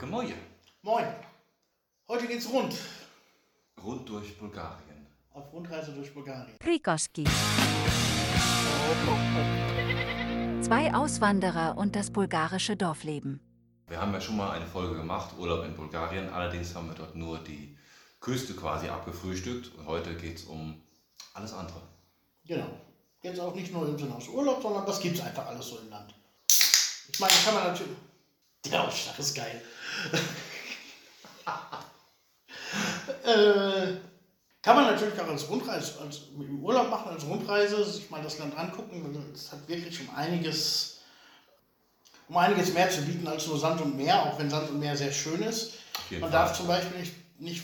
Gemäue. 0.00 0.32
Moin. 0.80 1.04
Heute 2.08 2.26
geht's 2.26 2.50
rund. 2.50 2.74
Rund 3.84 4.08
durch 4.08 4.38
Bulgarien. 4.38 5.06
Auf 5.34 5.52
Rundreise 5.52 5.92
durch 5.92 6.14
Bulgarien. 6.14 6.56
Prikoski. 6.58 7.24
Zwei 10.62 10.94
Auswanderer 10.94 11.76
und 11.76 11.96
das 11.96 12.10
bulgarische 12.10 12.76
Dorfleben. 12.76 13.40
Wir 13.88 14.00
haben 14.00 14.14
ja 14.14 14.22
schon 14.22 14.38
mal 14.38 14.52
eine 14.52 14.64
Folge 14.64 14.96
gemacht, 14.96 15.34
Urlaub 15.38 15.66
in 15.66 15.74
Bulgarien. 15.74 16.30
Allerdings 16.30 16.74
haben 16.74 16.88
wir 16.88 16.94
dort 16.94 17.14
nur 17.14 17.36
die 17.40 17.76
Küste 18.20 18.54
quasi 18.54 18.88
abgefrühstückt. 18.88 19.74
Und 19.76 19.84
heute 19.84 20.14
geht 20.14 20.38
es 20.38 20.44
um 20.44 20.80
alles 21.34 21.52
andere. 21.52 21.82
Genau. 22.46 22.70
Jetzt 23.20 23.38
auch 23.38 23.54
nicht 23.54 23.70
nur 23.70 23.86
im 23.86 23.98
Sinne 23.98 24.14
aus 24.14 24.28
Urlaub, 24.28 24.62
sondern 24.62 24.86
das 24.86 24.98
gibt's 24.98 25.20
einfach 25.20 25.46
alles 25.46 25.68
so 25.68 25.78
im 25.78 25.90
Land. 25.90 26.14
Ich 27.12 27.20
meine, 27.20 27.34
kann 27.44 27.52
man 27.52 27.64
natürlich. 27.64 27.98
Der 28.66 28.84
Ausschlag 28.84 29.18
ist 29.18 29.34
geil. 29.34 29.62
äh, 33.24 33.96
kann 34.62 34.76
man 34.76 34.84
natürlich 34.84 35.18
auch 35.18 35.28
als 35.28 35.48
Rundreise, 35.48 35.98
als 36.00 36.20
im 36.38 36.62
Urlaub 36.62 36.90
machen, 36.90 37.10
als 37.10 37.24
Rundreise, 37.24 37.82
sich 37.84 38.10
mal 38.10 38.22
das 38.22 38.38
Land 38.38 38.56
angucken. 38.58 39.32
Es 39.34 39.50
hat 39.50 39.66
wirklich 39.66 39.98
um 40.00 40.14
einiges, 40.14 41.00
um 42.28 42.36
einiges 42.36 42.74
mehr 42.74 42.90
zu 42.90 43.00
bieten 43.02 43.26
als 43.26 43.46
nur 43.46 43.58
Sand 43.58 43.80
und 43.80 43.96
Meer, 43.96 44.22
auch 44.22 44.38
wenn 44.38 44.50
Sand 44.50 44.68
und 44.68 44.78
Meer 44.78 44.96
sehr 44.96 45.12
schön 45.12 45.42
ist. 45.42 45.78
Man 46.10 46.20
Fall. 46.20 46.30
darf 46.30 46.56
zum 46.56 46.66
Beispiel 46.66 46.98
nicht, 46.98 47.40
nicht 47.40 47.62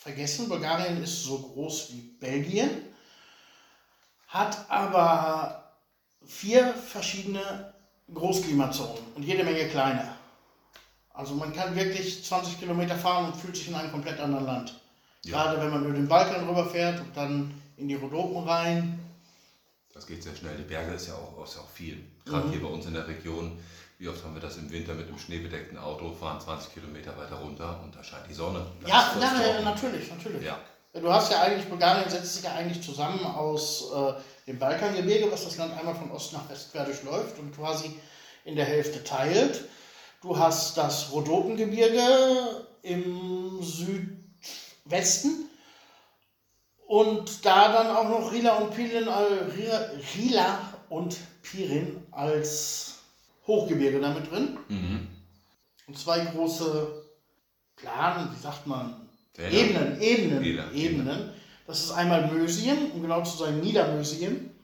vergessen, 0.00 0.48
Bulgarien 0.48 1.02
ist 1.02 1.24
so 1.24 1.38
groß 1.38 1.92
wie 1.92 2.00
Belgien, 2.00 2.70
hat 4.28 4.70
aber 4.70 5.76
vier 6.24 6.74
verschiedene 6.74 7.74
Großklimazonen 8.12 9.02
und 9.14 9.22
jede 9.22 9.44
Menge 9.44 9.68
kleine. 9.68 10.13
Also 11.14 11.34
man 11.34 11.52
kann 11.52 11.74
wirklich 11.76 12.24
20 12.24 12.58
Kilometer 12.58 12.96
fahren 12.96 13.26
und 13.26 13.36
fühlt 13.36 13.56
sich 13.56 13.68
in 13.68 13.74
einem 13.74 13.92
komplett 13.92 14.18
anderen 14.18 14.44
Land. 14.46 14.74
Ja. 15.24 15.44
Gerade 15.44 15.62
wenn 15.62 15.70
man 15.70 15.84
über 15.84 15.94
den 15.94 16.08
Balkan 16.08 16.46
rüberfährt 16.46 17.00
und 17.00 17.16
dann 17.16 17.54
in 17.76 17.88
die 17.88 17.94
Rhodopen 17.94 18.46
rein. 18.46 18.98
Das 19.94 20.06
geht 20.06 20.24
sehr 20.24 20.34
schnell. 20.34 20.56
Die 20.56 20.64
Berge 20.64 20.92
ist 20.92 21.06
ja 21.06 21.14
auch, 21.14 21.42
ist 21.44 21.54
ja 21.54 21.60
auch 21.62 21.70
viel. 21.70 22.04
Gerade 22.24 22.50
hier 22.50 22.60
bei 22.60 22.68
uns 22.68 22.84
in 22.86 22.94
der 22.94 23.06
Region. 23.06 23.58
Wie 23.98 24.08
oft 24.08 24.24
haben 24.24 24.34
wir 24.34 24.42
das 24.42 24.56
im 24.56 24.70
Winter 24.72 24.92
mit 24.94 25.06
einem 25.06 25.18
schneebedeckten 25.18 25.78
Auto, 25.78 26.12
fahren 26.12 26.40
20 26.40 26.74
Kilometer 26.74 27.16
weiter 27.16 27.36
runter 27.36 27.80
und 27.84 27.94
da 27.94 28.02
scheint 28.02 28.28
die 28.28 28.34
Sonne. 28.34 28.66
Da 28.82 28.88
Ja, 28.88 29.12
ist 29.12 29.22
ja, 29.22 29.52
das 29.54 29.64
natürlich, 29.64 30.10
natürlich. 30.10 30.44
Ja. 30.44 30.58
Du 30.92 31.12
hast 31.12 31.30
ja 31.30 31.42
eigentlich, 31.42 31.68
Bulgarien 31.68 32.10
setzt 32.10 32.34
sich 32.34 32.44
ja 32.44 32.54
eigentlich 32.54 32.82
zusammen 32.84 33.24
aus 33.24 33.92
äh, 33.92 34.12
dem 34.48 34.58
Balkangebirge, 34.58 35.30
was 35.30 35.44
das 35.44 35.56
Land 35.58 35.78
einmal 35.78 35.94
von 35.94 36.10
Ost 36.10 36.32
nach 36.32 36.48
West 36.48 36.72
quer 36.72 36.84
durchläuft 36.84 37.38
und 37.38 37.54
quasi 37.54 37.94
in 38.44 38.56
der 38.56 38.64
Hälfte 38.64 39.02
teilt. 39.04 39.64
Du 40.24 40.38
hast 40.38 40.78
das 40.78 41.12
Rhodopengebirge 41.12 42.64
im 42.80 43.62
Südwesten 43.62 45.50
und 46.86 47.44
da 47.44 47.70
dann 47.70 47.94
auch 47.94 48.08
noch 48.08 48.32
Rila 48.32 48.54
und 48.54 48.74
Pirin, 48.74 49.06
Rila- 49.06 50.60
und 50.88 51.18
Pirin 51.42 52.02
als 52.10 53.00
Hochgebirge 53.46 54.00
damit 54.00 54.30
drin. 54.30 54.56
Mhm. 54.68 55.08
Und 55.88 55.98
zwei 55.98 56.20
große 56.20 57.04
Planen, 57.76 58.34
wie 58.34 58.40
sagt 58.40 58.66
man, 58.66 59.06
Täler. 59.34 59.50
Ebenen, 59.50 60.00
Ebenen, 60.00 60.42
Ebenen, 60.42 60.74
Ebenen. 60.74 61.30
Das 61.66 61.84
ist 61.84 61.90
einmal 61.90 62.32
Mösien, 62.32 62.92
um 62.92 63.02
genau 63.02 63.22
zu 63.24 63.36
sein, 63.36 63.60
Niedermösien. 63.60 64.58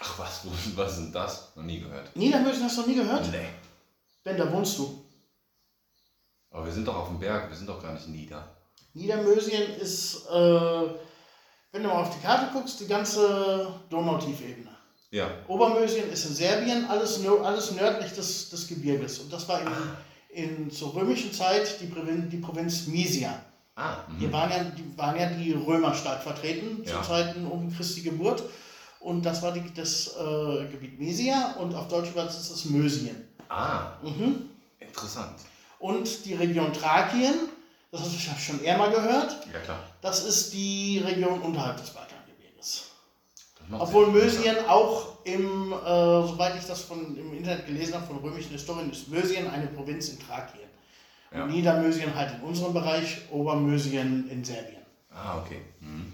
Ach 0.00 0.18
was, 0.18 0.46
was 0.76 0.92
ist 0.92 0.98
denn 0.98 1.12
das? 1.12 1.52
Noch 1.56 1.62
nie 1.62 1.80
gehört. 1.80 2.16
Niedermösien 2.16 2.64
hast 2.64 2.78
du 2.78 2.80
noch 2.80 2.88
nie 2.88 2.94
gehört? 2.94 3.30
Nee. 3.30 3.48
Ben, 4.24 4.38
da 4.38 4.50
wohnst 4.50 4.78
du. 4.78 5.04
Aber 6.50 6.64
wir 6.64 6.72
sind 6.72 6.88
doch 6.88 6.96
auf 6.96 7.08
dem 7.08 7.18
Berg, 7.18 7.50
wir 7.50 7.56
sind 7.56 7.68
doch 7.68 7.82
gar 7.82 7.92
nicht 7.92 8.08
nieder. 8.08 8.56
Niedermösien 8.94 9.74
ist, 9.80 10.26
äh, 10.28 10.82
wenn 11.72 11.82
du 11.82 11.88
mal 11.88 12.02
auf 12.02 12.16
die 12.16 12.22
Karte 12.24 12.52
guckst, 12.52 12.80
die 12.80 12.86
ganze 12.86 13.68
Donautiefebene. 13.90 14.70
Ja. 15.10 15.30
Obermösien 15.46 16.10
ist 16.10 16.26
in 16.26 16.34
Serbien, 16.34 16.86
alles, 16.86 17.24
alles 17.26 17.72
nördlich 17.72 18.12
des, 18.12 18.50
des 18.50 18.66
Gebirges. 18.66 19.18
Und 19.18 19.32
das 19.32 19.48
war 19.48 19.60
in, 19.60 20.42
in, 20.42 20.70
zur 20.70 20.94
römischen 20.94 21.32
Zeit 21.32 21.80
die, 21.80 21.86
Provin 21.86 22.30
die 22.30 22.38
Provinz 22.38 22.86
Mysia. 22.86 23.44
Ah, 23.76 23.98
Hier 24.18 24.28
mhm. 24.28 24.32
waren 24.32 24.50
ja, 24.50 24.64
die, 24.64 24.98
waren 24.98 25.18
ja 25.18 25.26
die 25.26 25.52
Römer 25.52 25.94
stark 25.94 26.22
vertreten 26.22 26.84
zu 26.84 26.92
Ja. 26.92 27.02
Zeiten 27.02 27.46
um 27.46 27.72
Christi 27.76 28.02
Geburt. 28.02 28.42
Und 29.00 29.26
das 29.26 29.42
war 29.42 29.52
die, 29.52 29.62
das 29.74 30.16
äh, 30.16 30.66
Gebiet 30.70 30.98
Mesia 30.98 31.56
und 31.58 31.74
auf 31.74 31.88
Deutsch 31.88 32.10
übersetzt 32.10 32.40
ist 32.40 32.50
es 32.50 32.64
Mösien. 32.66 33.16
Ah 33.54 33.98
Mhm. 34.02 34.50
interessant. 34.80 35.34
Und 35.78 36.24
die 36.24 36.34
Region 36.34 36.72
Thrakien, 36.72 37.34
das 37.90 38.00
hast 38.02 38.14
du 38.14 38.18
schon 38.40 38.62
eher 38.64 38.78
mal 38.78 38.90
gehört, 38.90 39.46
Ja 39.52 39.60
klar. 39.60 39.78
das 40.00 40.24
ist 40.24 40.52
die 40.52 40.98
Region 41.04 41.40
unterhalb 41.40 41.76
des 41.76 41.90
Balkangebirges. 41.90 42.90
Obwohl. 43.70 44.08
Mösien 44.08 44.56
auch 44.68 45.24
im, 45.24 45.72
äh, 45.72 45.76
soweit 45.86 46.56
ich 46.58 46.66
das 46.66 46.82
von, 46.82 47.16
im 47.16 47.34
Internet 47.36 47.66
gelesen 47.66 47.94
habe, 47.94 48.06
von 48.06 48.18
römischen 48.18 48.50
Historien, 48.52 48.90
ist 48.90 49.08
Mösien 49.08 49.48
eine 49.48 49.66
Provinz 49.68 50.08
in 50.10 50.18
Thrakien. 50.18 50.68
Ja. 51.32 51.44
Und 51.44 51.50
Niedermösien 51.50 52.14
halt 52.14 52.34
in 52.34 52.40
unserem 52.42 52.72
Bereich, 52.74 53.22
Obermösien 53.30 54.28
in 54.30 54.44
Serbien. 54.44 54.82
Ah, 55.12 55.38
okay. 55.38 55.60
Mhm. 55.80 56.12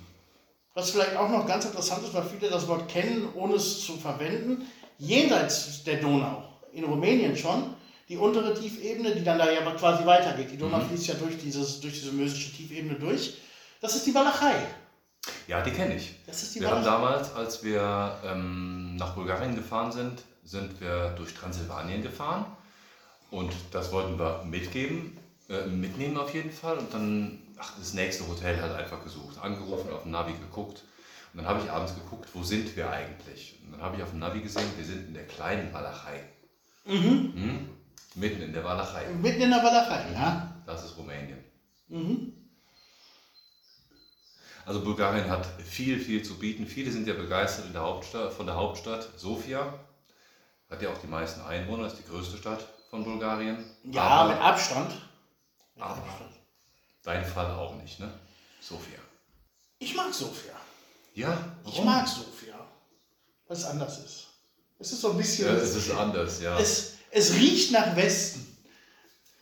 Was 0.75 0.91
vielleicht 0.91 1.17
auch 1.17 1.29
noch 1.29 1.47
ganz 1.47 1.65
interessant 1.65 2.05
ist, 2.05 2.15
weil 2.15 2.23
viele 2.25 2.49
das 2.51 2.67
Wort 2.69 2.89
kennen, 2.89 3.29
ohne 3.35 3.55
es 3.55 3.85
zu 3.85 3.97
verwenden, 3.97 4.67
jenseits 4.99 5.83
der 5.85 5.97
Donau, 6.01 6.45
in 6.73 6.85
Rumänien 6.85 7.37
schon, 7.37 7.75
die 8.09 8.17
untere 8.17 8.55
Tiefebene, 8.55 9.15
die 9.15 9.23
dann 9.25 9.39
da 9.39 9.51
ja 9.51 9.61
quasi 9.73 10.05
weitergeht. 10.05 10.51
Die 10.51 10.57
Donau 10.59 10.79
Mhm. 10.79 10.89
fließt 10.89 11.07
ja 11.09 11.15
durch, 11.15 11.39
dieses, 11.39 11.81
durch 11.81 11.95
diese 12.01 12.13
mösische 12.13 12.53
Tiefebene 12.53 12.95
durch. 12.99 13.39
Das 13.81 13.95
ist 13.95 14.07
die 14.07 14.15
Walachei. 14.15 14.55
Ja, 15.47 15.63
die 15.63 15.71
kenne 15.71 15.97
ich. 15.97 16.15
Das 16.27 16.43
ist 16.43 16.55
die 16.55 16.61
Wir 16.61 16.71
haben 16.71 16.85
Walachei. 16.85 16.97
damals, 17.13 17.35
als 17.35 17.63
wir 17.63 18.19
ähm, 18.25 18.97
nach 18.97 19.15
Bulgarien 19.15 19.55
gefahren 19.55 19.93
sind, 19.93 20.23
sind 20.45 20.81
wir 20.81 21.11
durch 21.17 21.35
Transsilvanien 21.35 22.03
gefahren. 22.03 22.45
Und 23.31 23.53
das 23.71 23.93
wollten 23.93 24.19
wir 24.19 24.43
mitgeben, 24.45 25.17
äh, 25.49 25.67
mitnehmen 25.67 26.17
auf 26.17 26.35
jeden 26.35 26.51
Fall. 26.51 26.79
Und 26.79 26.93
dann, 26.93 27.39
ach, 27.59 27.73
das 27.79 27.95
nächste 27.95 28.27
Hotel 28.27 28.61
halt 28.61 28.75
einfach 28.75 29.05
gesucht. 29.05 29.39
Angerufen, 29.41 29.93
auf 29.93 30.03
dem 30.03 30.11
Navi 30.13 30.33
geguckt. 30.33 30.83
Und 31.33 31.39
dann 31.39 31.47
habe 31.47 31.61
ich 31.65 31.71
abends 31.71 31.95
geguckt, 31.95 32.29
wo 32.35 32.43
sind 32.43 32.75
wir 32.77 32.91
eigentlich? 32.91 33.57
Und 33.65 33.73
dann 33.75 33.83
habe 33.83 33.97
ich 33.97 34.03
auf 34.03 34.11
dem 34.11 34.19
Navi 34.19 34.41
gesehen, 34.41 34.65
wir 34.77 34.85
sind 34.85 35.07
in 35.09 35.15
der 35.15 35.27
kleinen 35.27 35.73
Walachei. 35.73 36.25
Mhm. 36.85 37.33
Hm? 37.35 37.71
Mitten 38.15 38.43
in 38.43 38.53
der 38.53 38.65
Walachei. 38.65 39.07
Mitten 39.13 39.43
in 39.43 39.51
der 39.51 39.63
Walachei, 39.63 40.13
ja. 40.13 40.63
Das 40.67 40.85
ist 40.85 40.97
Rumänien. 40.97 41.45
Mhm. 41.89 42.33
Also 44.67 44.83
Bulgarien 44.85 45.29
hat 45.29 45.47
viel, 45.63 45.99
viel 45.99 46.23
zu 46.23 46.39
bieten. 46.39 46.67
Viele 46.67 46.91
sind 46.93 47.07
ja 47.09 47.15
begeistert 47.15 47.67
in 47.67 47.73
der 47.73 47.83
Hauptstadt, 47.83 48.33
von 48.33 48.47
der 48.47 48.55
Hauptstadt 48.57 49.09
Sofia. 49.19 49.73
Hat 50.69 50.83
ja 50.83 50.91
auch 50.93 50.99
die 50.99 51.07
meisten 51.09 51.41
Einwohner, 51.41 51.87
ist 51.87 51.97
die 51.99 52.05
größte 52.05 52.37
Stadt 52.37 52.65
von 52.91 53.03
Bulgarien. 53.05 53.65
Ja, 53.85 54.03
Aber 54.03 54.33
mit 54.35 54.41
Abstand. 54.43 54.91
Mit 55.75 55.83
Aber- 55.85 55.97
Abstand. 56.03 56.31
dein 57.03 57.25
Fall 57.25 57.51
auch 57.53 57.75
nicht, 57.77 57.99
ne? 57.99 58.13
Sofia. 58.61 58.99
Ich 59.79 59.95
mag 59.97 60.13
Sofia. 60.13 60.53
Ja, 61.15 61.57
Ich 61.67 61.83
mag 61.83 62.07
Sofia. 62.07 62.55
Weil 63.49 63.57
es 63.57 63.65
anders 63.65 63.99
ist. 64.05 64.27
Es 64.81 64.93
ist 64.93 65.01
so 65.03 65.11
ein 65.13 65.19
bisschen. 65.19 65.47
Ja, 65.47 65.55
es 65.55 65.77
ist 65.77 65.91
anders, 65.91 66.41
ja. 66.41 66.59
es, 66.59 66.95
es 67.11 67.35
riecht 67.35 67.71
nach 67.73 67.95
Westen. 67.97 68.47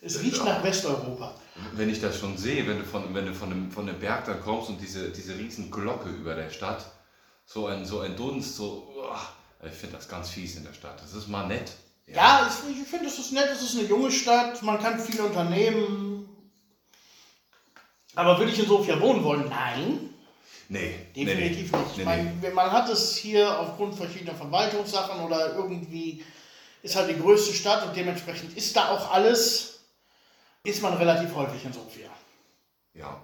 Es 0.00 0.20
riecht 0.20 0.38
Ja. 0.38 0.44
nach 0.44 0.62
Westeuropa. 0.64 1.34
Wenn 1.74 1.90
ich 1.90 2.00
das 2.00 2.18
schon 2.18 2.36
sehe, 2.36 2.66
wenn 2.68 2.78
du 2.78 2.84
von, 2.84 3.14
wenn 3.14 3.26
du 3.26 3.34
von, 3.34 3.48
dem, 3.50 3.70
von 3.70 3.86
dem 3.86 3.98
Berg 3.98 4.26
dann 4.26 4.40
kommst 4.40 4.68
und 4.68 4.80
diese, 4.80 5.10
diese 5.10 5.36
riesen 5.36 5.70
Glocke 5.70 6.08
über 6.08 6.34
der 6.34 6.50
Stadt, 6.50 6.84
so 7.46 7.66
ein, 7.66 7.84
so 7.84 8.00
ein 8.00 8.14
Dunst, 8.16 8.56
so, 8.56 8.92
uah, 8.96 9.20
ich 9.66 9.72
finde 9.72 9.96
das 9.96 10.08
ganz 10.08 10.28
fies 10.30 10.56
in 10.56 10.64
der 10.64 10.72
Stadt. 10.72 11.00
Das 11.02 11.14
ist 11.14 11.28
mal 11.28 11.46
nett. 11.46 11.72
Ja, 12.06 12.48
ich, 12.48 12.80
ich 12.80 12.86
finde, 12.88 13.06
es 13.06 13.18
ist 13.18 13.32
nett, 13.32 13.48
es 13.52 13.62
ist 13.62 13.76
eine 13.78 13.88
junge 13.88 14.10
Stadt, 14.12 14.62
man 14.62 14.78
kann 14.80 14.98
viel 15.00 15.20
unternehmen. 15.20 16.28
Aber 18.14 18.38
würde 18.38 18.52
ich 18.52 18.58
in 18.58 18.66
Sofia 18.66 19.00
wohnen 19.00 19.22
wollen? 19.24 19.48
Nein, 19.48 20.07
Nee, 20.68 21.06
definitiv 21.16 21.72
nee, 21.72 21.78
nicht. 21.78 21.88
Nee, 21.88 21.90
ich 21.92 21.96
nee. 21.96 22.04
meine, 22.04 22.54
man 22.54 22.70
hat 22.70 22.88
es 22.90 23.16
hier 23.16 23.58
aufgrund 23.58 23.94
verschiedener 23.94 24.34
Verwaltungssachen 24.34 25.20
oder 25.20 25.54
irgendwie 25.54 26.22
ist 26.82 26.94
halt 26.94 27.08
die 27.10 27.18
größte 27.18 27.54
Stadt 27.54 27.86
und 27.86 27.96
dementsprechend 27.96 28.56
ist 28.56 28.76
da 28.76 28.90
auch 28.90 29.10
alles, 29.12 29.80
ist 30.64 30.82
man 30.82 30.94
relativ 30.94 31.34
häufig 31.34 31.64
in 31.64 31.72
Sofia. 31.72 32.10
Ja. 32.94 33.20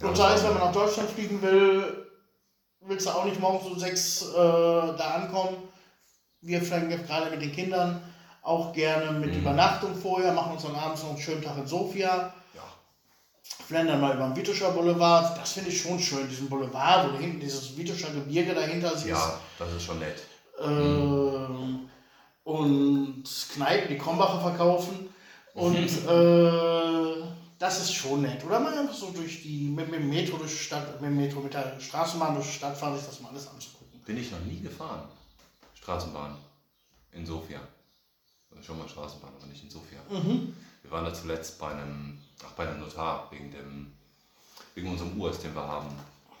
Und 0.00 0.16
sei 0.16 0.34
es, 0.34 0.42
wenn 0.42 0.54
man 0.54 0.62
nach 0.64 0.72
Deutschland 0.72 1.10
fliegen 1.10 1.42
will, 1.42 2.06
willst 2.80 3.06
du 3.06 3.10
auch 3.10 3.24
nicht 3.24 3.38
morgens 3.38 3.66
um 3.66 3.78
sechs 3.78 4.22
äh, 4.22 4.34
da 4.34 5.20
ankommen. 5.22 5.56
Wir 6.40 6.62
fliegen 6.62 6.88
gerade 6.88 7.30
mit 7.30 7.42
den 7.42 7.52
Kindern 7.52 8.02
auch 8.42 8.72
gerne 8.72 9.12
mit 9.18 9.32
Mhm. 9.32 9.40
Übernachtung 9.40 9.94
vorher, 9.94 10.32
machen 10.32 10.52
uns 10.54 10.62
dann 10.62 10.74
abends 10.74 11.02
noch 11.02 11.10
einen 11.10 11.20
schönen 11.20 11.42
Tag 11.42 11.58
in 11.58 11.66
Sofia, 11.66 12.08
Ja. 12.08 12.34
Flendern 13.66 14.00
mal 14.00 14.14
über 14.14 14.26
den 14.26 14.36
Vituscher 14.36 14.70
Boulevard. 14.70 15.38
Das 15.38 15.52
finde 15.52 15.70
ich 15.70 15.80
schon 15.80 15.98
schön, 15.98 16.28
diesen 16.28 16.48
Boulevard, 16.48 17.12
wo 17.12 17.18
hinten 17.18 17.40
dieses 17.40 17.76
Vituscher 17.76 18.12
Gebirge 18.12 18.54
dahinter 18.54 18.90
siehst. 18.96 19.08
ja, 19.08 19.40
das 19.58 19.72
ist 19.72 19.82
schon 19.84 19.98
nett. 19.98 20.22
Ähm, 20.60 21.88
und 22.44 23.24
Kneipen, 23.54 23.88
die 23.88 23.98
Krombacher 23.98 24.40
verkaufen. 24.40 25.08
Und 25.54 25.76
äh, 25.76 27.26
das 27.58 27.80
ist 27.80 27.92
schon 27.92 28.22
nett. 28.22 28.44
Oder 28.44 28.58
mal 28.60 28.76
einfach 28.76 28.94
so 28.94 29.10
durch 29.10 29.42
die, 29.42 29.68
mit, 29.68 29.90
mit 29.90 30.00
dem 30.00 30.08
Metro 30.08 30.36
durch 30.36 30.50
die 30.52 30.64
Stadt, 30.64 31.00
mit 31.00 31.10
dem 31.10 31.16
Metro, 31.16 31.40
mit 31.40 31.54
der 31.54 31.78
Straßenbahn 31.78 32.34
durch 32.34 32.46
die 32.46 32.52
Stadt 32.54 32.76
fahren, 32.76 32.96
sich 32.96 33.06
das 33.06 33.20
mal 33.20 33.28
alles 33.28 33.46
anzugucken. 33.48 34.00
Bin 34.04 34.16
ich 34.18 34.30
noch 34.30 34.40
nie 34.40 34.60
gefahren. 34.60 35.08
Straßenbahn. 35.74 36.36
In 37.12 37.26
Sofia. 37.26 37.60
Schon 38.62 38.78
mal 38.78 38.88
Straßenbahn, 38.88 39.32
aber 39.36 39.46
nicht 39.46 39.62
in 39.62 39.70
Sofia. 39.70 39.98
Wir 40.82 40.90
waren 40.90 41.04
da 41.04 41.14
zuletzt 41.14 41.58
bei 41.58 41.68
einem, 41.68 42.18
ach, 42.44 42.50
bei 42.52 42.66
einem 42.68 42.80
Notar 42.80 43.28
wegen, 43.30 43.50
dem, 43.50 43.92
wegen 44.74 44.90
unserem 44.90 45.18
Urs, 45.20 45.38
den 45.40 45.54
wir 45.54 45.66
haben, 45.66 45.88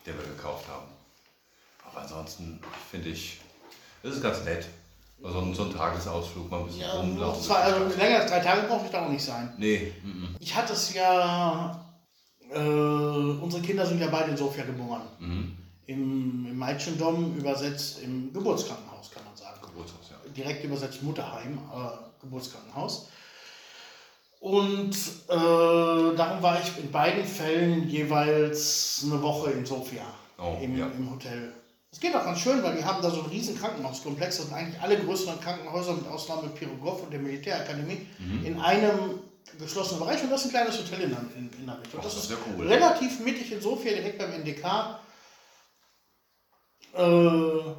den 0.06 0.16
wir 0.18 0.24
gekauft 0.24 0.66
haben. 0.68 0.86
Aber 1.88 2.02
ansonsten 2.02 2.60
finde 2.90 3.10
ich, 3.10 3.40
das 4.02 4.16
ist 4.16 4.22
ganz 4.22 4.44
nett. 4.44 4.66
Also 5.22 5.38
so 5.38 5.44
ein- 5.46 5.54
so 5.54 5.62
ein 5.64 5.72
Tagesausflug, 5.72 6.50
mal 6.50 6.60
ein 6.60 6.66
bisschen 6.66 6.80
Ja, 6.82 6.94
rumlaufen. 6.94 7.42
zwei, 7.44 7.54
also 7.56 7.96
länger 7.96 8.20
als 8.22 8.30
drei 8.30 8.40
Tage 8.40 8.66
brauche 8.66 8.86
ich 8.86 8.90
da 8.90 9.04
auch 9.06 9.08
nicht 9.10 9.22
sein. 9.24 9.54
Nee, 9.56 9.92
mhm. 10.02 10.34
Ich 10.40 10.52
hatte 10.56 10.72
es 10.72 10.92
ja, 10.94 11.84
äh, 12.50 12.58
unsere 12.58 13.62
Kinder 13.62 13.86
sind 13.86 14.00
ja 14.00 14.08
beide 14.08 14.32
in 14.32 14.36
Sofia 14.36 14.64
geboren. 14.64 15.02
Mhm. 15.20 15.56
Im, 15.86 16.46
im 16.46 16.58
Meitschendom 16.58 17.36
übersetzt 17.36 18.00
im 18.02 18.32
Geburtskrankenhaus, 18.32 19.10
kann 19.12 19.22
man 19.24 19.36
sagen. 19.36 19.60
Geburtshaus, 19.60 20.10
ja. 20.10 20.16
direkt 20.32 20.64
übersetzt 20.64 21.02
Mutterheim, 21.04 21.58
aber 21.70 22.10
Geburtskrankenhaus. 22.20 23.08
Und 24.42 24.90
äh, 25.28 26.16
darum 26.16 26.42
war 26.42 26.58
ich 26.60 26.76
in 26.82 26.90
beiden 26.90 27.24
Fällen 27.24 27.88
jeweils 27.88 29.02
eine 29.04 29.22
Woche 29.22 29.52
in 29.52 29.64
Sofia 29.64 30.02
Oh, 30.36 30.56
im, 30.60 30.76
ja. 30.76 30.88
im 30.88 31.12
Hotel. 31.12 31.52
Es 31.92 32.00
geht 32.00 32.12
auch 32.16 32.24
ganz 32.24 32.40
schön, 32.40 32.60
weil 32.64 32.76
die 32.76 32.84
haben 32.84 33.00
da 33.00 33.10
so 33.10 33.20
einen 33.20 33.30
riesen 33.30 33.56
Krankenhauskomplex. 33.56 34.38
Sind 34.38 34.52
eigentlich 34.52 34.80
alle 34.80 34.98
größeren 34.98 35.40
Krankenhäuser 35.40 35.92
mit 35.92 36.08
Ausnahme 36.08 36.48
Pirogov 36.48 37.04
und 37.04 37.12
der 37.12 37.20
Militärakademie 37.20 38.04
Mhm. 38.18 38.44
in 38.44 38.58
einem 38.60 39.20
geschlossenen 39.60 40.00
Bereich. 40.00 40.20
Und 40.24 40.30
das 40.30 40.40
ist 40.40 40.46
ein 40.48 40.50
kleines 40.50 40.76
Hotel 40.76 41.02
in 41.02 41.10
der, 41.10 41.18
in, 41.36 41.50
in 41.60 41.66
der 41.66 41.76
Mitte. 41.76 41.90
Und 41.96 42.00
Ach, 42.00 42.02
das 42.04 42.14
das 42.16 42.24
ist 42.30 42.36
cool. 42.58 42.66
relativ 42.66 43.20
mittig 43.20 43.52
in 43.52 43.60
Sofia, 43.60 43.92
direkt 43.92 44.18
beim 44.18 44.32
NDK. 44.32 44.98
Äh, 46.96 47.74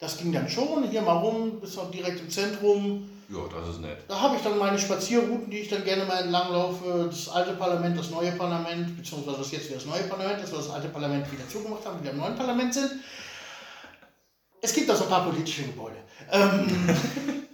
das 0.00 0.16
ging 0.16 0.32
dann 0.32 0.48
schon 0.48 0.84
hier 0.88 1.02
mal 1.02 1.18
rum, 1.18 1.60
bis 1.60 1.76
auch 1.76 1.90
direkt 1.90 2.18
im 2.20 2.30
Zentrum. 2.30 3.10
Ja, 3.32 3.38
das 3.48 3.68
ist 3.70 3.80
nett. 3.80 3.98
Da 4.08 4.20
habe 4.20 4.36
ich 4.36 4.42
dann 4.42 4.58
meine 4.58 4.78
Spazierrouten, 4.78 5.48
die 5.48 5.60
ich 5.60 5.68
dann 5.68 5.84
gerne 5.84 6.04
mal 6.04 6.22
entlang 6.22 6.52
laufe. 6.52 7.06
Das 7.10 7.28
alte 7.30 7.54
Parlament, 7.54 7.98
das 7.98 8.10
neue 8.10 8.32
Parlament, 8.32 8.94
beziehungsweise 8.96 9.38
das 9.38 9.50
jetzt 9.52 9.66
wieder 9.66 9.76
das 9.76 9.86
neue 9.86 10.02
Parlament, 10.02 10.42
dass 10.42 10.50
wir 10.50 10.58
das 10.58 10.68
alte 10.70 10.88
Parlament 10.88 11.30
wieder 11.32 11.48
zugemacht 11.48 11.86
haben, 11.86 12.00
wieder 12.00 12.10
im 12.12 12.18
neuen 12.18 12.34
Parlament 12.36 12.74
sind. 12.74 12.90
Es 14.60 14.74
gibt 14.74 14.88
da 14.88 14.94
so 14.94 15.04
ein 15.04 15.10
paar 15.10 15.24
politische 15.24 15.62
Gebäude. 15.62 15.96
Ähm, 16.30 16.66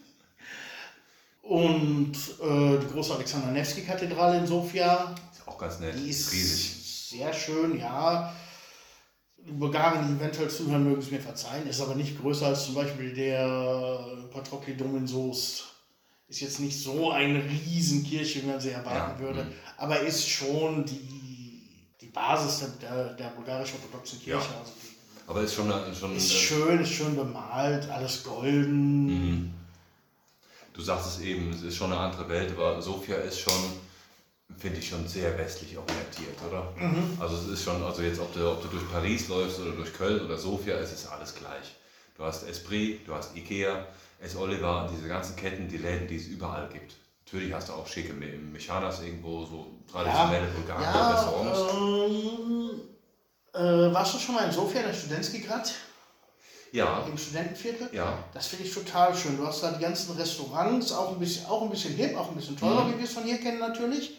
und 1.43 2.13
äh, 2.17 2.79
die 2.81 2.93
große 2.93 3.15
Alexander 3.15 3.53
Nevsky-Kathedrale 3.53 4.39
in 4.39 4.47
Sofia, 4.47 5.15
Ist 5.33 5.47
auch 5.47 5.59
ganz 5.59 5.79
nett. 5.79 5.95
die 5.97 6.11
ist 6.11 6.33
riesig. 6.33 7.09
sehr 7.11 7.33
schön, 7.33 7.79
ja. 7.79 8.35
Bulgaren, 9.51 10.07
die 10.07 10.23
eventuell 10.23 10.51
zuhören, 10.51 10.85
mögen 10.85 11.01
es 11.01 11.11
mir 11.11 11.21
verzeihen, 11.21 11.67
ist 11.67 11.81
aber 11.81 11.95
nicht 11.95 12.21
größer 12.21 12.47
als 12.49 12.67
zum 12.67 12.75
Beispiel 12.75 13.15
der 13.15 14.01
Patroklidom 14.31 14.97
in 14.99 15.07
Soest. 15.07 15.68
Ist 16.29 16.41
jetzt 16.41 16.61
nicht 16.61 16.79
so 16.79 17.11
eine 17.11 17.43
Riesenkirche, 17.43 18.43
wie 18.43 18.47
man 18.47 18.61
sie 18.61 18.71
erwarten 18.71 19.19
Ja, 19.23 19.27
würde, 19.27 19.45
mhm. 19.45 19.53
aber 19.79 20.01
ist 20.01 20.29
schon 20.29 20.85
die, 20.85 21.63
die 22.01 22.07
Basis 22.07 22.69
der, 22.83 23.15
der, 23.15 23.29
bulgarisch-orthodoxen 23.31 24.21
Kirche. 24.21 24.47
Ja. 24.47 24.59
Also 24.61 24.73
die 24.83 25.29
Aber 25.31 25.41
ist 25.43 25.55
schon, 25.55 25.73
eine- 25.73 25.95
schon 25.95 26.15
ist 26.15 26.31
äh, 26.31 26.35
schön, 26.35 26.81
ist 26.81 26.93
schön 26.93 27.17
bemalt, 27.17 27.89
alles 27.89 28.23
golden. 28.25 29.07
Mhm. 29.07 29.55
Du 30.75 30.83
sagst 30.83 31.07
es 31.17 31.21
eben, 31.21 31.51
es 31.51 31.63
ist 31.63 31.77
schon 31.77 31.93
eine 31.93 32.01
andere 32.01 32.29
Welt, 32.29 32.53
aber 32.53 32.81
Sofia 32.83 33.17
ist 33.17 33.41
schon, 33.41 33.63
finde 34.59 34.79
ich, 34.79 34.89
schon 34.89 35.09
sehr 35.09 35.37
westlich 35.39 35.77
orientiert, 35.77 36.37
oder? 36.49 36.73
Also 37.19 37.37
es 37.37 37.49
ist 37.49 37.65
schon, 37.65 37.83
also 37.83 38.03
jetzt, 38.03 38.21
ob 38.21 38.33
du, 38.35 38.49
ob 38.49 38.63
du 38.63 38.69
durch 38.69 38.89
Paris 38.93 39.27
läufst 39.29 39.59
oder 39.61 39.73
durch 39.73 39.93
Köln 39.95 40.25
oder 40.25 40.37
Sofia, 40.39 40.77
es 40.77 40.93
ist 40.93 41.07
alles 41.07 41.35
gleich. 41.35 41.75
Du 42.17 42.23
hast 42.23 42.47
Esprit, 42.47 43.01
du 43.09 43.15
hast 43.15 43.35
Ikea, 43.35 43.87
S. 44.21 44.37
Oliver, 44.37 44.89
diese 44.93 45.09
ganzen 45.09 45.37
Ketten, 45.37 45.69
die 45.69 45.79
Läden, 45.79 46.09
die 46.09 46.17
es 46.17 46.27
überall 46.27 46.69
gibt. 46.73 46.95
Natürlich 47.25 47.53
hast 47.53 47.69
du 47.69 47.75
auch 47.75 47.87
schicke 47.87 48.13
Me- 48.15 48.27
Mechanas 48.27 49.01
irgendwo, 49.03 49.45
so 49.45 49.67
traditionelle 49.91 50.47
bulgarische 50.49 50.89
Ja, 50.91 51.11
Restaurants. 51.11 51.75
ähm, 51.75 52.81
äh, 53.55 53.95
warst 53.95 54.15
du 54.15 54.19
schon 54.19 54.35
mal 54.35 54.45
in 54.47 54.53
Sofia, 54.53 54.83
der 54.83 54.95
Studentski 54.95 55.41
Grad, 55.41 55.73
Ja, 56.73 57.05
im 57.07 57.17
Studentenviertel? 57.19 57.91
ja, 57.93 58.19
Das 58.33 58.47
finde 58.49 58.65
ich 58.65 58.75
total 58.75 59.15
schön. 59.15 59.37
Du 59.37 59.47
hast 59.47 59.63
da 59.63 59.73
die 59.73 59.83
ganzen 59.83 60.17
Restaurants, 60.17 60.91
auch 60.93 61.13
ein 61.13 61.19
bisschen, 61.19 61.47
auch 61.47 61.63
ein 61.63 61.71
bisschen 61.71 61.95
hip, 61.95 62.17
auch 62.17 62.29
ein 62.31 62.37
bisschen 62.37 62.57
teurer, 62.59 62.85
Mhm. 62.85 62.95
wie 62.95 62.99
wir 62.99 63.05
es 63.05 63.13
von 63.13 63.25
hier 63.25 63.39
kennen 63.39 63.59
natürlich. 63.61 64.17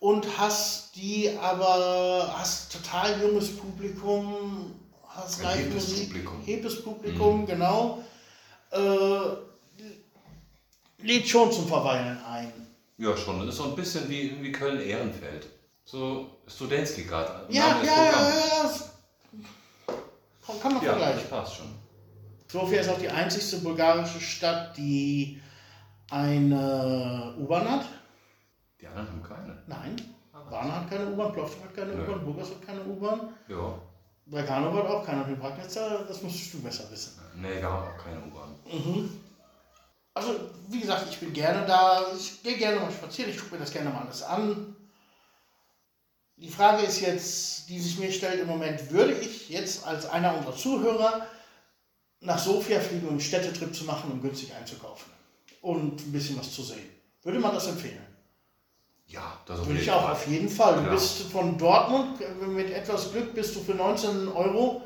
Und 0.00 0.26
hast 0.38 0.96
die 0.96 1.30
aber, 1.40 2.34
hast 2.36 2.72
total 2.72 3.20
junges 3.22 3.56
Publikum, 3.56 4.74
hast 5.08 5.44
Ein 5.44 5.58
hippes 5.58 5.90
Live-Musik, 5.90 6.06
Publikum. 6.08 6.38
Mhm. 6.38 6.84
Publikum, 6.84 7.46
genau. 7.46 8.02
Äh, 8.72 9.36
lädt 11.02 11.28
schon 11.28 11.52
zum 11.52 11.66
Verweilen 11.68 12.18
ein. 12.24 12.52
ja 12.98 13.16
schon. 13.16 13.38
Das 13.40 13.48
ist 13.50 13.56
so 13.56 13.64
ein 13.64 13.76
bisschen 13.76 14.08
wie, 14.08 14.42
wie 14.42 14.52
Köln-Ehrenfeld. 14.52 15.46
So 15.84 16.38
Studentski 16.46 17.04
gerade. 17.04 17.46
Ja, 17.52 17.76
ja, 17.82 17.84
ja, 17.84 18.12
ja, 18.12 18.64
ja. 18.64 19.94
Kann- 20.46 20.60
Kann 20.60 20.74
man 20.74 20.82
Ja, 20.84 20.90
vergleichen. 20.92 21.20
das 21.22 21.30
passt 21.30 21.56
schon. 21.56 21.66
Sofia 22.48 22.80
ist 22.80 22.88
auch 22.90 22.98
die 22.98 23.08
einzigste 23.08 23.58
bulgarische 23.58 24.20
Stadt, 24.20 24.76
die 24.76 25.40
eine 26.10 27.34
U-Bahn 27.38 27.68
hat. 27.70 27.86
Die 28.80 28.86
anderen 28.86 29.08
haben 29.08 29.22
keine. 29.22 29.62
Nein, 29.66 29.96
Varna 30.50 30.80
hat 30.80 30.90
keine 30.90 31.06
U-Bahn, 31.10 31.32
Plovdiv 31.32 31.62
hat 31.62 31.74
keine. 31.74 31.94
U-Bahn, 31.94 32.24
Burgas 32.24 32.50
hat 32.50 32.66
keine 32.66 32.82
U-Bahn, 32.84 33.28
Ja. 33.48 33.78
Dragano 34.26 34.72
hat 34.74 34.86
auch 34.86 35.04
keine, 35.04 35.24
und 35.24 35.40
Bragnitz, 35.40 35.74
das 35.74 36.22
musst 36.22 36.52
du 36.54 36.60
besser 36.62 36.90
wissen. 36.90 37.20
Nee, 37.36 37.56
wir 37.60 37.70
haben 37.70 37.88
auch 37.88 38.04
keine 38.04 38.20
U-Bahn. 38.20 39.10
Also, 40.14 40.34
wie 40.68 40.80
gesagt, 40.80 41.06
ich 41.10 41.18
bin 41.18 41.32
gerne 41.32 41.66
da, 41.66 42.04
ich 42.16 42.42
gehe 42.42 42.56
gerne 42.58 42.80
mal 42.80 42.92
spazieren, 42.92 43.30
ich 43.30 43.38
gucke 43.38 43.54
mir 43.54 43.60
das 43.60 43.72
gerne 43.72 43.90
mal 43.90 44.02
alles 44.02 44.22
an. 44.22 44.76
Die 46.36 46.50
Frage 46.50 46.82
ist 46.82 47.00
jetzt, 47.00 47.68
die 47.68 47.78
sich 47.80 47.98
mir 47.98 48.12
stellt 48.12 48.40
im 48.40 48.48
Moment, 48.48 48.90
würde 48.90 49.14
ich 49.14 49.48
jetzt 49.48 49.86
als 49.86 50.06
einer 50.06 50.36
unserer 50.36 50.56
Zuhörer 50.56 51.26
nach 52.20 52.38
Sofia 52.38 52.80
fliegen, 52.80 53.06
um 53.06 53.12
einen 53.12 53.20
Städtetrip 53.20 53.74
zu 53.74 53.84
machen, 53.84 54.10
um 54.12 54.20
günstig 54.20 54.54
einzukaufen 54.54 55.10
und 55.62 56.00
ein 56.00 56.12
bisschen 56.12 56.38
was 56.38 56.52
zu 56.52 56.62
sehen? 56.62 56.88
Würde 57.22 57.38
man 57.38 57.54
das 57.54 57.68
empfehlen? 57.68 58.02
Ja, 59.06 59.38
das 59.46 59.64
Würde 59.66 59.80
ich 59.80 59.90
auch 59.90 60.02
Fall. 60.04 60.12
auf 60.12 60.26
jeden 60.26 60.48
Fall. 60.48 60.74
Du 60.74 60.80
Klar. 60.80 60.94
bist 60.94 61.22
von 61.30 61.58
Dortmund, 61.58 62.18
mit 62.48 62.70
etwas 62.70 63.12
Glück 63.12 63.34
bist 63.34 63.54
du 63.54 63.60
für 63.60 63.74
19 63.74 64.28
Euro 64.28 64.82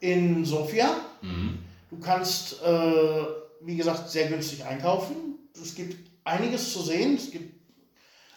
in 0.00 0.44
Sofia. 0.44 0.96
Mhm. 1.22 1.58
Du 1.94 2.00
kannst, 2.04 2.60
äh, 2.62 3.24
wie 3.60 3.76
gesagt, 3.76 4.10
sehr 4.10 4.26
günstig 4.28 4.64
einkaufen. 4.64 5.38
Es 5.60 5.74
gibt 5.74 6.10
einiges 6.24 6.72
zu 6.72 6.82
sehen. 6.82 7.16
Es 7.16 7.30
gibt 7.30 7.54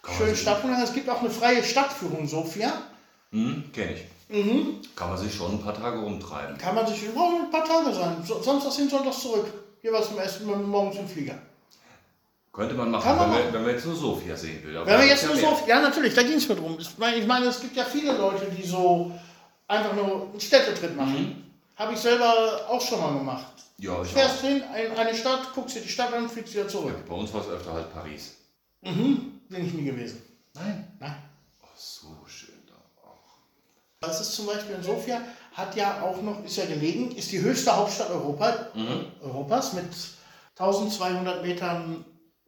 Kann 0.03 0.13
man 0.13 0.25
schöne 0.25 0.35
Stadtführungen. 0.35 0.83
Es 0.83 0.93
gibt 0.93 1.09
auch 1.09 1.21
eine 1.21 1.29
freie 1.29 1.63
Stadtführung 1.63 2.27
Sofia. 2.27 2.71
Mhm, 3.31 3.63
kenn 3.73 3.89
ich. 3.93 4.03
Mhm. 4.29 4.81
Kann 4.95 5.09
man 5.09 5.17
sich 5.17 5.33
schon 5.33 5.53
ein 5.53 5.61
paar 5.61 5.73
Tage 5.73 5.99
rumtreiben. 5.99 6.57
Kann 6.57 6.75
man 6.75 6.85
sich 6.85 7.03
überhaupt 7.03 7.45
ein 7.45 7.51
paar 7.51 7.65
Tage 7.65 7.93
sein. 7.93 8.17
Samstags 8.43 8.75
hin, 8.75 8.89
sonntags 8.89 9.21
zurück. 9.21 9.47
Jeweils 9.81 10.07
zum 10.09 10.19
Essen, 10.19 10.69
morgens 10.69 10.97
im 10.97 11.07
Flieger. 11.07 11.39
Könnte 12.51 12.75
man 12.75 12.91
machen, 12.91 13.15
man 13.15 13.19
wenn, 13.19 13.31
wir, 13.31 13.39
machen. 13.39 13.53
wenn 13.53 13.65
wir 13.65 13.73
jetzt 13.73 13.85
nur 13.85 13.95
Sofia 13.95 14.35
sehen 14.35 14.63
will. 14.63 14.75
Wenn 14.75 14.85
wir 14.85 14.97
da 14.97 15.03
jetzt 15.03 15.25
nur 15.25 15.35
ja 15.35 15.41
so, 15.41 15.67
ja 15.67 15.79
natürlich, 15.79 16.13
da 16.13 16.23
ging 16.23 16.33
es 16.33 16.47
mir 16.47 16.55
drum. 16.55 16.77
Ich 16.79 16.97
meine, 16.97 17.17
ich 17.17 17.27
meine, 17.27 17.45
es 17.45 17.59
gibt 17.59 17.75
ja 17.75 17.85
viele 17.85 18.17
Leute, 18.17 18.45
die 18.45 18.65
so 18.65 19.11
einfach 19.67 19.93
nur 19.95 20.29
einen 20.31 20.39
Städtetrip 20.39 20.95
machen. 20.95 21.46
Habe 21.77 21.93
ich 21.93 21.99
selber 21.99 22.65
auch 22.69 22.81
schon 22.81 22.99
mal 22.99 23.13
gemacht. 23.17 23.45
Ja, 23.77 24.01
ich 24.01 24.09
Fährst 24.09 24.39
auch. 24.39 24.47
hin, 24.47 24.63
in 24.85 24.91
eine 24.97 25.13
Stadt, 25.15 25.53
guckst 25.53 25.75
dir 25.75 25.81
die 25.81 25.89
Stadt 25.89 26.11
an, 26.13 26.27
fliegst 26.29 26.53
wieder 26.53 26.67
zurück. 26.67 26.95
Bei 27.07 27.13
uns 27.15 27.31
war 27.33 27.41
es 27.41 27.47
öfter 27.49 27.73
halt 27.73 27.93
Paris. 27.93 28.35
Mhm. 28.81 29.41
Bin 29.49 29.65
ich 29.65 29.73
nie 29.73 29.85
gewesen. 29.85 30.21
Nein. 30.55 30.87
Nein. 30.99 31.15
Oh, 31.61 31.67
so 31.75 32.07
schön 32.25 32.55
da 32.67 32.73
auch. 33.07 33.19
Das 33.99 34.19
ist 34.21 34.33
zum 34.33 34.47
Beispiel 34.47 34.75
in 34.75 34.83
Sofia, 34.83 35.21
hat 35.53 35.75
ja 35.75 36.01
auch 36.01 36.19
noch, 36.21 36.43
ist 36.43 36.57
ja 36.57 36.65
gelegen, 36.65 37.11
ist 37.15 37.31
die 37.31 37.41
höchste 37.41 37.75
Hauptstadt 37.75 38.09
Europa, 38.09 38.69
Mhm. 38.73 39.05
Europas 39.21 39.73
mit 39.73 39.85
1200 40.57 41.43
Metern 41.43 42.03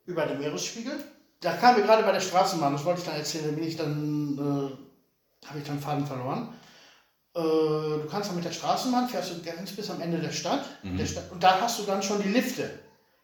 über 0.06 0.26
dem 0.26 0.40
Meeresspiegel. 0.40 1.04
Da 1.42 1.54
kamen 1.54 1.78
wir 1.78 1.84
gerade 1.86 2.04
bei 2.04 2.12
der 2.12 2.20
Straßenbahn, 2.20 2.74
das 2.74 2.84
wollte 2.84 3.02
ich 3.02 3.06
dann 3.06 3.16
erzählen, 3.16 3.46
da 3.46 3.52
bin 3.52 3.64
ich 3.68 3.78
dann, 3.78 4.38
äh, 4.74 5.48
habe 5.48 5.60
ich 5.60 5.66
dann 5.66 5.80
Faden 5.80 6.06
verloren. 6.08 6.50
Äh, 7.36 7.40
du 7.40 8.08
kannst 8.10 8.30
dann 8.30 8.36
mit 8.36 8.46
der 8.46 8.52
Straßenbahn, 8.52 9.08
fährst 9.08 9.32
du 9.32 9.42
ganz 9.42 9.72
bis 9.72 9.90
am 9.90 10.02
Ende 10.02 10.18
der 10.20 10.32
Stadt, 10.32 10.66
der 10.84 11.06
Stadt 11.06 11.32
und 11.32 11.44
da 11.44 11.62
hast 11.62 11.80
du 11.80 11.84
dann 11.84 12.02
schon 12.02 12.22
die 12.22 12.30
Lifte, 12.30 12.70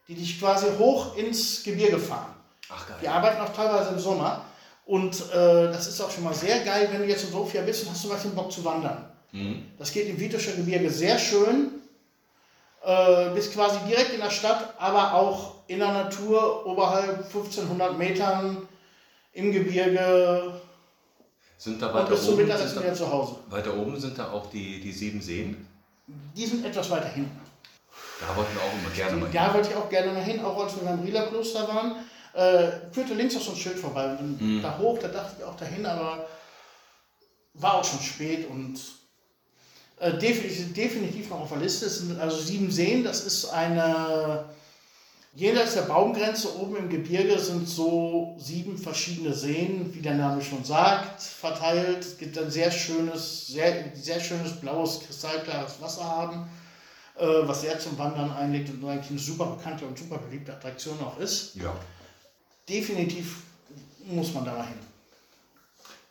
die 0.08 0.14
dich 0.14 0.38
quasi 0.38 0.66
hoch 0.78 1.16
ins 1.16 1.62
Gebirge 1.64 1.98
fahren. 1.98 2.34
Ach 2.68 2.86
geil. 2.86 2.96
Die 3.02 3.08
arbeiten 3.08 3.40
auch 3.40 3.52
teilweise 3.52 3.90
im 3.90 3.98
Sommer. 3.98 4.44
Und 4.84 5.16
äh, 5.32 5.66
das 5.72 5.88
ist 5.88 6.00
auch 6.00 6.10
schon 6.10 6.22
mal 6.22 6.34
sehr 6.34 6.60
geil, 6.60 6.88
wenn 6.92 7.02
du 7.02 7.08
jetzt 7.08 7.24
in 7.24 7.32
Sofia 7.32 7.62
bist 7.62 7.82
und 7.82 7.90
hast 7.90 8.02
zum 8.02 8.10
Beispiel 8.10 8.30
Bock 8.30 8.52
zu 8.52 8.64
wandern. 8.64 9.10
Mhm. 9.32 9.64
Das 9.78 9.92
geht 9.92 10.08
im 10.08 10.18
Vituscher 10.18 10.52
Gebirge 10.52 10.90
sehr 10.90 11.18
schön. 11.18 11.72
Äh, 12.84 13.30
bist 13.34 13.52
quasi 13.52 13.78
direkt 13.88 14.12
in 14.14 14.20
der 14.20 14.30
Stadt, 14.30 14.74
aber 14.78 15.14
auch 15.14 15.54
in 15.66 15.80
der 15.80 15.92
Natur, 15.92 16.64
oberhalb 16.66 17.24
1500 17.24 17.98
Metern 17.98 18.68
im 19.32 19.50
Gebirge. 19.50 20.60
Sind 21.58 21.80
da 21.80 21.92
weiter 21.94 22.10
bis 22.10 22.22
zum 22.24 22.34
oben, 22.34 22.42
Mittagessen 22.42 22.68
sind 22.68 22.82
wieder 22.82 22.90
da, 22.92 22.96
zu 22.96 23.10
Hause. 23.10 23.36
weiter 23.48 23.74
oben 23.76 23.98
sind 23.98 24.18
da 24.18 24.30
auch 24.30 24.50
die, 24.50 24.80
die 24.80 24.92
sieben 24.92 25.22
Seen. 25.22 25.66
Die 26.36 26.46
sind 26.46 26.64
etwas 26.64 26.90
weiter 26.90 27.08
hinten. 27.08 27.40
Da 28.20 28.36
wollten 28.36 28.54
wir 28.54 28.62
auch 28.62 28.72
immer 28.72 28.94
gerne 28.94 29.16
mal 29.16 29.30
Da 29.32 29.54
wollte 29.54 29.70
ich 29.70 29.76
auch 29.76 29.88
gerne 29.88 30.12
mal 30.12 30.22
hin, 30.22 30.44
auch 30.44 30.62
als 30.62 30.74
wir 30.76 30.82
beim 30.82 31.00
Rieler 31.00 31.26
Kloster 31.26 31.66
waren. 31.68 31.96
Äh, 32.34 32.92
führte 32.92 33.14
links 33.14 33.36
auch 33.36 33.40
so 33.40 33.50
ein 33.52 33.56
Schild 33.56 33.78
vorbei. 33.78 34.10
Und 34.10 34.18
dann 34.18 34.56
Mhm. 34.58 34.62
da 34.62 34.76
hoch, 34.78 34.98
da 34.98 35.08
dachte 35.08 35.36
ich 35.38 35.44
auch 35.44 35.56
dahin, 35.56 35.84
aber 35.86 36.26
war 37.54 37.74
auch 37.74 37.84
schon 37.84 38.00
spät 38.00 38.48
und 38.50 38.78
äh, 39.98 40.12
definitiv, 40.18 40.74
definitiv 40.74 41.30
noch 41.30 41.40
auf 41.40 41.48
der 41.48 41.58
Liste. 41.58 41.86
Es 41.86 41.98
sind 42.00 42.20
also 42.20 42.36
sieben 42.36 42.70
Seen, 42.70 43.02
das 43.02 43.24
ist 43.24 43.46
eine. 43.46 44.44
Jenseits 45.36 45.74
der 45.74 45.82
Baumgrenze 45.82 46.58
oben 46.58 46.76
im 46.76 46.88
Gebirge 46.88 47.38
sind 47.38 47.68
so 47.68 48.34
sieben 48.38 48.76
verschiedene 48.78 49.34
Seen, 49.34 49.94
wie 49.94 50.00
der 50.00 50.14
Name 50.14 50.42
schon 50.42 50.64
sagt, 50.64 51.22
verteilt. 51.22 52.00
Es 52.00 52.18
gibt 52.18 52.36
ein 52.38 52.50
sehr 52.50 52.70
schönes, 52.70 53.46
sehr, 53.46 53.92
sehr 53.94 54.18
schönes 54.18 54.58
blaues, 54.58 55.00
kristallklares 55.00 55.80
Wasser 55.80 56.04
haben 56.04 56.48
äh, 57.18 57.48
was 57.48 57.62
sehr 57.62 57.78
zum 57.78 57.96
Wandern 57.98 58.30
einlegt 58.32 58.70
und 58.70 58.86
eigentlich 58.88 59.10
eine 59.10 59.18
super 59.18 59.46
bekannte 59.46 59.86
und 59.86 59.98
super 59.98 60.18
beliebte 60.18 60.52
Attraktion 60.52 60.98
auch 61.00 61.18
ist. 61.18 61.54
Ja, 61.56 61.74
Definitiv 62.68 63.42
muss 64.04 64.34
man 64.34 64.44
da 64.44 64.52
mal 64.52 64.66
hin. 64.66 64.78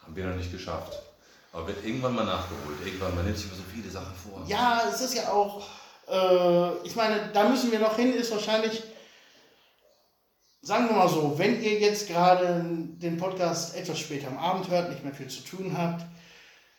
haben 0.04 0.16
wir 0.16 0.26
noch 0.26 0.36
nicht 0.38 0.52
geschafft. 0.52 0.94
Aber 1.52 1.68
wird 1.68 1.86
irgendwann 1.86 2.16
mal 2.16 2.26
nachgeholt. 2.26 2.78
Irgendwann, 2.86 3.16
man 3.16 3.26
nimmt 3.26 3.38
sich 3.38 3.48
immer 3.48 3.56
so 3.56 3.64
viele 3.74 3.90
Sachen 3.90 4.14
vor. 4.16 4.44
Ja, 4.48 4.84
es 4.92 5.02
ist 5.02 5.16
ja 5.16 5.32
auch, 5.32 5.66
äh, 6.10 6.88
ich 6.88 6.96
meine, 6.96 7.30
da 7.34 7.50
müssen 7.50 7.72
wir 7.72 7.80
noch 7.80 7.96
hin, 7.96 8.14
ist 8.14 8.32
wahrscheinlich, 8.32 8.84
sagen 10.66 10.90
wir 10.90 10.96
mal 10.96 11.08
so, 11.08 11.38
wenn 11.38 11.62
ihr 11.62 11.80
jetzt 11.80 12.08
gerade 12.08 12.66
den 12.66 13.18
Podcast 13.18 13.78
etwas 13.78 14.00
später 14.00 14.28
am 14.28 14.38
Abend 14.40 14.68
hört, 14.70 14.90
nicht 14.90 15.04
mehr 15.04 15.14
viel 15.14 15.28
zu 15.28 15.44
tun 15.44 15.78
habt, 15.78 16.04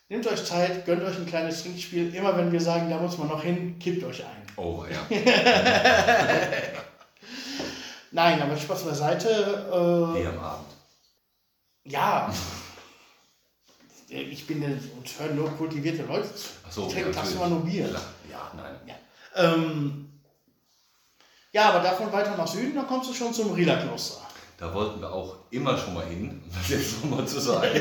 nehmt 0.09 0.27
euch 0.27 0.45
Zeit, 0.45 0.85
gönnt 0.85 1.05
euch 1.05 1.17
ein 1.17 1.27
kleines 1.27 1.63
Trinkspiel. 1.63 2.13
Immer 2.15 2.37
wenn 2.37 2.51
wir 2.51 2.61
sagen, 2.61 2.91
da 2.91 2.99
muss 2.99 3.17
man 3.17 3.29
noch 3.29 3.43
hin, 3.43 3.79
kippt 3.79 4.03
euch 4.03 4.25
ein. 4.25 4.43
Oh, 4.57 4.85
ja. 4.91 4.99
Nein, 8.11 8.43
aber 8.43 8.57
Spaß 8.57 8.85
beiseite. 8.85 9.29
Äh, 9.29 10.19
Nee, 10.19 10.27
am 10.27 10.39
Abend. 10.39 10.67
Ja. 11.85 12.33
Ich 14.09 14.47
bin 14.47 14.63
und 14.65 15.21
höre 15.21 15.33
nur 15.35 15.51
kultivierte 15.51 16.03
Leute 16.05 16.35
zu. 16.35 16.49
Ach 16.67 16.73
so, 16.73 16.87
ich 16.87 16.93
trinke 16.95 17.11
ja, 17.11 17.15
tagsüber 17.15 17.49
nur 17.49 17.65
Bier. 17.65 17.89
Ja, 18.31 18.51
nein. 18.57 18.75
Ja. 18.87 18.95
Ähm, 19.35 20.16
ja, 21.57 21.71
aber 21.71 21.81
davon 21.81 22.13
weiter 22.13 22.37
nach 22.37 22.47
Süden, 22.47 22.75
dann 22.75 22.87
kommst 22.87 23.09
du 23.09 23.15
schon 23.15 23.33
zum 23.33 23.53
Rieler-Kloster. 23.53 24.21
Da 24.59 24.75
wollten 24.75 25.01
wir 25.01 25.11
auch 25.11 25.37
immer 25.51 25.77
schon 25.79 25.95
mal 25.95 26.05
hin, 26.05 26.43
um 26.45 26.51
das 26.55 26.69
jetzt 26.69 27.03
nochmal 27.03 27.27
zu 27.27 27.41
sagen. 27.41 27.81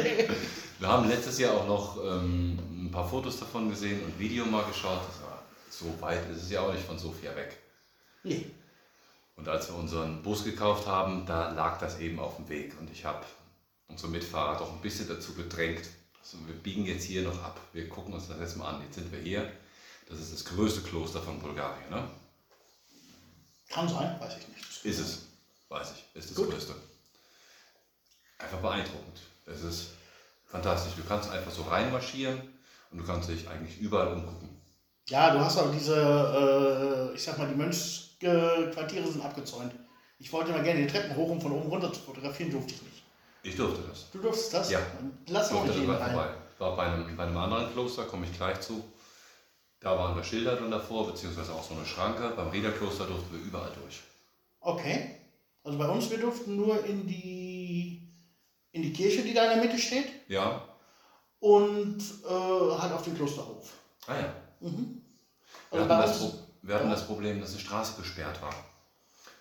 Wir 0.79 0.87
haben 0.87 1.09
letztes 1.09 1.39
Jahr 1.39 1.55
auch 1.55 1.67
noch 1.67 1.97
ähm, 2.01 2.57
ein 2.85 2.89
paar 2.89 3.05
Fotos 3.05 3.37
davon 3.37 3.69
gesehen 3.69 4.01
und 4.05 4.17
Video 4.17 4.45
mal 4.45 4.63
geschaut. 4.63 5.01
Das 5.09 5.21
war, 5.23 5.43
so 5.69 6.01
weit 6.01 6.21
ist 6.31 6.43
es 6.43 6.51
ja 6.51 6.61
auch 6.61 6.71
nicht 6.71 6.85
von 6.85 6.97
Sofia 6.97 7.35
weg. 7.35 7.57
Nee. 8.23 8.45
Und 9.35 9.49
als 9.49 9.67
wir 9.67 9.75
unseren 9.75 10.23
Bus 10.23 10.45
gekauft 10.45 10.87
haben, 10.87 11.25
da 11.25 11.51
lag 11.51 11.77
das 11.77 11.99
eben 11.99 12.17
auf 12.19 12.37
dem 12.37 12.47
Weg. 12.47 12.79
Und 12.79 12.89
ich 12.89 13.03
habe 13.03 13.25
unsere 13.89 14.09
Mitfahrer 14.09 14.57
doch 14.57 14.71
ein 14.71 14.81
bisschen 14.81 15.09
dazu 15.09 15.33
gedrängt. 15.33 15.89
Also 16.21 16.37
wir 16.47 16.55
biegen 16.55 16.85
jetzt 16.85 17.03
hier 17.03 17.23
noch 17.23 17.43
ab. 17.43 17.59
Wir 17.73 17.89
gucken 17.89 18.13
uns 18.13 18.29
das 18.29 18.39
jetzt 18.39 18.55
mal 18.55 18.69
an. 18.69 18.81
Jetzt 18.83 18.95
sind 18.95 19.11
wir 19.11 19.19
hier. 19.19 19.51
Das 20.07 20.19
ist 20.19 20.33
das 20.33 20.45
größte 20.45 20.79
Kloster 20.79 21.21
von 21.21 21.39
Bulgarien. 21.39 21.89
Ne? 21.89 22.07
Kann 23.75 23.89
sein, 23.89 24.15
weiß 24.21 24.37
ich 24.39 24.47
nicht. 24.47 24.85
Ist 24.85 24.99
es. 24.99 25.19
Weiß 25.67 25.91
ich. 25.95 26.17
Ist 26.17 26.29
das 26.29 26.37
Gut. 26.37 26.49
größte. 26.49 26.73
Einfach 28.37 28.59
beeindruckend. 28.59 29.19
Es 29.45 29.63
ist 29.63 29.87
fantastisch. 30.47 30.93
Du 30.95 31.03
kannst 31.03 31.29
einfach 31.29 31.51
so 31.51 31.63
reinmarschieren 31.63 32.41
und 32.91 32.97
du 32.99 33.05
kannst 33.05 33.27
dich 33.27 33.45
eigentlich 33.49 33.77
überall 33.79 34.13
umgucken. 34.13 34.61
Ja, 35.09 35.31
du 35.33 35.39
hast 35.41 35.57
aber 35.57 35.73
diese, 35.73 37.11
äh, 37.11 37.15
ich 37.15 37.21
sag 37.21 37.37
mal, 37.37 37.49
die 37.49 37.55
Mönchsquartiere 37.55 39.11
sind 39.11 39.25
abgezäunt. 39.25 39.73
Ich 40.19 40.31
wollte 40.31 40.51
mal 40.53 40.63
gerne 40.63 40.81
die 40.85 40.87
Treppen 40.87 41.13
hoch, 41.17 41.29
um 41.29 41.41
von 41.41 41.51
oben 41.51 41.67
runter 41.69 41.91
zu 41.91 41.99
fotografieren, 41.99 42.51
durfte 42.51 42.73
ich 42.75 42.81
nicht. 42.81 43.03
Ich 43.43 43.57
durfte 43.57 43.81
das. 43.89 44.09
Du 44.11 44.19
durftest 44.19 44.53
das? 44.53 44.71
Ja. 44.71 44.79
Lass 45.27 45.51
Ich 45.51 45.57
auch 45.57 45.65
durfte 45.65 45.81
nicht 45.81 45.89
rein. 45.89 46.11
vorbei. 46.13 46.29
War 46.59 46.75
bei 46.77 46.83
einem, 46.85 47.17
bei 47.17 47.23
einem 47.23 47.37
anderen 47.37 47.73
Kloster, 47.73 48.05
komme 48.05 48.25
ich 48.25 48.31
gleich 48.37 48.61
zu. 48.61 48.81
Da 49.85 49.95
waren 49.99 50.15
wir 50.15 50.23
Schilder 50.23 50.55
drin 50.55 50.71
davor, 50.71 51.05
beziehungsweise 51.05 51.53
auch 51.53 51.63
so 51.63 51.75
eine 51.75 51.85
Schranke. 51.85 52.33
Beim 52.35 52.49
Riederkloster 52.49 53.05
durften 53.05 53.31
wir 53.37 53.45
überall 53.45 53.69
durch. 53.79 54.01
Okay. 54.59 55.11
Also 55.63 55.77
bei 55.77 55.87
uns, 55.87 56.09
wir 56.09 56.17
durften 56.17 56.55
nur 56.55 56.83
in 56.85 57.05
die, 57.05 58.01
in 58.71 58.81
die 58.81 58.91
Kirche, 58.91 59.21
die 59.21 59.31
da 59.35 59.43
in 59.43 59.59
der 59.59 59.67
Mitte 59.67 59.77
steht, 59.77 60.07
Ja? 60.27 60.59
und 61.39 61.99
äh, 62.27 62.27
halt 62.79 62.93
auf 62.93 63.03
den 63.03 63.15
Klosterhof. 63.15 63.73
Ah 64.07 64.15
ja. 64.15 64.33
Mhm. 64.59 65.03
Wir 65.69 65.79
Also 65.79 65.93
hatten, 65.93 66.01
bei 66.01 66.07
das, 66.07 66.33
wir 66.63 66.75
hatten 66.75 66.89
das 66.89 67.05
Problem, 67.05 67.39
dass 67.39 67.51
eine 67.51 67.59
Straße 67.59 68.01
gesperrt 68.01 68.41
war 68.41 68.55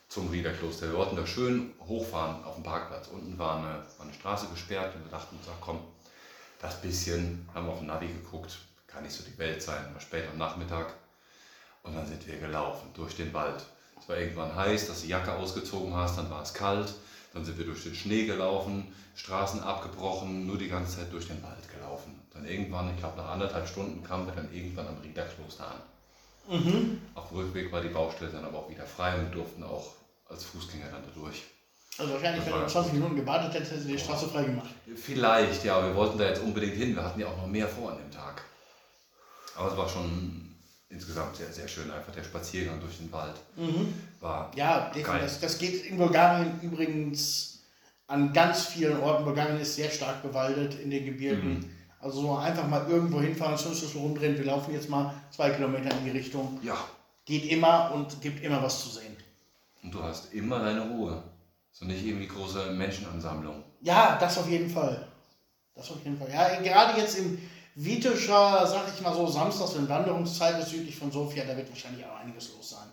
zum 0.08 0.28
Riederkloster. 0.28 0.88
Wir 0.90 0.98
wollten 0.98 1.16
da 1.16 1.26
schön 1.26 1.72
hochfahren 1.88 2.44
auf 2.44 2.56
dem 2.56 2.64
Parkplatz. 2.64 3.08
Unten 3.08 3.38
war 3.38 3.56
eine, 3.56 3.82
war 3.96 4.04
eine 4.04 4.12
Straße 4.12 4.48
gesperrt 4.48 4.94
und 4.94 5.04
wir 5.04 5.10
dachten 5.10 5.36
uns, 5.36 5.46
ach 5.50 5.58
komm, 5.62 5.78
das 6.60 6.82
bisschen, 6.82 7.48
haben 7.54 7.64
wir 7.66 7.72
auf 7.72 7.78
dem 7.78 7.86
Navi 7.86 8.08
geguckt, 8.08 8.58
kann 8.94 9.02
nicht 9.02 9.14
so 9.14 9.24
die 9.24 9.36
Welt 9.38 9.60
sein, 9.60 9.92
war 9.92 10.00
spät 10.00 10.24
am 10.30 10.38
Nachmittag. 10.38 10.94
Und 11.82 11.94
dann 11.94 12.06
sind 12.06 12.26
wir 12.26 12.38
gelaufen 12.38 12.88
durch 12.94 13.16
den 13.16 13.34
Wald. 13.34 13.62
Es 14.00 14.08
war 14.08 14.16
irgendwann 14.16 14.54
heiß, 14.54 14.86
dass 14.86 15.00
du 15.00 15.06
die 15.06 15.10
Jacke 15.10 15.34
ausgezogen 15.34 15.94
hast, 15.94 16.16
dann 16.16 16.30
war 16.30 16.42
es 16.42 16.54
kalt. 16.54 16.94
Dann 17.32 17.44
sind 17.44 17.58
wir 17.58 17.66
durch 17.66 17.82
den 17.82 17.94
Schnee 17.94 18.26
gelaufen, 18.26 18.94
Straßen 19.16 19.60
abgebrochen, 19.60 20.46
nur 20.46 20.56
die 20.56 20.68
ganze 20.68 20.98
Zeit 20.98 21.12
durch 21.12 21.26
den 21.26 21.42
Wald 21.42 21.68
gelaufen. 21.68 22.20
Dann 22.32 22.46
irgendwann, 22.46 22.90
ich 22.94 22.98
glaube 22.98 23.16
nach 23.16 23.30
anderthalb 23.30 23.66
Stunden, 23.66 24.04
kamen 24.04 24.26
wir 24.26 24.34
dann 24.34 24.52
irgendwann 24.52 24.86
am 24.86 24.98
Riederkloster 25.02 25.66
an. 25.66 26.56
mhm. 26.56 27.00
Auf 27.14 27.28
dem 27.28 27.38
Rückweg 27.38 27.72
war 27.72 27.80
die 27.80 27.88
Baustelle 27.88 28.30
dann 28.30 28.44
aber 28.44 28.58
auch 28.58 28.70
wieder 28.70 28.86
frei 28.86 29.16
und 29.16 29.30
wir 29.30 29.32
durften 29.32 29.64
auch 29.64 29.94
als 30.28 30.44
Fußgänger 30.44 30.86
dann 30.90 31.02
da 31.02 31.20
durch. 31.20 31.42
also 31.98 32.12
wahrscheinlich, 32.12 32.44
wenn 32.44 32.52
du 32.52 32.60
war 32.60 32.68
20 32.68 32.92
Minuten 32.92 33.16
gewartet 33.16 33.54
hättest, 33.54 33.72
hättest 33.72 33.88
du 33.88 33.92
die 33.92 33.98
Straße 33.98 34.28
frei 34.28 34.44
gemacht. 34.44 34.70
Vielleicht, 34.96 35.64
ja, 35.64 35.84
wir 35.84 35.94
wollten 35.94 36.18
da 36.18 36.26
jetzt 36.26 36.42
unbedingt 36.42 36.74
hin. 36.74 36.94
Wir 36.94 37.04
hatten 37.04 37.20
ja 37.20 37.26
auch 37.26 37.36
noch 37.36 37.46
mehr 37.46 37.68
vor 37.68 37.92
an 37.92 37.98
dem 37.98 38.10
Tag. 38.10 38.42
Aber 39.56 39.70
es 39.70 39.76
war 39.76 39.88
schon 39.88 40.54
insgesamt 40.88 41.36
sehr, 41.36 41.52
sehr 41.52 41.68
schön. 41.68 41.90
Einfach 41.90 42.12
der 42.12 42.24
Spaziergang 42.24 42.80
durch 42.80 42.98
den 42.98 43.10
Wald 43.12 43.34
war 44.20 44.50
Ja, 44.54 44.90
definitiv. 44.90 45.20
Das, 45.22 45.40
das 45.40 45.58
geht 45.58 45.86
in 45.86 45.96
Bulgarien 45.96 46.60
übrigens 46.62 47.60
an 48.06 48.32
ganz 48.32 48.66
vielen 48.66 49.00
Orten. 49.00 49.24
Bulgarien 49.24 49.60
ist 49.60 49.74
sehr 49.76 49.90
stark 49.90 50.22
bewaldet 50.22 50.78
in 50.80 50.90
den 50.90 51.04
Gebirgen. 51.04 51.54
Mhm. 51.60 51.70
Also 52.00 52.20
so 52.20 52.36
einfach 52.36 52.68
mal 52.68 52.86
irgendwo 52.88 53.20
hinfahren, 53.20 53.56
Zündschlüssel 53.56 53.98
rumdrehen, 54.00 54.36
wir 54.36 54.44
laufen 54.44 54.74
jetzt 54.74 54.90
mal 54.90 55.14
zwei 55.30 55.50
Kilometer 55.50 55.90
in 55.96 56.04
die 56.04 56.10
Richtung. 56.10 56.58
Ja, 56.62 56.76
Geht 57.24 57.46
immer 57.50 57.92
und 57.94 58.20
gibt 58.20 58.44
immer 58.44 58.62
was 58.62 58.82
zu 58.82 58.90
sehen. 58.90 59.16
und 59.82 59.94
du 59.94 60.02
hast 60.02 60.34
immer 60.34 60.58
deine 60.58 60.82
Ruhe. 60.82 61.22
So 61.72 61.86
nicht 61.86 62.04
irgendwie 62.04 62.26
große 62.26 62.72
Menschenansammlung. 62.72 63.64
Ja, 63.80 64.18
das 64.20 64.36
auf 64.36 64.48
jeden 64.50 64.68
Fall. 64.68 65.06
Das 65.74 65.90
auf 65.90 66.04
jeden 66.04 66.18
Fall. 66.18 66.30
Ja, 66.30 66.60
gerade 66.60 67.00
jetzt 67.00 67.18
im 67.18 67.38
Vitischer, 67.74 68.66
sag 68.66 68.84
ich 68.94 69.00
mal 69.00 69.14
so, 69.14 69.26
Samstags, 69.26 69.74
wenn 69.76 69.88
Wanderungszeit 69.88 70.60
ist 70.60 70.70
südlich 70.70 70.96
von 70.96 71.10
Sofia, 71.10 71.44
da 71.44 71.56
wird 71.56 71.68
wahrscheinlich 71.68 72.04
auch 72.06 72.16
einiges 72.20 72.52
los 72.54 72.70
sein. 72.70 72.88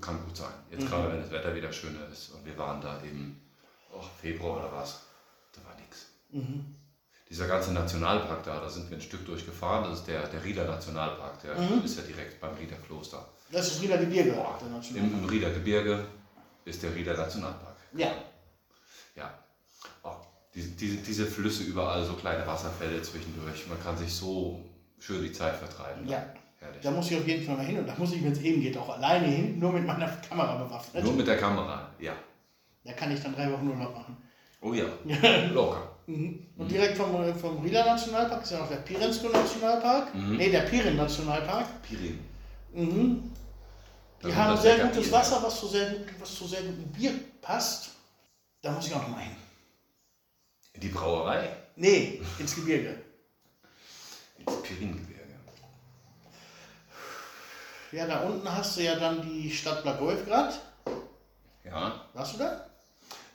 Kann 0.00 0.22
gut 0.24 0.36
sein. 0.36 0.52
Jetzt 0.70 0.86
gerade, 0.86 1.10
wenn 1.12 1.22
das 1.22 1.30
Wetter 1.30 1.54
wieder 1.54 1.72
schöner 1.72 2.06
ist. 2.12 2.30
Und 2.30 2.44
wir 2.44 2.56
waren 2.58 2.80
da 2.80 3.02
eben, 3.02 3.40
oh, 3.90 4.02
Februar 4.20 4.58
oder 4.58 4.72
was, 4.72 5.00
da 5.52 5.64
war 5.66 5.74
nichts. 5.76 6.06
Dieser 7.30 7.46
ganze 7.46 7.72
Nationalpark 7.72 8.42
da, 8.42 8.60
da 8.60 8.68
sind 8.68 8.90
wir 8.90 8.98
ein 8.98 9.02
Stück 9.02 9.24
durchgefahren. 9.24 9.84
Das 9.90 10.00
ist 10.00 10.06
der, 10.08 10.26
der 10.28 10.44
Rieder 10.44 10.64
Nationalpark. 10.66 11.40
Der 11.42 11.54
ist 11.84 11.96
ja 11.96 12.02
direkt 12.02 12.38
beim 12.40 12.54
Rieder 12.56 12.76
Kloster. 12.86 13.26
Das 13.50 13.66
ist 13.68 13.80
wieder 13.82 13.96
Gebirge. 13.96 14.32
National- 14.32 14.82
Im, 14.94 15.18
Im 15.20 15.24
Rieder 15.24 15.50
Gebirge 15.50 16.04
ist 16.66 16.82
der 16.82 16.94
Rieder 16.94 17.16
Nationalpark. 17.16 17.76
Ja. 17.94 18.08
Ja. 19.14 19.38
Diese, 20.58 20.70
diese, 20.70 20.96
diese 20.96 21.24
Flüsse 21.24 21.62
überall, 21.62 22.04
so 22.04 22.14
kleine 22.14 22.44
Wasserfälle 22.44 23.00
zwischendurch. 23.00 23.68
Man 23.68 23.80
kann 23.80 23.96
sich 23.96 24.12
so 24.12 24.58
schön 24.98 25.22
die 25.22 25.30
Zeit 25.30 25.54
vertreiben. 25.54 26.08
Ja. 26.08 26.26
Herrlich. 26.58 26.82
Da 26.82 26.90
muss 26.90 27.08
ich 27.08 27.16
auf 27.16 27.28
jeden 27.28 27.46
Fall 27.46 27.56
mal 27.56 27.64
hin 27.64 27.78
und 27.78 27.86
da 27.86 27.94
muss 27.96 28.12
ich, 28.12 28.24
wenn 28.24 28.32
es 28.32 28.40
eben 28.40 28.60
geht, 28.60 28.76
auch 28.76 28.88
alleine 28.88 29.28
hin, 29.28 29.60
nur 29.60 29.72
mit 29.72 29.86
meiner 29.86 30.08
Kamera 30.28 30.56
bewaffnet. 30.56 31.04
Nur 31.04 31.12
mit 31.12 31.28
der 31.28 31.36
Kamera, 31.36 31.88
ja. 32.00 32.12
Da 32.82 32.92
kann 32.94 33.12
ich 33.12 33.22
dann 33.22 33.36
drei 33.36 33.52
Wochen 33.52 33.68
Urlaub 33.68 33.94
machen. 33.94 34.16
Oh 34.60 34.72
ja, 34.72 34.86
locker. 35.52 35.96
Und 36.08 36.68
direkt 36.68 36.96
vom, 36.96 37.32
vom 37.36 37.62
Rila 37.62 37.84
Nationalpark 37.84 38.42
ist 38.42 38.50
ja 38.50 38.58
noch 38.58 38.68
der 38.68 38.78
Pirinsko 38.78 39.28
Nationalpark. 39.28 40.12
Ne, 40.16 40.50
der 40.50 40.62
Pirin 40.62 40.96
Nationalpark. 40.96 41.82
Pirin. 41.82 42.18
Mhm. 42.72 43.30
Die 44.24 44.34
haben 44.34 44.60
sehr 44.60 44.78
gutes 44.78 45.04
Bier. 45.04 45.12
Wasser, 45.12 45.40
was 45.40 45.60
zu 45.60 45.68
sehr, 45.68 45.94
was 46.18 46.34
zu 46.34 46.48
sehr 46.48 46.62
gutem 46.62 46.90
Bier 46.90 47.12
passt. 47.40 47.90
Da 48.60 48.72
muss 48.72 48.88
ich 48.88 48.94
auch 48.94 49.02
noch 49.02 49.10
mal 49.10 49.20
hin. 49.20 49.36
In 50.78 50.82
die 50.82 50.88
Brauerei. 50.90 51.56
Nee, 51.74 52.22
ins 52.38 52.54
Gebirge. 52.54 52.94
Ins 54.38 54.62
Piringebirge. 54.62 55.34
Ja, 57.90 58.06
da 58.06 58.20
unten 58.20 58.48
hast 58.48 58.76
du 58.76 58.84
ja 58.84 58.94
dann 58.94 59.20
die 59.22 59.50
Stadt 59.50 59.82
Blagojevgrad. 59.82 60.60
Ja, 61.64 62.04
Warst 62.14 62.34
du 62.34 62.38
da? 62.38 62.64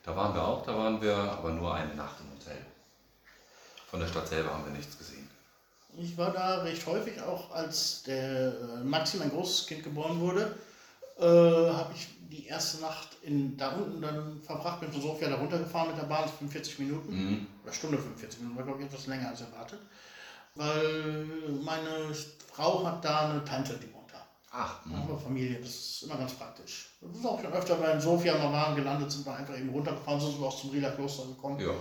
da 0.04 0.16
waren 0.16 0.34
wir 0.34 0.42
auch, 0.42 0.66
da 0.66 0.74
waren 0.78 1.02
wir 1.02 1.18
aber 1.18 1.50
nur 1.52 1.76
eine 1.76 1.94
Nacht 1.96 2.16
im 2.22 2.32
Hotel. 2.32 2.66
Von 3.92 4.00
der 4.00 4.08
Stadt 4.08 4.30
selber 4.30 4.54
haben 4.54 4.64
wir 4.64 4.72
nichts 4.72 4.98
gesehen. 4.98 5.30
Ich 5.98 6.18
war 6.18 6.32
da 6.32 6.60
recht 6.62 6.86
häufig, 6.86 7.22
auch 7.22 7.52
als 7.52 8.04
der 8.04 8.54
äh, 8.54 8.84
Maxi, 8.86 9.18
mein 9.18 9.32
großes 9.32 9.68
Kind, 9.68 9.84
geboren 9.84 10.18
wurde, 10.22 10.58
äh, 11.20 11.24
habe 11.24 11.94
ich 11.96 12.08
die 12.30 12.48
erste 12.48 12.82
Nacht 12.82 13.10
in, 13.22 13.56
da 13.58 13.70
unten 13.76 14.02
dann 14.02 14.42
verbracht, 14.42 14.80
bin 14.82 14.92
von 14.92 15.02
Sofia 15.02 15.30
da 15.30 15.36
runtergefahren 15.36 15.90
mit 15.90 15.98
der 15.98 16.08
Bahn, 16.08 16.28
45 16.28 16.80
Minuten, 16.80 17.14
Mhm. 17.14 17.48
oder 17.64 17.74
Stunde 17.74 17.98
45 17.98 18.40
Minuten, 18.42 18.58
war 18.58 18.66
glaube 18.66 18.80
ich 18.82 18.86
etwas 18.88 19.06
länger 19.08 19.30
als 19.30 19.42
erwartet, 19.42 19.80
weil 20.56 21.26
meine 21.64 22.14
Frau 22.52 22.86
hat 22.86 23.04
da 23.04 23.30
eine 23.30 23.44
Tante, 23.44 23.74
die 23.78 23.92
wohnt 23.94 24.12
da. 24.12 24.26
Ach, 24.52 24.86
mhm. 24.86 25.08
wir 25.08 25.18
Familie, 25.18 25.60
das 25.60 25.70
ist 25.70 26.04
immer 26.04 26.16
ganz 26.18 26.34
praktisch. 26.34 26.90
Das 27.02 27.18
ist 27.18 27.26
auch 27.26 27.42
schon 27.42 27.54
öfter, 27.54 27.80
weil 27.80 27.96
in 27.96 28.02
Sofia 28.02 28.38
mal 28.38 28.52
waren, 28.52 28.76
gelandet 28.76 29.12
sind 29.12 29.26
wir 29.26 29.36
einfach 29.36 29.58
eben 29.58 29.70
runtergefahren, 29.70 30.20
sind 30.20 30.40
wir 30.40 30.48
auch 30.48 30.60
zum 30.60 30.70
Rieler 30.72 30.92
Kloster 30.92 31.26
gekommen. 31.28 31.60
ja. 31.60 31.72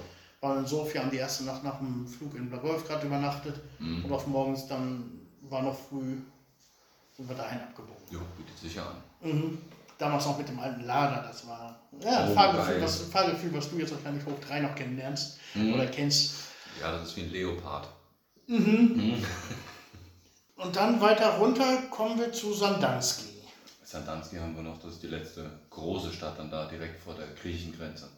Waren 0.41 0.59
in 0.59 0.67
Sofia, 0.67 1.03
haben 1.03 1.11
die 1.13 1.19
erste 1.19 1.45
Nacht 1.45 1.63
nach 1.63 1.79
dem 1.79 2.05
Flug 2.07 2.35
in 2.35 2.51
Blagojevgrad 2.51 3.05
übernachtet 3.05 3.61
Mhm. 3.79 4.05
und 4.07 4.13
auf 4.13 4.27
morgens 4.27 4.67
dann 4.67 5.21
war 5.43 5.63
noch 5.63 5.79
früh, 5.79 6.17
sind 7.17 7.29
wir 7.29 7.37
dahin 7.37 7.61
abgebogen. 7.61 8.03
Jo, 8.11 8.21
bietet 8.37 8.59
sich 8.59 8.75
ja 8.75 8.83
an. 8.87 8.97
Mhm. 9.23 9.59
Damals 9.99 10.27
noch 10.27 10.37
mit 10.39 10.49
dem 10.49 10.59
alten 10.59 10.85
Lader, 10.85 11.23
das 11.23 11.47
war 11.47 11.79
ja, 12.01 12.25
ein 12.25 12.31
Oh, 12.33 12.35
Fahrgefühl, 12.35 12.75
geil. 12.75 12.83
was, 12.83 13.01
Fahrgefühl, 13.03 13.55
was 13.55 13.71
du 13.71 13.79
jetzt 13.79 13.93
wahrscheinlich 13.95 14.25
hoch 14.27 14.39
3 14.47 14.61
noch 14.61 14.75
kennenlernst 14.75 15.39
Mhm. 15.55 15.75
oder 15.75 15.87
kennst. 15.87 16.35
Ja, 16.81 16.91
das 16.93 17.09
ist 17.09 17.17
wie 17.17 17.23
ein 17.23 17.31
Leopard. 17.31 17.87
Und 20.57 20.77
dann 20.77 21.01
weiter 21.01 21.39
runter 21.39 21.83
kommen 21.91 22.19
wir 22.19 22.33
zu 22.33 22.53
Sandanski. 22.53 23.31
Sandanski 23.85 24.37
haben 24.37 24.55
wir 24.57 24.63
noch, 24.63 24.79
das 24.79 24.95
ist 24.95 25.03
die 25.03 25.09
letzte 25.09 25.51
große 25.71 26.13
Stadt 26.13 26.39
dann 26.39 26.51
da 26.51 26.67
direkt 26.67 27.01
vor 27.03 27.15
der 27.15 27.27
griechischen 27.29 27.77
Grenze. 27.77 28.09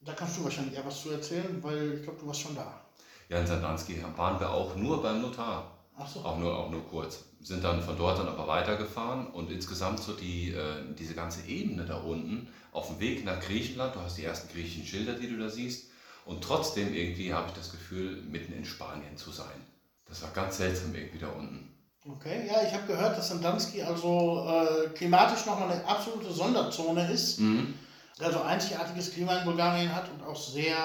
Da 0.00 0.12
kannst 0.14 0.38
du 0.38 0.44
wahrscheinlich 0.44 0.74
eher 0.76 0.86
was 0.86 1.02
zu 1.02 1.10
erzählen, 1.10 1.62
weil 1.62 1.94
ich 1.94 2.02
glaube, 2.04 2.18
du 2.20 2.26
warst 2.26 2.40
schon 2.40 2.54
da. 2.54 2.80
Ja, 3.28 3.38
in 3.40 3.46
Sandanski 3.46 4.02
waren 4.16 4.38
wir 4.40 4.50
auch 4.50 4.74
nur 4.76 5.02
beim 5.02 5.20
Notar. 5.20 5.70
Ach 5.98 6.08
so. 6.08 6.20
Auch 6.20 6.38
nur, 6.38 6.56
auch 6.56 6.70
nur 6.70 6.86
kurz. 6.88 7.24
Sind 7.40 7.62
dann 7.62 7.80
von 7.82 7.96
dort 7.96 8.18
dann 8.18 8.28
aber 8.28 8.46
weitergefahren 8.48 9.28
und 9.28 9.50
insgesamt 9.50 10.00
so 10.00 10.12
die, 10.12 10.50
äh, 10.52 10.82
diese 10.98 11.14
ganze 11.14 11.46
Ebene 11.46 11.84
da 11.84 11.96
unten 11.98 12.48
auf 12.72 12.88
dem 12.88 13.00
Weg 13.00 13.24
nach 13.24 13.40
Griechenland, 13.40 13.94
du 13.94 14.00
hast 14.00 14.18
die 14.18 14.24
ersten 14.24 14.52
griechischen 14.52 14.84
Schilder, 14.84 15.14
die 15.14 15.28
du 15.28 15.38
da 15.38 15.48
siehst 15.48 15.88
und 16.24 16.42
trotzdem 16.42 16.92
irgendwie 16.92 17.32
habe 17.32 17.48
ich 17.48 17.54
das 17.54 17.70
Gefühl, 17.70 18.22
mitten 18.22 18.52
in 18.52 18.64
Spanien 18.64 19.16
zu 19.16 19.30
sein. 19.30 19.64
Das 20.06 20.22
war 20.22 20.30
ganz 20.30 20.56
seltsam 20.56 20.94
irgendwie 20.94 21.18
da 21.18 21.28
unten. 21.28 21.74
Okay, 22.06 22.46
ja, 22.46 22.62
ich 22.66 22.72
habe 22.72 22.86
gehört, 22.86 23.16
dass 23.18 23.28
Sandanski 23.28 23.82
also 23.82 24.46
äh, 24.48 24.88
klimatisch 24.90 25.46
nochmal 25.46 25.70
eine 25.70 25.84
absolute 25.84 26.32
Sonderzone 26.32 27.10
ist. 27.10 27.38
Mhm. 27.40 27.74
Also 28.20 28.40
einzigartiges 28.40 29.12
Klima 29.12 29.36
in 29.38 29.44
Bulgarien 29.44 29.94
hat 29.94 30.10
und 30.10 30.22
auch 30.26 30.36
sehr 30.36 30.76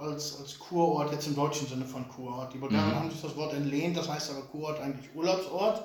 als, 0.00 0.38
als 0.38 0.58
Kurort, 0.58 1.10
jetzt 1.12 1.26
im 1.26 1.34
deutschen 1.34 1.66
Sinne 1.66 1.84
von 1.84 2.06
Kurort. 2.08 2.52
Die 2.52 2.58
Bulgaren 2.58 2.90
Mhm. 2.90 2.94
haben 2.94 3.10
sich 3.10 3.20
das 3.20 3.34
Wort 3.36 3.54
entlehnt, 3.54 3.96
das 3.96 4.08
heißt 4.08 4.30
aber 4.30 4.42
Kurort 4.42 4.80
eigentlich 4.80 5.08
Urlaubsort. 5.14 5.82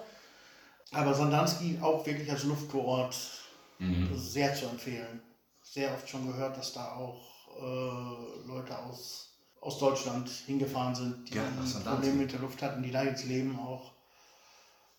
Aber 0.91 1.13
Sandanski 1.13 1.79
auch 1.81 2.05
wirklich 2.05 2.29
als 2.29 2.43
Luftkurort 2.43 3.15
Mhm. 3.79 4.15
sehr 4.17 4.53
zu 4.53 4.65
empfehlen. 4.65 5.21
Sehr 5.63 5.93
oft 5.93 6.07
schon 6.07 6.27
gehört, 6.27 6.57
dass 6.57 6.73
da 6.73 6.93
auch 6.95 7.21
äh, 7.59 8.47
Leute 8.47 8.77
aus, 8.77 9.29
aus 9.61 9.79
Deutschland 9.79 10.29
hingefahren 10.29 10.93
sind, 10.95 11.29
die 11.29 11.35
Ja. 11.35 11.43
Probleme 11.85 12.15
mit 12.17 12.31
der 12.33 12.39
Luft 12.41 12.61
hatten, 12.61 12.83
die 12.83 12.91
da 12.91 13.03
jetzt 13.03 13.25
leben 13.25 13.57
auch. 13.59 13.93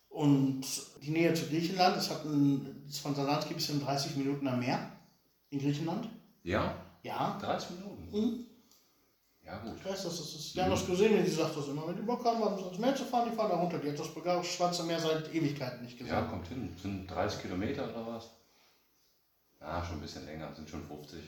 Und 0.09 0.63
die 1.03 1.11
Nähe 1.11 1.33
zu 1.35 1.47
Griechenland, 1.47 1.97
es 1.97 2.11
hat 2.11 2.25
ein, 2.25 2.85
ist 2.89 2.99
von 3.01 3.15
Sandanski 3.15 3.55
bis 3.55 3.69
in 3.71 3.81
30 3.83 4.17
Minuten 4.17 4.47
am 4.49 4.59
Meer 4.61 4.91
in 5.51 5.59
Griechenland. 5.59 6.09
Ja, 6.43 6.75
Ja, 7.03 7.39
30 7.41 7.71
Minuten. 7.79 8.09
Mhm. 8.13 8.47
Ja, 9.53 9.59
gut. 9.59 9.77
ich 9.79 9.85
weiß, 9.85 10.05
das 10.05 10.19
ist. 10.19 10.55
Janos 10.55 10.87
Cousine, 10.87 11.23
die 11.23 11.31
sagt 11.31 11.55
das 11.55 11.69
immer. 11.69 11.87
Wenn 11.87 11.97
die 11.97 12.03
Bock 12.03 12.25
haben, 12.25 12.43
ans 12.43 12.79
Meer 12.79 12.97
zu 12.97 13.05
fahren, 13.05 13.29
die 13.31 13.37
fahren 13.37 13.51
da 13.51 13.57
runter. 13.57 13.79
Die 13.79 13.91
hat 13.91 13.99
das 13.99 14.09
bulgarische 14.09 14.51
Schwarze 14.51 14.83
Meer 14.85 14.99
seit 14.99 15.35
Ewigkeiten 15.35 15.83
nicht 15.85 15.99
gesehen. 15.99 16.15
Ja, 16.15 16.23
kommt 16.23 16.49
hin. 16.49 16.75
Sind 16.81 17.07
30 17.07 17.43
Kilometer 17.43 17.85
oder 17.85 18.07
was? 18.07 18.31
Ja, 19.61 19.85
schon 19.85 19.99
ein 19.99 20.01
bisschen 20.01 20.25
länger, 20.25 20.55
sind 20.55 20.71
schon 20.71 20.83
50. 20.83 21.21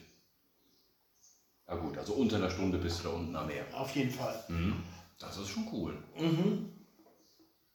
Na 1.66 1.75
gut, 1.75 1.99
also 1.99 2.14
unter 2.14 2.37
einer 2.37 2.49
Stunde 2.49 2.79
bist 2.79 3.01
du 3.01 3.09
da 3.09 3.14
unten 3.14 3.37
am 3.37 3.46
Meer. 3.46 3.66
Auf 3.75 3.94
jeden 3.94 4.11
Fall. 4.11 4.42
Mhm. 4.49 4.83
Das 5.18 5.37
ist 5.37 5.49
schon 5.49 5.68
cool. 5.70 6.03
Mhm. 6.18 6.70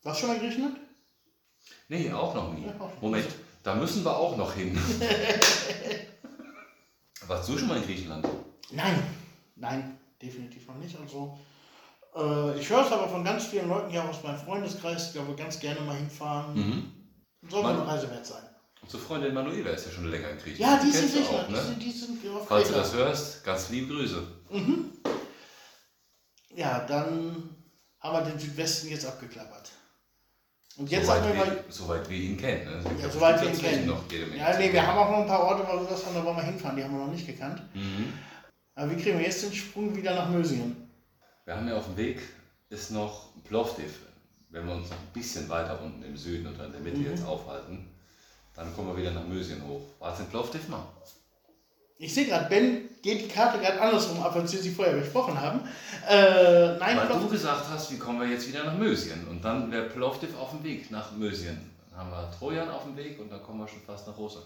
Warst 0.02 0.18
du 0.18 0.26
schon 0.26 0.30
mal 0.36 0.42
in 0.42 0.48
Griechenland? 0.50 0.78
Nee, 1.90 2.12
auch 2.12 2.34
noch 2.34 2.54
nie. 2.54 2.66
Ja, 2.66 2.74
auch 2.80 2.90
nicht. 2.90 3.02
Moment, 3.04 3.28
da 3.62 3.76
müssen 3.76 4.04
wir 4.04 4.18
auch 4.18 4.36
noch 4.36 4.52
hin. 4.56 4.76
Warst 7.28 7.48
du 7.48 7.56
schon 7.56 7.68
mal 7.68 7.78
in 7.78 7.84
Griechenland? 7.84 8.28
Nein, 8.72 9.04
nein, 9.56 9.99
definitiv 10.22 10.68
noch 10.68 10.76
nicht. 10.76 10.98
Also, 11.00 11.38
äh, 12.16 12.60
ich 12.60 12.70
höre 12.70 12.86
es 12.86 12.92
aber 12.92 13.08
von 13.10 13.24
ganz 13.24 13.48
vielen 13.48 13.70
Leuten 13.70 13.90
hier 13.90 14.04
aus 14.04 14.24
meinem 14.24 14.38
Freundeskreis, 14.40 15.14
die 15.14 15.20
aber 15.20 15.36
ganz 15.36 15.60
gerne 15.60 15.82
mal 15.82 15.96
hinfahren. 15.96 16.56
Mhm. 16.56 16.92
Soll 17.50 17.64
mal 17.64 17.74
eine 17.74 17.88
Reise 17.88 18.10
wert 18.10 18.26
sein. 18.26 18.44
Unsere 18.82 19.02
Freundin 19.02 19.34
Manuela 19.34 19.72
ist 19.72 19.86
ja 19.86 19.92
schon 19.92 20.10
länger 20.10 20.30
in 20.30 20.38
Griechenland. 20.38 20.82
Ja, 20.82 20.86
die 20.86 20.92
sind 20.92 21.02
kennst 21.02 21.16
du 21.16 21.20
sicher. 21.20 21.42
auch, 21.42 21.48
Die 21.48 21.54
ne? 21.54 21.62
sind, 21.62 21.84
die 21.84 21.92
sind 21.92 22.20
Falls 22.48 22.68
du 22.68 22.74
das 22.74 22.94
hörst, 22.94 23.44
ganz 23.44 23.70
liebe 23.70 23.94
Grüße. 23.94 24.24
Ja, 26.56 26.80
dann 26.86 27.56
haben 28.00 28.26
wir 28.26 28.32
den 28.32 28.40
Südwesten 28.40 28.90
jetzt 28.90 29.06
abgeklappert. 29.06 29.72
Und 30.78 30.90
jetzt 30.90 31.08
Soweit 31.08 31.28
wir 31.28 31.34
mal, 31.34 31.64
soweit 31.68 32.10
wir 32.10 32.18
ihn 32.18 32.38
kennen. 32.38 32.66
Ne? 32.66 33.02
Ja, 33.02 33.10
soweit 33.10 33.42
wir 33.42 33.50
ihn 33.50 33.60
kennen. 33.60 33.86
Noch 33.88 34.10
jede 34.10 34.28
Menge 34.28 34.40
Ja, 34.40 34.58
nee, 34.58 34.72
wir 34.72 34.86
haben 34.88 34.98
auch 34.98 35.12
noch 35.12 35.20
ein 35.20 35.28
paar 35.28 35.44
Orte, 35.44 35.64
wo 35.68 35.74
wir 35.74 35.86
gesagt 35.86 36.06
haben, 36.06 36.16
da 36.16 36.24
wollen 36.24 36.38
wir 36.38 36.44
hinfahren. 36.44 36.78
Die 36.78 36.84
haben 36.84 36.98
wir 36.98 37.06
noch 37.06 37.12
nicht 37.12 37.28
gekannt. 37.28 37.62
Mhm. 37.74 38.14
Aber 38.80 38.92
wie 38.92 39.02
kriegen 39.02 39.18
wir 39.20 39.26
jetzt 39.26 39.44
den 39.44 39.54
Sprung 39.54 39.94
wieder 39.94 40.16
nach 40.16 40.30
Mösien? 40.30 40.90
Wir 41.44 41.56
haben 41.58 41.68
ja 41.68 41.76
auf 41.76 41.86
dem 41.86 41.98
Weg 41.98 42.22
ist 42.70 42.92
noch 42.92 43.26
Plovdiv. 43.44 44.00
Wenn 44.52 44.66
wir 44.68 44.74
uns 44.76 44.90
noch 44.90 44.98
ein 44.98 45.12
bisschen 45.14 45.50
weiter 45.50 45.82
unten 45.82 46.02
im 46.04 46.16
Süden 46.16 46.48
oder 46.48 46.66
in 46.66 46.72
der 46.72 46.82
Mitte 46.82 46.98
Mhm. 47.00 47.06
jetzt 47.08 47.26
aufhalten, 47.26 47.90
dann 48.56 48.74
kommen 48.74 48.90
wir 48.90 48.98
wieder 48.98 49.12
nach 49.12 49.26
Mösien 49.26 49.62
hoch. 49.68 49.82
War 50.00 50.14
es 50.14 50.20
in 50.22 50.28
Plovdiv 50.28 50.70
mal? 50.70 50.84
Ich 51.98 52.14
sehe 52.14 52.26
gerade, 52.26 52.48
Ben 52.48 52.88
geht 53.02 53.22
die 53.22 53.28
Karte 53.28 53.60
gerade 53.60 53.82
andersrum 53.82 54.22
ab, 54.24 54.34
als 54.36 54.54
wir 54.54 54.62
sie 54.62 54.72
vorher 54.72 54.96
besprochen 54.96 55.40
haben. 55.40 55.60
Äh, 56.08 56.78
nein, 56.78 56.96
Weil 56.98 57.08
du 57.10 57.28
gesagt 57.28 57.66
hast, 57.70 57.92
wie 57.92 57.98
kommen 57.98 58.22
wir 58.22 58.28
jetzt 58.28 58.48
wieder 58.48 58.64
nach 58.64 58.78
Mösien? 58.78 59.28
Und 59.28 59.44
dann 59.44 59.70
wäre 59.72 59.90
Plovdiv 59.90 60.38
auf 60.38 60.52
dem 60.52 60.64
Weg 60.64 60.90
nach 60.90 61.12
Mösien. 61.12 61.70
Dann 61.90 62.00
haben 62.00 62.12
wir 62.12 62.32
Trojan 62.40 62.70
auf 62.70 62.84
dem 62.84 62.96
Weg 62.96 63.20
und 63.20 63.30
dann 63.30 63.44
kommen 63.44 63.60
wir 63.60 63.68
schon 63.68 63.82
fast 63.82 64.08
nach 64.08 64.18
Russe. 64.18 64.42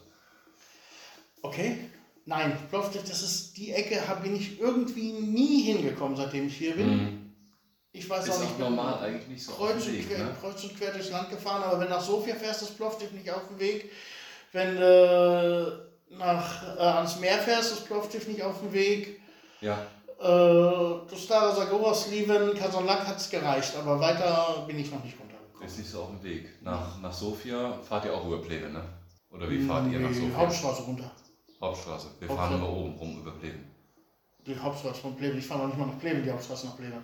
Okay. 1.43 1.89
Nein, 2.25 2.57
Plovdiv, 2.69 3.01
das 3.07 3.21
ist 3.21 3.57
die 3.57 3.71
Ecke, 3.73 4.01
bin 4.21 4.35
ich 4.35 4.59
irgendwie 4.59 5.11
nie 5.13 5.63
hingekommen, 5.63 6.15
seitdem 6.15 6.47
ich 6.47 6.57
hier 6.57 6.75
bin. 6.75 7.35
Ich 7.91 8.09
weiß 8.09 8.25
Mhm. 8.25 8.31
Ist 8.31 8.37
auch 8.37 8.41
nicht, 8.41 8.57
bin 8.57 8.65
normal 8.65 8.99
eigentlich 9.03 9.27
nicht 9.27 9.43
so 9.43 9.51
kreuz, 9.51 9.85
Weg. 9.87 10.07
quer, 10.07 10.17
Ne? 10.19 10.35
kreuz 10.39 10.63
und 10.63 10.77
quer 10.77 10.91
durchs 10.91 11.09
Land 11.11 11.29
gefahren, 11.29 11.63
aber 11.63 11.79
wenn 11.79 11.87
du 11.87 11.93
nach 11.93 12.01
Sofia 12.03 12.33
fährst, 12.35 12.61
ist 12.63 12.77
Plovdiv 12.77 13.11
nicht 13.11 13.29
auf 13.29 13.47
dem 13.49 13.59
Weg. 13.59 13.91
Wenn 14.53 14.77
du 14.77 15.89
nach, 16.11 16.77
äh, 16.77 16.81
ans 16.81 17.19
Meer 17.19 17.37
fährst, 17.39 17.73
ist 17.73 17.85
Plovdiv 17.85 18.27
nicht 18.27 18.41
auf 18.41 18.59
dem 18.59 18.71
Weg. 18.73 19.19
Ja, 19.61 19.77
Äh, 20.19 20.25
du 20.25 21.15
Stara 21.17 21.53
Zagora, 21.53 21.93
Sliven, 21.93 22.53
Kazanlak 22.57 23.05
hat 23.05 23.17
es 23.17 23.29
gereicht, 23.29 23.75
aber 23.75 23.99
weiter 23.99 24.63
bin 24.65 24.79
ich 24.79 24.89
noch 24.89 25.03
nicht 25.03 25.17
runtergekommen. 25.19 25.67
ist 25.67 25.77
nicht 25.79 25.89
so 25.89 26.03
auf 26.03 26.09
dem 26.11 26.23
Weg. 26.23 26.47
Nach, 26.61 26.97
nach 27.01 27.11
Sofia 27.11 27.77
fahrt 27.87 28.05
ihr 28.05 28.13
auch 28.13 28.25
über 28.27 28.41
Pleven, 28.41 28.71
ne? 28.71 28.83
Oder 29.31 29.49
wie 29.49 29.59
fahrt 29.59 29.91
ihr 29.91 29.99
nach 29.99 30.09
Nee, 30.11 30.15
Sofia? 30.15 30.37
Hauptstraße 30.37 30.83
runter. 30.83 31.11
Hauptstraße. 31.63 32.07
Wir 32.19 32.27
Hauptstraße. 32.29 32.49
fahren 32.51 32.61
immer 32.61 32.69
oben 32.77 32.93
rum 32.97 33.19
über 33.19 33.31
Pleven. 33.31 33.63
Die 34.45 34.57
Hauptstraße 34.59 35.01
von 35.01 35.15
Pleven. 35.15 35.37
Ich 35.39 35.47
fahre 35.47 35.61
noch 35.61 35.67
nicht 35.67 35.79
mal 35.79 35.85
nach 35.87 35.99
Pleven, 35.99 36.23
die 36.23 36.31
Hauptstraße 36.31 36.65
nach 36.67 36.75
Pleven. 36.77 37.01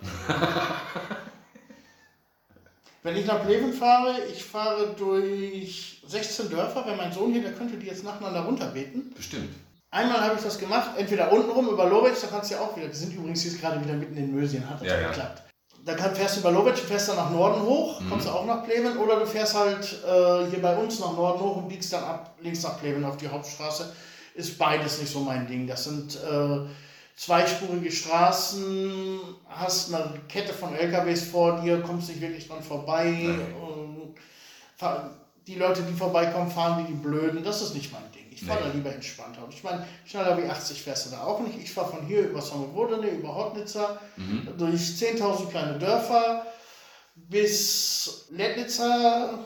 Wenn 3.02 3.16
ich 3.16 3.24
nach 3.26 3.42
Pleven 3.44 3.72
fahre, 3.72 4.16
ich 4.30 4.44
fahre 4.44 4.94
durch 4.98 6.02
16 6.06 6.50
Dörfer. 6.50 6.84
Wenn 6.86 6.98
mein 6.98 7.12
Sohn 7.12 7.32
hier, 7.32 7.40
der 7.42 7.52
könnte 7.54 7.76
die 7.78 7.86
jetzt 7.86 8.04
nacheinander 8.04 8.40
runterbeten. 8.42 9.12
Bestimmt. 9.16 9.54
Einmal 9.90 10.20
habe 10.20 10.34
ich 10.36 10.42
das 10.42 10.58
gemacht, 10.58 10.90
entweder 10.98 11.32
unten 11.32 11.50
rum 11.50 11.68
über 11.68 11.86
Lovic, 11.86 12.12
da 12.20 12.26
kannst 12.28 12.50
du 12.50 12.54
ja 12.54 12.60
auch 12.60 12.76
wieder, 12.76 12.86
wir 12.86 12.94
sind 12.94 13.12
übrigens 13.12 13.42
jetzt 13.42 13.60
gerade 13.60 13.82
wieder 13.82 13.94
mitten 13.94 14.16
in 14.16 14.32
Mösien, 14.32 14.68
hat 14.70 14.80
das 14.80 14.86
Ja, 14.86 14.94
ja, 14.94 15.00
ja. 15.00 15.08
geklappt. 15.08 15.42
Da 15.84 15.94
kann, 15.94 16.14
fährst 16.14 16.36
du 16.36 16.40
über 16.40 16.52
Lovic, 16.52 16.78
fährst 16.78 17.08
dann 17.08 17.16
nach 17.16 17.30
Norden 17.30 17.62
hoch, 17.62 18.00
Mhm. 18.00 18.10
kommst 18.10 18.26
du 18.28 18.30
auch 18.30 18.44
nach 18.46 18.62
Pleven, 18.64 18.98
oder 18.98 19.18
du 19.18 19.26
fährst 19.26 19.56
halt 19.56 19.82
äh, 20.06 20.48
hier 20.48 20.62
bei 20.62 20.76
uns 20.76 21.00
nach 21.00 21.12
Norden 21.14 21.40
hoch 21.40 21.56
und 21.56 21.68
biegst 21.68 21.92
dann 21.92 22.04
ab 22.04 22.36
links 22.40 22.62
nach 22.62 22.78
Pleven 22.78 23.04
auf 23.04 23.16
die 23.16 23.26
Hauptstraße. 23.26 23.92
Ist 24.40 24.58
beides 24.58 24.98
nicht 25.00 25.12
so 25.12 25.20
mein 25.20 25.46
Ding. 25.46 25.66
Das 25.66 25.84
sind 25.84 26.16
äh, 26.16 26.60
zweispurige 27.16 27.92
Straßen, 27.92 29.20
hast 29.48 29.92
eine 29.94 30.20
Kette 30.28 30.52
von 30.54 30.74
LKWs 30.74 31.24
vor 31.24 31.60
dir, 31.60 31.80
kommst 31.82 32.08
nicht 32.08 32.20
wirklich 32.20 32.48
dran 32.48 32.62
vorbei. 32.62 33.34
Fahr- 34.76 35.10
die 35.46 35.56
Leute, 35.56 35.82
die 35.82 35.92
vorbeikommen, 35.94 36.50
fahren 36.50 36.84
wie 36.84 36.88
die 36.92 36.98
Blöden. 36.98 37.42
Das 37.42 37.60
ist 37.60 37.74
nicht 37.74 37.92
mein 37.92 38.02
Ding. 38.12 38.26
Ich 38.30 38.44
fahre 38.44 38.60
Nee. 38.60 38.66
da 38.68 38.74
lieber 38.74 38.92
entspannter. 38.94 39.42
Und 39.44 39.52
ich 39.52 39.62
meine, 39.64 39.84
schneller 40.06 40.38
wie 40.38 40.48
80 40.48 40.82
fährst 40.82 41.06
du 41.06 41.10
da 41.10 41.24
auch 41.24 41.40
nicht. 41.40 41.58
Ich 41.58 41.72
fahre 41.72 41.90
von 41.90 42.06
hier 42.06 42.28
über 42.28 42.40
Samobodene, 42.40 43.08
über 43.08 43.34
Hotnitzer, 43.34 43.98
Mhm. 44.16 44.48
durch 44.56 44.80
10.000 44.96 45.50
kleine 45.50 45.78
Dörfer 45.78 46.46
bis 47.14 48.26
Letnitzer 48.30 49.38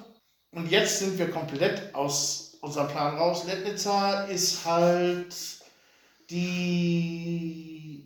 Und 0.52 0.70
jetzt 0.70 1.00
sind 1.00 1.18
wir 1.18 1.30
komplett 1.32 1.92
aus 1.94 2.43
unserem 2.64 2.88
Plan 2.88 3.16
raus. 3.16 3.44
Letnitzer 3.46 4.26
ist 4.28 4.64
halt 4.64 5.34
die 6.74 8.04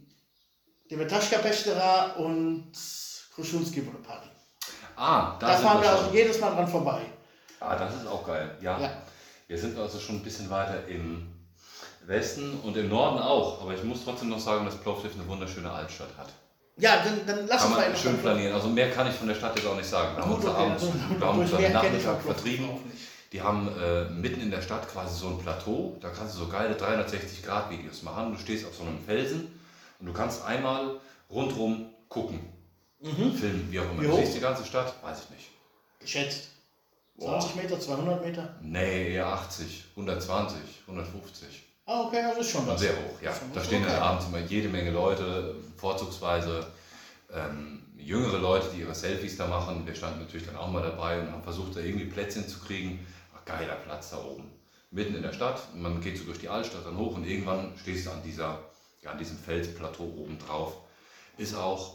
Demetashka 0.90 1.38
Pechtera 1.38 2.12
und 2.16 2.73
Kruschunski 3.35 3.81
Party. 3.83 4.29
Ah, 4.97 5.37
da, 5.38 5.47
Da 5.49 5.57
fahren 5.57 5.79
wir 5.81 5.85
wir 5.85 5.97
schon. 5.97 6.05
also 6.07 6.16
jedes 6.16 6.40
Mal 6.40 6.51
dran 6.55 6.66
vorbei. 6.68 7.01
Ah, 7.61 7.77
das 7.77 7.94
ist 7.97 8.07
auch 8.07 8.27
geil. 8.27 8.57
Ja. 8.61 8.79
Ja. 8.81 8.90
Wir 9.47 9.59
sind 9.59 9.79
also 9.79 9.99
schon 9.99 10.16
ein 10.16 10.23
bisschen 10.23 10.51
weiter 10.51 10.87
im 10.88 11.29
Westen 12.07 12.59
und 12.61 12.77
im 12.77 12.88
Norden 12.88 13.18
auch. 13.18 13.62
Aber 13.62 13.75
ich 13.75 13.83
muss 13.85 14.05
trotzdem 14.05 14.29
noch 14.31 14.40
sagen, 14.40 14.64
dass 14.64 14.77
Plovdiv 14.77 15.12
eine 15.14 15.27
wunderschöne 15.29 15.71
Altstadt 15.71 16.11
hat. 16.18 16.29
Ja, 16.77 17.03
dann, 17.05 17.27
dann 17.27 17.47
lass 17.49 17.62
Kann 17.62 17.73
uns 17.73 17.81
mal 17.81 17.97
schön 17.97 18.18
planieren. 18.18 18.55
Also 18.55 18.68
mehr 18.68 18.90
kann 18.90 19.09
ich 19.09 19.14
von 19.14 19.27
der 19.29 19.35
Stadt 19.35 19.57
jetzt 19.57 19.66
auch 19.66 19.77
nicht 19.77 19.88
sagen. 19.88 20.16
Wir 20.16 20.23
haben 20.25 20.33
uns 20.35 20.44
Gut, 20.44 20.51
okay, 20.55 20.62
abends, 20.64 20.83
also, 20.85 20.94
wir 21.21 21.27
haben 21.27 21.38
uns 21.40 21.51
durch 21.51 21.61
am 21.64 21.66
ich 21.68 21.75
Nachmittag 21.75 22.14
auch 22.16 22.21
vertrieben. 22.21 22.64
auch 22.71 22.85
nicht. 22.85 23.08
Die 23.33 23.43
haben 23.43 23.69
äh, 23.79 24.05
mitten 24.11 24.41
in 24.41 24.51
der 24.51 24.62
Stadt 24.62 24.88
quasi 24.88 25.19
so 25.19 25.29
ein 25.29 25.38
Plateau. 25.38 25.97
Da 26.01 26.09
kannst 26.09 26.35
du 26.35 26.41
so 26.41 26.49
geile 26.49 26.75
360-Grad-Videos 26.77 28.03
machen. 28.03 28.33
Du 28.33 28.38
stehst 28.38 28.67
auf 28.67 28.75
so 28.75 28.85
einem 28.85 28.99
Felsen 29.05 29.49
und 30.01 30.07
du 30.07 30.12
kannst 30.12 30.45
einmal 30.45 30.99
rundherum 31.31 31.91
gucken. 32.09 32.41
Filmen, 33.01 33.69
wie 33.71 33.79
auch 33.79 33.91
immer. 33.91 34.03
Wie 34.03 34.07
Du 34.07 34.17
siehst 34.17 34.37
die 34.37 34.41
ganze 34.41 34.64
Stadt? 34.64 34.95
Weiß 35.03 35.25
ich 35.25 35.31
nicht. 35.31 35.51
Geschätzt. 36.01 36.49
Boah. 37.17 37.41
20 37.41 37.62
Meter, 37.62 37.81
200 37.81 38.25
Meter? 38.25 38.55
Nee, 38.62 39.14
eher 39.14 39.27
80, 39.27 39.85
120, 39.91 40.59
150. 40.87 41.64
Ah, 41.87 42.03
okay, 42.03 42.23
das 42.23 42.38
ist 42.38 42.51
schon 42.51 42.67
was. 42.67 42.81
sehr 42.81 42.93
hoch, 42.93 43.21
ja. 43.23 43.33
Da 43.55 43.64
stehen 43.64 43.83
okay. 43.83 43.93
dann 43.93 44.03
abends 44.03 44.27
immer 44.27 44.38
jede 44.38 44.69
Menge 44.69 44.91
Leute, 44.91 45.55
vorzugsweise 45.77 46.67
ähm, 47.33 47.83
jüngere 47.97 48.38
Leute, 48.38 48.69
die 48.75 48.81
ihre 48.81 48.95
Selfies 48.95 49.37
da 49.37 49.47
machen. 49.47 49.87
Wir 49.87 49.95
standen 49.95 50.21
natürlich 50.21 50.47
dann 50.47 50.57
auch 50.57 50.71
mal 50.71 50.83
dabei 50.83 51.21
und 51.21 51.33
haben 51.33 51.43
versucht, 51.43 51.77
da 51.77 51.81
irgendwie 51.81 52.07
Plätzchen 52.07 52.47
zu 52.47 52.61
kriegen. 52.61 53.05
Geiler 53.49 53.77
Platz 53.77 54.11
da 54.11 54.23
oben. 54.23 54.45
Mitten 54.91 55.15
in 55.15 55.23
der 55.23 55.33
Stadt. 55.33 55.75
Man 55.75 56.01
geht 56.01 56.19
so 56.19 56.25
durch 56.25 56.39
die 56.39 56.49
Altstadt 56.49 56.85
dann 56.85 56.97
hoch 56.97 57.17
und 57.17 57.27
irgendwann 57.27 57.73
stehst 57.81 58.07
du 58.07 58.11
an, 58.11 58.23
dieser, 58.23 58.61
ja, 59.03 59.11
an 59.11 59.19
diesem 59.19 59.39
Felsplateau 59.39 60.05
oben 60.05 60.39
drauf. 60.39 60.77
Ist 61.39 61.55
auch, 61.55 61.95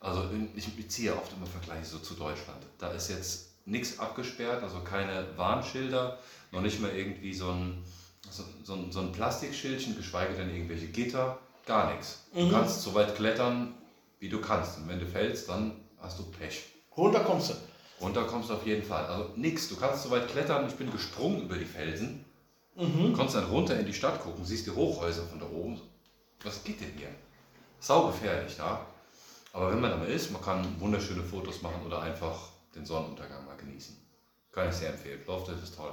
also 0.00 0.24
ich 0.54 0.76
beziehe 0.76 1.14
oft 1.14 1.32
immer 1.32 1.46
Vergleiche 1.46 1.84
so 1.84 1.98
zu 1.98 2.14
Deutschland. 2.14 2.62
Da 2.78 2.90
ist 2.90 3.10
jetzt 3.10 3.50
nichts 3.64 3.98
abgesperrt, 3.98 4.62
also 4.62 4.80
keine 4.80 5.26
Warnschilder, 5.36 6.18
noch 6.52 6.62
nicht 6.62 6.80
mal 6.80 6.90
irgendwie 6.90 7.34
so 7.34 7.50
ein, 7.50 7.84
so, 8.30 8.42
so, 8.64 8.74
ein, 8.74 8.92
so 8.92 9.00
ein 9.00 9.12
Plastikschildchen, 9.12 9.96
geschweige 9.96 10.34
denn 10.34 10.50
irgendwelche 10.50 10.86
Gitter, 10.88 11.38
gar 11.66 11.92
nichts. 11.92 12.24
Du 12.34 12.50
kannst 12.50 12.82
so 12.82 12.94
weit 12.94 13.14
klettern, 13.14 13.74
wie 14.20 14.28
du 14.28 14.40
kannst. 14.40 14.78
Und 14.78 14.88
wenn 14.88 15.00
du 15.00 15.06
fällst, 15.06 15.48
dann 15.48 15.80
hast 16.00 16.18
du 16.18 16.24
Pech. 16.24 16.64
Runter 16.96 17.20
kommst 17.20 17.50
du. 17.50 17.54
Runter 18.00 18.24
kommst 18.24 18.50
du 18.50 18.54
auf 18.54 18.66
jeden 18.66 18.84
Fall. 18.84 19.06
Also 19.06 19.30
nix, 19.36 19.68
du 19.68 19.76
kannst 19.76 20.04
so 20.04 20.10
weit 20.10 20.28
klettern. 20.28 20.66
Ich 20.68 20.74
bin 20.74 20.90
gesprungen 20.90 21.42
über 21.42 21.56
die 21.56 21.64
Felsen. 21.64 22.24
Mhm. 22.76 23.10
Du 23.10 23.16
kannst 23.16 23.34
dann 23.34 23.44
runter 23.44 23.78
in 23.78 23.86
die 23.86 23.94
Stadt 23.94 24.20
gucken, 24.22 24.44
siehst 24.44 24.66
die 24.66 24.70
Hochhäuser 24.70 25.24
von 25.24 25.40
da 25.40 25.46
oben. 25.46 25.80
Was 26.44 26.62
geht 26.62 26.80
denn 26.80 26.92
hier? 26.96 27.08
Sau 27.80 28.06
gefährlich 28.06 28.56
da. 28.56 28.86
Aber 29.52 29.72
wenn 29.72 29.80
man 29.80 29.90
da 29.90 29.96
mal 29.96 30.08
ist, 30.08 30.30
man 30.30 30.42
kann 30.42 30.80
wunderschöne 30.80 31.22
Fotos 31.22 31.62
machen 31.62 31.84
oder 31.84 32.00
einfach 32.02 32.50
den 32.74 32.86
Sonnenuntergang 32.86 33.44
mal 33.44 33.56
genießen. 33.56 33.96
Kann 34.52 34.68
ich 34.68 34.74
sehr 34.74 34.90
empfehlen. 34.90 35.20
Plovdiv 35.24 35.62
ist 35.62 35.74
toll. 35.74 35.92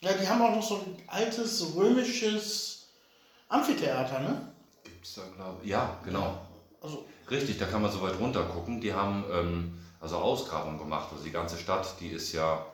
Ja, 0.00 0.12
die 0.12 0.28
haben 0.28 0.42
auch 0.42 0.54
noch 0.54 0.62
so 0.62 0.76
ein 0.76 0.96
altes 1.06 1.74
römisches 1.74 2.88
Amphitheater, 3.48 4.20
ne? 4.20 4.52
Gibt's 4.82 5.14
da, 5.14 5.22
glaube 5.34 5.60
ich. 5.62 5.70
Ja, 5.70 5.98
genau. 6.04 6.40
Also, 6.80 7.06
Richtig, 7.30 7.58
da 7.58 7.66
kann 7.66 7.82
man 7.82 7.90
so 7.90 8.02
weit 8.02 8.18
runter 8.20 8.44
gucken. 8.44 8.80
Die 8.80 8.92
haben 8.92 9.24
ähm, 9.32 9.78
also 10.06 10.18
Ausgrabungen 10.18 10.78
gemacht. 10.78 11.08
Also 11.10 11.24
die 11.24 11.32
ganze 11.32 11.58
Stadt, 11.58 11.96
die 12.00 12.08
ist 12.08 12.32
ja, 12.32 12.64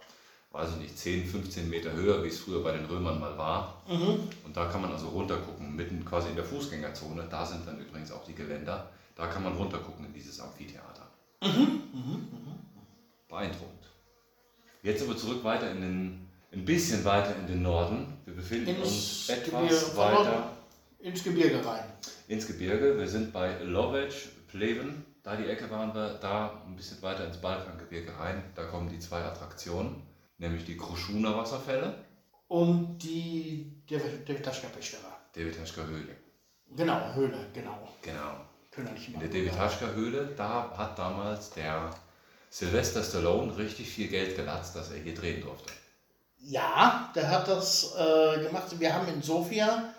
weiß 0.51 0.71
ich 0.73 0.77
nicht, 0.77 0.99
10, 0.99 1.27
15 1.27 1.71
Meter 1.71 1.90
höher, 1.92 2.23
wie 2.23 2.29
es 2.29 2.40
früher 2.40 2.62
bei 2.62 2.73
den 2.73 2.85
Römern 2.85 3.18
mal 3.18 3.37
war. 3.38 3.83
Und 4.45 4.55
da 4.55 4.66
kann 4.66 4.83
man 4.83 4.92
also 4.92 5.09
runter 5.09 5.38
gucken, 5.38 5.75
mitten 5.75 6.05
quasi 6.05 6.29
in 6.29 6.37
der 6.37 6.45
Fußgängerzone. 6.45 7.27
Da 7.31 7.47
sind 7.47 7.66
dann 7.66 7.79
übrigens 7.81 8.12
auch 8.12 8.25
die 8.25 8.35
Geländer. 8.35 8.90
Da 9.16 9.27
kann 9.29 9.42
man 9.42 9.57
runter 9.57 9.79
gucken 9.79 10.05
in 10.07 10.12
dieses 10.12 10.40
Amphitheater. 10.40 11.07
Beeindruckend. 13.29 13.87
Jetzt 14.83 15.03
aber 15.03 15.16
zurück 15.16 15.42
weiter 15.42 15.71
in 15.71 15.81
den, 15.81 16.29
ein 16.53 16.64
bisschen 16.66 17.03
weiter 17.05 17.35
in 17.37 17.47
den 17.47 17.62
Norden. 17.62 18.18
Wir 18.27 18.35
befinden 18.35 18.68
Ins 18.68 18.79
uns 18.79 19.27
Gebirge, 19.45 19.64
etwas 19.66 19.83
von 19.85 19.97
weiter 19.97 20.51
ins 21.01 21.25
Gebirge 21.25 21.64
rein. 21.64 21.85
ins 22.29 22.47
Gebirge. 22.47 22.99
Wir 22.99 23.09
sind 23.09 23.33
bei 23.33 23.59
Lovec, 23.62 24.12
Pleven. 24.49 25.05
Da 25.23 25.37
die 25.37 25.49
Ecke 25.49 25.71
waren 25.71 25.95
wir, 25.95 26.15
da 26.15 26.63
ein 26.67 26.75
bisschen 26.75 27.01
weiter 27.01 27.25
ins 27.25 27.37
Balkangebirge 27.37 28.19
rein. 28.19 28.43
Da 28.57 28.65
kommen 28.65 28.89
die 28.89 28.99
zwei 28.99 29.23
Attraktionen, 29.23 30.03
nämlich 30.39 30.65
die 30.65 30.77
Kruschuna 30.77 31.37
Wasserfälle, 31.37 32.05
Und 32.49 32.99
die 32.99 33.83
Devitaschka 33.89 34.69
Pechtera. 34.69 35.17
Devitaschka 35.35 35.83
Höhle. 35.85 36.17
Genau, 36.77 37.15
Höhle, 37.15 37.47
genau. 37.55 37.89
Genau. 38.03 38.47
In 38.77 39.21
der 39.21 39.29
Devitaschka 39.29 39.87
Höhle, 39.89 40.35
da 40.37 40.73
hat 40.77 40.99
damals 40.99 41.51
der 41.51 41.91
Sylvester 42.51 43.03
Stallone 43.03 43.57
richtig 43.57 43.89
viel 43.89 44.09
Geld 44.09 44.35
gelatzt, 44.37 44.75
dass 44.75 44.91
er 44.91 44.99
hier 44.99 45.15
drehen 45.15 45.41
durfte. 45.43 45.73
Ja, 46.39 47.13
der 47.15 47.31
hat 47.31 47.47
das 47.49 47.95
äh, 47.97 48.43
gemacht. 48.43 48.79
Wir 48.79 48.95
haben 48.95 49.07
in 49.09 49.23
Sofia 49.23 49.95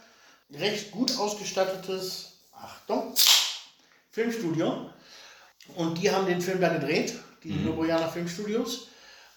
recht 0.51 0.91
gut 0.91 1.17
ausgestattetes, 1.17 2.33
Achtung, 2.51 3.15
Filmstudio. 4.11 4.89
Und 5.75 5.97
die 6.01 6.11
haben 6.11 6.25
den 6.25 6.41
Film 6.41 6.59
da 6.61 6.69
gedreht, 6.69 7.13
die 7.43 7.49
Mhm. 7.51 7.65
Ljubljana 7.67 8.07
Filmstudios, 8.07 8.87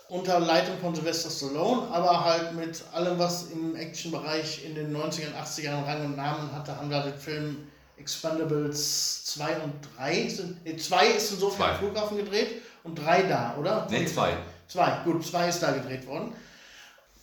unter 0.09 0.39
Leitung 0.41 0.79
von 0.79 0.95
Sylvester 0.95 1.31
Stallone, 1.31 1.89
aber 1.91 2.25
halt 2.25 2.55
mit 2.55 2.83
allem, 2.93 3.19
was 3.19 3.49
im 3.51 3.75
Actionbereich 3.77 4.65
in 4.65 4.75
den 4.75 4.93
90ern, 4.97 5.35
80ern 5.35 5.85
Rang 5.85 6.05
und 6.05 6.17
Namen 6.17 6.53
hatte, 6.53 6.77
haben 6.77 6.91
da 6.91 7.03
den 7.03 7.19
Film 7.19 7.69
Expendables 7.97 9.25
2 9.27 9.57
und 9.61 9.73
3, 9.97 10.29
sind, 10.29 10.65
nee, 10.65 10.77
2 10.77 11.07
ist 11.09 11.33
in 11.33 11.39
Sofia 11.39 11.57
Zwei. 11.59 11.71
am 11.73 11.79
Flughafen 11.79 12.17
gedreht 12.19 12.63
und 12.85 12.95
3 12.97 13.23
da, 13.23 13.57
oder? 13.59 13.87
Ne, 13.91 14.05
zwei. 14.07 14.37
2, 14.69 15.01
gut, 15.05 15.25
2 15.27 15.49
ist 15.49 15.61
da 15.63 15.73
gedreht 15.73 16.07
worden. 16.07 16.33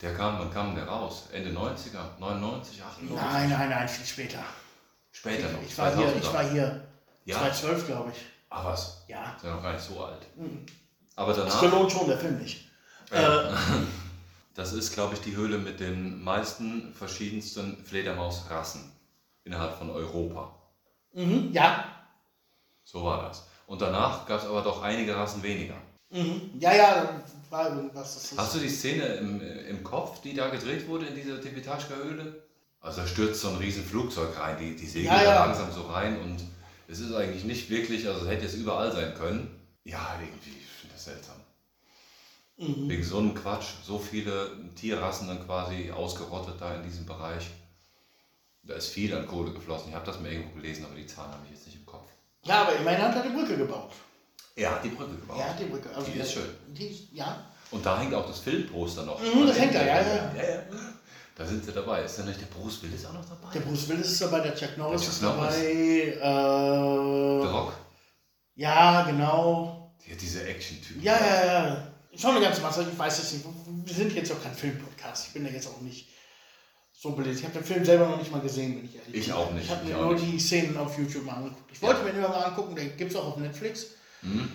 Der 0.02 0.14
kam, 0.16 0.40
wann 0.40 0.52
kam 0.52 0.76
der 0.76 0.86
raus? 0.86 1.24
Ende 1.32 1.52
90er, 1.52 2.20
99, 2.20 2.82
98? 2.84 3.16
Nein, 3.16 3.50
nein, 3.50 3.70
nein, 3.70 3.88
viel 3.88 4.06
später. 4.06 4.44
Später 5.12 5.50
noch. 5.52 5.62
Ich 5.66 5.78
war 5.78 5.96
hier, 5.96 6.08
ich 6.18 6.24
2000er. 6.24 6.34
war 6.34 6.50
hier 6.50 6.82
Ja. 7.26 7.38
2012, 7.38 7.88
glaube 7.88 8.12
ich. 8.14 8.26
Ah, 8.54 8.66
was? 8.66 9.04
Ja. 9.08 9.34
Ist 9.36 9.44
ja 9.44 9.56
noch 9.56 9.64
gar 9.64 9.74
nicht 9.74 9.84
so 9.84 10.04
alt. 10.04 10.28
Aber 11.16 11.34
danach. 11.34 11.58
Stallone 11.58 11.90
schon, 11.90 12.08
der 12.08 12.18
Film 12.20 12.38
nicht. 12.38 12.66
Ja. 13.12 13.50
Das 14.56 14.72
ist, 14.72 14.94
glaube 14.94 15.16
ich, 15.16 15.22
die 15.22 15.36
Höhle 15.36 15.58
mit 15.58 15.80
den 15.80 16.24
meisten 16.24 16.94
verschiedensten 16.94 17.84
Fledermausrassen 17.84 18.92
innerhalb 19.46 19.76
von 19.80 19.90
Europa. 19.90 20.54
Mhm, 21.14 21.50
ja. 21.52 21.86
So 22.84 23.04
war 23.04 23.24
das. 23.24 23.48
Und 23.66 23.82
danach 23.82 24.28
gab 24.28 24.42
es 24.42 24.46
aber 24.46 24.62
doch 24.62 24.84
einige 24.84 25.16
Rassen 25.16 25.42
weniger. 25.42 25.74
Mhm. 26.12 26.52
Ja, 26.60 26.72
ja, 26.72 27.20
war 27.50 27.70
irgendwas. 27.76 28.14
Das 28.14 28.32
ist 28.32 28.38
Hast 28.38 28.54
du 28.54 28.60
die 28.60 28.70
Szene 28.70 29.04
im, 29.16 29.42
im 29.42 29.84
Kopf, 29.84 30.22
die 30.22 30.36
da 30.36 30.50
gedreht 30.50 30.88
wurde 30.88 31.08
in 31.08 31.16
dieser 31.16 31.42
Tibetaschka-Höhle? 31.42 32.44
Also 32.80 33.02
da 33.02 33.08
stürzt 33.08 33.42
so 33.42 33.50
ein 33.50 33.58
riesen 33.58 33.84
Flugzeug 33.84 34.38
rein, 34.38 34.58
die, 34.60 34.76
die 34.76 34.86
segeln 34.86 35.16
Ja, 35.16 35.24
da 35.24 35.24
ja. 35.24 35.46
langsam 35.46 35.72
so 35.72 35.82
rein 35.88 36.20
und 36.22 36.44
es 36.94 37.00
ist 37.00 37.14
eigentlich 37.14 37.44
nicht 37.44 37.70
wirklich, 37.72 38.08
also 38.08 38.22
es 38.22 38.32
hätte 38.32 38.44
jetzt 38.44 38.54
überall 38.56 38.92
sein 38.92 39.16
können. 39.16 39.60
Ja, 39.84 40.16
irgendwie, 40.22 40.60
ich 40.60 40.68
finde 40.80 40.94
das 40.94 41.06
seltsam. 41.06 41.36
Mhm. 42.58 42.88
Wegen 42.88 43.04
so 43.04 43.18
einem 43.18 43.34
Quatsch, 43.34 43.70
so 43.84 43.98
viele 43.98 44.52
Tierrassen 44.76 45.28
dann 45.28 45.44
quasi 45.44 45.92
ausgerottet 45.92 46.56
da 46.60 46.76
in 46.76 46.84
diesem 46.84 47.06
Bereich. 47.06 47.50
Da 48.62 48.76
ist 48.76 48.90
viel 48.90 49.14
an 49.16 49.28
Kohle 49.28 49.52
geflossen. 49.52 49.90
Ich 49.90 49.96
habe 49.96 50.06
das 50.06 50.20
mal 50.20 50.32
irgendwo 50.32 50.54
gelesen, 50.56 50.86
aber 50.86 50.96
die 50.96 51.08
Zahlen 51.08 51.32
habe 51.32 51.42
ich 51.46 51.52
jetzt 51.52 51.66
nicht 51.66 51.80
im 51.80 51.86
Kopf. 51.86 52.10
ja, 52.44 52.62
aber 52.62 52.76
immerhin 52.76 53.02
hat 53.02 53.16
er 53.16 53.24
die 53.24 53.36
Brücke 53.36 53.58
gebaut. 53.58 53.92
Er 54.56 54.72
hat 54.72 54.84
die 54.84 54.90
Brücke 54.90 55.16
gebaut. 55.16 55.40
Er 55.40 55.50
hat 55.50 55.60
die 55.60 55.66
Brücke. 55.66 55.90
Also 55.96 56.12
Die 56.12 56.20
ist 56.20 56.32
schön. 56.32 56.50
Die 56.68 56.86
ist, 56.86 57.12
ja. 57.12 57.44
Und 57.72 57.84
da 57.84 58.00
hängt 58.00 58.14
auch 58.14 58.28
das 58.28 58.40
Filmposter 58.40 59.04
noch. 59.04 59.20
Mhm, 59.20 59.48
das 59.48 59.60
hängt 59.60 59.74
da, 59.74 59.84
ja, 59.84 60.00
ja. 60.00 60.34
ja, 60.36 60.44
ja. 60.44 60.64
Da 61.36 61.46
sind 61.46 61.66
sie 61.66 61.72
dabei. 61.72 62.04
Ist 62.04 62.20
dann 62.20 62.28
nicht 62.28 62.40
der 62.42 62.46
Bruce 62.48 62.82
Willis 62.84 63.06
auch 63.06 63.14
noch 63.14 63.26
dabei? 63.28 63.52
Der 63.54 63.62
Bruce 63.62 63.88
Willis 63.90 64.12
ist 64.12 64.22
dabei, 64.22 64.40
der 64.42 64.56
Chuck 64.56 64.78
Norris 64.78 65.02
Der 65.02 65.10
Chuck 65.10 65.16
ist 65.16 65.22
Norris. 65.24 65.56
dabei. 65.56 65.62
The 65.64 66.20
Äh, 66.22 67.48
Rock? 67.50 67.74
ja, 68.56 69.02
genau. 69.04 69.96
Ja, 70.08 70.16
diese 70.16 70.46
Action-Typen. 70.48 71.02
Ja, 71.02 71.18
ja, 71.20 71.46
ja. 71.46 71.88
Schon 72.16 72.32
eine 72.36 72.42
ganze 72.46 72.62
Masse. 72.62 72.88
Ich 72.92 73.00
weiß 73.00 73.18
jetzt 73.18 73.34
nicht. 73.34 73.46
Wir 73.86 73.96
sind 73.96 74.14
jetzt 74.14 74.32
auch 74.32 74.44
kein 74.44 74.54
Filmpodcast. 74.54 75.28
Ich 75.28 75.34
bin 75.34 75.44
da 75.46 75.50
jetzt 75.50 75.68
auch 75.68 75.82
nicht 75.82 76.10
so 76.92 77.12
belesen. 77.14 77.40
Ich 77.40 77.46
habe 77.46 77.54
den 77.56 77.64
Film 77.64 77.84
selber 77.84 78.08
noch 78.08 78.18
nicht 78.20 78.32
mal 78.32 78.42
gesehen, 78.42 78.78
wenn 78.78 78.86
ich 78.86 78.96
ehrlich 78.96 79.14
Ich 79.16 79.26
bin. 79.26 79.34
auch 79.34 79.52
nicht, 79.52 79.66
Ich 79.66 79.72
habe 79.72 79.82
ich 79.84 79.90
mir 79.96 80.02
nur 80.02 80.16
die 80.16 80.40
Szenen 80.40 80.78
auf 80.78 80.98
YouTube 81.00 81.26
mal 81.26 81.34
angeguckt. 81.38 81.72
Ich 81.72 81.82
wollte 81.82 82.00
Ja. 82.02 82.06
mir 82.06 82.14
den 82.14 82.22
mal 82.22 82.44
angucken, 82.44 82.76
den 82.76 82.96
gibt 82.96 83.12
es 83.12 83.18
auch 83.18 83.26
auf 83.30 83.38
Netflix. 83.38 83.88
Hm? 84.22 84.52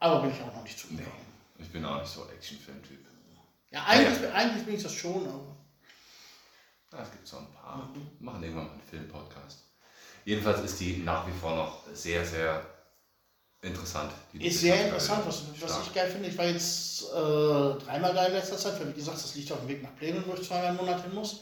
Aber 0.00 0.22
bin 0.22 0.30
ich 0.30 0.40
auch 0.42 0.54
noch 0.54 0.62
nicht 0.62 0.76
Nee, 0.90 0.96
zugekommen. 0.96 1.26
ich 1.58 1.70
bin 1.70 1.84
auch 1.84 2.00
nicht 2.00 2.10
so 2.10 2.22
Action-Film-Typ. 2.34 2.98
Ja, 3.70 3.84
eigentlich, 3.86 4.32
eigentlich 4.32 4.64
bin 4.64 4.74
ich 4.76 4.82
das 4.82 4.92
schon, 4.94 5.26
aber. 5.26 5.53
Ja, 6.94 7.02
es 7.02 7.10
gibt 7.10 7.26
so 7.26 7.38
ein 7.38 7.52
paar. 7.52 7.88
Wir 7.92 8.02
machen 8.20 8.42
irgendwann 8.42 8.66
mal 8.66 8.72
einen 8.72 8.82
Film-Podcast. 8.82 9.64
Jedenfalls 10.24 10.60
ist 10.60 10.80
die 10.80 10.98
nach 10.98 11.26
wie 11.26 11.32
vor 11.32 11.56
noch 11.56 11.82
sehr, 11.92 12.24
sehr 12.24 12.64
interessant. 13.60 14.12
Ist 14.32 14.60
sehr 14.60 14.86
interessant, 14.86 15.26
was, 15.26 15.42
was 15.60 15.86
ich 15.86 15.94
geil 15.94 16.10
finde. 16.10 16.28
Ich 16.28 16.38
war 16.38 16.46
jetzt 16.46 17.02
äh, 17.04 17.84
dreimal 17.84 18.14
da 18.14 18.26
in 18.26 18.32
letzter 18.32 18.56
Zeit, 18.56 18.78
weil 18.78 18.88
wie 18.88 18.98
gesagt, 18.98 19.16
das 19.16 19.34
liegt 19.34 19.50
auf 19.52 19.60
dem 19.60 19.68
Weg 19.68 19.82
nach 19.82 19.94
Plenum, 19.96 20.24
wo 20.26 20.34
ich 20.34 20.46
zweimal 20.46 20.70
im 20.70 20.76
Monat 20.76 21.02
hin 21.02 21.14
muss. 21.14 21.40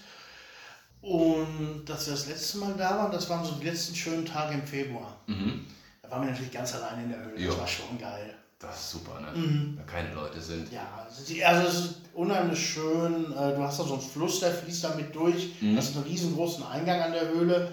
Und 1.00 1.84
dass 1.84 2.06
wir 2.06 2.14
das 2.14 2.26
letzte 2.26 2.58
Mal 2.58 2.74
da 2.74 2.96
waren, 2.96 3.12
das 3.12 3.28
waren 3.28 3.44
so 3.44 3.52
die 3.52 3.66
letzten 3.66 3.94
schönen 3.94 4.24
Tage 4.24 4.54
im 4.54 4.66
Februar. 4.66 5.20
Mhm. 5.26 5.66
Da 6.00 6.10
waren 6.10 6.22
wir 6.22 6.30
natürlich 6.30 6.52
ganz 6.52 6.74
alleine 6.74 7.02
in 7.02 7.10
der 7.10 7.24
Höhle. 7.24 7.40
Jo. 7.40 7.50
Das 7.50 7.60
war 7.60 7.68
schon 7.68 7.98
geil. 7.98 8.34
Das 8.62 8.78
ist 8.78 8.90
super, 8.92 9.20
ne? 9.20 9.32
Mhm. 9.36 9.74
Wenn 9.76 9.86
keine 9.86 10.14
Leute 10.14 10.40
sind. 10.40 10.72
Ja, 10.72 11.04
also 11.04 11.20
also 11.44 11.68
es 11.68 11.74
ist 11.84 11.94
unheimlich 12.14 12.58
schön. 12.70 13.32
Äh, 13.32 13.56
Du 13.56 13.62
hast 13.62 13.80
da 13.80 13.84
so 13.84 13.94
einen 13.94 14.02
Fluss, 14.02 14.40
der 14.40 14.52
fließt 14.52 14.84
da 14.84 14.94
mit 14.94 15.14
durch. 15.14 15.60
Mhm. 15.60 15.74
Das 15.76 15.88
ist 15.90 15.96
einen 15.96 16.04
riesengroßen 16.04 16.64
Eingang 16.64 17.00
an 17.02 17.12
der 17.12 17.28
Höhle. 17.28 17.72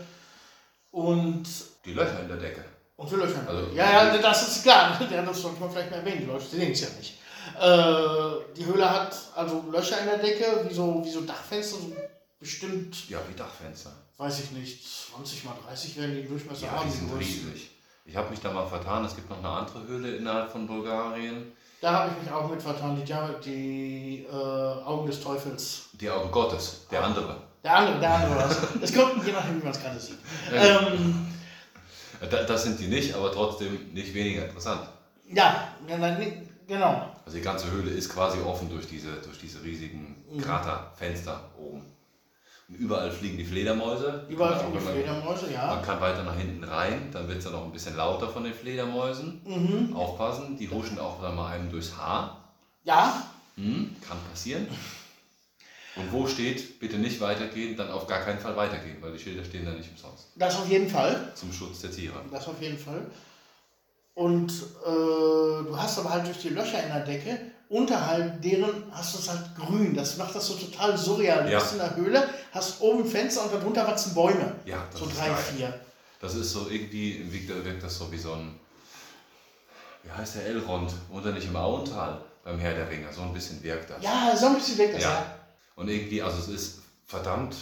Und, 0.91 1.47
Die 1.85 1.93
Löcher 1.93 2.21
in 2.21 2.27
der 2.27 2.37
Decke. 2.37 2.65
und 2.97 3.09
wir 3.11 3.17
löchern. 3.19 3.47
Also- 3.47 3.71
ja, 3.75 4.05
ja, 4.05 4.17
das 4.17 4.47
ist 4.47 4.63
klar. 4.63 4.99
Ja, 5.11 5.21
das 5.21 5.41
sollte 5.41 5.59
man 5.59 5.71
vielleicht 5.71 5.91
mal 5.91 5.97
erwähnen. 5.97 6.21
Die 6.21 6.25
Leute 6.25 6.45
sehen 6.45 6.71
es 6.71 6.81
ja 6.81 6.87
nicht. 6.97 7.17
Äh, 7.59 8.53
die 8.57 8.65
Höhle 8.65 8.89
hat 8.89 9.15
also 9.35 9.63
Löcher 9.71 9.99
in 9.99 10.05
der 10.07 10.17
Decke, 10.17 10.65
wie 10.67 10.73
so, 10.73 11.01
wie 11.05 11.11
so 11.11 11.21
Dachfenster, 11.21 11.77
so 11.77 11.95
bestimmt, 12.39 13.09
Ja, 13.09 13.19
wie 13.29 13.35
Dachfenster. 13.35 13.91
weiß 14.17 14.39
ich 14.39 14.51
nicht, 14.51 14.83
20 15.11 15.43
mal 15.45 15.55
30 15.67 15.97
werden 15.97 16.15
die 16.15 16.27
Durchmesser 16.27 16.65
Ja, 16.65 16.71
haben. 16.73 16.89
die 16.91 16.97
sind 16.97 17.11
riesig. 17.19 17.69
Ich 18.09 18.15
habe 18.15 18.29
mich 18.31 18.39
da 18.39 18.51
mal 18.51 18.65
vertan. 18.65 19.05
Es 19.05 19.15
gibt 19.15 19.29
noch 19.29 19.37
eine 19.37 19.47
andere 19.49 19.85
Höhle 19.87 20.15
innerhalb 20.15 20.51
von 20.51 20.65
Bulgarien. 20.65 21.51
Da 21.79 21.91
habe 21.93 22.11
ich 22.17 22.23
mich 22.23 22.33
auch 22.33 22.49
mit 22.49 22.61
vertan. 22.61 22.95
Die, 22.95 23.03
die 23.45 24.25
äh, 24.25 24.33
Augen 24.33 25.05
des 25.07 25.21
Teufels. 25.21 25.89
Die 25.93 26.09
Augen 26.09 26.31
Gottes, 26.31 26.87
der 26.91 27.03
andere. 27.03 27.35
Der 27.63 27.75
andere, 27.75 27.99
der 27.99 28.13
andere 28.15 28.49
es. 28.81 28.93
Kommt 28.95 29.25
je 29.25 29.31
nachdem, 29.31 29.59
wie 29.59 29.63
man 29.63 29.71
es 29.71 29.81
gerade 29.81 29.99
sieht. 29.99 30.17
Ähm, 30.51 31.27
Da- 32.29 32.43
Das 32.43 32.63
sind 32.63 32.79
die 32.79 32.87
nicht, 32.87 33.13
aber 33.13 33.31
trotzdem 33.31 33.93
nicht 33.93 34.13
weniger 34.13 34.45
interessant. 34.45 34.81
ja, 35.31 35.69
genau. 36.67 37.05
Also 37.25 37.37
die 37.37 37.43
ganze 37.43 37.69
Höhle 37.71 37.91
ist 37.91 38.09
quasi 38.11 38.39
offen 38.41 38.69
durch 38.69 38.87
diese, 38.87 39.13
durch 39.23 39.39
diese 39.39 39.63
riesigen 39.63 40.15
Mhm. 40.31 40.41
Kraterfenster 40.41 41.39
oben. 41.57 41.83
Überall 42.77 43.11
fliegen 43.11 43.37
die 43.37 43.43
Fledermäuse. 43.45 44.25
Überall 44.29 44.59
sind 44.59 44.73
die 44.73 44.79
Fledermäuse, 44.79 45.45
Man 45.45 45.53
ja. 45.53 45.81
kann 45.83 45.99
weiter 45.99 46.23
nach 46.23 46.35
hinten 46.37 46.63
rein, 46.63 47.09
dann 47.11 47.27
wird 47.27 47.39
es 47.39 47.43
dann 47.45 47.53
noch 47.53 47.65
ein 47.65 47.71
bisschen 47.71 47.97
lauter 47.97 48.29
von 48.29 48.43
den 48.43 48.53
Fledermäusen. 48.53 49.41
Mhm. 49.43 49.95
Aufpassen, 49.95 50.55
die 50.57 50.69
huschen 50.69 50.99
auch 50.99 51.19
dann 51.21 51.35
mal 51.35 51.51
einem 51.51 51.69
durchs 51.71 51.97
Haar. 51.97 52.43
Ja, 52.83 53.23
Hm, 53.55 53.93
kann 54.07 54.17
passieren. 54.29 54.67
Und 55.97 56.11
wo 56.13 56.27
steht, 56.27 56.79
bitte 56.79 56.97
nicht 56.97 57.19
weitergehen, 57.19 57.75
dann 57.75 57.91
auf 57.91 58.07
gar 58.07 58.21
keinen 58.21 58.39
Fall 58.39 58.55
weitergehen, 58.55 58.97
weil 59.01 59.11
die 59.11 59.19
Schilder 59.19 59.43
stehen 59.43 59.65
da 59.65 59.71
nicht 59.71 59.89
umsonst. 59.89 60.27
das 60.35 60.55
auf 60.57 60.69
jeden 60.69 60.89
Fall. 60.89 61.31
Zum 61.35 61.51
Schutz 61.51 61.81
der 61.81 61.91
Tiere. 61.91 62.21
Das 62.31 62.47
auf 62.47 62.61
jeden 62.61 62.77
Fall. 62.77 63.05
Und 64.13 64.49
äh, 64.51 65.63
du 65.65 65.75
hast 65.75 65.99
aber 65.99 66.11
halt 66.11 66.27
durch 66.27 66.39
die 66.39 66.49
Löcher 66.49 66.81
in 66.83 66.89
der 66.89 67.01
Decke, 67.05 67.39
unterhalb 67.69 68.41
deren 68.41 68.83
hast 68.91 69.13
du 69.15 69.19
es 69.19 69.29
halt 69.29 69.55
grün. 69.55 69.95
Das 69.95 70.17
macht 70.17 70.33
das 70.35 70.47
so 70.47 70.55
total 70.55 70.97
surreal. 70.97 71.45
Du 71.45 71.51
Ja. 71.51 71.59
bist 71.59 71.73
in 71.73 71.77
der 71.79 71.95
Höhle, 71.95 72.27
hast 72.51 72.81
oben 72.81 73.05
Fenster 73.05 73.43
und 73.43 73.53
darunter 73.53 73.87
wachsen 73.87 74.13
Bäume. 74.13 74.55
Ja, 74.65 74.83
das 74.91 74.99
So 74.99 75.05
ist 75.07 75.17
drei, 75.17 75.27
geil. 75.27 75.37
vier. 75.55 75.79
Das 76.21 76.35
ist 76.35 76.51
so 76.51 76.67
irgendwie, 76.69 77.31
wirkt, 77.31 77.65
wirkt 77.65 77.83
das 77.83 77.97
so 77.97 78.11
wie 78.11 78.17
so 78.17 78.33
ein, 78.33 78.59
wie 80.03 80.11
heißt 80.11 80.35
der 80.35 80.45
Elrond, 80.47 80.91
unter 81.09 81.31
nicht 81.31 81.47
im 81.47 81.55
Auental 81.55 82.21
beim 82.43 82.57
Herr 82.59 82.73
der 82.73 82.89
Ringe, 82.89 83.07
so 83.13 83.21
ein 83.21 83.33
bisschen 83.33 83.61
wirkt 83.63 83.89
das. 83.89 84.03
Ja, 84.03 84.35
so 84.35 84.47
ein 84.47 84.55
bisschen 84.55 84.77
weg 84.79 84.93
das, 84.93 85.03
ja. 85.03 85.09
Ja. 85.11 85.35
Und 85.75 85.87
irgendwie, 85.89 86.21
also 86.21 86.39
es 86.39 86.47
ist 86.47 86.79
verdammt 87.05 87.55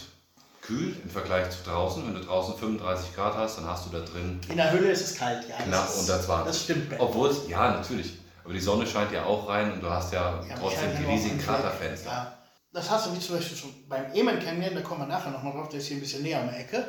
kühl 0.62 0.96
im 1.04 1.10
Vergleich 1.10 1.50
zu 1.50 1.58
draußen. 1.64 2.04
Wenn 2.06 2.14
du 2.14 2.20
draußen 2.24 2.54
35 2.58 3.14
Grad 3.14 3.34
hast, 3.36 3.58
dann 3.58 3.66
hast 3.66 3.86
du 3.86 3.90
da 3.90 4.00
drin 4.00 4.40
In 4.48 4.56
der 4.56 4.72
Höhle 4.72 4.90
ist 4.90 5.02
es 5.02 5.14
kalt, 5.16 5.46
ja. 5.48 5.56
knapp 5.56 5.88
unter 5.96 6.20
20. 6.20 6.46
Das 6.46 6.62
stimmt. 6.64 6.94
Obwohl 6.98 7.30
es, 7.30 7.48
ja, 7.48 7.70
natürlich. 7.72 8.14
Aber 8.48 8.54
die 8.54 8.60
Sonne 8.60 8.86
scheint 8.86 9.12
ja 9.12 9.26
auch 9.26 9.46
rein 9.46 9.74
und 9.74 9.82
du 9.82 9.90
hast 9.90 10.10
ja, 10.10 10.42
Ja, 10.48 10.54
trotzdem 10.58 10.96
die 10.98 11.04
riesigen. 11.04 11.38
Kraterfenster. 11.38 12.10
Ja. 12.10 12.38
Das 12.72 12.88
hast 12.88 13.06
du 13.06 13.14
wie 13.14 13.20
zum 13.20 13.36
Beispiel 13.36 13.58
schon 13.58 13.74
beim 13.90 14.10
Emen 14.14 14.40
Canyon, 14.40 14.74
da 14.74 14.80
kommen 14.80 15.02
wir 15.02 15.06
nachher 15.06 15.30
nochmal 15.32 15.52
drauf, 15.52 15.68
der 15.68 15.80
ist 15.80 15.88
hier 15.88 15.98
ein 15.98 16.00
bisschen 16.00 16.22
näher 16.22 16.40
um 16.40 16.48
die 16.48 16.56
Ecke. 16.56 16.82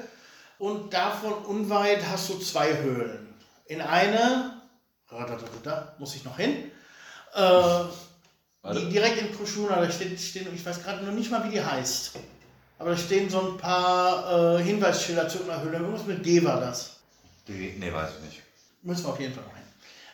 Und 0.58 0.94
davon 0.94 1.34
unweit 1.34 2.02
hast 2.10 2.30
du 2.30 2.40
zwei 2.40 2.78
Höhlen. 2.78 3.34
In 3.66 3.82
eine, 3.82 4.54
da 5.10 5.96
muss 5.98 6.16
ich 6.16 6.24
noch 6.24 6.38
hin, 6.38 6.72
äh, 7.34 7.84
die 8.74 8.88
direkt 8.88 9.18
in 9.18 9.36
Kruschuna, 9.36 9.82
da 9.82 9.92
steht, 9.92 10.18
stehen, 10.18 10.48
ich 10.56 10.66
weiß 10.66 10.82
gerade 10.82 11.04
noch 11.04 11.12
nicht 11.12 11.30
mal, 11.30 11.44
wie 11.44 11.52
die 11.52 11.62
heißt. 11.62 12.20
Aber 12.78 12.92
da 12.92 12.98
stehen 12.98 13.30
so 13.30 13.42
ein 13.42 13.58
paar 13.58 14.60
äh, 14.60 14.64
Hinweisschilder 14.64 15.28
zu 15.28 15.44
einer 15.44 15.62
Höhle. 15.62 15.80
Irgendwas 15.80 16.06
mit 16.06 16.26
D 16.26 16.42
war 16.42 16.62
das. 16.62 17.02
Die, 17.50 17.76
nee, 17.78 17.92
weiß 17.92 18.12
ich 18.18 18.26
nicht. 18.26 18.44
Müssen 18.82 19.04
wir 19.04 19.10
auf 19.10 19.20
jeden 19.20 19.34
Fall 19.34 19.44
noch. 19.44 19.59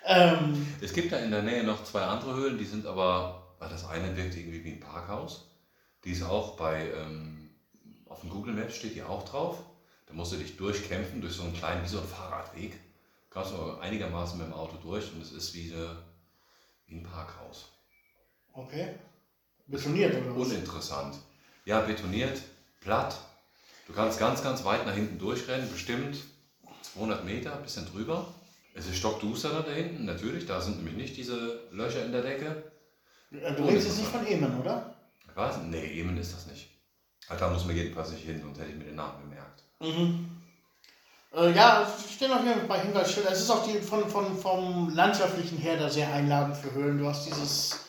Ähm, 0.05 0.67
Es 0.81 0.93
gibt 0.93 1.11
da 1.11 1.17
in 1.17 1.31
der 1.31 1.41
Nähe 1.41 1.63
noch 1.63 1.83
zwei 1.83 2.01
andere 2.01 2.35
Höhlen, 2.35 2.57
die 2.57 2.65
sind 2.65 2.85
aber, 2.85 3.55
ah, 3.59 3.67
das 3.67 3.87
eine 3.87 4.15
wirkt 4.15 4.35
irgendwie 4.35 4.63
wie 4.63 4.73
ein 4.73 4.79
Parkhaus. 4.79 5.49
Die 6.03 6.11
ist 6.11 6.23
auch 6.23 6.55
bei, 6.57 6.91
ähm, 6.91 7.49
auf 8.05 8.21
dem 8.21 8.29
Google 8.29 8.53
Maps 8.53 8.75
steht 8.75 8.95
die 8.95 9.03
auch 9.03 9.25
drauf. 9.25 9.57
Da 10.05 10.13
musst 10.13 10.31
du 10.33 10.37
dich 10.37 10.55
durchkämpfen 10.57 11.21
durch 11.21 11.33
so 11.33 11.43
einen 11.43 11.53
kleinen, 11.53 11.83
wie 11.83 11.87
so 11.87 11.99
ein 11.99 12.07
Fahrradweg. 12.07 12.79
Kannst 13.31 13.51
du 13.51 13.79
einigermaßen 13.79 14.37
mit 14.37 14.47
dem 14.47 14.53
Auto 14.53 14.77
durch 14.77 15.11
und 15.11 15.21
es 15.21 15.31
ist 15.31 15.53
wie, 15.55 15.73
eine, 15.73 15.97
wie 16.85 16.97
ein 16.97 17.03
Parkhaus. 17.03 17.69
okay. 18.53 18.95
Betoniert 19.67 20.13
oder 20.15 20.37
was? 20.37 20.47
Uninteressant. 20.47 21.17
Ja, 21.65 21.81
betoniert, 21.81 22.39
platt. 22.81 23.17
Du 23.87 23.93
kannst 23.93 24.19
ganz, 24.19 24.43
ganz 24.43 24.63
weit 24.63 24.85
nach 24.85 24.93
hinten 24.93 25.17
durchrennen, 25.17 25.67
bestimmt 25.71 26.17
200 26.93 27.25
Meter, 27.25 27.55
ein 27.55 27.63
bisschen 27.63 27.87
drüber. 27.87 28.27
Es 28.75 28.87
ist 28.87 28.97
stockduster 28.97 29.63
da 29.63 29.71
hinten, 29.71 30.05
natürlich. 30.05 30.45
Da 30.45 30.59
sind 30.59 30.77
nämlich 30.77 30.97
nicht 30.97 31.17
diese 31.17 31.61
Löcher 31.71 32.05
in 32.05 32.11
der 32.11 32.21
Decke. 32.21 32.63
Äh, 33.31 33.53
Du 33.53 33.63
redest 33.63 33.87
jetzt 33.87 33.99
nicht 33.99 34.11
von 34.11 34.27
Emen, 34.27 34.59
oder? 34.59 34.93
Was? 35.33 35.57
Nee, 35.63 35.99
Emen 35.99 36.17
ist 36.17 36.33
das 36.33 36.45
nicht. 36.47 36.69
Da 37.27 37.49
muss 37.49 37.65
man 37.65 37.75
jedenfalls 37.75 38.11
nicht 38.11 38.25
hin, 38.25 38.41
sonst 38.41 38.59
hätte 38.59 38.71
ich 38.71 38.77
mir 38.77 38.83
den 38.83 38.95
Namen 38.95 39.29
gemerkt. 39.29 39.63
Mhm. 39.79 40.29
Äh, 41.33 41.51
ja, 41.53 41.87
es 41.87 42.13
stehen 42.13 42.31
auf 42.31 42.43
jeden 42.43 42.59
Fall 42.59 42.67
bei 42.67 42.79
Hinweisschildern. 42.81 43.33
Es 43.33 43.41
ist 43.41 43.49
auch 43.49 43.65
die, 43.65 43.79
von, 43.79 44.07
von, 44.09 44.37
vom 44.37 44.93
landschaftlichen 44.93 45.57
her 45.57 45.77
da 45.77 45.89
sehr 45.89 46.11
einladend 46.13 46.57
für 46.57 46.71
Höhlen. 46.73 46.97
Du 46.97 47.07
hast 47.07 47.25
dieses 47.25 47.79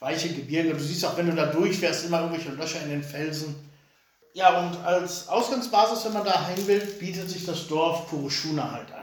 weiche 0.00 0.30
Gebirge. 0.30 0.72
Du 0.72 0.80
siehst 0.80 1.04
auch, 1.04 1.16
wenn 1.16 1.28
du 1.30 1.36
da 1.36 1.46
durchfährst, 1.46 2.06
immer 2.06 2.20
irgendwelche 2.20 2.50
Löcher 2.52 2.82
in 2.82 2.90
den 2.90 3.04
Felsen. 3.04 3.54
Ja, 4.34 4.58
und 4.60 4.76
als 4.78 5.28
Ausgangsbasis, 5.28 6.06
wenn 6.06 6.14
man 6.14 6.24
da 6.24 6.48
hin 6.48 6.66
will, 6.66 6.80
bietet 6.98 7.28
sich 7.28 7.44
das 7.44 7.68
Dorf 7.68 8.08
Kurushuna 8.08 8.72
halt 8.72 8.90
an. 8.92 9.01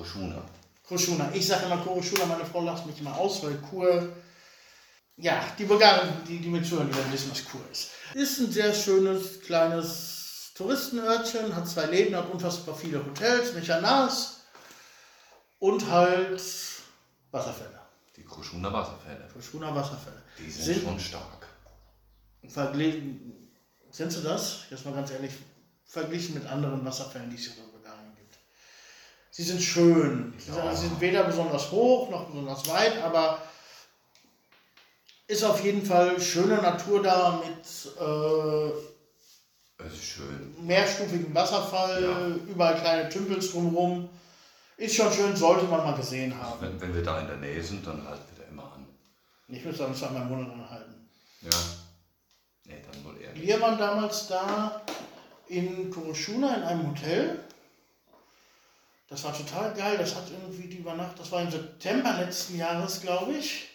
Koschuna. 0.00 0.42
Kurushuna. 0.88 1.30
Ich 1.34 1.46
sage 1.46 1.66
immer 1.66 1.76
Kurushuna, 1.78 2.24
meine 2.24 2.44
Frau 2.46 2.62
lacht 2.62 2.86
mich 2.86 2.98
immer 3.00 3.16
aus, 3.16 3.42
weil 3.42 3.54
Kur. 3.58 4.08
Ja, 5.16 5.44
die 5.58 5.64
Bulgaren, 5.64 6.08
die, 6.26 6.38
die 6.38 6.48
mit 6.48 6.64
zuhören, 6.66 6.88
die 6.88 6.96
werden 6.96 7.12
wissen, 7.12 7.30
was 7.30 7.44
Kur 7.44 7.60
ist. 7.70 7.90
Ist 8.14 8.38
ein 8.38 8.50
sehr 8.50 8.72
schönes, 8.72 9.40
kleines 9.42 10.52
Touristenörtchen, 10.54 11.54
hat 11.54 11.68
zwei 11.68 11.84
Läden, 11.86 12.16
hat 12.16 12.30
unfassbar 12.30 12.74
viele 12.74 13.04
Hotels, 13.04 13.52
Mechanas 13.52 14.40
und 15.58 15.86
halt 15.90 16.40
Wasserfälle. 17.30 17.78
Die 18.16 18.24
Koschuna 18.24 18.72
Wasserfälle. 18.72 19.28
Kurushuna 19.32 19.74
Wasserfälle. 19.74 20.22
Die 20.38 20.50
sind, 20.50 20.64
Sind- 20.64 20.82
schon 20.84 20.98
stark. 21.00 21.46
Verglichen, 22.48 23.50
sind 23.90 24.10
sie 24.10 24.22
das? 24.22 24.60
Jetzt 24.70 24.86
mal 24.86 24.94
ganz 24.94 25.10
ehrlich, 25.10 25.32
verglichen 25.84 26.34
mit 26.34 26.46
anderen 26.46 26.82
Wasserfällen, 26.86 27.28
die 27.28 27.36
es 27.36 27.42
hier 27.42 27.52
gibt. 27.52 27.69
Sie 29.30 29.42
sind 29.44 29.60
schön. 29.62 30.34
Sie 30.38 30.50
sind- 30.52 30.76
sie 30.76 30.88
sind 30.88 31.00
weder 31.00 31.24
besonders 31.24 31.70
hoch 31.70 32.10
noch 32.10 32.26
besonders 32.26 32.68
weit, 32.68 32.98
aber 33.02 33.40
ist 35.28 35.44
auf 35.44 35.62
jeden 35.64 35.84
Fall 35.84 36.20
schöne 36.20 36.56
Natur 36.60 37.02
da 37.02 37.40
mit 37.44 37.64
äh, 38.00 38.70
Es 39.86 39.92
ist 39.94 40.04
schön. 40.04 40.54
mehrstufigem 40.66 41.34
Wasserfall, 41.34 42.02
Ja. 42.02 42.26
überall 42.52 42.74
kleine 42.80 43.08
Tümpels 43.08 43.52
drumherum. 43.52 44.08
Ist 44.76 44.96
schon 44.96 45.12
schön, 45.12 45.36
sollte 45.36 45.66
man 45.66 45.84
mal 45.84 45.94
gesehen 45.94 46.34
haben. 46.40 46.60
Wenn, 46.60 46.80
wenn 46.80 46.94
wir 46.94 47.02
da 47.02 47.20
in 47.20 47.26
der 47.28 47.36
Nähe 47.36 47.62
sind, 47.62 47.86
dann 47.86 48.04
halten 48.06 48.24
wir 48.34 48.44
da 48.44 48.50
immer 48.50 48.64
an. 48.72 48.86
Ich 49.48 49.64
müsste 49.64 49.84
dann 49.84 49.94
zweimal 49.94 50.22
im 50.22 50.28
Monat 50.28 50.50
anhalten. 50.52 51.08
Ja. 51.42 51.50
Nee, 52.64 52.82
dann 52.90 53.04
wohl 53.04 53.20
eher 53.20 53.32
nicht. 53.32 53.46
Wir 53.46 53.60
waren 53.60 53.78
damals 53.78 54.26
da 54.28 54.80
in 55.48 55.90
Kuroshuna 55.90 56.54
in 56.56 56.62
einem 56.62 56.90
Hotel. 56.90 57.44
Das 59.10 59.24
war 59.24 59.36
total 59.36 59.74
geil. 59.74 59.98
Das 59.98 60.14
hat 60.14 60.24
irgendwie 60.30 60.68
die 60.68 60.78
Übernachtung, 60.78 61.16
das 61.18 61.32
war 61.32 61.42
im 61.42 61.50
September 61.50 62.14
letzten 62.18 62.56
Jahres, 62.56 63.00
glaube 63.02 63.32
ich. 63.32 63.66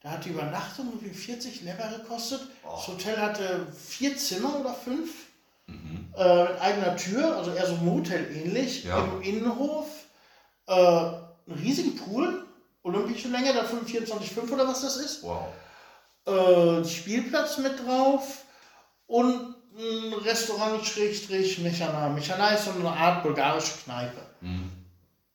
Da 0.00 0.10
hat 0.12 0.24
die 0.24 0.28
Übernachtung 0.30 0.86
irgendwie 0.86 1.12
40 1.12 1.62
Lever 1.62 1.88
gekostet. 1.98 2.40
Das 2.62 2.86
Hotel 2.86 3.16
hatte 3.20 3.66
vier 3.72 4.16
Zimmer 4.16 4.60
oder 4.60 4.72
fünf. 4.72 5.10
Äh, 6.16 6.42
mit 6.44 6.60
eigener 6.60 6.96
Tür, 6.96 7.36
also 7.36 7.52
eher 7.52 7.66
so 7.66 7.74
Motel 7.76 8.30
ähnlich. 8.34 8.84
Ja. 8.84 9.04
Im 9.04 9.20
Innenhof. 9.22 9.86
Äh, 10.68 10.72
einen 10.72 11.58
riesigen 11.60 11.96
Pool. 11.96 12.44
Olympische 12.84 13.26
Länge, 13.28 13.52
da 13.52 13.62
24,5 13.64 14.48
oder 14.52 14.68
was 14.68 14.82
das 14.82 14.96
ist 14.98 15.24
Wow. 15.24 15.48
äh, 16.26 16.84
Spielplatz 16.88 17.58
mit 17.58 17.84
drauf 17.84 18.44
und 19.08 19.56
ein 19.76 20.12
Restaurant 20.24 20.86
Schrägstrich 20.86 21.58
Mechana. 21.58 22.08
Mechana 22.10 22.50
ist 22.50 22.66
so 22.66 22.70
eine 22.70 22.88
Art 22.88 23.24
bulgarische 23.24 23.72
Kneipe. 23.84 24.20
Hm. 24.40 24.70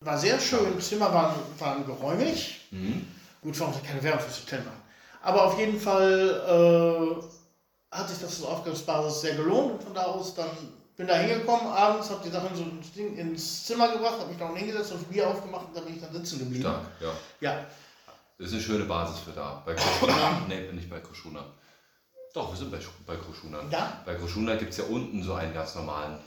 War 0.02 0.18
sehr 0.18 0.40
schön, 0.40 0.80
Zimmer 0.82 1.14
waren, 1.14 1.36
waren 1.60 1.86
geräumig. 1.86 2.62
Mhm. 2.72 3.08
Gut, 3.42 3.60
warum 3.60 3.74
sie 3.74 3.82
keine 3.82 4.02
Werbung 4.04 4.22
fürs 4.22 4.42
Hotel 4.42 4.60
machen. 4.60 4.82
Aber 5.22 5.46
auf 5.46 5.60
jeden 5.60 5.80
Fall 5.80 7.22
äh, 7.22 7.96
hat 7.96 8.10
sich 8.10 8.20
das 8.20 8.42
als 8.42 8.44
Ausgangsbasis 8.44 9.22
sehr 9.22 9.36
gelohnt 9.36 9.74
und 9.74 9.84
von 9.84 9.94
da 9.94 10.04
aus 10.04 10.34
dann 10.34 10.50
bin 10.98 11.08
da 11.08 11.16
hingekommen, 11.16 11.68
abends, 11.68 12.10
habe 12.10 12.22
die 12.24 12.30
Sachen 12.30 12.56
so 12.56 12.64
ins, 13.02 13.66
Zimmer 13.66 13.92
gebracht, 13.92 14.20
habe 14.20 14.30
mich 14.30 14.38
da 14.38 14.46
unten 14.46 14.58
hingesetzt, 14.58 14.92
das 14.92 15.04
Bier 15.04 15.28
aufgemacht 15.28 15.68
und 15.68 15.78
da 15.78 15.82
bin 15.82 15.96
ich 15.96 16.02
dann 16.02 16.14
sitzen 16.14 16.40
geblieben. 16.40 16.62
Stark, 16.62 16.86
ja. 17.00 17.14
Ja, 17.40 17.66
Das 18.38 18.48
ist 18.48 18.54
eine 18.54 18.62
schöne 18.62 18.86
Basis 18.86 19.20
für 19.20 19.32
da. 19.32 19.64
Bei 19.66 19.74
Koschuna, 19.76 20.42
nee, 20.48 20.72
nicht 20.74 20.90
bei 20.90 21.00
Koschuna. 21.00 21.44
Doch, 22.34 22.52
wir 22.52 22.58
sind 22.58 22.72
bei, 22.72 22.80
bei 23.06 23.16
Koschuna. 23.16 23.60
Ja. 23.72 24.02
Bei 24.06 24.16
Koschuna 24.16 24.56
gibt 24.56 24.72
es 24.72 24.78
ja 24.78 24.84
unten 24.86 25.24
so 25.24 25.34
einen 25.34 25.54
ganz 25.54 25.76
normalen, 25.76 26.20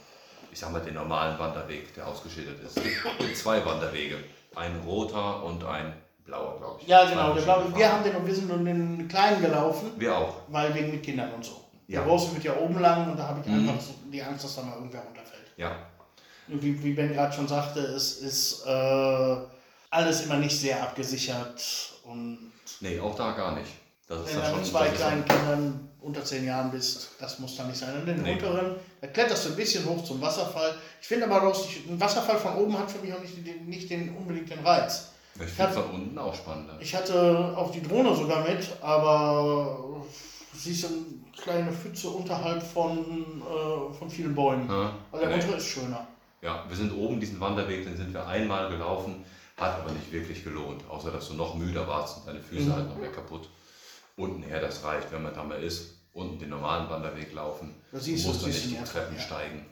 ich 0.55 0.61
sag 0.61 0.71
mal 0.71 0.79
den 0.79 0.93
normalen 0.93 1.37
Wanderweg, 1.37 1.93
der 1.95 2.07
ausgeschildert 2.07 2.61
ist. 2.61 2.77
Es 2.77 2.83
gibt- 2.83 3.19
gibt 3.19 3.37
zwei 3.37 3.63
Wanderwege. 3.65 4.15
Ein 4.55 4.71
roter 4.87 5.43
und 5.43 5.61
ein 5.65 5.93
blauer, 6.23 6.57
glaube 6.59 6.79
ich. 6.81 6.87
ja 6.87 7.03
genau. 7.09 7.33
Der 7.33 7.41
Blaue, 7.41 7.75
wir 7.75 7.91
haben 7.91 8.03
den 8.05 8.15
und 8.15 8.25
wir 8.25 8.33
sind 8.33 8.47
nun 8.47 8.63
den 8.63 9.05
kleinen 9.09 9.41
gelaufen, 9.41 9.91
Wir 9.97 10.17
auch. 10.17 10.33
weil 10.47 10.73
wegen 10.73 10.91
mit 10.91 11.03
Kindern 11.03 11.33
und 11.33 11.43
so. 11.43 11.59
Ja. 11.87 11.99
Der 11.99 12.07
große 12.07 12.33
wird 12.35 12.45
ja 12.45 12.55
oben 12.55 12.79
lang 12.79 13.11
und 13.11 13.19
da 13.19 13.27
habe 13.27 13.41
ich 13.41 13.47
Mhm. 13.47 13.67
einfach 13.67 13.83
die 14.09 14.23
Angst, 14.23 14.45
dass 14.45 14.55
da 14.55 14.61
mal 14.61 14.75
irgendwer 14.75 15.01
runterfällt. 15.01 15.43
Ja. 15.57 15.71
Und 16.47 16.63
wie, 16.63 16.81
wie 16.81 16.93
Ben 16.93 17.11
gerade 17.13 17.33
schon 17.35 17.49
sagte, 17.49 17.81
es 17.81 18.19
ist 18.19 18.65
äh, 18.65 19.35
alles 19.89 20.21
immer 20.25 20.37
nicht 20.37 20.57
sehr 20.57 20.81
abgesichert 20.81 21.61
und 22.05 22.53
Nee, 22.79 22.97
auch 23.01 23.15
da 23.15 23.33
gar 23.33 23.51
nicht. 23.55 23.71
Das 24.07 24.21
ist 24.25 24.35
du 24.37 24.41
schon. 24.45 24.55
mit 24.55 24.65
zwei 24.65 24.87
kleinen 24.87 25.25
Kindern 25.25 25.89
unter 26.05 26.23
zehn 26.23 26.45
Jahren 26.45 26.71
bist, 26.71 27.09
das 27.19 27.39
muss 27.39 27.55
dann 27.57 27.67
nicht 27.67 27.79
sein. 27.79 27.95
Und 27.99 28.05
den 28.05 28.21
Nee. 28.21 28.33
unteren, 28.33 28.75
da 29.01 29.07
kletterst 29.07 29.45
du 29.45 29.49
ein 29.49 29.55
bisschen 29.55 29.85
hoch 29.85 30.03
zum 30.03 30.21
Wasserfall. 30.21 30.75
Ich 31.01 31.07
finde 31.07 31.25
aber, 31.25 31.41
ein 31.51 31.99
Wasserfall 31.99 32.37
von 32.37 32.55
oben 32.55 32.77
hat 32.77 32.89
für 32.91 32.99
mich 32.99 33.13
auch 33.13 33.21
nicht, 33.21 33.45
den, 33.45 33.65
nicht 33.67 33.89
den, 33.89 34.15
unbedingt 34.15 34.49
den 34.49 34.59
Reiz. 34.59 35.09
Ich 35.37 35.51
finde 35.51 35.71
von 35.73 35.83
unten 35.91 36.17
auch 36.17 36.33
spannender. 36.33 36.77
Ich 36.79 36.95
hatte 36.95 37.53
auch 37.57 37.71
die 37.71 37.81
Drohne 37.81 38.15
sogar 38.15 38.47
mit, 38.47 38.65
aber 38.81 39.79
du 40.53 40.57
siehst 40.57 40.85
eine 40.85 40.95
kleine 41.41 41.71
Pfütze 41.71 42.09
unterhalb 42.09 42.63
von, 42.63 42.97
äh, 43.41 43.93
von 43.93 44.09
vielen 44.09 44.33
Bäumen. 44.33 44.69
Ja, 44.69 44.93
Also 45.11 45.25
der 45.25 45.35
nee. 45.35 45.43
untere 45.43 45.57
ist 45.57 45.67
schöner. 45.67 46.07
Ja, 46.41 46.63
wir 46.67 46.75
sind 46.77 46.93
oben 46.93 47.19
diesen 47.19 47.39
Wanderweg, 47.39 47.83
den 47.83 47.97
sind 47.97 48.13
wir 48.13 48.25
einmal 48.27 48.69
gelaufen, 48.69 49.25
hat 49.57 49.79
aber 49.79 49.91
nicht 49.91 50.11
wirklich 50.11 50.43
gelohnt, 50.43 50.83
außer 50.89 51.11
dass 51.11 51.27
du 51.29 51.33
noch 51.33 51.55
müder 51.55 51.87
warst 51.87 52.17
und 52.19 52.27
deine 52.27 52.39
Füße 52.41 52.67
Mhm. 52.69 52.73
halt 52.75 52.89
noch 52.89 52.97
mehr 52.97 53.11
kaputt. 53.11 53.49
Unten 54.17 54.43
her, 54.43 54.61
das 54.61 54.81
reicht, 54.85 55.11
wenn 55.11 55.23
man 55.23 55.33
da 55.33 55.43
mal 55.43 55.61
ist, 55.61 55.94
unten 56.15 56.39
den 56.39 56.49
normalen 56.49 56.89
Wanderweg 56.89 57.31
laufen. 57.33 57.75
Da 57.91 57.99
siehst 57.99 58.23
du 58.23 58.29
musst 58.29 58.41
dann 58.41 58.49
nicht 58.49 58.71
die 58.71 58.83
Treppen 58.83 59.15
ja. 59.15 59.21
steigen. 59.21 59.65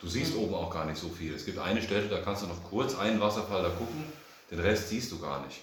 Du 0.00 0.08
siehst 0.08 0.34
oben 0.36 0.54
auch 0.54 0.70
gar 0.70 0.86
nicht 0.86 0.98
so 0.98 1.08
viel. 1.08 1.32
Es 1.34 1.44
gibt 1.44 1.58
eine 1.58 1.80
Stelle, 1.80 2.08
da 2.08 2.20
kannst 2.20 2.42
du 2.42 2.46
noch 2.46 2.62
kurz 2.68 2.98
einen 2.98 3.20
Wasserfall 3.20 3.62
da 3.62 3.68
gucken, 3.68 4.04
den 4.50 4.58
Rest 4.58 4.88
siehst 4.88 5.12
du 5.12 5.20
gar 5.20 5.44
nicht. 5.46 5.60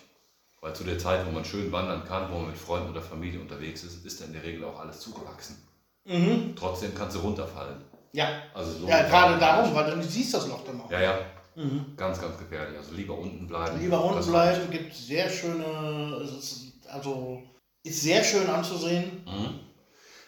Weil 0.61 0.73
zu 0.73 0.83
der 0.83 0.97
Zeit, 0.97 1.25
wo 1.25 1.31
man 1.31 1.43
schön 1.43 1.71
wandern 1.71 2.05
kann, 2.07 2.31
wo 2.31 2.37
man 2.37 2.47
mit 2.47 2.57
Freunden 2.57 2.91
oder 2.91 3.01
Familie 3.01 3.39
unterwegs 3.39 3.83
ist, 3.83 4.05
ist 4.05 4.21
da 4.21 4.25
in 4.25 4.33
der 4.33 4.43
Regel 4.43 4.63
auch 4.63 4.79
alles 4.79 4.99
zugewachsen. 4.99 5.57
Mhm. 6.05 6.55
Trotzdem 6.55 6.93
kannst 6.95 7.15
du 7.15 7.19
runterfallen. 7.19 7.81
Ja, 8.13 8.43
Also 8.53 8.71
so 8.79 8.87
ja 8.87 9.03
gerade 9.03 9.39
darum, 9.39 9.73
weil 9.73 9.91
du 9.91 10.03
siehst 10.03 10.33
das 10.33 10.47
Loch 10.47 10.63
dann 10.65 10.77
noch. 10.77 10.91
Ja, 10.91 11.01
ja, 11.01 11.19
Mhm. 11.55 11.97
Ganz, 11.97 12.21
ganz 12.21 12.37
gefährlich. 12.37 12.77
Also 12.77 12.93
lieber 12.93 13.17
unten 13.17 13.47
bleiben. 13.47 13.79
Lieber 13.79 14.03
unten 14.03 14.25
bleiben, 14.29 14.71
gibt 14.71 14.95
sehr 14.95 15.29
schöne, 15.29 15.65
also 16.89 17.41
ist 17.83 18.01
sehr 18.01 18.23
schön 18.23 18.47
anzusehen. 18.49 19.23
Mhm. 19.25 19.59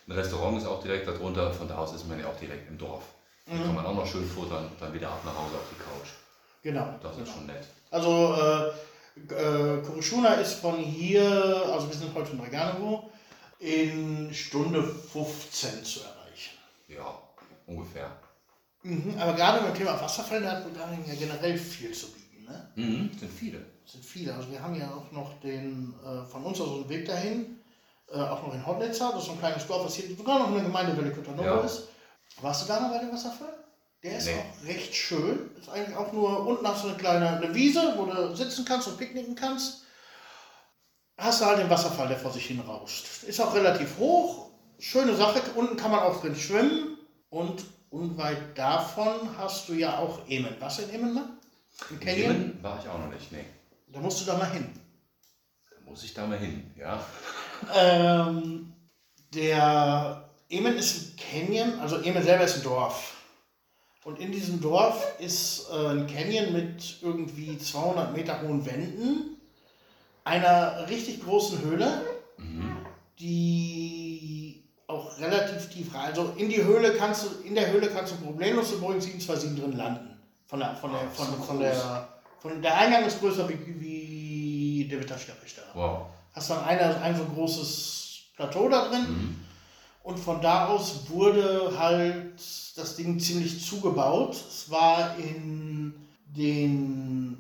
Ein 0.08 0.12
Restaurant 0.14 0.58
ist 0.58 0.66
auch 0.66 0.82
direkt 0.82 1.08
darunter, 1.08 1.52
von 1.54 1.68
da 1.68 1.78
aus 1.78 1.94
ist 1.94 2.08
man 2.08 2.20
ja 2.20 2.28
auch 2.28 2.38
direkt 2.38 2.70
im 2.70 2.78
Dorf. 2.78 3.04
Da 3.46 3.54
Mhm. 3.54 3.64
kann 3.64 3.76
man 3.76 3.86
auch 3.86 3.96
noch 3.96 4.06
schön 4.08 4.26
futtern 4.28 4.66
und 4.68 4.82
dann 4.82 4.94
wieder 4.94 5.10
ab 5.10 5.22
nach 5.26 5.36
Hause 5.36 5.56
auf 5.56 5.70
die 5.70 5.76
Couch. 5.82 6.10
Genau. 6.62 6.96
Das 7.02 7.18
ist 7.18 7.24
genau. 7.26 7.32
schon 7.38 7.46
nett. 7.48 7.66
Also 7.92 8.36
äh, 8.36 9.34
äh, 9.34 9.82
Kurishuna 9.82 10.36
ist 10.36 10.56
von 10.56 10.78
hier, 10.78 11.24
also 11.72 11.88
wir 11.90 11.96
sind 11.96 12.14
heute 12.16 12.32
in 12.32 12.40
Draganovo, 12.40 13.12
in 13.60 14.34
Stunde 14.34 14.84
15 14.84 15.84
zu 15.84 16.00
erreichen. 16.02 16.58
Ja, 16.88 17.20
ungefähr. 17.66 18.12
Mhm, 18.84 19.16
aber 19.18 19.34
gerade 19.34 19.62
beim 19.64 19.74
Thema 19.76 20.00
Wasserfall, 20.02 20.42
da 20.42 20.52
hat 20.52 20.64
Bulgarien 20.64 21.06
ja 21.08 21.16
generell 21.16 21.58
viel 21.58 21.92
zu 21.94 22.08
bieten. 22.12 22.46
Ne? 22.46 22.70
Mhm. 22.76 23.12
Sind 23.18 23.32
viele. 23.32 23.66
Sind 23.86 24.04
viele. 24.04 24.34
Also 24.34 24.52
wir 24.52 24.62
haben 24.62 24.76
ja 24.76 24.90
auch 24.94 25.12
noch 25.12 25.40
den, 25.42 25.94
äh, 26.04 26.26
von 26.30 26.44
uns 26.44 26.60
aus 26.60 26.68
so 26.68 26.76
einen 26.76 26.90
Weg 26.90 27.06
dahin, 27.06 27.60
äh, 28.12 28.18
auch 28.20 28.46
noch 28.46 28.54
in 28.54 28.66
Hodnica, 28.66 29.12
das 29.12 29.20
ist 29.22 29.26
so 29.26 29.32
ein 29.32 29.40
kleines 29.40 29.66
Dorf, 29.68 29.86
was 29.86 29.96
hier 29.96 30.16
sogar 30.16 30.40
noch 30.40 30.48
eine 30.50 30.62
Gemeinde 30.62 30.96
Velikotanovo 30.98 31.44
Ja. 31.44 31.60
ist. 31.62 31.88
Warst 32.42 32.64
du 32.64 32.68
da 32.68 32.80
noch 32.80 32.92
bei 32.92 33.00
dem 33.00 33.12
Wasserfall? 33.12 33.54
Der 34.04 34.18
ist 34.18 34.26
Nee. 34.28 34.34
auch 34.38 34.68
recht 34.68 34.94
schön. 34.94 35.50
Ist 35.58 35.70
eigentlich 35.70 35.96
auch 35.96 36.12
nur, 36.12 36.46
unten 36.46 36.68
hast 36.68 36.84
du 36.84 36.90
eine 36.90 36.98
kleine 36.98 37.38
eine 37.38 37.54
Wiese, 37.56 37.94
wo 37.98 38.06
du 38.06 38.36
sitzen 38.36 38.66
kannst 38.66 38.88
und 38.88 38.98
picknicken 38.98 39.36
kannst. 39.36 39.84
Hast 41.18 41.42
du 41.42 41.46
halt 41.46 41.60
den 41.60 41.70
Wasserfall, 41.70 42.08
der 42.08 42.18
vor 42.18 42.32
sich 42.32 42.46
hin 42.46 42.60
rauscht. 42.60 43.06
Ist 43.24 43.40
auch 43.40 43.54
relativ 43.54 43.98
hoch. 43.98 44.50
Schöne 44.80 45.16
Sache. 45.16 45.42
Unten 45.56 45.78
kann 45.78 45.92
man 45.92 46.02
auch 46.02 46.20
drin 46.20 46.36
schwimmen. 46.36 46.98
Und 47.30 47.64
unweit 47.92 48.58
davon 48.58 49.38
hast 49.38 49.70
du 49.70 49.74
ja 49.74 50.00
auch 50.00 50.20
Emen. 50.28 50.56
Du 50.60 50.82
in 50.82 50.90
Emen 50.90 51.14
mal? 51.14 51.30
Im 51.90 52.00
Canyon? 52.00 52.18
Jemen 52.32 52.64
war 52.64 52.80
ich 52.80 52.90
auch 52.90 53.00
noch 53.00 53.10
nicht. 53.10 53.32
Nee. 53.32 53.46
Da 53.88 54.00
musst 54.00 54.20
du 54.22 54.26
da 54.26 54.38
mal 54.38 54.52
hin. 54.52 54.68
Da 55.70 55.90
muss 55.90 56.04
ich 56.04 56.14
da 56.14 56.26
mal 56.28 56.38
hin. 56.40 56.72
Ja. 56.76 57.06
Ähm, 57.76 58.74
der 59.34 60.30
Emen 60.50 60.76
ist 60.78 60.96
ein 60.98 61.16
Canyon, 61.18 61.80
also 61.80 62.02
Emen 62.02 62.24
selber 62.24 62.44
ist 62.46 62.58
ein 62.58 62.64
Dorf. 62.64 63.14
Und 64.04 64.20
in 64.20 64.32
diesem 64.32 64.60
Dorf 64.62 65.14
ist 65.20 65.68
äh, 65.72 65.88
ein 65.92 66.08
Canyon 66.08 66.52
mit 66.54 66.98
irgendwie 67.02 67.58
200 67.58 68.16
Meter 68.16 68.42
hohen 68.42 68.66
Wänden, 68.66 69.38
einer 70.24 70.88
richtig 70.90 71.24
großen 71.24 71.62
Höhle, 71.62 72.02
Mhm. 72.38 72.78
die 73.20 74.64
auch 74.88 75.18
relativ 75.20 75.70
tief 75.70 75.94
rein. 75.94 76.08
Also 76.08 76.34
in 76.36 76.50
die 76.50 76.64
Höhle 76.64 76.94
kannst 76.96 77.24
du, 77.26 77.48
in 77.48 77.56
der 77.56 77.72
Höhle 77.72 77.88
kannst 77.90 78.14
du 78.14 78.18
problemlos 78.18 78.70
zu 78.70 78.80
Boeing 78.82 79.00
727 79.00 79.60
drin 79.60 79.78
landen. 79.78 80.18
Von 80.48 80.60
der, 80.60 80.76
von 80.76 80.92
der, 80.92 81.02
von, 81.12 81.28
von 81.28 81.58
groß. 81.58 81.60
der, 81.60 82.08
von 82.40 82.62
der 82.62 82.78
Eingang 82.78 83.06
ist 83.06 83.20
größer 83.20 83.48
wie, 83.50 83.58
wie 83.80 84.88
der 84.90 85.00
Witterstapelstelle 85.00 85.68
Wow. 85.74 86.08
Hast 86.34 86.50
dann 86.50 86.64
eine, 86.64 87.02
ein 87.02 87.16
so 87.16 87.26
großes 87.26 88.20
Plateau 88.36 88.68
da 88.70 88.88
drin 88.90 89.02
Mhm. 89.08 89.36
und 90.04 90.20
von 90.20 90.42
da 90.42 90.68
aus 90.68 91.10
wurde 91.10 91.74
halt 91.78 92.34
das 92.76 92.96
Ding 92.96 93.20
ziemlich 93.20 93.64
zugebaut. 93.66 94.36
Es 94.36 94.70
war 94.72 95.16
in 95.18 95.94
den 96.36 97.38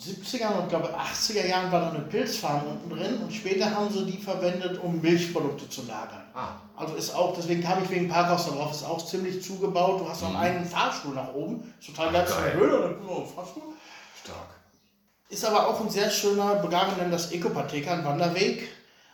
70er 0.00 0.56
und 0.60 0.68
glaube 0.68 0.94
80er 0.96 1.44
Jahren 1.44 1.72
war 1.72 1.80
da 1.80 1.90
eine 1.90 1.98
Pilzfarm 2.00 2.62
unten 2.68 2.90
drin 2.90 3.16
und 3.20 3.32
später 3.32 3.74
haben 3.74 3.90
sie 3.92 4.04
die 4.04 4.16
verwendet, 4.18 4.78
um 4.80 5.00
Milchprodukte 5.00 5.68
zu 5.68 5.82
lagern. 5.86 6.22
Ah, 6.34 6.50
Also 6.76 6.94
ist 6.94 7.12
auch, 7.16 7.34
deswegen 7.34 7.62
kam 7.64 7.82
ich 7.82 7.90
wegen 7.90 8.08
Parkhaus 8.08 8.46
da 8.46 8.52
drauf, 8.52 8.70
ist 8.70 8.84
auch 8.84 9.04
ziemlich 9.04 9.42
zugebaut. 9.42 10.00
Du 10.00 10.08
hast 10.08 10.22
noch 10.22 10.30
Mhm. 10.30 10.36
einen 10.36 10.64
Fahrstuhl 10.64 11.14
nach 11.16 11.34
oben, 11.34 11.74
ist 11.80 11.88
total 11.88 12.12
geil, 12.12 12.26
zu 12.28 12.34
der. 12.40 12.54
Höhle 12.54 12.96
oh, 13.08 13.24
Fahrstuhl. 13.24 13.62
stark. 14.22 14.46
Ist 15.28 15.44
aber 15.44 15.68
auch 15.68 15.80
ein 15.80 15.90
sehr 15.90 16.10
schöner, 16.10 16.56
Bulgarien 16.56 16.96
nennt 16.96 17.12
das 17.12 17.32
Ekopatheka, 17.32 17.92
ein 17.92 18.04
Wanderweg. 18.04 18.68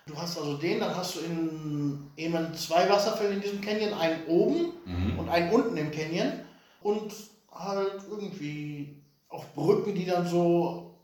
Du 0.07 0.17
hast 0.17 0.39
also 0.39 0.57
den, 0.59 0.81
dann 0.81 0.95
hast 0.97 1.17
du 1.17 1.21
in 1.21 2.11
eben 2.17 2.55
zwei 2.55 2.89
Wasserfälle 2.89 3.35
in 3.35 3.41
diesem 3.41 3.61
Canyon, 3.61 3.95
einen 3.95 4.25
oben 4.27 4.73
Mhm. 4.85 5.19
und 5.19 5.29
einen 5.29 5.51
unten 5.51 5.77
im 5.77 5.91
Canyon. 5.91 6.33
Und 6.83 7.13
halt 7.51 8.03
irgendwie 8.11 9.03
auch 9.29 9.45
Brücken, 9.55 9.95
die 9.95 10.05
dann 10.05 10.29
so, 10.29 10.95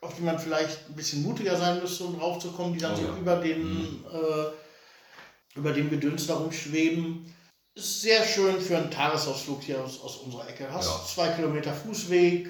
auf 0.00 0.14
die 0.16 0.22
man 0.22 0.38
vielleicht 0.38 0.88
ein 0.88 0.94
bisschen 0.96 1.22
mutiger 1.22 1.56
sein 1.56 1.80
müsste, 1.80 2.04
um 2.04 2.18
raufzukommen, 2.18 2.72
die 2.72 2.80
dann 2.80 2.94
Oh 2.94 2.96
so 2.96 3.02
ja. 3.02 3.16
über 3.18 3.36
den, 3.36 4.04
äh, 4.10 5.58
über 5.58 5.72
den 5.72 5.90
Gedöns 5.90 6.26
darum 6.26 6.50
schweben. 6.50 7.32
Ist 7.74 8.00
sehr 8.00 8.24
schön 8.24 8.58
für 8.60 8.78
einen 8.78 8.90
Tagesausflug 8.90 9.62
hier 9.62 9.84
aus, 9.84 10.00
aus 10.00 10.16
unserer 10.16 10.48
Ecke. 10.48 10.66
Hast 10.72 10.86
Ja. 10.88 11.04
zwei 11.24 11.28
Kilometer 11.34 11.74
Fußweg, 11.74 12.48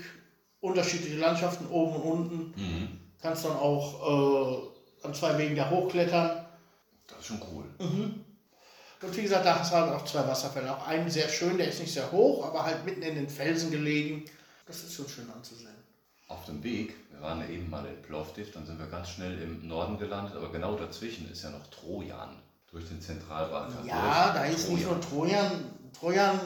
unterschiedliche 0.66 1.16
Landschaften 1.16 1.66
oben 1.66 1.96
und 1.96 2.02
unten. 2.02 2.60
Mhm. 2.60 3.00
Kannst 3.20 3.44
dann 3.44 3.56
auch 3.56 4.72
äh, 5.02 5.06
an 5.06 5.14
zwei 5.14 5.38
Wegen 5.38 5.56
da 5.56 5.70
hochklettern. 5.70 6.44
Das 7.06 7.18
ist 7.18 7.26
schon 7.26 7.40
cool. 7.52 7.64
Und 9.02 9.16
wie 9.16 9.22
gesagt, 9.22 9.44
da 9.44 9.58
hast 9.58 9.72
du 9.72 9.76
halt 9.76 9.92
auch 9.92 10.04
zwei 10.04 10.26
Wasserfälle. 10.26 10.74
Auch 10.74 10.86
einen 10.86 11.10
sehr 11.10 11.28
schön, 11.28 11.58
der 11.58 11.68
ist 11.68 11.80
nicht 11.80 11.92
sehr 11.92 12.10
hoch, 12.10 12.46
aber 12.46 12.64
halt 12.64 12.84
mitten 12.84 13.02
in 13.02 13.14
den 13.14 13.28
Felsen 13.28 13.70
gelegen. 13.70 14.24
Das 14.66 14.82
ist 14.82 14.94
schon 14.94 15.08
schön 15.08 15.30
anzusehen. 15.30 15.76
Auf 16.28 16.44
dem 16.46 16.62
Weg, 16.64 16.94
wir 17.12 17.20
waren 17.20 17.40
ja 17.40 17.48
eben 17.48 17.70
mal 17.70 17.86
in 17.86 18.02
Plovdiv, 18.02 18.50
dann 18.52 18.66
sind 18.66 18.80
wir 18.80 18.86
ganz 18.86 19.10
schnell 19.10 19.40
im 19.40 19.68
Norden 19.68 19.96
gelandet, 19.96 20.34
aber 20.34 20.50
genau 20.50 20.74
dazwischen 20.74 21.30
ist 21.30 21.44
ja 21.44 21.50
noch 21.50 21.64
Trojan 21.68 22.36
durch 22.72 22.88
den 22.88 23.00
Zentralbalkan. 23.00 23.86
Ja, 23.86 24.32
da 24.34 24.44
ist 24.44 24.68
nicht 24.68 24.84
nur 24.86 25.00
Trojan. 25.00 25.70
Trojan, 25.96 26.40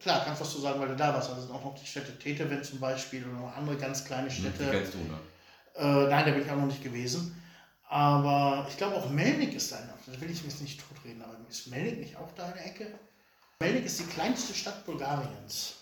klar, 0.00 0.24
kannst 0.24 0.40
was 0.40 0.52
du 0.52 0.60
sagen, 0.60 0.80
weil 0.80 0.88
du 0.88 0.96
da 0.96 1.12
warst. 1.14 1.30
Es 1.30 1.42
sind 1.42 1.50
auch 1.52 1.64
noch 1.64 1.78
die 1.78 1.86
Städte 1.86 2.18
Teteven 2.18 2.62
zum 2.64 2.80
Beispiel 2.80 3.24
oder 3.24 3.38
noch 3.38 3.56
andere 3.56 3.76
ganz 3.76 4.04
kleine 4.04 4.28
Hm, 4.28 4.34
Die 4.34 4.40
Städte. 4.40 4.70
kennst 4.70 4.94
du, 4.94 4.98
ne? 4.98 5.18
Äh, 5.76 6.08
nein, 6.10 6.24
da 6.26 6.30
bin 6.32 6.42
ich 6.42 6.50
auch 6.50 6.56
noch 6.56 6.66
nicht 6.66 6.82
gewesen. 6.82 7.36
Aber 7.88 8.66
ich 8.68 8.76
glaube 8.76 8.96
auch 8.96 9.08
Melnik 9.10 9.54
ist 9.54 9.72
da. 9.72 9.78
Da 10.06 10.20
will 10.20 10.30
ich 10.30 10.44
mich 10.44 10.60
nicht 10.60 10.80
totreden, 10.80 11.22
aber 11.22 11.36
ist 11.48 11.66
Melnik 11.68 11.98
nicht 11.98 12.16
auch 12.16 12.30
da 12.36 12.48
in 12.48 12.54
der 12.54 12.66
Ecke? 12.66 12.86
Melnik 13.60 13.84
ist 13.84 13.98
die 14.00 14.04
kleinste 14.04 14.54
Stadt 14.54 14.84
Bulgariens. 14.86 15.74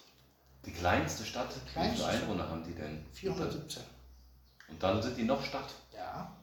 Die 0.64 0.72
kleinste 0.72 1.24
Stadt, 1.24 1.48
Kleinste 1.72 1.74
wie 1.74 1.96
viele 1.96 2.12
Stadt. 2.12 2.22
Einwohner 2.22 2.48
haben 2.48 2.64
die 2.64 2.74
denn? 2.74 3.04
417. 3.12 3.82
Und 4.68 4.82
dann 4.82 5.00
sind 5.02 5.16
die 5.16 5.22
noch 5.24 5.42
Stadt. 5.44 5.70
Ja. 5.94 6.36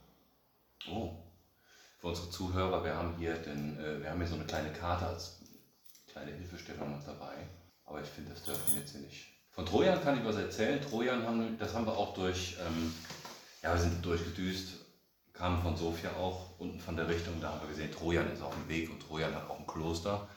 Oh. 0.89 1.11
Für 1.99 2.07
unsere 2.07 2.29
Zuhörer, 2.29 2.83
wir 2.83 2.95
haben 2.95 3.15
hier 3.17 3.33
den, 3.35 3.77
äh, 3.79 4.01
wir 4.01 4.09
haben 4.09 4.19
hier 4.19 4.27
so 4.27 4.35
eine 4.35 4.45
kleine 4.45 4.71
Karte 4.71 5.07
als 5.07 5.39
kleine 6.07 6.31
Hilfestellung 6.31 6.91
noch 6.91 7.03
dabei. 7.05 7.35
Aber 7.85 8.01
ich 8.01 8.07
finde, 8.07 8.31
das 8.31 8.43
dürfen 8.43 8.73
wir 8.73 8.79
jetzt 8.81 8.91
hier 8.91 9.01
nicht. 9.01 9.25
Von 9.51 9.65
Trojan 9.65 10.01
kann 10.01 10.17
ich 10.19 10.25
was 10.25 10.35
erzählen. 10.35 10.81
Trojan 10.81 11.23
haben, 11.25 11.57
das 11.57 11.73
haben 11.73 11.85
wir 11.85 11.95
auch 11.97 12.13
durch, 12.13 12.57
ähm, 12.65 12.93
ja, 13.63 13.73
wir 13.73 13.79
sind 13.81 14.03
durchgedüst, 14.05 14.73
kamen 15.33 15.61
von 15.61 15.75
Sofia 15.77 16.11
auch, 16.19 16.59
unten 16.59 16.79
von 16.79 16.95
der 16.95 17.07
Richtung, 17.07 17.39
da 17.41 17.49
haben 17.51 17.61
wir 17.61 17.69
gesehen, 17.69 17.91
Trojan 17.91 18.31
ist 18.31 18.41
auf 18.41 18.53
dem 18.53 18.67
Weg 18.67 18.89
und 18.89 18.99
Trojan 18.99 19.33
hat 19.33 19.49
auch 19.49 19.59
ein 19.59 19.67
Kloster. 19.67 20.27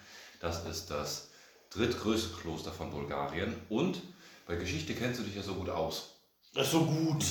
Das 0.41 0.65
ist 0.67 0.91
das 0.91 1.29
drittgrößte 1.71 2.37
Kloster 2.41 2.71
von 2.71 2.91
Bulgarien. 2.91 3.55
Und 3.69 4.01
bei 4.47 4.55
Geschichte 4.57 4.95
kennst 4.95 5.21
du 5.21 5.25
dich 5.25 5.35
ja 5.35 5.43
so 5.43 5.55
gut 5.55 5.69
aus. 5.69 6.15
Das 6.55 6.67
ist 6.67 6.73
so 6.73 6.85
gut. 6.85 7.23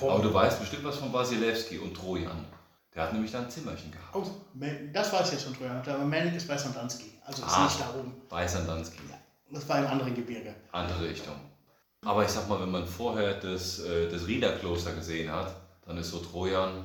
Kommt. 0.00 0.10
aber 0.12 0.22
du 0.22 0.32
weißt 0.34 0.58
bestimmt 0.58 0.84
was 0.84 0.96
von 0.96 1.12
Wasilewski 1.12 1.78
und 1.78 1.94
Trojan. 1.94 2.44
Der 2.94 3.04
hat 3.04 3.12
nämlich 3.12 3.30
da 3.30 3.40
ein 3.42 3.50
Zimmerchen 3.50 3.92
gehabt. 3.92 4.14
Oh, 4.14 4.24
das 4.92 5.12
weiß 5.12 5.26
ich 5.28 5.32
jetzt 5.34 5.44
von 5.44 5.54
Trojan. 5.54 5.76
Aber 5.86 6.04
Melnik 6.04 6.34
ist 6.34 6.48
bei 6.48 6.56
Sandanski. 6.56 7.12
Also 7.24 7.44
ist 7.44 7.52
Ah. 7.52 7.64
nicht 7.64 7.80
da 7.80 7.94
oben. 7.94 8.14
Bei 8.28 8.48
Sandanski. 8.48 8.98
Das 9.50 9.68
war 9.68 9.78
im 9.78 9.86
anderen 9.86 10.14
Gebirge. 10.14 10.54
Andere 10.72 11.08
Richtung. 11.08 11.34
Aber 12.04 12.24
ich 12.24 12.30
sag 12.30 12.48
mal, 12.48 12.60
wenn 12.60 12.70
man 12.70 12.86
vorher 12.86 13.34
das, 13.34 13.80
äh, 13.80 14.08
das 14.08 14.26
Riederkloster 14.26 14.92
gesehen 14.92 15.30
hat, 15.30 15.54
dann 15.86 15.98
ist 15.98 16.10
so 16.10 16.18
Trojan, 16.18 16.84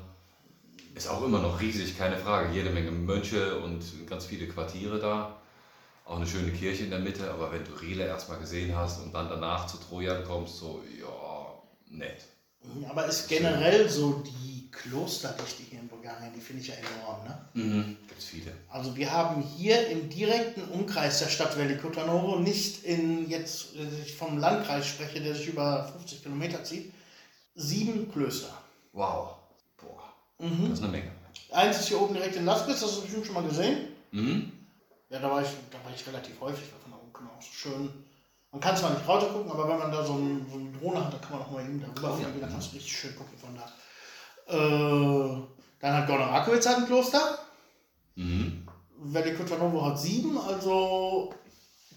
ist 0.96 1.08
auch 1.08 1.24
immer 1.24 1.40
noch 1.40 1.60
riesig, 1.60 1.98
keine 1.98 2.18
Frage. 2.18 2.54
Jede 2.54 2.70
Menge 2.70 2.92
Mönche 2.92 3.60
und 3.60 3.84
ganz 4.08 4.26
viele 4.26 4.48
Quartiere 4.48 5.00
da. 5.00 5.38
Auch 6.06 6.18
eine 6.18 6.28
schöne 6.28 6.52
Kirche 6.52 6.84
in 6.84 6.90
der 6.90 7.00
Mitte, 7.00 7.32
aber 7.32 7.52
wenn 7.52 7.64
du 7.64 7.72
Riele 7.74 8.06
erstmal 8.06 8.40
gesehen 8.40 8.76
hast 8.76 9.02
und 9.02 9.14
dann 9.14 9.30
danach 9.30 9.68
zu 9.68 9.78
Trojan 9.78 10.24
kommst, 10.24 10.58
so, 10.58 10.84
ja, 11.00 11.62
nett. 11.90 12.26
Aber 12.90 13.06
ist 13.06 13.28
generell 13.28 13.90
so 13.90 14.24
die 14.26 14.61
Klosterdichte 14.72 15.64
hier 15.64 15.80
in 15.80 15.88
Bulgarien, 15.88 16.32
die 16.36 16.42
finde 16.42 16.62
ich 16.62 16.68
ja 16.70 16.76
enorm. 16.76 17.24
Ne? 17.26 17.38
Mhm. 17.54 17.98
Gibt's 18.08 18.26
viele. 18.26 18.52
Also 18.70 18.96
wir 18.96 19.12
haben 19.12 19.42
hier 19.42 19.88
im 19.90 20.10
direkten 20.10 20.64
Umkreis 20.70 21.20
der 21.20 21.28
Stadt 21.28 21.58
Veliko 21.58 21.90
Tarnovo, 21.90 22.40
nicht 22.40 22.84
in 22.84 23.30
jetzt, 23.30 23.78
wenn 23.78 24.02
ich 24.04 24.16
vom 24.16 24.38
Landkreis 24.38 24.88
spreche, 24.88 25.22
der 25.22 25.36
sich 25.36 25.48
über 25.48 25.86
50 25.98 26.24
Kilometer 26.24 26.64
zieht, 26.64 26.92
sieben 27.56 28.12
Klöster. 28.12 28.54
Wow. 28.94 29.36
Boah, 29.78 30.04
Mhm. 30.40 30.70
das 30.70 30.80
ist 30.80 30.84
eine 30.84 30.92
Menge. 30.94 31.12
Eins 31.52 31.80
ist 31.80 31.88
hier 31.90 32.00
oben 32.02 32.14
direkt 32.14 32.36
in 32.38 32.46
Laspitz, 32.46 32.80
das 32.80 32.90
hast 32.90 32.98
du 32.98 33.02
bestimmt 33.02 33.26
schon 33.26 33.36
mal 33.36 33.44
gesehen. 33.44 33.90
Mhm. 34.12 34.52
Ja, 35.10 35.20
da 35.20 35.30
war 35.30 35.42
ich, 35.42 35.50
da 35.70 35.78
war 35.84 35.94
ich 35.94 36.08
relativ 36.08 36.40
häufig, 36.40 36.64
weil 36.72 36.80
von 36.80 36.92
da 36.92 36.98
oben 36.98 37.12
kann 37.12 37.26
man 37.26 37.36
auch 37.36 37.42
so 37.42 37.52
schön. 37.52 37.90
Man 38.52 38.62
kann 38.62 38.76
zwar 38.78 38.92
nicht 38.92 39.08
runter 39.08 39.28
gucken, 39.28 39.52
aber 39.52 39.68
wenn 39.70 39.78
man 39.80 39.92
da 39.92 40.06
so, 40.06 40.14
ein, 40.14 40.46
so 40.50 40.58
eine 40.58 40.72
Drohne 40.72 41.06
hat, 41.06 41.14
dann 41.14 41.22
kann 41.22 41.32
man 41.34 41.42
auch 41.42 41.52
mal 41.52 41.62
eben 41.64 41.82
darüber 41.82 42.14
Oh, 42.16 42.18
ja. 42.20 42.26
fliegen, 42.26 42.42
dann 42.42 42.50
kannst 42.52 42.72
du 42.72 42.76
richtig 42.76 42.98
schön 42.98 43.16
gucken 43.16 43.38
von 43.38 43.56
da. 43.56 43.70
Äh, 44.48 45.42
dann 45.80 45.94
hat 45.94 46.08
Gorno 46.08 46.26
Rakovic 46.26 46.66
hat 46.66 46.78
ein 46.78 46.86
Kloster. 46.86 47.40
Mhm. 48.16 48.68
Veliko 49.04 49.44
Tarnovo 49.44 49.84
hat 49.86 50.00
sieben, 50.00 50.38
also 50.38 51.34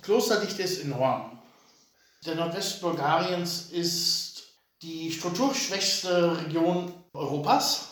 Klosterdichte 0.01 0.63
ist 0.63 0.85
enorm. 0.85 1.39
Der 2.25 2.37
Nordwest 2.37 2.81
Bulgariens 2.81 3.71
ist 3.71 4.43
die 4.81 5.13
strukturschwächste 5.13 6.39
Region 6.39 6.93
Europas. 7.13 7.89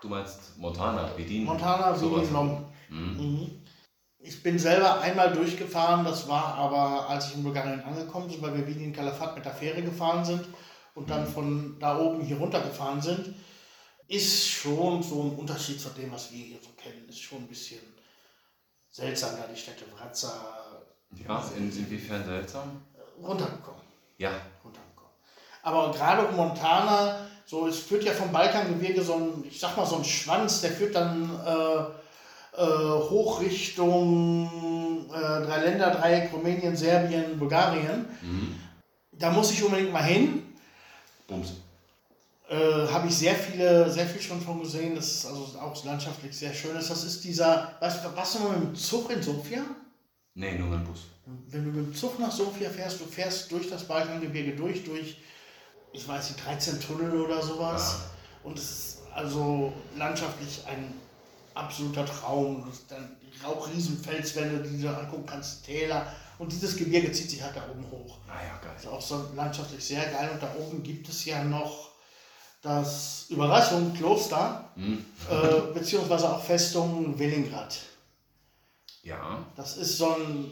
Du 0.00 0.08
meinst 0.08 0.58
Montana, 0.58 1.08
Vidin? 1.16 1.44
Montana. 1.44 1.94
Vidin, 2.00 2.32
Lom. 2.32 2.64
Mhm. 2.88 3.16
Mhm. 3.16 3.62
Ich 4.18 4.42
bin 4.42 4.58
selber 4.58 5.00
einmal 5.00 5.32
durchgefahren, 5.32 6.04
das 6.04 6.28
war 6.28 6.54
aber, 6.54 7.08
als 7.08 7.28
ich 7.28 7.34
in 7.36 7.42
Bulgarien 7.42 7.80
angekommen 7.80 8.28
bin, 8.28 8.40
weil 8.40 8.56
wir 8.56 8.66
wie 8.66 8.84
in 8.84 8.92
Calafat 8.92 9.34
mit 9.34 9.44
der 9.44 9.52
Fähre 9.52 9.82
gefahren 9.82 10.24
sind 10.24 10.44
und 10.94 11.10
dann 11.10 11.26
von 11.26 11.76
da 11.80 11.98
oben 11.98 12.20
hier 12.20 12.38
runter 12.38 12.60
gefahren 12.60 13.02
sind, 13.02 13.34
ist 14.12 14.48
schon 14.48 15.02
so 15.02 15.22
ein 15.22 15.36
Unterschied 15.36 15.80
zu 15.80 15.88
dem, 15.90 16.12
was 16.12 16.30
wir 16.32 16.44
hier 16.44 16.58
so 16.62 16.70
kennen. 16.76 17.08
Ist 17.08 17.20
schon 17.22 17.38
ein 17.38 17.46
bisschen 17.48 17.80
seltsam, 18.90 19.30
da 19.36 19.46
die 19.46 19.58
Städte 19.58 19.84
Wratza 19.96 20.32
Ja, 21.26 21.42
in, 21.56 21.70
inwiefern 21.70 22.24
seltsam? 22.24 22.82
runtergekommen. 23.22 23.80
Ja. 24.18 24.30
runtergekommen. 24.62 25.10
Aber 25.62 25.92
gerade 25.92 26.26
um 26.26 26.36
Montana, 26.36 27.26
so 27.46 27.66
es 27.68 27.78
führt 27.78 28.04
ja 28.04 28.12
vom 28.12 28.30
Balkangebirge 28.32 29.02
so 29.02 29.14
ein, 29.14 29.44
ich 29.48 29.58
sag 29.58 29.76
mal 29.76 29.86
so 29.86 29.96
ein 29.96 30.04
Schwanz, 30.04 30.60
der 30.60 30.72
führt 30.72 30.94
dann 30.94 31.30
äh, 31.46 32.60
äh, 32.60 33.00
hoch 33.10 33.40
Richtung 33.40 35.08
äh, 35.10 35.16
Dreiländeردreieck, 35.46 36.32
Rumänien, 36.32 36.76
Serbien, 36.76 37.38
Bulgarien. 37.38 38.06
Mhm. 38.20 38.58
Da 39.12 39.30
muss 39.30 39.52
ich 39.52 39.62
unbedingt 39.62 39.92
mal 39.92 40.02
hin. 40.04 40.54
Bums. 41.28 41.52
Äh, 42.52 42.86
Habe 42.92 43.08
ich 43.08 43.16
sehr 43.16 43.34
viele, 43.34 43.90
sehr 43.90 44.06
viel 44.06 44.20
schon 44.20 44.38
von 44.40 44.60
gesehen. 44.60 44.94
Das 44.94 45.06
ist 45.10 45.26
also 45.26 45.58
auch 45.58 45.84
landschaftlich 45.84 46.36
sehr 46.36 46.52
schön. 46.52 46.76
ist. 46.76 46.90
Das 46.90 47.02
ist 47.02 47.24
dieser, 47.24 47.74
weißt 47.80 48.04
du, 48.04 48.14
warst 48.14 48.34
du 48.34 48.38
mal 48.40 48.58
mit 48.58 48.68
dem 48.68 48.74
Zug 48.74 49.10
in 49.10 49.22
Sofia? 49.22 49.62
Nee, 50.34 50.58
nur 50.58 50.68
mein 50.68 50.84
Bus. 50.84 51.00
Wenn 51.48 51.64
du 51.64 51.70
mit 51.70 51.86
dem 51.86 51.94
Zug 51.94 52.18
nach 52.18 52.30
Sofia 52.30 52.68
fährst, 52.68 53.00
du 53.00 53.06
fährst 53.06 53.50
durch 53.50 53.70
das 53.70 53.84
Balkangebirge 53.84 54.54
durch, 54.54 54.84
durch, 54.84 55.16
ich 55.92 56.06
weiß 56.06 56.30
nicht, 56.30 56.44
13 56.44 56.78
Tunnel 56.80 57.22
oder 57.22 57.42
sowas. 57.42 58.00
Und 58.44 58.58
es 58.58 58.70
ist 58.70 58.98
also 59.14 59.72
landschaftlich 59.96 60.62
ein 60.66 60.92
absoluter 61.54 62.04
Traum. 62.04 62.70
Dann 62.90 63.16
die 63.22 63.42
Rauchriesenfelswände, 63.46 64.68
die 64.68 64.82
du 64.82 64.88
angucken 64.94 65.24
kannst, 65.26 65.64
Täler. 65.64 66.06
Und 66.38 66.52
dieses 66.52 66.76
Gebirge 66.76 67.12
zieht 67.12 67.30
sich 67.30 67.42
halt 67.42 67.56
da 67.56 67.62
oben 67.70 67.90
hoch. 67.90 68.18
Ah 68.28 68.42
ja, 68.42 68.58
geil. 68.58 68.72
Das 68.74 68.84
ist 68.84 68.90
auch 68.90 69.00
so 69.00 69.30
landschaftlich 69.34 69.82
sehr 69.82 70.04
geil. 70.10 70.30
Und 70.34 70.42
da 70.42 70.54
oben 70.58 70.82
gibt 70.82 71.08
es 71.08 71.24
ja 71.24 71.42
noch 71.44 71.91
das 72.62 73.26
Überraschung 73.28 73.92
Kloster, 73.92 74.70
Mhm. 74.76 75.04
äh, 75.30 75.74
beziehungsweise 75.74 76.32
auch 76.32 76.42
Festung 76.42 77.18
Willingrad. 77.18 77.78
Ja. 79.02 79.38
Das 79.56 79.76
ist 79.76 79.98
so 79.98 80.14
ein, 80.14 80.50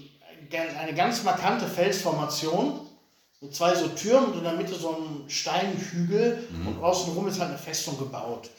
eine 0.78 0.94
ganz 0.94 1.22
markante 1.22 1.66
Felsformation 1.66 2.80
mit 3.40 3.54
zwei 3.54 3.74
so 3.74 3.88
Türmen 3.88 4.32
und 4.32 4.38
in 4.38 4.44
der 4.44 4.52
Mitte 4.54 4.74
so 4.74 4.90
ein 4.96 5.30
Steinhügel 5.30 6.46
und 6.66 6.82
außenrum 6.82 7.28
ist 7.28 7.38
halt 7.40 7.50
eine 7.50 7.58
Festung 7.58 7.96
gebaut. 7.98 8.50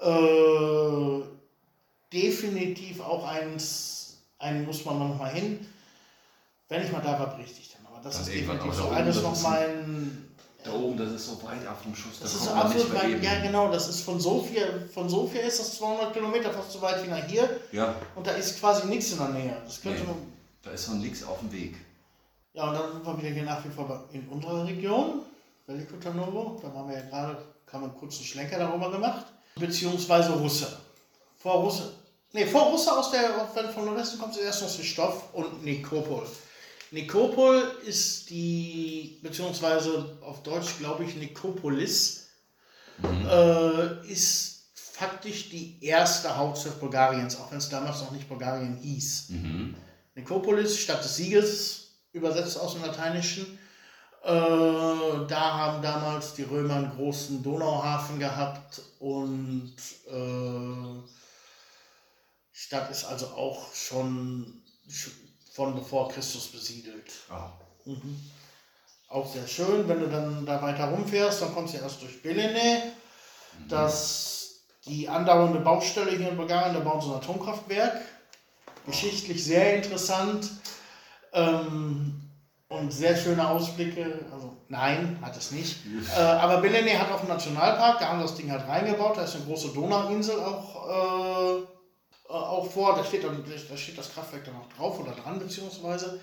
Äh, 0.00 1.20
definitiv 2.12 3.00
auch 3.00 3.26
eins, 3.26 4.16
einen 4.38 4.64
muss 4.66 4.84
man 4.84 4.98
noch 4.98 5.18
mal 5.18 5.30
hin. 5.32 5.66
Wenn 6.68 6.82
ich 6.84 6.90
mal 6.90 7.00
da 7.02 7.18
war, 7.18 7.36
berichte 7.36 7.60
ich 7.60 7.72
dann. 7.72 7.86
Aber 7.86 8.02
das 8.02 8.14
Dann 8.14 8.22
ist 8.22 8.34
definitiv 8.34 8.74
so 8.74 8.88
eines 8.88 9.22
noch 9.22 9.40
mein. 9.42 10.25
Da 10.66 10.72
oben, 10.72 10.96
das 10.96 11.12
ist 11.12 11.26
so 11.26 11.42
weit 11.44 11.64
ab 11.66 11.78
vom 11.82 11.94
Schuss. 11.94 12.18
Das 12.20 12.32
da 12.32 12.38
ist 12.38 12.46
kommt 12.48 12.64
absolut 12.64 12.94
weit, 12.94 13.22
ja 13.22 13.40
genau, 13.40 13.70
das 13.70 13.88
ist 13.88 14.00
von 14.00 14.18
Sofia, 14.18 14.66
von 14.92 15.08
Sofia 15.08 15.42
ist 15.42 15.60
das 15.60 15.76
200 15.76 16.12
Kilometer, 16.12 16.52
fast 16.52 16.72
so 16.72 16.82
weit 16.82 17.04
wie 17.04 17.10
nach 17.10 17.24
hier. 17.26 17.48
Ja, 17.72 17.94
Und 18.16 18.26
da 18.26 18.32
ist 18.32 18.58
quasi 18.58 18.86
nichts 18.88 19.12
in 19.12 19.18
der 19.18 19.28
Nähe. 19.28 19.56
Das 19.64 19.80
könnte 19.80 20.00
Nee. 20.00 20.06
man, 20.06 20.16
da 20.62 20.70
ist 20.72 20.86
so 20.86 20.92
nix 20.94 21.22
auf 21.22 21.38
dem 21.38 21.52
Weg. 21.52 21.76
Ja, 22.54 22.68
und 22.68 22.74
dann 22.74 22.92
sind 22.92 23.06
wir 23.06 23.18
wieder 23.18 23.28
hier 23.30 23.42
nach 23.44 23.64
wie 23.64 23.68
vor 23.68 24.04
in 24.12 24.26
unserer 24.28 24.64
Region, 24.66 25.20
Veliko 25.66 25.96
Tarnovo. 25.96 26.58
Da 26.62 26.74
waren 26.74 26.88
wir 26.88 26.96
ja 26.96 27.02
gerade, 27.04 27.38
haben 27.72 27.82
wir 27.82 27.88
einen 27.90 27.98
kurzen 27.98 28.24
Schlenker 28.24 28.58
darüber 28.58 28.90
gemacht. 28.90 29.26
Beziehungsweise 29.56 30.32
Russe. 30.32 30.66
Vor 31.38 31.62
Russe. 31.62 31.92
Nee, 32.32 32.46
vor 32.46 32.62
Russe 32.70 32.96
aus 32.96 33.10
der, 33.12 33.48
wenn 33.54 33.70
von 33.70 33.84
Nordwesten 33.84 34.18
kommst, 34.18 34.38
ist 34.38 34.44
erst 34.44 34.62
noch 34.62 34.84
Stoff 34.84 35.22
und 35.32 35.64
Nikopol. 35.64 36.26
Nikopol 36.92 37.62
ist 37.84 38.30
die, 38.30 39.18
beziehungsweise 39.22 40.18
auf 40.22 40.42
Deutsch 40.42 40.78
glaube 40.78 41.04
ich 41.04 41.16
Nikopolis, 41.16 42.28
äh, 43.02 44.06
ist 44.10 44.70
faktisch 44.74 45.50
die 45.50 45.82
erste 45.84 46.36
Hauptstadt 46.36 46.80
Bulgariens, 46.80 47.36
auch 47.36 47.50
wenn 47.50 47.58
es 47.58 47.68
damals 47.68 48.00
noch 48.00 48.12
nicht 48.12 48.28
Bulgarien 48.28 48.76
hieß. 48.76 49.30
Mhm. 49.30 49.74
Nikopolis, 50.14 50.78
Stadt 50.78 51.04
des 51.04 51.16
Sieges, 51.16 51.88
übersetzt 52.12 52.58
aus 52.58 52.72
dem 52.72 52.82
Lateinischen. 52.82 53.58
Äh, 54.22 54.28
da 54.30 55.28
haben 55.58 55.82
damals 55.82 56.34
die 56.34 56.44
Römer 56.44 56.76
einen 56.76 56.90
großen 56.90 57.42
Donauhafen 57.42 58.18
gehabt 58.18 58.80
und 58.98 59.74
äh, 60.08 61.02
die 62.54 62.58
Stadt 62.58 62.90
ist 62.90 63.04
also 63.04 63.26
auch 63.26 63.72
schon 63.74 64.62
sch- 64.88 65.10
von 65.56 65.74
bevor 65.74 66.08
Christus 66.10 66.48
besiedelt. 66.48 67.10
Ah. 67.30 67.50
Mhm. 67.86 68.20
Auch 69.08 69.26
sehr 69.32 69.46
schön, 69.48 69.88
wenn 69.88 70.00
du 70.00 70.08
dann 70.08 70.44
da 70.44 70.60
weiter 70.60 70.88
rumfährst, 70.90 71.40
dann 71.40 71.54
kommst 71.54 71.74
du 71.74 71.78
erst 71.78 72.02
durch 72.02 72.22
Belene, 72.22 72.92
das 73.68 74.60
die 74.84 75.08
andauernde 75.08 75.60
Baustelle 75.60 76.10
hier 76.10 76.28
in 76.28 76.36
Bulgarien, 76.36 76.74
da 76.74 76.80
bauen 76.80 77.00
sie 77.00 77.08
ein 77.08 77.14
Atomkraftwerk. 77.14 78.02
Geschichtlich 78.84 79.42
sehr 79.44 79.76
interessant 79.76 80.50
ähm, 81.32 82.20
und 82.68 82.92
sehr 82.92 83.16
schöne 83.16 83.48
Ausblicke. 83.48 84.26
Also 84.32 84.56
nein, 84.68 85.18
hat 85.22 85.36
es 85.36 85.52
nicht. 85.52 85.78
Äh, 86.16 86.20
aber 86.20 86.60
Belene 86.60 86.98
hat 86.98 87.10
auch 87.10 87.20
einen 87.20 87.28
Nationalpark, 87.28 87.98
da 88.00 88.08
haben 88.08 88.20
das 88.20 88.34
Ding 88.34 88.50
halt 88.50 88.68
reingebaut, 88.68 89.16
da 89.16 89.22
ist 89.22 89.34
eine 89.34 89.44
große 89.44 89.68
Donauinsel 89.68 90.38
auch, 90.38 90.88
äh, 90.88 91.75
äh, 92.28 92.32
auch 92.32 92.70
vor, 92.70 92.94
da 92.96 93.04
steht, 93.04 93.24
dann, 93.24 93.44
da 93.68 93.76
steht 93.76 93.98
das 93.98 94.12
Kraftwerk 94.12 94.44
dann 94.44 94.56
auch 94.56 94.68
drauf 94.76 94.98
oder 95.00 95.12
dran 95.12 95.38
beziehungsweise. 95.38 96.20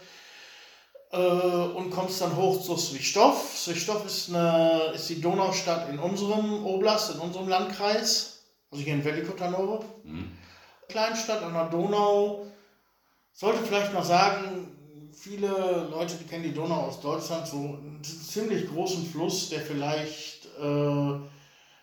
äh, 1.12 1.18
und 1.18 1.92
kommst 1.92 2.22
dann 2.22 2.36
hoch 2.36 2.62
zu 2.62 2.76
Swichtov. 2.76 3.56
Swichtov 3.56 4.06
ist, 4.06 4.30
eine, 4.30 4.92
ist 4.96 5.10
die 5.10 5.22
Donaustadt 5.22 5.90
in 5.90 6.00
unserem 6.00 6.66
Oblast, 6.66 7.14
in 7.14 7.20
unserem 7.20 7.48
Landkreis, 7.48 8.44
also 8.72 8.84
hier 8.84 8.94
in 8.96 9.04
Velikotanove. 9.06 9.86
Mhm. 10.04 10.32
Kleinstadt 10.90 11.44
an 11.44 11.54
der 11.54 11.66
Donau. 11.66 12.48
Sollte 13.32 13.64
vielleicht 13.64 13.94
noch 13.94 14.04
sagen, 14.04 15.12
viele 15.14 15.88
Leute, 15.92 16.16
die 16.16 16.26
kennen 16.26 16.44
die 16.44 16.54
Donau 16.54 16.88
aus 16.88 17.00
Deutschland, 17.00 17.48
so 17.48 17.58
einen 17.58 18.02
ziemlich 18.04 18.68
großen 18.68 19.06
Fluss, 19.06 19.50
der 19.50 19.62
vielleicht, 19.62 20.46
äh, 20.60 21.20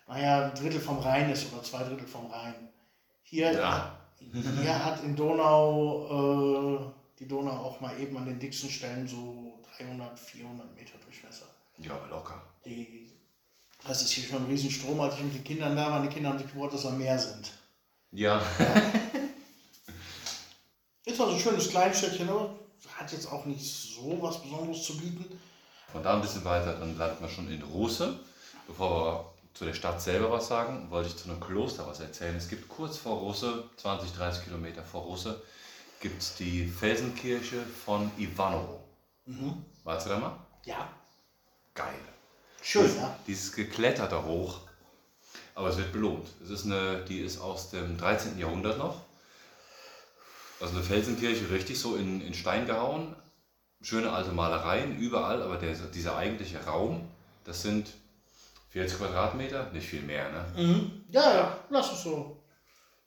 naja, 0.07 0.45
ein 0.45 0.55
Drittel 0.55 0.79
vom 0.81 0.99
Rhein 0.99 1.29
ist 1.31 1.51
oder 1.51 1.63
zwei 1.63 1.83
Drittel 1.83 2.07
vom 2.07 2.27
Rhein. 2.31 2.69
Hier, 3.23 3.53
Ja. 3.53 3.97
Hier 4.31 4.85
hat 4.85 5.03
in 5.03 5.15
Donau, 5.15 6.79
äh, 6.79 6.91
die 7.19 7.27
Donau 7.27 7.51
auch 7.51 7.79
mal 7.81 7.99
eben 7.99 8.17
an 8.17 8.25
den 8.25 8.39
dicksten 8.39 8.69
Stellen 8.69 9.07
so 9.07 9.59
300, 9.77 10.19
400 10.19 10.75
Meter 10.75 10.97
Durchmesser. 11.03 11.45
Ja, 11.77 11.99
locker. 12.09 12.41
Die, 12.65 13.11
das 13.85 14.01
ist 14.01 14.11
hier 14.11 14.23
schon 14.25 14.43
ein 14.43 14.45
Riesenstrom, 14.45 14.99
als 15.01 15.15
ich 15.15 15.23
mit 15.23 15.33
den 15.33 15.43
Kindern 15.43 15.75
da 15.75 15.91
war. 15.91 16.01
Die 16.01 16.09
Kinder 16.09 16.29
haben 16.29 16.39
sich 16.39 16.47
gewundert, 16.47 16.75
dass 16.75 16.83
wir 16.83 16.91
mehr 16.91 17.17
sind. 17.17 17.51
Ja. 18.11 18.41
Ist 21.05 21.19
also 21.19 21.33
ein 21.33 21.39
schönes 21.39 21.69
Kleinstädtchen, 21.69 22.29
aber 22.29 22.55
hat 22.95 23.11
jetzt 23.11 23.31
auch 23.31 23.45
nicht 23.45 23.63
so 23.63 24.21
was 24.21 24.41
Besonderes 24.41 24.83
zu 24.83 24.97
bieten. 24.97 25.25
Von 25.91 26.03
da 26.03 26.13
ein 26.15 26.21
bisschen 26.21 26.45
weiter, 26.45 26.77
dann 26.79 26.97
landen 26.97 27.21
wir 27.21 27.29
schon 27.29 27.49
in 27.51 27.61
Russe. 27.63 28.19
Bevor 28.67 28.89
wir 28.89 29.30
zu 29.53 29.65
der 29.65 29.73
Stadt 29.73 30.01
selber 30.01 30.31
was 30.31 30.47
sagen, 30.47 30.89
wollte 30.89 31.09
ich 31.09 31.17
zu 31.17 31.29
einem 31.29 31.39
Kloster 31.39 31.85
was 31.87 31.99
erzählen. 31.99 32.35
Es 32.35 32.47
gibt 32.47 32.67
kurz 32.69 32.97
vor 32.97 33.17
Russe, 33.19 33.63
20, 33.77 34.13
30 34.13 34.45
Kilometer 34.45 34.83
vor 34.83 35.03
Russe, 35.03 35.41
gibt 35.99 36.21
es 36.21 36.35
die 36.35 36.65
Felsenkirche 36.67 37.61
von 37.85 38.11
Ivanovo. 38.17 38.83
Mhm. 39.25 39.65
Warst 39.83 40.05
du 40.05 40.11
da 40.11 40.19
mal? 40.19 40.35
Ja, 40.65 40.89
Geil. 41.73 41.93
schön, 42.61 42.95
ja. 42.97 43.17
Dieses 43.27 43.53
Gekletter 43.53 44.07
da 44.07 44.23
hoch. 44.23 44.61
Aber 45.55 45.69
es 45.69 45.77
wird 45.77 45.91
belohnt. 45.91 46.27
Es 46.43 46.49
ist 46.49 46.65
eine, 46.65 47.03
die 47.05 47.19
ist 47.21 47.39
aus 47.39 47.69
dem 47.69 47.97
13. 47.97 48.39
Jahrhundert 48.39 48.77
noch. 48.77 49.01
Also 50.59 50.75
eine 50.75 50.83
Felsenkirche, 50.83 51.49
richtig 51.49 51.79
so 51.79 51.95
in, 51.95 52.21
in 52.21 52.33
Stein 52.33 52.65
gehauen. 52.65 53.15
Schöne 53.81 54.11
alte 54.11 54.31
Malereien 54.31 54.97
überall, 54.97 55.41
aber 55.41 55.57
der, 55.57 55.73
dieser 55.73 56.15
eigentliche 56.15 56.63
Raum, 56.65 57.07
das 57.45 57.63
sind 57.63 57.87
40 58.71 58.97
Quadratmeter, 58.97 59.69
nicht 59.71 59.87
viel 59.87 60.01
mehr. 60.01 60.29
Ne? 60.31 60.45
Mhm. 60.63 61.03
Ja, 61.09 61.33
ja, 61.33 61.57
lass 61.69 61.91
es 61.93 62.03
so. 62.03 62.37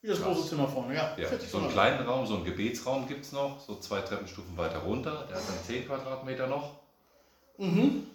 Wie 0.01 0.07
das 0.07 0.21
große 0.21 0.49
Zimmer 0.49 0.67
vorne, 0.67 0.93
ja. 0.93 1.15
Ja, 1.17 1.27
40 1.27 1.49
so 1.49 1.57
einen 1.57 1.71
kleinen 1.71 2.05
Raum, 2.05 2.27
so 2.27 2.35
einen 2.35 2.45
Gebetsraum 2.45 3.07
gibt 3.07 3.25
es 3.25 3.31
noch, 3.31 3.59
so 3.59 3.79
zwei 3.79 4.01
Treppenstufen 4.01 4.55
weiter 4.55 4.77
runter. 4.79 5.25
Der 5.27 5.37
hat 5.37 5.43
dann 5.47 5.63
10 5.65 5.87
Quadratmeter 5.87 6.45
noch. 6.47 6.75
Mhm. 7.57 8.05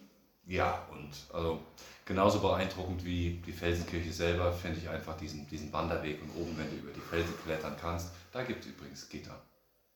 Ja, 0.47 0.87
und 0.93 1.11
also 1.33 1.61
genauso 2.05 2.39
beeindruckend 2.41 3.05
wie 3.05 3.43
die 3.45 3.53
Felsenkirche 3.53 4.13
selber 4.13 4.53
finde 4.53 4.79
ich 4.79 4.89
einfach 4.89 5.17
diesen, 5.17 5.47
diesen 5.49 5.73
Wanderweg 5.73 6.21
und 6.23 6.31
oben, 6.41 6.57
wenn 6.59 6.71
du 6.71 6.77
über 6.77 6.93
die 6.93 7.01
Felsen 7.01 7.35
klettern 7.45 7.77
kannst, 7.81 8.11
da 8.33 8.43
gibt 8.43 8.65
es 8.65 8.71
übrigens 8.71 9.09
Gitter. 9.09 9.41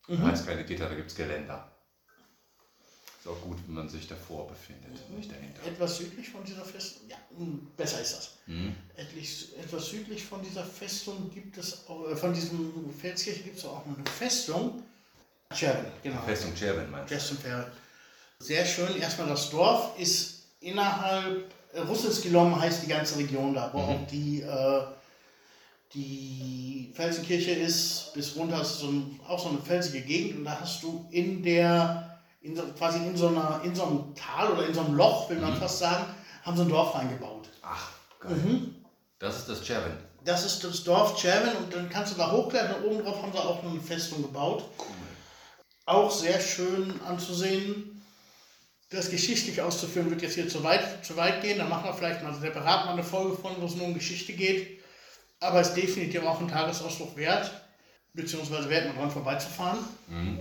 Da 0.09 0.15
Mhm. 0.15 0.23
heißt 0.25 0.47
keine 0.47 0.65
Gitter, 0.65 0.89
da 0.89 0.95
gibt 0.95 1.11
es 1.11 1.17
Geländer. 1.17 1.67
Ist 3.25 3.31
auch 3.31 3.41
gut, 3.41 3.57
wenn 3.67 3.77
man 3.77 3.89
sich 3.89 4.07
davor 4.07 4.47
befindet, 4.49 4.93
nicht 5.17 5.31
dahinter. 5.33 5.65
Etwas 5.67 5.97
südlich 5.97 6.29
von 6.29 6.45
dieser 6.45 6.63
Festung, 6.63 7.09
ja, 7.09 7.17
mh, 7.39 7.59
besser 7.75 8.03
ist 8.03 8.13
das. 8.19 8.31
Mhm. 8.47 8.75
Etlich, 8.97 9.49
etwas 9.59 9.87
südlich 9.87 10.23
von 10.23 10.43
dieser 10.43 10.63
Festung 10.63 11.31
gibt 11.33 11.57
es, 11.57 11.89
auch, 11.89 12.07
äh, 12.11 12.15
von 12.17 12.35
diesem 12.35 12.93
Felskirche 13.01 13.43
gibt 13.45 13.57
es 13.57 13.65
auch 13.65 13.83
eine 13.87 13.97
Festung. 14.19 14.83
Cherven, 15.55 15.87
genau. 16.03 16.21
Festung 16.21 16.55
Cherven 16.55 16.91
meinst 16.91 17.11
du? 17.11 17.15
Festung 17.15 17.39
Cherven. 17.41 17.73
Sehr 18.41 18.67
schön. 18.67 18.95
Erstmal 19.01 19.29
das 19.29 19.49
Dorf 19.49 19.99
ist 19.99 20.43
innerhalb, 20.61 21.51
äh, 21.73 21.81
Russelsgilom 21.81 22.61
heißt 22.61 22.83
die 22.83 22.89
ganze 22.89 23.17
Region 23.17 23.55
da, 23.55 23.73
wo 23.73 23.79
Mhm. 23.79 23.85
auch 23.89 24.07
die, 24.09 24.43
äh, 24.43 24.83
die 25.95 26.93
Felsenkirche 26.95 27.53
ist, 27.53 28.13
bis 28.13 28.37
runter 28.37 28.61
ist 28.61 28.81
so 28.81 28.89
ein, 28.89 29.19
auch 29.27 29.39
so 29.43 29.49
eine 29.49 29.61
felsige 29.61 30.03
Gegend 30.03 30.41
und 30.41 30.45
da 30.45 30.61
hast 30.61 30.83
du 30.83 31.07
in 31.11 31.43
der, 31.43 32.14
in 32.45 32.55
so, 32.55 32.63
quasi 32.79 32.99
in 32.99 33.17
so, 33.17 33.29
einer, 33.29 33.61
in 33.65 33.75
so 33.75 33.85
einem 33.85 34.15
Tal 34.15 34.53
oder 34.53 34.67
in 34.67 34.75
so 34.75 34.81
einem 34.81 34.95
Loch, 34.95 35.31
will 35.31 35.39
man 35.39 35.55
Mhm. 35.55 35.59
fast 35.59 35.79
sagen, 35.79 36.05
haben 36.45 36.57
sie 36.57 36.63
ein 36.63 36.69
Dorf 36.69 36.95
reingebaut. 36.95 37.49
Ach, 37.63 37.91
geil. 38.21 38.33
Mhm. 38.37 38.75
Das 39.19 39.39
ist 39.39 39.49
das 39.49 39.65
Cherven. 39.67 39.93
Das 40.25 40.45
ist 40.45 40.63
das 40.63 40.85
Dorf 40.85 41.19
Cherven 41.21 41.57
und 41.57 41.75
dann 41.75 41.89
kannst 41.89 42.13
du 42.13 42.19
da 42.19 42.31
hochklettern 42.31 42.83
und 42.83 42.91
oben 42.91 43.05
drauf 43.05 43.23
haben 43.23 43.33
sie 43.33 43.39
auch 43.39 43.63
eine 43.65 43.81
Festung 43.81 44.23
gebaut. 44.23 44.65
Cool. 44.79 44.87
Auch 45.87 46.11
sehr 46.11 46.39
schön 46.41 47.01
anzusehen. 47.07 48.03
Das 48.91 49.11
geschichtlich 49.11 49.61
auszuführen 49.61 50.11
wird 50.11 50.23
jetzt 50.23 50.35
hier 50.35 50.49
zu 50.49 50.63
weit, 50.63 51.05
zu 51.05 51.17
weit 51.17 51.41
gehen. 51.43 51.59
Da 51.59 51.65
machen 51.65 51.85
wir 51.87 51.95
vielleicht 51.95 52.23
mal 52.23 52.35
separat 52.35 52.85
mal 52.87 52.93
eine 52.93 53.03
Folge 53.03 53.37
von, 53.37 53.53
wo 53.61 53.67
es 53.67 53.75
nur 53.75 53.87
um 53.87 53.95
Geschichte 53.95 54.35
geht. 54.35 54.83
Aber 55.41 55.61
es 55.61 55.69
ist 55.69 55.77
definitiv 55.77 56.23
auch 56.25 56.41
ein 56.41 56.49
Tagesausflug 56.49 57.17
wert, 57.17 57.51
beziehungsweise 58.13 58.69
wert, 58.71 58.87
mal 58.87 59.01
dran 59.01 59.11
vorbeizufahren. 59.11 59.79
Mhm. 60.09 60.41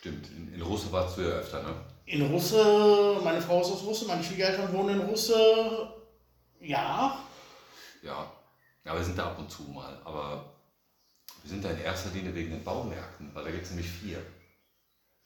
Stimmt, 0.00 0.28
in, 0.30 0.54
in 0.54 0.62
Russe 0.62 0.90
warst 0.92 1.16
du 1.18 1.22
ja 1.22 1.28
öfter, 1.30 1.62
ne? 1.62 1.74
In 2.06 2.22
Russe, 2.26 3.20
meine 3.22 3.40
Frau 3.42 3.60
ist 3.60 3.70
aus 3.72 3.82
Russe, 3.82 4.06
meine 4.06 4.22
Schwiegereltern 4.24 4.72
wohnen 4.72 5.00
in 5.00 5.06
Russe. 5.06 5.34
Ja, 6.60 7.18
Ja. 8.02 8.32
Ja, 8.84 8.94
wir 8.96 9.04
sind 9.04 9.18
da 9.18 9.26
ab 9.26 9.38
und 9.38 9.50
zu 9.50 9.64
mal, 9.64 10.00
aber 10.04 10.54
wir 11.42 11.50
sind 11.50 11.62
da 11.62 11.70
in 11.70 11.80
erster 11.82 12.10
Linie 12.14 12.34
wegen 12.34 12.50
den 12.50 12.64
Baumärkten, 12.64 13.30
weil 13.34 13.44
da 13.44 13.50
gibt 13.50 13.64
es 13.64 13.70
nämlich 13.70 13.90
vier. 13.90 14.18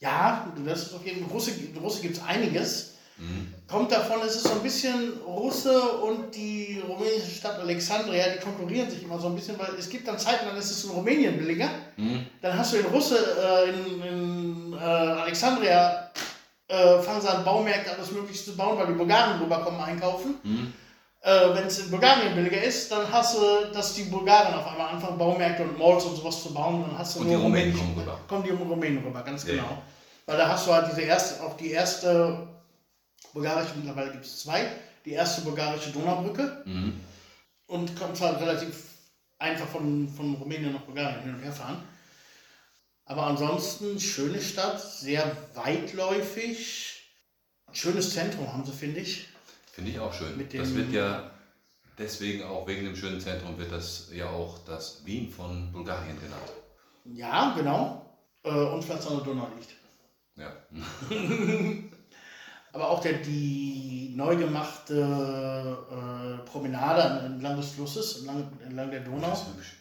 ja, 0.00 0.52
das 0.66 0.82
ist 0.86 0.94
auf 0.94 1.06
jeden 1.06 1.22
Fall, 1.22 1.32
Russe, 1.32 1.52
in 1.52 1.76
Russe 1.76 2.02
gibt 2.02 2.16
es 2.16 2.22
einiges. 2.24 2.88
Mhm. 3.18 3.52
kommt 3.68 3.92
davon, 3.92 4.20
es 4.26 4.36
ist 4.36 4.44
so 4.44 4.54
ein 4.54 4.62
bisschen 4.62 5.12
Russe 5.24 5.80
und 5.98 6.34
die 6.34 6.82
rumänische 6.88 7.30
Stadt 7.30 7.58
Alexandria, 7.60 8.24
die 8.30 8.40
konkurrieren 8.40 8.90
sich 8.90 9.02
immer 9.02 9.20
so 9.20 9.28
ein 9.28 9.34
bisschen, 9.34 9.58
weil 9.58 9.74
es 9.78 9.88
gibt 9.90 10.08
dann 10.08 10.18
Zeiten, 10.18 10.46
dann 10.46 10.56
ist 10.56 10.70
es 10.70 10.84
in 10.84 10.90
Rumänien 10.90 11.36
billiger. 11.36 11.68
Mhm. 11.98 12.26
Dann 12.40 12.58
hast 12.58 12.72
du 12.72 12.78
in 12.78 12.86
Russe, 12.86 13.18
äh, 13.38 13.68
in, 13.68 14.02
in 14.02 14.61
äh, 14.82 15.20
Alexandria, 15.22 16.10
äh, 16.68 16.98
fangen 17.00 17.20
sie 17.20 17.28
an, 17.28 17.44
Baumärkte 17.44 17.92
alles 17.92 18.10
Mögliche 18.10 18.44
zu 18.44 18.56
bauen, 18.56 18.78
weil 18.78 18.86
die 18.88 18.92
Bulgaren 18.94 19.40
rüberkommen 19.40 19.80
einkaufen. 19.80 20.34
Mhm. 20.42 20.72
Äh, 21.20 21.54
Wenn 21.54 21.66
es 21.66 21.78
in 21.78 21.90
Bulgarien 21.90 22.34
billiger 22.34 22.60
ist, 22.62 22.90
dann 22.90 23.10
hast 23.12 23.36
du, 23.36 23.40
dass 23.72 23.94
die 23.94 24.04
Bulgaren 24.04 24.54
auf 24.54 24.66
einmal 24.66 24.88
anfangen, 24.88 25.16
Baumärkte 25.18 25.62
und 25.62 25.78
Malls 25.78 26.04
und 26.04 26.16
sowas 26.16 26.42
zu 26.42 26.52
bauen. 26.52 26.84
Dann 26.88 26.98
hast 26.98 27.14
du 27.14 27.20
Und 27.20 27.28
nur 27.28 27.36
die 27.36 27.42
Rumänen 27.44 27.76
kommen 27.78 27.98
rüber. 27.98 28.18
Kommen 28.26 28.42
die 28.42 28.50
Rumänen 28.50 29.04
rüber, 29.04 29.22
ganz 29.22 29.44
Ja, 29.46 29.52
genau. 29.54 29.82
Weil 30.26 30.36
da 30.38 30.48
hast 30.48 30.66
du 30.66 30.72
halt 30.72 30.88
diese 30.90 31.02
erste, 31.02 31.42
auch 31.44 31.56
die 31.56 31.70
erste 31.70 32.48
bulgarische, 33.32 33.74
mittlerweile 33.76 34.10
gibt 34.12 34.24
es 34.24 34.40
zwei, 34.42 34.66
die 35.04 35.12
erste 35.12 35.42
bulgarische 35.42 35.90
Donaubrücke 35.90 36.62
Mhm. 36.64 37.00
und 37.66 37.98
kommst 37.98 38.22
halt 38.22 38.40
relativ 38.40 38.74
einfach 39.38 39.66
von, 39.68 40.08
von 40.08 40.34
Rumänien 40.34 40.72
nach 40.72 40.80
Bulgarien 40.82 41.22
hin 41.22 41.34
und 41.34 41.42
her 41.42 41.52
fahren. 41.52 41.82
Aber 43.04 43.26
ansonsten 43.26 43.98
schöne 43.98 44.40
Stadt, 44.40 44.80
sehr 44.80 45.36
weitläufig, 45.54 47.02
schönes 47.72 48.14
Zentrum 48.14 48.52
haben 48.52 48.64
sie, 48.64 48.72
finde 48.72 49.00
ich. 49.00 49.28
Finde 49.72 49.90
ich 49.90 49.98
auch 49.98 50.12
schön. 50.12 50.48
Das 50.52 50.74
wird 50.74 50.92
ja 50.92 51.30
deswegen 51.98 52.44
auch 52.44 52.66
wegen 52.66 52.84
dem 52.84 52.96
schönen 52.96 53.20
Zentrum 53.20 53.58
wird 53.58 53.72
das 53.72 54.08
ja 54.12 54.28
auch 54.28 54.58
das 54.66 55.04
Wien 55.04 55.30
von 55.30 55.72
Bulgarien 55.72 56.18
genannt. 56.20 56.52
Ja, 57.04 57.54
genau. 57.56 58.06
Äh, 58.44 58.50
Und 58.50 58.84
Platz 58.84 59.06
an 59.06 59.16
der 59.16 59.24
Donau 59.24 59.48
liegt. 59.56 59.74
Ja. 60.36 60.52
Aber 62.72 62.88
auch 62.90 63.00
der, 63.00 63.14
die 63.14 64.14
neu 64.16 64.36
gemachte 64.36 64.96
äh, 65.90 66.48
Promenade 66.48 67.26
entlang 67.26 67.56
des 67.56 67.72
Flusses, 67.72 68.18
entlang, 68.18 68.50
entlang 68.64 68.90
der 68.90 69.00
Donau, 69.00 69.28
Das 69.28 69.42
ist 69.42 69.48
hübsch. 69.48 69.72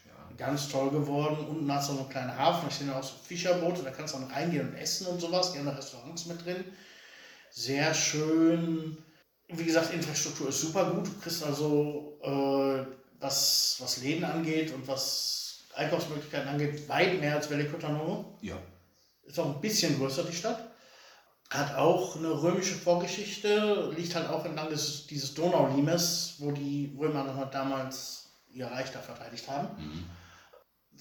Ganz 0.41 0.69
toll 0.69 0.89
geworden. 0.89 1.45
Unten 1.47 1.71
hast 1.71 1.89
du 1.89 1.93
noch 1.93 2.01
einen 2.01 2.09
kleinen 2.09 2.35
Hafen, 2.35 2.67
da 2.67 2.73
stehen 2.73 2.89
auch 2.89 3.03
so 3.03 3.13
Fischerboote, 3.23 3.83
da 3.83 3.91
kannst 3.91 4.15
du 4.15 4.19
dann 4.19 4.31
reingehen 4.31 4.69
und 4.69 4.75
essen 4.75 5.05
und 5.05 5.21
sowas. 5.21 5.51
Die 5.51 5.59
haben 5.59 5.67
da 5.67 5.73
Restaurants 5.73 6.25
mit 6.25 6.43
drin. 6.43 6.65
Sehr 7.51 7.93
schön. 7.93 8.97
Wie 9.49 9.63
gesagt, 9.63 9.93
Infrastruktur 9.93 10.49
ist 10.49 10.61
super 10.61 10.89
gut. 10.89 11.05
Du 11.05 11.19
kriegst 11.21 11.43
also, 11.43 12.17
äh, 12.23 12.83
was, 13.19 13.75
was 13.81 14.01
Läden 14.01 14.23
angeht 14.23 14.73
und 14.73 14.87
was 14.87 15.59
Einkaufsmöglichkeiten 15.75 16.49
angeht, 16.49 16.89
weit 16.89 17.19
mehr 17.19 17.35
als 17.35 17.47
Velikotanovo. 17.47 18.39
ja. 18.41 18.57
Ist 19.23 19.39
auch 19.39 19.53
ein 19.53 19.61
bisschen 19.61 19.99
größer, 19.99 20.23
die 20.23 20.35
Stadt. 20.35 20.71
Hat 21.51 21.75
auch 21.75 22.15
eine 22.15 22.41
römische 22.41 22.73
Vorgeschichte, 22.73 23.93
liegt 23.95 24.15
halt 24.15 24.27
auch 24.27 24.43
entlang 24.43 24.71
des, 24.71 25.05
dieses 25.05 25.35
Donaulimes, 25.35 26.37
wo 26.39 26.51
die 26.51 26.97
Römer 26.99 27.25
noch 27.25 27.51
damals 27.51 28.31
ihr 28.51 28.65
Reich 28.65 28.91
da 28.91 28.99
verteidigt 28.99 29.47
haben. 29.47 29.67
Mhm. 29.77 30.05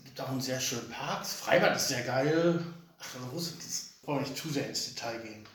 Gibt 0.04 0.20
auch 0.20 0.28
einen 0.28 0.40
sehr 0.40 0.60
schönen 0.60 0.90
Park. 0.90 1.20
Das 1.20 1.34
Freibad 1.34 1.76
ist 1.76 1.88
sehr 1.88 2.02
geil. 2.02 2.64
Ach, 2.98 3.14
also 3.14 3.26
Russland, 3.28 3.62
das 3.64 3.94
wollen 4.02 4.18
wir 4.20 4.28
nicht 4.28 4.36
zu 4.40 4.48
sehr 4.50 4.68
ins 4.68 4.86
Detail 4.94 5.18
gehen. 5.20 5.46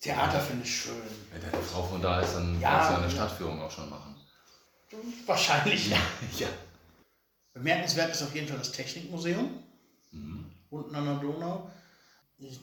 Theater 0.00 0.40
finde 0.40 0.64
ich 0.64 0.74
schön. 0.82 0.94
Wenn 1.32 1.42
deine 1.42 1.62
Frau 1.62 1.82
von 1.82 2.00
da 2.00 2.20
ist, 2.20 2.34
dann 2.34 2.58
Ja, 2.60 2.70
kannst 2.78 2.90
du 2.90 2.94
eine 2.96 3.04
ja. 3.04 3.10
Stadtführung 3.10 3.60
auch 3.60 3.70
schon 3.70 3.90
machen. 3.90 4.14
Wahrscheinlich, 5.26 5.90
ja. 5.90 5.98
ja. 6.38 6.48
Bemerkenswert 7.52 8.10
ist 8.10 8.22
auf 8.22 8.34
jeden 8.34 8.48
Fall 8.48 8.58
das 8.58 8.72
Technikmuseum. 8.72 9.62
Mhm. 10.12 10.50
unten 10.70 10.94
an 10.94 11.04
der 11.04 11.14
Donau. 11.16 11.70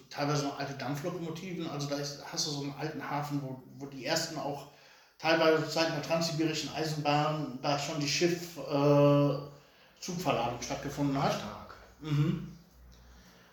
teilweise 0.09 0.45
noch 0.45 0.59
alte 0.59 0.73
Dampflokomotiven. 0.73 1.69
Also 1.69 1.87
da 1.87 1.95
ist, 1.97 2.21
hast 2.31 2.47
du 2.47 2.51
so 2.51 2.61
einen 2.63 2.73
alten 2.73 3.07
Hafen, 3.09 3.41
wo, 3.41 3.61
wo 3.77 3.85
die 3.85 4.05
ersten 4.05 4.37
auch 4.37 4.71
teilweise 5.19 5.69
Zeit 5.69 5.89
der 5.93 6.01
transsibirischen 6.01 6.73
Eisenbahn 6.73 7.59
da 7.61 7.77
schon 7.77 7.99
die 7.99 8.07
Schiff 8.07 8.57
äh, 8.57 9.37
Zugverladung 9.99 10.61
stattgefunden 10.61 11.21
hat. 11.21 11.33
Stark. 11.33 11.75
Mhm. 12.01 12.53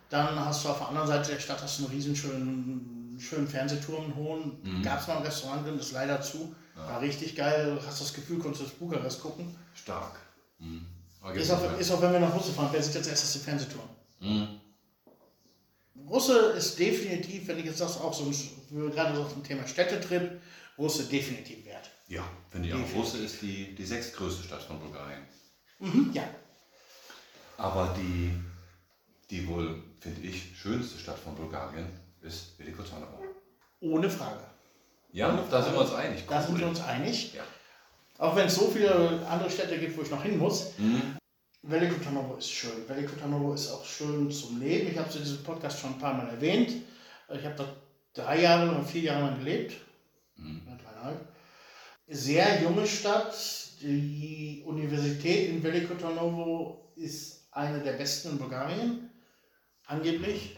Dann 0.09 0.39
hast 0.39 0.63
du 0.63 0.69
auf 0.69 0.77
der 0.77 0.89
anderen 0.89 1.07
Seite 1.07 1.31
der 1.31 1.39
Stadt 1.39 1.61
hast 1.61 1.79
du 1.79 1.85
einen 1.85 1.93
riesen 1.93 2.15
schönen, 2.15 3.47
Fernsehturm, 3.47 4.05
einen 4.05 4.15
hohen. 4.15 4.59
Mhm. 4.63 4.83
Gab 4.83 5.01
es 5.01 5.07
mal 5.07 5.17
ein 5.17 5.23
Restaurant 5.23 5.65
drin, 5.65 5.79
ist 5.79 5.91
leider 5.91 6.21
zu. 6.21 6.55
War 6.75 7.01
richtig 7.01 7.35
geil. 7.35 7.79
Hast 7.85 8.01
das 8.01 8.13
Gefühl, 8.13 8.37
konntest 8.37 8.61
du 8.61 8.65
das 8.65 8.75
Bukarest 8.75 9.21
gucken. 9.21 9.55
Stark. 9.73 10.19
Mhm. 10.59 10.85
Ist 11.33 11.49
auch, 11.49 11.79
ist 11.79 11.91
auch, 11.91 12.01
wenn 12.01 12.13
wir 12.13 12.19
nach 12.19 12.35
Russe 12.35 12.51
fahren, 12.51 12.69
wer 12.71 12.83
sieht 12.83 12.95
jetzt 12.95 13.07
erstes 13.07 13.33
den 13.33 13.41
Fernsehturm? 13.41 13.89
Mhm. 14.19 14.59
Russe 16.07 16.37
ist 16.51 16.77
definitiv, 16.77 17.47
wenn 17.47 17.57
ich 17.57 17.65
jetzt 17.65 17.81
das 17.81 17.99
auch 17.99 18.13
so, 18.13 18.31
gerade 18.91 19.15
so 19.15 19.25
zum 19.25 19.43
Thema 19.43 19.65
Städtetrip, 19.67 20.39
Russe 20.77 21.05
definitiv 21.05 21.65
wert. 21.65 21.89
Ja, 22.07 22.23
finde 22.51 22.67
ich 22.67 22.73
auch. 22.75 22.93
Russe 22.93 23.17
ist 23.19 23.41
die, 23.41 23.73
die 23.73 23.85
sechstgrößte 23.85 24.43
Stadt 24.43 24.61
von 24.61 24.79
Bulgarien. 24.79 25.23
Mhm, 25.79 26.11
ja. 26.13 26.23
Aber 27.57 27.93
die, 27.97 28.31
die 29.29 29.47
wohl, 29.47 29.81
finde 29.99 30.21
ich, 30.21 30.57
schönste 30.57 30.99
Stadt 30.99 31.19
von 31.19 31.35
Bulgarien 31.35 31.87
ist 32.21 32.57
Veliko 32.59 32.83
Tarnovo. 32.83 33.23
Ohne 33.81 34.09
Frage. 34.09 34.43
Ja, 35.11 35.31
da 35.49 35.61
sind 35.61 35.73
wir 35.73 35.81
uns 35.81 35.93
einig. 35.93 36.23
Da 36.27 36.41
sind 36.41 36.53
Cool. 36.55 36.59
wir 36.61 36.67
uns 36.67 36.81
einig. 36.81 37.33
Ja. 37.33 37.43
Auch 38.17 38.35
wenn 38.35 38.47
es 38.47 38.55
so 38.55 38.69
viele 38.69 39.25
andere 39.27 39.49
Städte 39.49 39.77
gibt, 39.79 39.97
wo 39.97 40.01
ich 40.01 40.11
noch 40.11 40.23
hin 40.23 40.37
muss. 40.37 40.77
Mhm. 40.77 41.17
Veliko 41.61 41.95
Tarnovo 42.03 42.35
ist 42.35 42.51
schön. 42.51 42.87
Veliko 42.87 43.15
Tarnovo 43.15 43.53
ist 43.53 43.69
auch 43.71 43.85
schön 43.85 44.29
zum 44.31 44.59
Leben. 44.59 44.91
Ich 44.91 44.97
habe 44.97 45.09
es 45.09 45.15
in 45.15 45.23
diesem 45.23 45.43
Podcast 45.43 45.79
schon 45.79 45.91
ein 45.93 45.99
paar 45.99 46.13
Mal 46.13 46.27
erwähnt. 46.29 46.71
Ich 47.33 47.43
habe 47.45 47.55
da 47.55 47.65
drei 48.13 48.41
Jahre 48.41 48.69
oder 48.71 48.83
vier 48.83 49.01
Jahre 49.03 49.21
lang 49.27 49.39
gelebt. 49.39 49.75
Mhm. 50.35 50.61
Dreieinhalb. 50.65 51.27
Sehr 52.07 52.61
junge 52.61 52.85
Stadt. 52.85 53.33
Die 53.85 54.63
Universität 54.65 55.49
in 55.49 55.61
Veliko 55.61 55.93
Tarnovo 55.93 56.91
ist 56.95 57.47
eine 57.51 57.79
der 57.83 57.93
besten 57.93 58.29
in 58.29 58.39
Bulgarien. 58.39 59.11
Angeblich. 59.85 60.57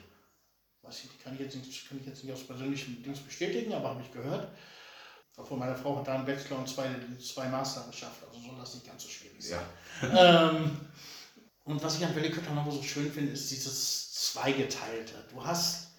Weiß 0.82 1.04
ich, 1.04 1.22
kann 1.22 1.34
ich 1.34 1.42
jetzt 1.42 1.58
nicht, 1.58 1.90
kann 1.90 2.00
ich 2.00 2.08
jetzt 2.08 2.24
nicht 2.24 2.32
aus 2.32 2.48
persönlichen 2.48 3.04
Dings 3.04 3.20
bestätigen, 3.20 3.74
aber 3.74 3.90
habe 3.90 4.02
ich 4.02 4.14
gehört. 4.14 4.48
Obwohl 5.36 5.58
meine 5.58 5.76
Frau 5.76 5.98
hat 5.98 6.08
da 6.08 6.16
einen 6.16 6.26
Bachelor 6.26 6.60
und 6.60 6.70
zwei, 6.70 6.88
zwei 7.22 7.50
Master 7.50 7.86
geschafft, 7.92 8.24
also 8.26 8.40
soll 8.40 8.58
das 8.58 8.76
nicht 8.76 8.88
ganz 8.88 9.04
so 9.04 9.10
schwierig 9.10 9.44
sein. 9.44 9.60
Ja. 10.04 10.52
Ähm, 10.52 10.78
und 11.66 11.84
was 11.84 11.98
ich 11.98 12.06
an 12.06 12.16
Veliko 12.16 12.40
Tarnovo 12.40 12.72
so 12.72 12.82
schön 12.82 13.12
finde, 13.12 13.34
ist 13.34 13.52
dieses 13.52 14.14
Zweigeteilte. 14.14 15.16
Du 15.34 15.44
hast 15.44 15.92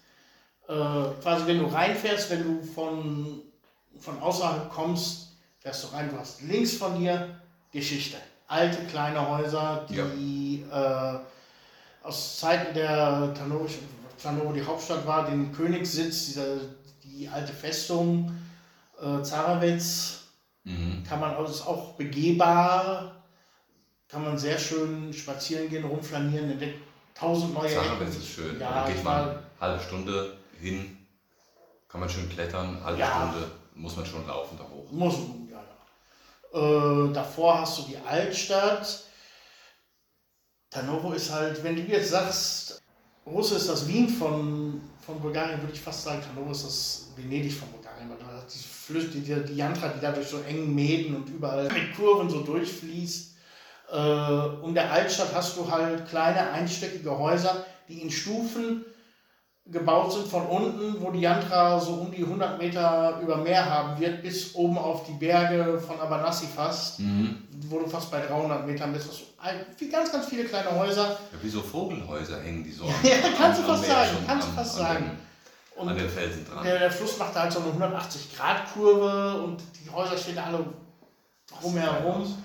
äh, 0.67 0.73
quasi, 0.73 1.45
wenn 1.45 1.59
du 1.59 1.67
reinfährst, 1.67 2.31
wenn 2.31 2.43
du 2.43 2.63
von, 2.63 3.43
von 3.99 4.19
außerhalb 4.19 4.71
kommst, 4.71 5.28
du 5.63 5.87
rein, 5.93 6.09
du 6.09 6.17
hast 6.17 6.41
links 6.41 6.73
von 6.73 6.97
dir 6.99 7.39
Geschichte. 7.71 8.17
Alte, 8.47 8.83
kleine 8.85 9.27
Häuser, 9.29 9.85
die 9.89 10.65
äh, 10.71 11.19
aus 12.03 12.39
Zeiten 12.39 12.73
der 12.73 13.33
Tarnovo 13.33 14.53
die 14.53 14.63
Hauptstadt 14.65 15.05
war, 15.05 15.25
den 15.29 15.51
Königssitz, 15.53 16.25
dieser, 16.27 16.57
die 17.03 17.27
alte 17.29 17.53
Festung, 17.53 18.31
äh, 19.01 19.21
Zarawitz, 19.21 20.15
Mhm. 20.65 21.03
kann 21.07 21.21
man 21.21 21.33
also 21.35 21.53
ist 21.53 21.65
auch 21.65 21.93
begehbar, 21.93 23.15
kann 24.09 24.23
man 24.23 24.37
sehr 24.37 24.59
schön 24.59 25.11
spazieren 25.13 25.69
gehen, 25.69 25.85
rumflanieren, 25.85 26.51
entdeckt 26.51 26.79
tausend 27.15 27.53
neue 27.53 27.73
Zarawitz 27.73 28.17
ist 28.17 28.27
schön. 28.27 28.59
Ja, 28.59 28.81
da 28.81 28.87
geht 28.87 28.97
ich 28.97 29.03
man 29.03 29.29
eine 29.29 29.39
halbe 29.61 29.81
Stunde 29.81 30.37
hin, 30.59 30.97
kann 31.87 32.01
man 32.01 32.09
schön 32.09 32.27
klettern, 32.29 32.83
halbe 32.83 32.99
Ja. 32.99 33.29
Stunde 33.31 33.51
muss 33.73 33.95
man 33.95 34.05
schon 34.05 34.27
laufen 34.27 34.57
da 34.57 34.65
hoch. 34.65 34.91
muss, 34.91 35.15
ja, 35.15 35.19
ja. 35.21 35.38
Äh, 36.53 37.13
davor 37.13 37.61
hast 37.61 37.79
du 37.79 37.81
die 37.83 37.97
Altstadt. 37.97 39.03
Tarnovo 40.69 41.13
ist 41.13 41.31
halt, 41.31 41.63
wenn 41.63 41.75
du 41.75 41.81
jetzt 41.83 42.09
sagst, 42.09 42.81
Russe 43.25 43.55
ist 43.55 43.69
das 43.69 43.87
Wien 43.87 44.09
von, 44.09 44.81
von 45.05 45.19
Bulgarien, 45.19 45.61
würde 45.61 45.73
ich 45.73 45.81
fast 45.81 46.03
sagen, 46.03 46.21
Tarnovo 46.21 46.51
ist 46.51 46.65
das 46.65 47.07
Venedig 47.15 47.53
von 47.53 47.67
Bulgarien, 47.69 48.09
weil 48.09 48.17
du 48.17 48.25
hast 48.25 48.53
die 48.53 48.59
Flüsse, 48.59 49.07
die, 49.09 49.19
die 49.21 49.55
Jantra, 49.55 49.89
die 49.89 49.99
da 49.99 50.11
durch 50.11 50.27
so 50.27 50.39
engen 50.41 50.73
Mäden 50.73 51.15
und 51.15 51.29
überall 51.29 51.65
mit 51.65 51.95
Kurven 51.95 52.29
so 52.29 52.41
durchfließt. 52.41 53.35
Äh, 53.91 53.95
um 53.95 54.73
der 54.73 54.91
Altstadt 54.91 55.33
hast 55.33 55.57
du 55.57 55.69
halt 55.69 56.07
kleine 56.09 56.51
einstöckige 56.51 57.17
Häuser, 57.17 57.65
die 57.87 58.01
in 58.01 58.11
Stufen 58.11 58.85
gebaut 59.71 60.11
sind 60.13 60.27
von 60.27 60.45
unten, 60.47 60.99
wo 61.01 61.11
die 61.11 61.21
Jantra 61.21 61.79
so 61.79 61.91
um 61.93 62.11
die 62.11 62.23
100 62.23 62.57
Meter 62.57 63.19
über 63.21 63.37
Meer 63.37 63.63
haben 63.69 63.99
wird, 63.99 64.21
bis 64.23 64.55
oben 64.55 64.77
auf 64.77 65.05
die 65.05 65.13
Berge 65.13 65.77
von 65.79 65.99
Abanassi 65.99 66.47
fast, 66.47 66.99
Mhm. 66.99 67.43
wo 67.67 67.79
du 67.79 67.87
fast 67.87 68.09
bei 68.09 68.19
300 68.21 68.65
Metern 68.65 68.91
bist. 68.93 69.09
Wie 69.77 69.89
ganz, 69.89 70.11
ganz 70.11 70.25
viele 70.25 70.45
kleine 70.45 70.71
Häuser. 70.77 71.09
Ja, 71.09 71.17
wie 71.41 71.49
so 71.49 71.61
Vogelhäuser 71.61 72.41
hängen 72.41 72.63
die 72.63 72.71
so 72.71 72.85
an, 72.85 72.93
Ja, 73.03 73.15
kannst 73.37 73.61
du 73.61 73.65
fast 73.65 73.85
sagen, 73.85 74.09
kannst 74.25 74.47
du 74.47 74.51
fast 74.53 74.75
sagen. 74.75 75.05
Den, 75.05 75.81
Und 75.81 75.89
an 75.89 75.97
den 75.97 76.09
Felsen 76.09 76.45
dran. 76.45 76.63
der, 76.63 76.79
der 76.79 76.91
Fluss 76.91 77.17
macht 77.17 77.35
da 77.35 77.41
halt 77.43 77.53
so 77.53 77.59
eine 77.59 77.71
180-Grad-Kurve 77.85 79.41
und 79.43 79.61
die 79.85 79.89
Häuser 79.89 80.17
stehen 80.17 80.35
da 80.35 80.43
alle 80.45 80.65
drumherum. 81.61 82.35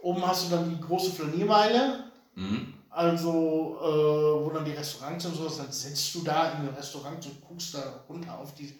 Oben 0.00 0.26
hast 0.26 0.46
du 0.46 0.54
dann 0.56 0.70
die 0.70 0.80
große 0.80 1.10
Flaniermeile, 1.12 2.04
Mhm. 2.34 2.74
Also 2.98 3.78
äh, 3.80 4.44
wo 4.44 4.50
dann 4.52 4.64
die 4.64 4.72
Restaurants 4.72 5.24
und 5.24 5.36
sowas, 5.36 5.58
dann 5.58 5.70
sitzt 5.70 6.12
du 6.16 6.22
da 6.22 6.50
in 6.54 6.66
den 6.66 6.74
Restaurants 6.74 7.24
und 7.26 7.40
guckst 7.46 7.74
da 7.74 8.04
runter 8.08 8.36
auf 8.36 8.54
die, 8.56 8.76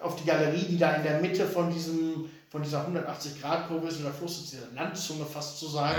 auf 0.00 0.14
die 0.14 0.24
Galerie, 0.24 0.66
die 0.66 0.78
da 0.78 0.92
in 0.92 1.02
der 1.02 1.20
Mitte 1.20 1.44
von, 1.44 1.68
diesem, 1.68 2.30
von 2.48 2.62
dieser 2.62 2.86
180-Grad-Kurve 2.86 3.88
ist 3.88 3.96
und 3.96 4.04
der 4.04 4.12
Fluss 4.12 4.38
ist 4.38 4.52
diese 4.52 4.68
Landzunge 4.72 5.24
fast 5.24 5.58
zu 5.58 5.66
sagen. 5.66 5.98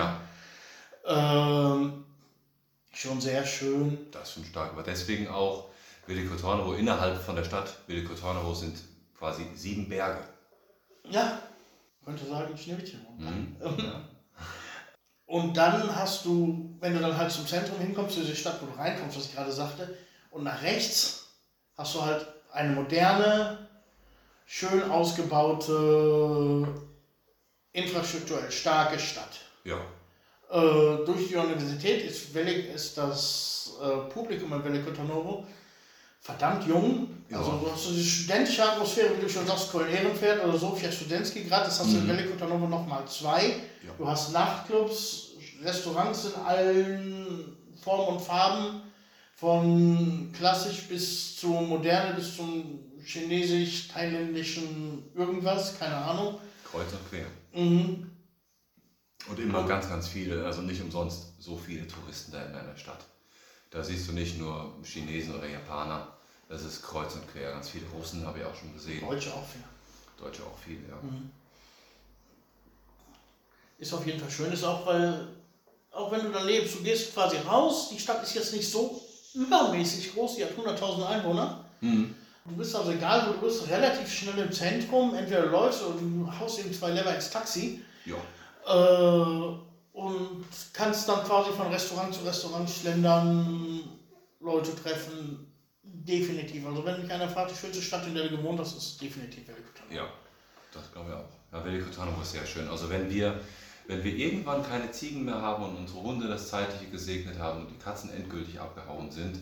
Ja, 1.05 1.73
Ähm, 1.75 2.05
schon 2.93 3.19
sehr 3.19 3.45
schön. 3.45 3.97
das 4.11 4.29
ist 4.29 4.33
schon 4.35 4.45
stark. 4.45 4.71
Aber 4.71 4.83
deswegen 4.83 5.27
auch 5.27 5.65
Tarnovo 6.39 6.71
innerhalb 6.71 7.21
von 7.21 7.35
der 7.35 7.43
Stadt. 7.43 7.79
Tarnovo 8.21 8.53
sind 8.53 8.77
quasi 9.19 9.45
sieben 9.55 9.89
Berge. 9.89 10.21
Ja, 11.03 11.37
könnte 12.05 12.25
sagen, 12.25 12.57
Schneewittchen. 12.57 13.05
Mhm. 13.17 13.57
Ja. 13.59 14.01
Und 15.27 15.57
dann 15.57 15.93
hast 15.93 16.23
du, 16.25 16.73
wenn 16.79 16.93
du 16.93 16.99
dann 17.01 17.17
halt 17.17 17.31
zum 17.31 17.45
Zentrum 17.45 17.79
hinkommst, 17.79 18.15
zu 18.15 18.21
dieser 18.21 18.35
Stadt, 18.35 18.61
wo 18.61 18.65
du 18.65 18.79
reinkommst, 18.79 19.17
was 19.17 19.25
ich 19.25 19.35
gerade 19.35 19.51
sagte, 19.51 19.95
und 20.31 20.43
nach 20.43 20.61
rechts 20.63 21.25
hast 21.75 21.95
du 21.95 22.01
halt 22.01 22.25
eine 22.53 22.73
moderne, 22.73 23.67
schön 24.45 24.89
ausgebaute, 24.89 26.67
infrastrukturell 27.73 28.51
starke 28.51 28.97
Stadt. 28.97 29.39
ja. 29.63 29.77
Äh, 30.49 31.05
durch 31.05 31.27
die 31.27 31.35
Universität 31.35 32.05
ist, 32.09 32.33
Velik, 32.33 32.73
ist 32.73 32.97
das 32.97 33.73
äh, 33.83 34.09
Publikum 34.09 34.53
in 34.53 34.95
Tarnovo 34.95 35.45
verdammt 36.21 36.65
jung. 36.67 37.09
Ja. 37.29 37.39
Also 37.39 37.51
du 37.51 37.71
hast 37.71 37.83
so 37.83 37.91
die 37.91 38.03
studentische 38.03 38.63
Atmosphäre, 38.63 39.17
wie 39.17 39.21
du 39.21 39.29
schon 39.29 39.45
sagst, 39.45 39.71
Köln-Ehrenfeld 39.71 40.43
oder 40.43 40.57
Sofia 40.57 40.89
Studentski 40.89 41.43
Grad, 41.43 41.67
das 41.67 41.79
hast 41.79 41.91
du 41.91 41.97
in 41.97 42.07
Mhm. 42.07 42.39
Tarnovo 42.39 42.67
nochmal 42.67 43.05
zwei. 43.07 43.55
Ja. 43.87 43.93
Du 43.97 44.07
hast 44.07 44.33
Nachtclubs, 44.33 45.31
Restaurants 45.63 46.25
in 46.25 46.35
allen 46.41 47.57
Formen 47.81 48.17
und 48.17 48.21
Farben, 48.21 48.81
von 49.35 50.31
klassisch 50.35 50.87
bis 50.87 51.37
zu 51.37 51.47
moderne, 51.47 52.15
bis 52.15 52.35
zum 52.35 52.79
chinesisch, 53.03 53.87
thailändischen 53.87 55.11
irgendwas, 55.15 55.77
keine 55.79 55.95
Ahnung. 55.95 56.39
Kreuz 56.69 56.91
und 56.91 57.09
quer. 57.09 57.25
Mhm. 57.53 58.11
Und 59.29 59.39
immer 59.39 59.67
ganz, 59.67 59.89
ganz 59.89 60.07
viele, 60.07 60.45
also 60.45 60.61
nicht 60.61 60.81
umsonst 60.81 61.33
so 61.39 61.57
viele 61.57 61.87
Touristen 61.87 62.31
da 62.31 62.45
in 62.45 62.55
einer 62.55 62.77
Stadt. 62.77 63.05
Da 63.69 63.83
siehst 63.83 64.07
du 64.07 64.13
nicht 64.13 64.39
nur 64.39 64.75
Chinesen 64.83 65.35
oder 65.35 65.47
Japaner, 65.47 66.17
das 66.49 66.63
ist 66.63 66.81
kreuz 66.81 67.13
und 67.15 67.29
quer. 67.31 67.51
Ganz 67.51 67.69
viele 67.69 67.85
Russen 67.87 68.25
habe 68.25 68.39
ich 68.39 68.45
auch 68.45 68.55
schon 68.55 68.73
gesehen. 68.73 69.01
Deutsche 69.01 69.33
auch 69.33 69.45
viel. 69.45 69.63
Deutsche 70.17 70.43
auch 70.43 70.57
viele, 70.57 70.87
ja. 70.87 70.97
Ist 73.77 73.93
auf 73.93 74.05
jeden 74.05 74.19
Fall 74.19 74.31
schön, 74.31 74.51
ist 74.51 74.63
auch, 74.63 74.85
weil, 74.85 75.27
auch 75.91 76.11
wenn 76.11 76.23
du 76.23 76.31
da 76.31 76.43
lebst, 76.43 76.75
du 76.75 76.83
gehst 76.83 77.13
quasi 77.13 77.37
raus, 77.37 77.89
die 77.91 77.99
Stadt 77.99 78.23
ist 78.23 78.33
jetzt 78.33 78.53
nicht 78.53 78.69
so 78.69 79.01
übermäßig 79.33 80.13
groß, 80.13 80.35
die 80.37 80.45
hat 80.45 80.51
100.000 80.57 81.05
Einwohner. 81.05 81.63
Mhm. 81.81 82.15
Du 82.45 82.55
bist 82.55 82.75
also 82.75 82.91
egal, 82.91 83.27
wo 83.27 83.33
du 83.33 83.39
bist, 83.47 83.67
relativ 83.69 84.11
schnell 84.11 84.37
im 84.39 84.51
Zentrum, 84.51 85.13
entweder 85.13 85.43
du 85.43 85.49
läufst 85.49 85.83
oder 85.83 85.99
du 85.99 86.31
haust 86.39 86.59
eben 86.59 86.73
zwei 86.73 86.91
Lever 86.91 87.13
ins 87.13 87.29
Taxi 87.29 87.81
Ja. 88.05 88.15
äh, 88.65 89.57
und 89.91 90.45
kannst 90.73 91.09
dann 91.09 91.23
quasi 91.25 91.51
von 91.51 91.67
Restaurant 91.67 92.13
zu 92.13 92.21
Restaurant 92.23 92.69
schlendern, 92.69 93.83
Leute 94.39 94.73
treffen. 94.75 95.51
Definitiv. 95.83 96.65
Also 96.65 96.85
wenn 96.85 97.01
mich 97.01 97.11
einer 97.11 97.27
fragt, 97.27 97.51
die 97.51 97.55
schönste 97.55 97.81
Stadt, 97.81 98.05
in 98.07 98.15
der 98.15 98.29
du 98.29 98.37
gewohnt 98.37 98.59
hast, 98.59 98.77
ist 98.77 99.01
definitiv 99.01 99.47
Velikotano. 99.47 99.91
Ja, 99.93 100.07
das 100.71 100.91
glaube 100.91 101.09
ich 101.09 101.15
auch. 101.15 101.29
Ja, 101.51 101.65
Veliko 101.65 101.89
Tarnovo 101.89 102.21
ist 102.21 102.31
sehr 102.31 102.45
schön. 102.45 102.67
Also 102.69 102.89
wenn 102.89 103.09
wir, 103.09 103.39
wenn 103.87 104.03
wir 104.03 104.15
irgendwann 104.15 104.63
keine 104.63 104.91
Ziegen 104.91 105.23
mehr 105.23 105.41
haben 105.41 105.63
und 105.63 105.77
unsere 105.77 106.01
Hunde 106.01 106.27
das 106.27 106.49
Zeitliche 106.49 106.91
gesegnet 106.91 107.39
haben 107.39 107.61
und 107.61 107.71
die 107.71 107.77
Katzen 107.77 108.11
endgültig 108.11 108.59
abgehauen 108.59 109.09
sind, 109.11 109.39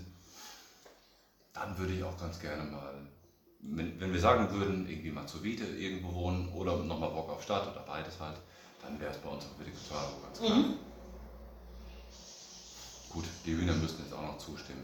dann 1.53 1.77
würde 1.77 1.93
ich 1.93 2.03
auch 2.03 2.17
ganz 2.19 2.39
gerne 2.39 2.63
mal, 2.63 2.93
wenn, 3.61 3.99
wenn 3.99 4.13
wir 4.13 4.19
sagen 4.19 4.51
würden, 4.51 4.87
irgendwie 4.87 5.09
mal 5.09 5.25
zur 5.25 5.43
Wiete 5.43 5.65
irgendwo 5.65 6.13
wohnen 6.13 6.49
oder 6.49 6.77
nochmal 6.77 7.09
Bock 7.09 7.29
auf 7.29 7.43
Stadt 7.43 7.71
oder 7.71 7.83
beides 7.87 8.19
halt, 8.19 8.37
dann 8.83 8.99
wäre 8.99 9.11
es 9.11 9.17
bei 9.17 9.29
uns 9.29 9.45
auch 9.45 9.57
wirklich 9.57 9.79
total 9.87 10.05
ganz 10.23 10.39
klar. 10.39 10.57
Mhm. 10.57 10.73
Gut, 13.09 13.25
die 13.45 13.53
Hühner 13.55 13.73
müssten 13.73 14.03
jetzt 14.03 14.13
auch 14.13 14.21
noch 14.21 14.37
zustimmen. 14.37 14.83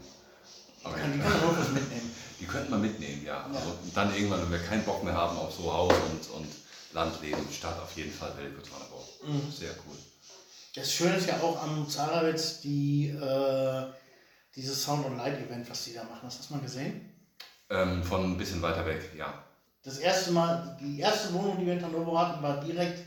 Aber 0.82 0.96
die 0.96 1.20
kann 1.20 1.30
man 1.30 1.44
auch 1.44 1.58
was 1.58 1.70
mitnehmen. 1.70 2.10
die 2.40 2.46
könnten 2.46 2.70
wir 2.72 2.78
mitnehmen, 2.78 3.24
ja. 3.24 3.44
Also 3.54 3.74
dann 3.94 4.12
irgendwann, 4.12 4.42
wenn 4.42 4.52
wir 4.52 4.58
keinen 4.58 4.84
Bock 4.84 5.04
mehr 5.04 5.14
haben 5.14 5.36
auf 5.36 5.54
so 5.54 5.72
Haus 5.72 5.94
und, 6.10 6.30
und 6.40 6.48
Landleben, 6.92 7.46
Stadt 7.52 7.78
auf 7.80 7.96
jeden 7.96 8.12
Fall 8.12 8.32
Velikotranerbau. 8.36 9.08
Mhm. 9.26 9.50
Sehr 9.50 9.70
cool. 9.86 9.96
Das 10.74 10.90
Schöne 10.90 11.16
ist 11.16 11.28
ja 11.28 11.40
auch 11.40 11.62
am 11.62 11.88
Zarawitz 11.88 12.60
die, 12.60 13.08
äh, 13.08 13.86
dieses 14.56 14.82
Sound 14.82 15.04
und 15.04 15.18
Light 15.18 15.38
Event, 15.38 15.68
was 15.68 15.84
die 15.84 15.94
da 15.94 16.04
machen. 16.04 16.20
Hast 16.22 16.38
du 16.38 16.42
das 16.42 16.50
mal 16.50 16.60
gesehen? 16.60 17.10
Ähm, 17.68 18.02
von 18.02 18.24
ein 18.24 18.38
bisschen 18.38 18.62
weiter 18.62 18.84
weg, 18.86 19.10
ja. 19.16 19.44
Das 19.82 19.98
erste 19.98 20.32
Mal, 20.32 20.76
die 20.80 21.00
erste 21.00 21.32
Wohnung, 21.34 21.58
die 21.58 21.66
wir 21.66 21.74
in 21.74 21.80
Tanovo 21.80 22.18
hatten, 22.18 22.42
war 22.42 22.60
direkt 22.60 23.02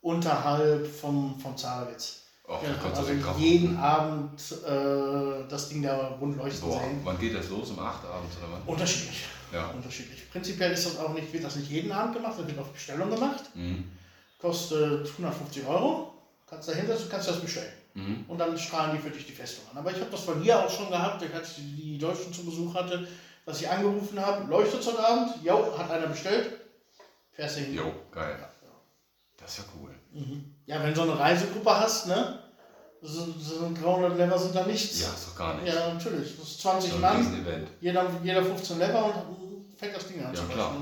unterhalb 0.00 0.86
vom, 0.86 1.38
vom 1.40 1.56
Zarawitz. 1.56 2.25
Auch 2.48 2.62
Ja, 2.62 2.68
also 2.94 3.12
jeden. 3.38 3.76
Abend 3.76 4.40
äh, 4.64 5.48
das 5.48 5.68
Ding 5.68 5.82
da 5.82 5.96
rund 6.20 6.36
leuchten 6.36 6.68
Boah, 6.68 6.80
sehen. 6.80 7.00
wann 7.02 7.18
geht 7.18 7.34
das 7.34 7.48
los? 7.48 7.70
Um 7.70 7.78
8 7.80 8.04
abends 8.04 8.36
oder 8.38 8.52
wann? 8.52 8.62
Unterschiedlich. 8.66 9.24
Ja. 9.52 9.68
Unterschiedlich. 9.70 10.30
Prinzipiell 10.30 10.72
ist 10.72 10.86
das 10.86 10.98
auch 10.98 11.12
nicht, 11.12 11.32
wird 11.32 11.42
das 11.44 11.56
nicht 11.56 11.70
jeden 11.70 11.90
Abend 11.90 12.14
gemacht, 12.14 12.34
das 12.38 12.46
wird 12.46 12.58
auf 12.58 12.72
Bestellung 12.72 13.10
gemacht. 13.10 13.44
Mhm. 13.54 13.90
Kostet 14.38 15.08
150 15.08 15.66
Euro. 15.66 16.12
Kannst 16.48 16.68
dahinter, 16.68 16.96
kannst 17.10 17.26
du 17.26 17.32
das 17.32 17.40
bestellen. 17.40 17.72
Mhm. 17.94 18.24
Und 18.28 18.38
dann 18.38 18.56
strahlen 18.56 18.94
die 18.96 19.02
für 19.02 19.10
dich 19.10 19.26
die 19.26 19.32
Festung 19.32 19.64
an. 19.72 19.78
Aber 19.78 19.90
ich 19.90 19.98
habe 20.00 20.10
das 20.10 20.20
von 20.20 20.40
hier 20.40 20.58
auch 20.64 20.70
schon 20.70 20.88
gehabt, 20.88 21.24
als 21.34 21.58
ich 21.58 21.64
die 21.64 21.98
Deutschen 21.98 22.32
zu 22.32 22.44
Besuch 22.44 22.72
hatte, 22.74 23.08
dass 23.44 23.60
ich 23.60 23.68
angerufen 23.68 24.20
habe, 24.20 24.48
leuchtet 24.48 24.80
es 24.80 24.86
heute 24.86 25.04
Abend? 25.04 25.30
Jo, 25.42 25.76
hat 25.76 25.90
einer 25.90 26.06
bestellt. 26.06 26.60
Fährst 27.32 27.56
du 27.56 27.60
hin. 27.62 27.74
Jo, 27.74 27.92
geil. 28.12 28.38
Das 29.36 29.50
ist 29.52 29.58
ja 29.58 29.64
cool. 29.80 29.90
Mhm. 30.12 30.55
Ja, 30.66 30.82
wenn 30.82 30.90
du 30.90 30.96
so 30.96 31.02
eine 31.02 31.18
Reisegruppe 31.18 31.80
hast, 31.80 32.08
ne? 32.08 32.40
So, 33.02 33.26
so 33.38 33.72
300 33.80 34.16
Lever 34.16 34.38
sind 34.38 34.54
da 34.54 34.66
nichts. 34.66 35.00
Ja, 35.00 35.08
ist 35.08 35.28
doch 35.28 35.36
gar 35.36 35.54
nicht. 35.54 35.72
Ja, 35.72 35.92
natürlich. 35.92 36.36
Das 36.36 36.48
ist 36.48 36.60
20 36.60 36.92
So 36.92 36.98
Mann, 36.98 37.46
jeder, 37.80 38.06
jeder 38.22 38.42
15 38.42 38.78
Lever 38.78 39.04
und 39.04 39.76
fängt 39.76 39.94
das 39.94 40.08
Ding 40.08 40.24
an 40.24 40.34
Ja, 40.34 40.40
zu 40.40 40.48
klar. 40.48 40.74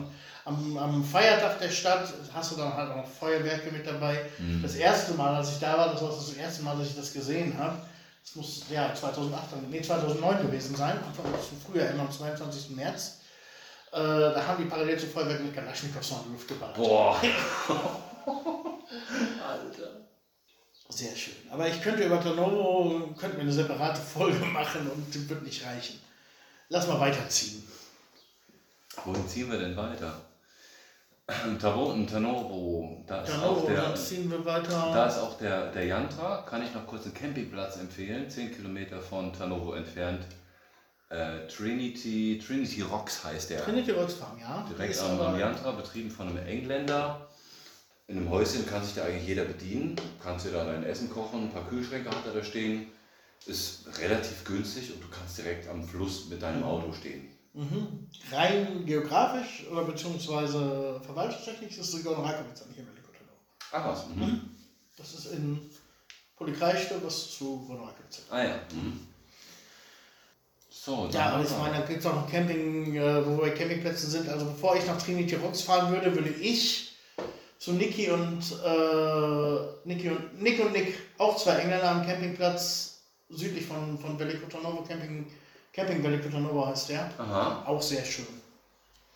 Am, 0.47 0.77
am 0.77 1.05
Feiertag 1.05 1.59
der 1.59 1.71
Stadt 1.71 2.07
hast 2.33 2.53
du 2.53 2.57
dann 2.57 2.75
halt 2.75 2.91
auch 2.91 3.07
Feuerwerke 3.07 3.71
mit 3.71 3.87
dabei. 3.87 4.27
Mhm. 4.39 4.63
Das 4.63 4.75
erste 4.75 5.15
Mal, 5.15 5.35
als 5.35 5.53
ich 5.53 5.59
da 5.59 5.77
war, 5.77 5.93
das 5.93 6.03
war 6.03 6.11
das 6.11 6.33
erste 6.35 6.63
Mal, 6.63 6.77
dass 6.77 6.89
ich 6.89 6.97
das 6.97 7.13
gesehen 7.13 7.59
habe. 7.59 7.77
Das 8.23 8.37
muss 8.37 8.63
ja 8.71 8.95
2008, 8.95 9.43
nee, 9.71 9.83
2009 9.83 10.47
gewesen 10.47 10.77
sein, 10.77 10.97
Anfang 10.97 11.27
zum 11.47 11.61
Frühjahr, 11.61 11.91
immer 11.91 12.03
am 12.05 12.11
22. 12.11 12.71
März. 12.77 13.19
Äh, 13.93 13.97
da 13.99 14.45
haben 14.47 14.63
die 14.63 14.69
parallel 14.69 14.99
zu 14.99 15.07
Feuerwerk 15.07 15.43
mit 15.43 15.55
Kalaschnikows 15.55 16.11
in 16.11 16.17
die 16.27 16.33
Luft 16.33 16.49
geballert. 16.49 16.77
Boah. 16.77 17.21
Sehr 20.95 21.17
schön. 21.17 21.35
Aber 21.51 21.67
ich 21.67 21.83
könnte 21.83 22.05
über 22.05 22.23
Tanovo, 22.23 23.13
könnten 23.19 23.37
wir 23.37 23.43
eine 23.43 23.53
separate 23.53 24.01
Folge 24.01 24.45
machen 24.53 24.89
und 24.89 25.13
die 25.13 25.29
wird 25.29 25.43
nicht 25.43 25.67
reichen. 25.67 25.99
Lass 26.69 26.87
mal 26.87 27.01
weiterziehen. 27.01 27.65
Wohin 29.05 29.29
ziehen 29.29 29.51
wir 29.51 29.59
denn 29.59 29.77
weiter? 29.77 30.21
Taro 31.61 31.87
und 31.87 32.09
Tanovo, 32.09 33.03
da 33.09 33.23
ist 33.23 33.33
Tanovo, 33.33 33.63
auch 33.63 33.67
der, 33.67 33.95
ziehen 33.97 34.31
wir 34.31 34.45
weiter. 34.45 34.93
da 34.95 35.07
ist 35.07 35.19
auch 35.19 35.37
der, 35.39 35.73
der 35.73 35.87
Yantra, 35.87 36.43
kann 36.43 36.63
ich 36.63 36.73
noch 36.73 36.87
kurz 36.87 37.05
einen 37.05 37.15
Campingplatz 37.15 37.77
empfehlen, 37.79 38.31
10 38.31 38.55
Kilometer 38.55 39.01
von 39.01 39.33
Tanovo 39.33 39.73
entfernt. 39.73 40.25
Äh, 41.09 41.49
Trinity, 41.49 42.41
Trinity 42.45 42.83
Rocks 42.83 43.25
heißt 43.25 43.51
der. 43.51 43.65
Trinity 43.65 43.91
Rocks 43.91 44.15
Farm, 44.15 44.39
ja. 44.39 44.65
Direkt 44.71 45.01
am, 45.01 45.21
am 45.21 45.39
Yantra, 45.39 45.73
betrieben 45.73 46.11
von 46.11 46.29
einem 46.29 46.47
Engländer. 46.47 47.27
In 48.07 48.19
einem 48.19 48.31
Häuschen 48.31 48.67
kann 48.67 48.85
sich 48.85 48.95
da 48.95 49.05
eigentlich 49.05 49.27
jeder 49.27 49.45
bedienen. 49.45 49.97
Kannst 50.23 50.47
dir 50.47 50.53
da 50.53 50.65
dein 50.65 50.85
Essen 50.85 51.09
kochen, 51.11 51.45
ein 51.45 51.53
paar 51.53 51.67
Kühlschränke 51.69 52.11
hat 52.11 52.27
er 52.27 52.35
da 52.35 52.45
stehen. 52.45 52.89
Ist 53.47 53.87
relativ 53.99 54.45
günstig 54.45 54.93
und 54.93 55.03
du 55.03 55.09
kannst 55.09 55.39
direkt 55.39 55.69
am 55.69 55.87
Fluss 55.87 56.29
mit 56.29 56.43
deinem 56.43 56.63
Auto 56.65 56.93
stehen. 56.93 57.31
Mhm. 57.55 58.09
Rein 58.31 58.85
geografisch 58.85 59.67
oder 59.71 59.85
beziehungsweise 59.85 61.01
verwaltungstechnisch 61.05 61.79
ist 61.79 61.95
Region 61.95 62.15
Rakowitz 62.15 62.63
an 62.63 62.69
hier 62.75 62.83
in. 62.83 62.89
Ah 63.73 63.89
was? 63.89 64.07
Mhm. 64.09 64.51
Das 64.97 65.15
ist 65.15 65.27
in 65.33 65.59
Polikreichte, 66.37 67.01
was 67.03 67.33
zu 67.33 67.67
Ronrakowitz. 67.69 68.23
Ah 68.31 68.43
ja. 68.43 68.61
Mhm. 68.73 69.01
So, 70.71 71.09
Ja, 71.13 71.31
aber 71.31 71.45
ich 71.45 71.51
meine, 71.51 71.79
da 71.79 71.87
gibt 71.87 72.01
es 72.01 72.07
auch 72.07 72.15
noch 72.15 72.31
Camping, 72.31 72.95
äh, 72.95 73.27
wo 73.27 73.31
wir 73.39 73.43
bei 73.43 73.51
Campingplätzen 73.51 74.11
sind. 74.11 74.29
Also 74.29 74.45
bevor 74.47 74.77
ich 74.77 74.87
nach 74.87 75.01
Trinity 75.01 75.35
Rocks 75.37 75.63
fahren 75.63 75.93
würde, 75.93 76.15
würde 76.15 76.31
ich 76.31 76.94
zu 77.65 77.73
Niki 77.73 78.11
und 78.11 78.43
äh, 78.63 79.89
Niki 79.89 80.11
und 80.11 80.43
Nick 80.43 80.61
und 80.63 80.73
Nick, 80.73 80.99
auch 81.17 81.35
zwei 81.39 81.55
Engländer 81.55 81.93
am 81.93 82.05
Campingplatz 82.07 82.99
südlich 83.31 83.65
von, 83.65 83.99
von 83.99 84.19
Velikotanovo, 84.19 84.83
Camping, 84.83 85.25
Camping 85.73 86.03
Velikotanovo 86.03 86.67
heißt 86.67 86.91
der. 86.91 87.11
Aha, 87.19 87.65
Auch 87.65 87.81
sehr 87.81 88.05
schön. 88.05 88.27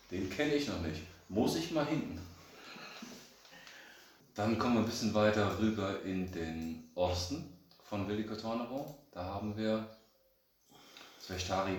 den 0.09 0.31
kenne 0.31 0.55
ich 0.55 0.67
noch 0.67 0.81
nicht. 0.81 0.99
Muss 1.27 1.57
ich 1.57 1.69
mal 1.69 1.85
hin. 1.85 2.19
Dann 4.33 4.57
kommen 4.57 4.75
wir 4.77 4.79
ein 4.79 4.87
bisschen 4.87 5.13
weiter 5.13 5.59
rüber 5.59 6.01
in 6.03 6.31
den 6.31 6.89
Osten 6.95 7.55
von 7.83 8.07
Velikotornevo. 8.07 8.97
Da 9.11 9.25
haben 9.25 9.55
wir 9.55 9.87
Svechtari, 11.21 11.77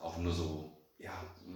auch 0.00 0.16
nur 0.16 0.32
so, 0.32 0.71
ja, 1.02 1.12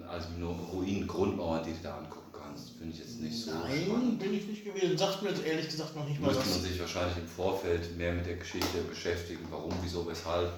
also 0.09 0.28
nur 0.38 0.55
Ruinen, 0.55 1.07
Grundmauern, 1.07 1.64
die 1.64 1.72
du 1.72 1.78
da 1.82 1.99
angucken 1.99 2.32
kannst. 2.32 2.70
Finde 2.78 2.92
ich 2.94 2.99
jetzt 3.01 3.20
nicht 3.20 3.36
so 3.44 3.53
Nein, 3.53 3.84
spannend. 3.86 4.18
bin 4.18 4.34
ich 4.34 4.47
nicht 4.47 4.64
gewesen. 4.64 4.99
Sagt 4.99 5.22
mir 5.22 5.30
jetzt 5.30 5.44
ehrlich 5.44 5.66
gesagt 5.66 5.94
noch 5.97 6.07
nicht 6.09 6.20
mal 6.20 6.28
Müsste 6.28 6.44
man 6.49 6.55
was. 6.59 6.62
sich 6.64 6.80
wahrscheinlich 6.80 7.18
im 7.18 7.26
Vorfeld 7.28 7.97
mehr 7.97 8.12
mit 8.12 8.26
der 8.26 8.36
Geschichte 8.36 8.78
beschäftigen, 8.88 9.47
warum, 9.51 9.72
wieso, 9.82 10.07
weshalb. 10.07 10.51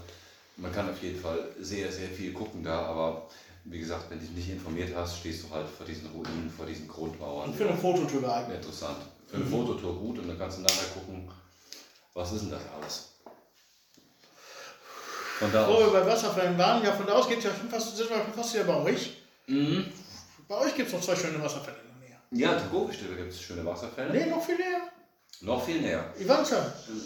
Man 0.57 0.73
kann 0.73 0.91
auf 0.91 1.01
jeden 1.03 1.21
Fall 1.21 1.39
sehr, 1.61 1.93
sehr 1.93 2.09
viel 2.09 2.33
gucken 2.33 2.65
da, 2.65 2.83
aber 2.87 3.29
wie 3.65 3.79
gesagt, 3.79 4.11
wenn 4.11 4.19
du 4.19 4.25
dich 4.27 4.35
nicht 4.35 4.51
informiert 4.51 4.93
hast, 4.97 5.19
stehst 5.19 5.45
du 5.45 5.51
halt 5.55 5.69
vor 5.69 5.87
diesen 5.87 6.09
Ruinen, 6.09 6.51
vor 6.51 6.67
diesen 6.67 6.89
Grundmauern. 6.89 7.51
Und 7.51 7.55
für 7.57 7.69
eine 7.69 7.77
Fototour 7.79 8.23
geeignet. 8.23 8.57
Interessant. 8.57 8.97
Für 9.29 9.37
eine 9.37 9.45
Fototour 9.45 9.97
gut 9.99 10.19
und 10.19 10.27
dann 10.29 10.39
kannst 10.39 10.59
du 10.59 10.63
nachher 10.63 10.89
gucken, 10.95 11.29
was 12.15 12.33
ist 12.33 12.43
denn 12.43 12.51
das 12.51 12.63
alles. 12.81 13.11
Von 15.39 15.53
da 15.53 15.67
aus. 15.67 15.93
bei 15.93 16.05
Wasserfällen 16.07 16.59
waren, 16.59 16.83
ja 16.85 16.93
von 16.93 17.07
da 17.07 17.13
aus 17.15 17.29
geht 17.29 17.43
ja 17.45 17.51
schon 17.55 17.69
fast, 17.69 17.97
sind 17.97 18.11
wir 18.11 18.17
schon 18.17 18.33
fast 18.35 18.55
wieder 18.55 18.65
bei 18.65 18.77
euch. 18.83 19.17
Mhm. 19.47 19.87
Bei 20.49 20.57
euch 20.59 20.75
gibt 20.75 20.89
es 20.89 20.95
noch 20.95 21.01
zwei 21.01 21.15
schöne 21.17 21.43
Wasserfälle 21.43 21.77
in 21.79 22.01
der 22.01 22.09
Nähe. 22.09 22.43
Ja, 22.45 22.53
in 22.57 22.59
Tagovistelle 22.63 23.15
gibt 23.17 23.33
es 23.33 23.41
schöne 23.41 23.65
Wasserfälle. 23.65 24.11
Nee, 24.13 24.27
noch 24.27 24.45
viel 24.45 24.57
näher. 24.57 24.81
Noch 25.41 25.65
viel 25.65 25.81
näher. 25.81 26.05
Ivancha. 26.19 26.57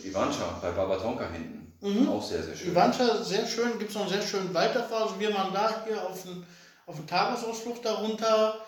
Ivancha 0.05 0.59
bei 0.63 0.71
Babatonka 0.71 1.29
hinten. 1.31 1.73
Mhm. 1.81 2.09
Auch 2.09 2.23
sehr, 2.23 2.43
sehr 2.43 2.57
schön. 2.57 2.73
Ivancha, 2.73 3.23
sehr 3.23 3.47
schön, 3.47 3.79
gibt 3.79 3.91
es 3.91 3.97
noch 3.97 4.03
einen 4.03 4.13
sehr 4.13 4.23
schönen 4.23 4.55
Wald 4.55 4.75
davor. 4.75 5.03
Also 5.03 5.21
wir 5.21 5.35
waren 5.35 5.53
da 5.53 5.85
hier 5.87 6.01
auf 6.03 6.25
einen, 6.25 6.47
auf 6.87 6.97
Tagesausflug 7.07 7.83
darunter. 7.83 8.59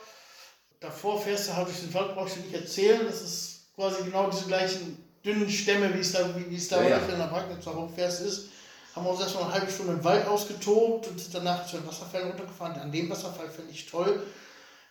Davor 0.80 1.20
fährst 1.20 1.48
du 1.48 1.56
halt 1.56 1.68
durch 1.68 1.80
den 1.80 1.94
Wald, 1.94 2.14
brauchst 2.14 2.36
du 2.36 2.40
nicht 2.40 2.54
erzählen. 2.54 3.00
Das 3.06 3.22
ist 3.22 3.68
quasi 3.74 4.02
genau 4.02 4.28
diese 4.28 4.44
gleichen 4.46 5.02
dünnen 5.24 5.48
Stämme, 5.48 5.94
wie 5.94 6.00
es 6.00 6.12
da, 6.12 6.28
wie, 6.36 6.54
es 6.54 6.68
da 6.68 6.82
Ja, 6.82 6.88
ja. 6.90 6.98
in 6.98 7.18
der 7.18 7.26
Pragnitz 7.28 7.64
hochfährst 7.64 8.20
ist. 8.20 8.48
Haben 8.94 9.06
wir 9.06 9.10
uns 9.10 9.20
erstmal 9.20 9.44
eine 9.44 9.54
halbe 9.54 9.70
Stunde 9.72 9.92
im 9.94 10.04
Wald 10.04 10.26
ausgetobt 10.28 11.08
und 11.08 11.18
sind 11.20 11.34
danach 11.34 11.66
zu 11.66 11.76
den 11.78 11.86
Wasserfällen 11.86 12.28
runtergefahren. 12.28 12.78
An 12.80 12.92
dem 12.92 13.10
Wasserfall 13.10 13.48
finde 13.48 13.72
ich 13.72 13.90
toll, 13.90 14.22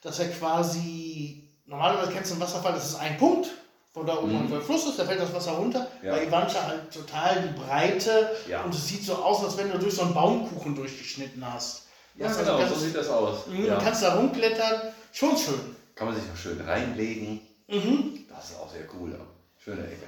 dass 0.01 0.19
er 0.19 0.29
quasi, 0.29 1.47
normalerweise 1.65 2.11
kennst 2.11 2.31
du 2.31 2.35
einen 2.35 2.41
Wasserfall, 2.43 2.73
das 2.73 2.89
ist 2.89 2.95
ein 2.95 3.17
Punkt, 3.17 3.47
wo 3.93 4.03
da 4.03 4.17
oben 4.17 4.47
Mhm. 4.47 4.53
ein 4.53 4.61
Fluss 4.61 4.85
ist, 4.87 4.99
da 4.99 5.05
fällt 5.05 5.21
das 5.21 5.33
Wasser 5.33 5.51
runter. 5.53 5.87
Ja. 6.01 6.13
Bei 6.15 6.25
Ivancha 6.25 6.65
halt 6.65 6.91
total 6.91 7.43
die 7.43 7.59
Breite 7.59 8.29
Ja. 8.49 8.63
und 8.63 8.73
es 8.75 8.87
sieht 8.87 9.05
so 9.05 9.15
aus, 9.15 9.43
als 9.43 9.55
wenn 9.57 9.71
du 9.71 9.77
durch 9.79 9.95
so 9.95 10.01
einen 10.01 10.13
Baumkuchen 10.13 10.75
durchgeschnitten 10.75 11.45
hast. 11.53 11.83
Ja, 12.15 12.27
Das 12.27 12.37
heißt, 12.39 12.45
genau, 12.47 12.59
du 12.59 12.67
so 12.73 12.75
sieht 12.75 12.95
das 12.95 13.07
aus. 13.09 13.47
Mhm, 13.47 13.65
Ja. 13.65 13.75
Du 13.77 13.85
kannst 13.85 14.03
da 14.03 14.15
rumklettern, 14.15 14.81
schon 15.13 15.37
schön. 15.37 15.75
Kann 15.95 16.07
man 16.07 16.15
sich 16.15 16.25
auch 16.31 16.37
schön 16.37 16.59
reinlegen. 16.59 17.39
Mhm. 17.67 18.25
Das 18.29 18.49
ist 18.49 18.59
auch 18.59 18.69
sehr 18.69 18.85
cool. 18.99 19.17
Schöne 19.63 19.83
Ecke. 19.85 20.03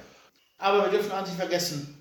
Aber 0.58 0.82
wir 0.84 0.90
dürfen 0.90 1.12
eins 1.12 1.28
nicht 1.28 1.38
vergessen, 1.38 1.95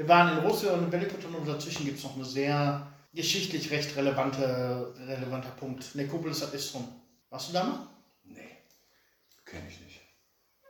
wir 0.00 0.08
waren 0.08 0.38
in 0.38 0.44
Russland 0.46 0.78
und 0.78 0.84
in 0.84 0.92
Velikoton 0.92 1.34
und 1.34 1.46
dazwischen 1.46 1.84
gibt 1.84 1.98
es 1.98 2.04
noch 2.04 2.14
eine 2.14 2.24
sehr 2.24 2.86
geschichtlich 3.12 3.70
recht 3.70 3.94
relevante, 3.96 4.94
relevanter 5.06 5.50
Punkt. 5.50 5.94
Nikopolis 5.94 6.42
ad 6.42 6.56
Istrum. 6.56 6.88
Warst 7.28 7.50
du 7.50 7.52
da 7.52 7.64
mal? 7.64 7.86
Nee, 8.24 8.56
kenne 9.44 9.68
ich 9.68 9.78
nicht. 9.78 10.00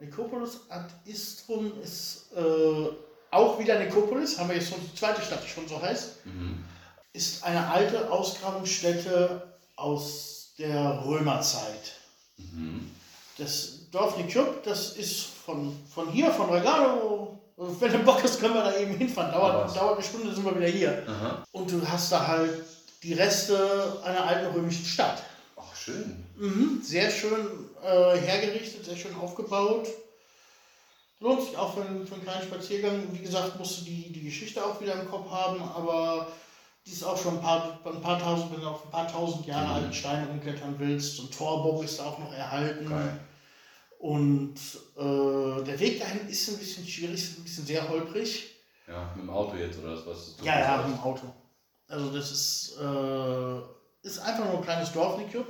Nikopolis 0.01 0.62
ad 0.68 0.93
Istrum 1.05 1.81
ist 1.81 2.33
äh, 2.35 2.89
auch 3.31 3.57
wieder 3.61 3.78
Nikopolis, 3.78 4.37
haben 4.37 4.49
wir 4.49 4.57
jetzt 4.57 4.70
schon 4.70 4.81
die 4.81 4.97
zweite 4.97 5.22
Stadt, 5.22 5.45
die 5.45 5.49
schon 5.49 5.68
so 5.68 5.81
heißt. 5.81 6.26
Mhm. 6.26 6.64
ist 7.12 7.45
eine 7.45 7.68
alte 7.68 8.11
Ausgrabungsstätte 8.11 9.55
aus 9.76 10.55
der 10.59 11.05
Römerzeit. 11.05 11.93
Mhm. 12.37 12.91
Das 13.39 13.89
Dorf 13.93 14.16
Nikjup, 14.16 14.64
das 14.64 14.97
ist 14.97 15.22
von, 15.22 15.72
von 15.89 16.11
hier, 16.11 16.33
von 16.33 16.51
Regalo. 16.51 17.41
Wenn 17.63 17.93
du 17.93 17.99
Bock 17.99 18.23
hast, 18.23 18.41
können 18.41 18.55
wir 18.55 18.63
da 18.65 18.75
eben 18.77 18.95
hinfahren. 18.97 19.33
Dauert, 19.33 19.77
dauert 19.77 19.97
eine 19.97 20.03
Stunde, 20.07 20.35
sind 20.35 20.45
wir 20.47 20.57
wieder 20.57 20.69
hier. 20.69 21.03
Aha. 21.07 21.45
Und 21.53 21.71
du 21.71 21.87
hast 21.87 22.11
da 22.11 22.27
halt 22.27 22.55
die 23.03 23.13
Reste 23.13 24.01
einer 24.03 24.27
alten 24.27 24.55
römischen 24.55 24.85
Stadt. 24.87 25.23
Ach, 25.57 25.77
schön. 25.77 26.25
Mhm, 26.39 26.81
sehr 26.83 27.11
schön 27.11 27.47
äh, 27.85 28.17
hergerichtet, 28.17 28.85
sehr 28.87 28.97
schön 28.97 29.15
aufgebaut. 29.15 29.87
Lohnt 31.21 31.43
sich 31.43 31.55
auch 31.59 31.75
für 31.75 31.83
einen, 31.83 32.07
für 32.07 32.15
einen 32.15 32.25
kleinen 32.25 32.43
Spaziergang. 32.45 33.03
Wie 33.13 33.19
gesagt, 33.19 33.59
musst 33.59 33.81
du 33.81 33.85
die, 33.85 34.11
die 34.11 34.25
Geschichte 34.25 34.65
auch 34.65 34.81
wieder 34.81 34.95
im 34.95 35.11
Kopf 35.11 35.31
haben, 35.31 35.61
aber 35.63 36.29
die 36.87 36.93
ist 36.93 37.05
auch 37.05 37.21
schon 37.23 37.35
ein 37.37 37.43
paar, 37.43 37.79
ein 37.85 38.01
paar 38.01 38.19
tausend, 38.19 38.53
wenn 38.55 38.63
du 38.63 38.69
auf 38.69 38.87
ein 38.87 38.91
paar 38.91 39.07
tausend 39.13 39.47
Jahre 39.47 39.67
Mhm. 39.67 39.73
alten 39.75 39.93
Steine 39.93 40.29
umklettern 40.29 40.77
willst. 40.79 41.17
So 41.17 41.25
ein 41.25 41.31
Torbogen 41.31 41.85
ist 41.85 42.01
auch 42.01 42.19
noch 42.19 42.33
erhalten. 42.33 42.89
Geil. 42.89 43.21
Und 44.01 44.55
äh, 44.96 45.62
der 45.64 45.78
Weg 45.78 46.01
dahin 46.01 46.26
ist 46.28 46.48
ein 46.48 46.57
bisschen 46.59 46.86
schwierig, 46.88 47.14
ist 47.22 47.38
ein 47.38 47.44
bisschen 47.44 47.66
sehr 47.66 47.86
holprig. 47.86 48.46
Ja, 48.88 49.12
mit 49.14 49.24
dem 49.24 49.30
Auto 49.30 49.57
jetzt 49.57 49.78
oder 49.78 49.94
was 50.07 50.36
du 50.36 50.44
Ja, 50.44 50.59
ja, 50.59 50.76
mit 50.86 50.96
dem 50.96 51.01
Auto. 51.03 51.26
Also 51.86 52.11
das 52.11 52.30
ist, 52.32 52.76
äh, 52.80 54.07
ist 54.07 54.18
einfach 54.20 54.46
nur 54.46 54.57
ein 54.59 54.64
kleines 54.64 54.90
Dorf, 54.92 55.18
Nikio. 55.18 55.44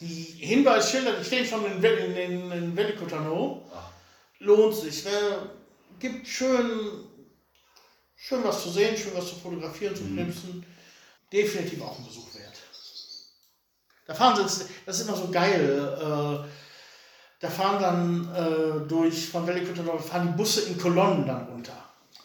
Die 0.00 0.06
Hinweisschilder, 0.38 1.12
die 1.18 1.24
stehen 1.24 1.44
schon 1.44 1.66
in, 1.66 1.84
in, 1.84 2.16
in, 2.16 2.50
in 2.52 2.74
Velikotano. 2.76 3.62
Ach, 3.74 3.90
Lohnt 4.38 4.74
sich. 4.74 5.04
Wer 5.04 5.50
gibt 5.98 6.26
schön, 6.26 7.04
schön 8.16 8.42
was 8.42 8.62
zu 8.62 8.70
sehen, 8.70 8.96
schön 8.96 9.12
was 9.14 9.28
zu 9.28 9.34
fotografieren, 9.34 9.94
zu 9.94 10.04
Mhm. 10.04 10.14
knipsen. 10.16 10.66
Definitiv 11.30 11.82
auch 11.82 11.98
ein 11.98 12.06
Besuch 12.06 12.34
wert. 12.36 12.54
Da 14.06 14.14
fahren 14.14 14.34
sie, 14.36 14.42
jetzt- 14.42 14.64
das 14.86 15.00
ist 15.00 15.06
immer 15.08 15.16
so 15.18 15.28
geil. 15.30 15.98
Äh, 16.00 16.48
da 17.40 17.48
fahren 17.50 17.80
dann 17.80 18.34
äh, 18.34 18.86
durch, 18.88 19.28
von 19.28 19.46
Velikotano, 19.46 19.98
fahren 19.98 20.28
die 20.32 20.36
Busse 20.36 20.62
in 20.68 20.78
Kolonnen 20.78 21.26
dann 21.26 21.46
runter. 21.46 21.72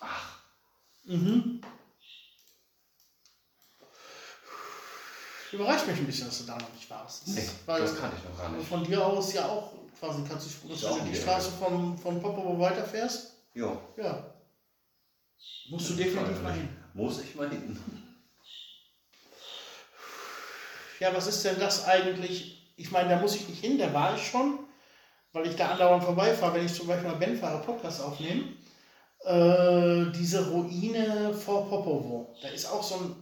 ach, 0.01 0.37
Mhm. 1.05 1.61
Überrascht 5.51 5.87
mich 5.87 5.97
ein 5.97 6.05
bisschen, 6.05 6.25
dass 6.27 6.39
du 6.39 6.43
da 6.45 6.57
noch 6.57 6.73
nicht 6.73 6.89
warst. 6.89 7.27
nee, 7.29 7.47
Weil 7.65 7.81
das 7.81 7.97
kann 7.97 8.11
ich 8.17 8.23
noch 8.29 8.37
gar 8.37 8.49
nicht. 8.49 8.67
von 8.67 8.83
dir 8.83 9.05
aus 9.05 9.31
ja 9.33 9.45
auch 9.47 9.71
quasi 9.99 10.21
kannst 10.27 10.47
du, 10.63 10.67
dass 10.69 10.81
du 10.81 10.99
die 11.09 11.15
Straße 11.15 11.51
von, 11.51 11.97
von 11.97 12.21
Popovo 12.21 12.59
weiterfährst. 12.59 13.31
Jo. 13.53 13.79
Ja. 13.95 14.33
Musst 15.69 15.89
du 15.91 15.93
definitiv 15.93 16.41
mal 16.41 16.51
hin. 16.53 16.67
Muss 16.93 17.21
ich 17.21 17.33
mal 17.35 17.49
hin. 17.49 17.79
Ja, 20.99 21.13
was 21.13 21.27
ist 21.27 21.43
denn 21.45 21.59
das 21.59 21.85
eigentlich? 21.85 22.73
Ich 22.75 22.91
meine, 22.91 23.09
da 23.09 23.19
muss 23.19 23.35
ich 23.35 23.47
nicht 23.47 23.61
hin, 23.63 23.77
da 23.77 23.93
war 23.93 24.15
ich 24.15 24.27
schon, 24.27 24.59
weil 25.35 25.47
ich 25.47 25.55
da 25.57 25.71
andauernd 25.71 26.03
vorbeifahre, 26.03 26.53
wenn 26.55 26.65
ich 26.65 26.73
zum 26.73 26.87
Beispiel 26.87 27.09
mal 27.09 27.17
Ben 27.17 27.37
fahre, 27.37 27.61
Podcast 27.61 28.01
aufnehme. 28.01 28.43
Äh, 29.25 30.05
diese 30.17 30.47
Ruine 30.49 31.33
vor 31.33 31.67
Popovo. 31.67 32.33
Da 32.41 32.47
ist 32.49 32.65
auch 32.71 32.81
so 32.81 32.95
ein 32.95 33.15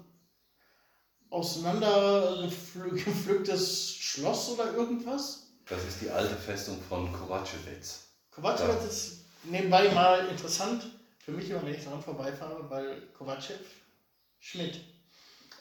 auseinandergepflücktes 1.30 3.96
Schloss 3.96 4.50
oder 4.50 4.74
irgendwas. 4.74 5.48
Das 5.68 5.84
ist 5.86 6.02
die 6.02 6.10
alte 6.10 6.36
Festung 6.36 6.78
von 6.88 7.12
Kovacevic. 7.12 7.84
Kovacev 8.32 8.68
Ja. 8.68 8.76
ist 8.88 9.26
nebenbei 9.44 9.90
mal 9.90 10.28
interessant 10.28 10.84
für 11.24 11.32
mich 11.32 11.50
immer, 11.50 11.64
wenn 11.66 11.74
ich 11.74 11.84
daran 11.84 12.02
vorbeifahre, 12.04 12.70
weil 12.70 13.02
Kovacev 13.18 13.60
Schmidt. 14.40 14.82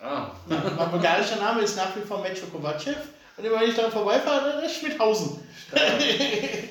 Ah, 0.00 0.32
Mein 0.46 0.90
bulgarischer 0.90 1.36
Name 1.36 1.62
ist 1.62 1.76
nach 1.76 1.94
wie 1.96 2.00
vor 2.00 2.20
Metro 2.20 2.46
Kovacev. 2.46 2.96
Und 3.36 3.44
immer 3.44 3.60
wenn 3.60 3.70
ich 3.70 3.76
daran 3.76 3.92
vorbeifahre, 3.92 4.52
dann 4.52 4.64
ist 4.64 4.76
Schmidhausen. 4.76 5.40
stark. 5.68 6.00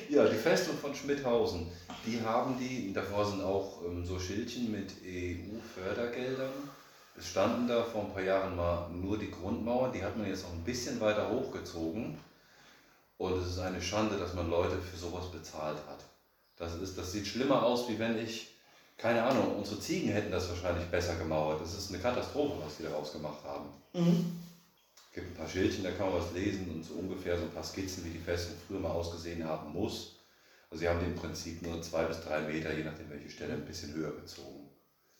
ja, 0.08 0.24
die 0.26 0.36
Festung 0.36 0.76
von 0.78 0.94
Schmidhausen. 0.94 1.66
Die 2.06 2.20
haben 2.20 2.56
die, 2.58 2.92
davor 2.92 3.24
sind 3.24 3.42
auch 3.42 3.82
ähm, 3.84 4.04
so 4.04 4.18
Schildchen 4.18 4.70
mit 4.70 4.92
EU-Fördergeldern. 5.04 6.50
Es 7.16 7.28
standen 7.28 7.68
da 7.68 7.82
vor 7.82 8.02
ein 8.02 8.12
paar 8.12 8.22
Jahren 8.22 8.56
mal 8.56 8.88
nur 8.90 9.18
die 9.18 9.30
Grundmauern, 9.30 9.92
die 9.92 10.02
hat 10.02 10.16
man 10.16 10.26
jetzt 10.26 10.44
noch 10.44 10.52
ein 10.52 10.64
bisschen 10.64 11.00
weiter 11.00 11.30
hochgezogen. 11.30 12.16
Und 13.18 13.40
es 13.40 13.50
ist 13.50 13.58
eine 13.58 13.80
Schande, 13.80 14.16
dass 14.16 14.34
man 14.34 14.50
Leute 14.50 14.78
für 14.78 14.96
sowas 14.96 15.30
bezahlt 15.30 15.78
hat. 15.88 16.04
Das, 16.56 16.74
ist, 16.76 16.96
das 16.98 17.12
sieht 17.12 17.26
schlimmer 17.26 17.62
aus, 17.62 17.88
wie 17.88 17.98
wenn 17.98 18.18
ich, 18.18 18.54
keine 18.96 19.22
Ahnung, 19.22 19.56
unsere 19.56 19.78
Ziegen 19.78 20.10
hätten 20.10 20.32
das 20.32 20.48
wahrscheinlich 20.48 20.86
besser 20.86 21.16
gemauert. 21.16 21.60
Das 21.60 21.74
ist 21.74 21.90
eine 21.90 22.00
Katastrophe, 22.00 22.54
was 22.64 22.76
die 22.76 22.84
daraus 22.84 23.12
gemacht 23.12 23.44
haben. 23.44 23.68
Mhm. 23.92 24.41
Es 25.12 25.16
gibt 25.16 25.28
ein 25.30 25.34
paar 25.34 25.46
Schildchen, 25.46 25.84
da 25.84 25.90
kann 25.90 26.06
man 26.10 26.22
was 26.22 26.32
lesen 26.32 26.70
und 26.70 26.82
so 26.82 26.94
ungefähr 26.94 27.36
so 27.36 27.44
ein 27.44 27.50
paar 27.50 27.62
Skizzen, 27.62 28.02
wie 28.02 28.08
die 28.08 28.18
Festung 28.18 28.54
früher 28.66 28.78
mal 28.80 28.92
ausgesehen 28.92 29.44
haben 29.46 29.70
muss. 29.70 30.16
Also 30.70 30.80
sie 30.80 30.88
haben 30.88 31.04
im 31.04 31.14
Prinzip 31.14 31.60
nur 31.60 31.82
zwei 31.82 32.04
bis 32.04 32.20
drei 32.20 32.40
Meter, 32.40 32.72
je 32.72 32.82
nachdem 32.82 33.10
welche 33.10 33.28
Stelle, 33.28 33.52
ein 33.52 33.66
bisschen 33.66 33.92
höher 33.92 34.16
gezogen. 34.16 34.70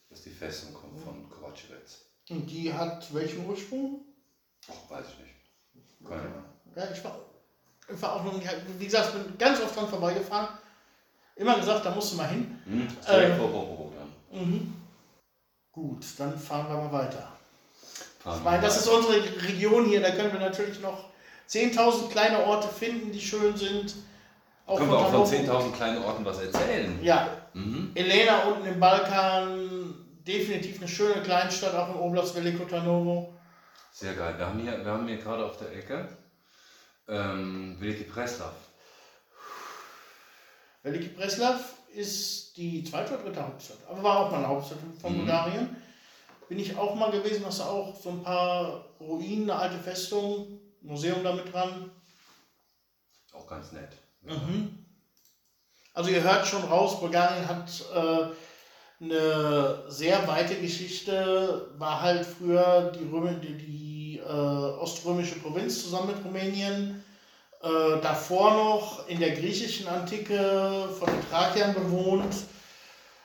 Dass 0.09 0.23
die 0.23 0.31
Festung 0.31 0.73
kommt 0.73 0.99
von 0.99 1.29
Kovacevic. 1.29 1.99
Und 2.31 2.49
die 2.49 2.73
hat 2.73 3.13
welchen 3.13 3.45
Ursprung? 3.45 4.01
Ach, 4.71 4.89
weiß 4.89 5.05
ich 5.11 5.19
nicht. 5.19 5.35
Keine 6.09 6.23
Ahnung. 6.23 6.45
Ja, 6.75 6.91
ich 6.91 7.05
war, 7.05 7.19
ich 7.87 8.01
war 8.01 8.15
auch 8.15 8.25
noch 8.25 8.39
nicht, 8.39 8.49
wie 8.79 8.87
gesagt, 8.87 9.15
ich 9.15 9.23
bin 9.27 9.37
ganz 9.37 9.61
oft 9.61 9.77
dran 9.77 9.89
vorbeigefahren. 9.89 10.49
Immer 11.37 11.59
gesagt, 11.59 11.85
da 11.85 11.95
musst 11.95 12.13
du 12.13 12.17
mal 12.17 12.29
hin. 12.29 12.51
Hm, 12.65 12.87
ist 12.99 13.07
direkt 13.11 13.35
Äh. 13.35 13.37
vor 13.37 13.51
Popo 13.51 13.93
dann. 13.95 14.41
Mhm. 14.41 14.75
Gut, 15.71 16.07
dann 16.17 16.39
fahren 16.39 16.69
wir 16.71 16.79
mal 16.79 16.93
weiter. 16.93 17.37
Ich 18.25 18.43
meine, 18.45 18.63
das 18.63 18.77
ist 18.79 18.89
unsere 18.89 19.23
Region 19.43 19.85
hier, 19.87 20.01
da 20.01 20.11
können 20.11 20.33
wir 20.33 20.41
natürlich 20.41 20.81
noch 20.81 21.11
10.000 21.49 22.09
kleine 22.11 22.45
Orte 22.45 22.69
finden, 22.69 23.11
die 23.13 23.21
schön 23.21 23.57
sind. 23.57 23.95
Auch 24.67 24.79
Können 24.79 24.91
wir 24.91 24.99
auch 24.99 25.11
von 25.11 25.25
Tarnowo. 25.29 25.67
10.000 25.69 25.73
kleinen 25.77 26.03
Orten 26.05 26.25
was 26.25 26.39
erzählen? 26.41 26.99
Ja, 27.03 27.29
Mhm. 27.55 27.91
Elena 27.95 28.45
unten 28.45 28.67
im 28.67 28.81
Balkan, 28.81 29.95
definitiv 30.27 30.79
eine 30.79 30.89
schöne 30.89 31.21
Kleinstadt, 31.23 31.75
auch 31.75 31.91
im 31.95 32.01
Oblast 32.01 32.35
Veliko 32.35 32.65
Tarnovo. 32.65 33.35
Sehr 33.93 34.15
geil. 34.15 34.35
Wir 34.39 34.47
haben 34.47 34.59
hier, 34.61 34.83
wir 34.83 34.91
haben 34.91 35.07
hier 35.07 35.19
gerade 35.19 35.45
auf 35.45 35.59
der 35.59 35.71
Ecke 35.77 36.09
ähm, 37.09 37.77
Veliki 37.79 38.05
Preslav. 38.05 38.53
Veliki 40.83 41.09
Preslav 41.09 41.61
ist 41.95 42.57
die 42.57 42.83
zweite 42.85 43.15
oder 43.15 43.25
dritte 43.25 43.43
Hauptstadt, 43.47 43.79
aber 43.91 44.03
war 44.03 44.17
auch 44.21 44.31
mal 44.31 44.39
eine 44.39 44.49
Hauptstadt 44.49 44.79
von 45.01 45.13
Mhm. 45.13 45.19
Bulgarien. 45.19 45.77
Bin 46.53 46.61
ich 46.61 46.77
auch 46.77 46.95
mal 46.95 47.11
gewesen, 47.11 47.47
hast 47.47 47.61
du 47.61 47.65
auch 47.65 47.99
so 47.99 48.11
ein 48.11 48.23
paar 48.23 48.85
Ruinen, 49.01 49.51
eine 49.51 49.59
alte 49.59 49.79
Festung, 49.79 50.61
Museum 50.83 51.25
damit 51.25 51.51
dran. 51.51 51.91
Auch 53.33 53.47
ganz 53.47 53.73
nett. 53.73 53.97
Mhm. 54.21 54.85
Also 55.95 56.11
ihr 56.11 56.23
hört 56.23 56.47
schon 56.47 56.63
raus, 56.65 57.01
Bulgarien 57.01 57.49
hat 57.49 57.71
äh, 57.95 59.03
eine 59.03 59.85
sehr 59.89 60.29
weite 60.29 60.57
Geschichte, 60.57 61.71
war 61.79 62.03
halt 62.03 62.27
früher 62.27 62.93
die, 63.01 63.09
Röme, 63.11 63.33
die, 63.37 63.57
die 63.57 64.19
äh, 64.19 64.23
oströmische 64.23 65.39
Provinz 65.39 65.83
zusammen 65.83 66.09
mit 66.09 66.23
Rumänien. 66.23 67.03
Äh, 67.63 67.99
davor 68.03 68.53
noch 68.53 69.09
in 69.09 69.21
der 69.21 69.31
griechischen 69.31 69.89
Antike 69.89 70.91
von 70.99 71.09
den 71.09 71.31
Thrakiern 71.31 71.73
bewohnt. 71.73 72.35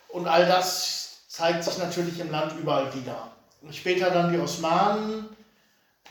Und 0.07 0.27
all 0.27 0.45
das 0.45 1.06
zeigt 1.37 1.63
sich 1.63 1.77
natürlich 1.77 2.19
im 2.19 2.31
Land 2.31 2.53
überall 2.59 2.91
wieder. 2.95 3.31
Und 3.61 3.75
später 3.75 4.09
dann 4.09 4.33
die 4.33 4.39
Osmanen, 4.39 5.25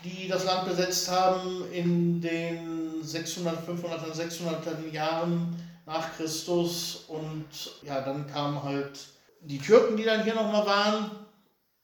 die 0.01 0.29
das 0.29 0.45
Land 0.45 0.69
besetzt 0.69 1.11
haben 1.11 1.69
in 1.73 2.21
den 2.21 3.03
600, 3.03 3.65
500, 3.65 4.15
600 4.15 4.93
Jahren 4.93 5.61
nach 5.85 6.15
Christus. 6.15 7.03
Und 7.09 7.45
ja, 7.83 7.99
dann 7.99 8.25
kamen 8.27 8.63
halt 8.63 8.99
die 9.41 9.59
Türken, 9.59 9.97
die 9.97 10.05
dann 10.05 10.23
hier 10.23 10.33
nochmal 10.33 10.65
waren, 10.65 11.11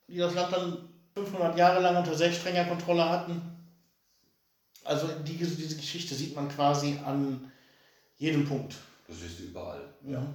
die 0.07 0.17
das 0.17 0.33
Land 0.33 0.53
dann 0.53 0.77
500 1.15 1.57
Jahre 1.57 1.81
lang 1.81 1.97
unter 1.97 2.15
sehr 2.15 2.31
strenger 2.31 2.63
Kontrolle 2.63 3.09
hatten. 3.09 3.41
Also 4.85 5.07
die, 5.07 5.35
diese 5.35 5.75
Geschichte 5.75 6.15
sieht 6.15 6.33
man 6.33 6.47
quasi 6.47 6.97
an 7.05 7.51
jedem 8.15 8.47
Punkt. 8.47 8.75
Das 9.09 9.21
ist 9.21 9.39
überall. 9.41 9.81
Ja. 10.07 10.25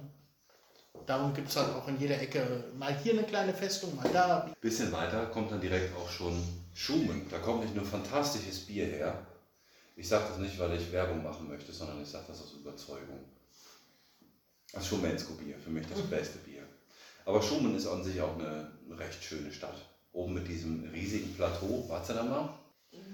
Darum 1.05 1.33
gibt 1.33 1.49
es 1.49 1.55
halt 1.55 1.73
auch 1.75 1.87
in 1.87 1.99
jeder 1.99 2.19
Ecke 2.21 2.65
mal 2.77 2.95
hier 3.01 3.13
eine 3.13 3.23
kleine 3.23 3.53
Festung, 3.53 3.95
mal 3.95 4.09
da. 4.11 4.49
Bisschen 4.61 4.91
weiter 4.91 5.25
kommt 5.27 5.51
dann 5.51 5.61
direkt 5.61 5.95
auch 5.97 6.09
schon 6.09 6.41
Schumann. 6.73 7.25
Da 7.29 7.39
kommt 7.39 7.63
nicht 7.63 7.75
nur 7.75 7.85
fantastisches 7.85 8.59
Bier 8.65 8.85
her. 8.85 9.25
Ich 9.95 10.07
sage 10.07 10.25
das 10.29 10.37
nicht, 10.37 10.57
weil 10.59 10.79
ich 10.79 10.91
Werbung 10.91 11.23
machen 11.23 11.47
möchte, 11.49 11.73
sondern 11.73 12.01
ich 12.01 12.07
sage 12.07 12.25
das 12.27 12.41
aus 12.41 12.53
Überzeugung. 12.53 13.19
Das 14.71 14.87
Schumansko-Bier, 14.87 15.55
für 15.57 15.71
mich 15.71 15.87
das 15.87 16.01
beste 16.03 16.37
Bier. 16.39 16.61
Aber 17.25 17.41
Schumann 17.41 17.75
ist 17.75 17.87
an 17.87 18.03
sich 18.03 18.21
auch 18.21 18.37
eine 18.37 18.71
recht 18.91 19.23
schöne 19.23 19.51
Stadt. 19.51 19.75
Oben 20.13 20.35
mit 20.35 20.47
diesem 20.47 20.87
riesigen 20.93 21.33
Plateau, 21.35 21.85
warte 21.87 22.13
da 22.13 22.23
mal. 22.23 22.49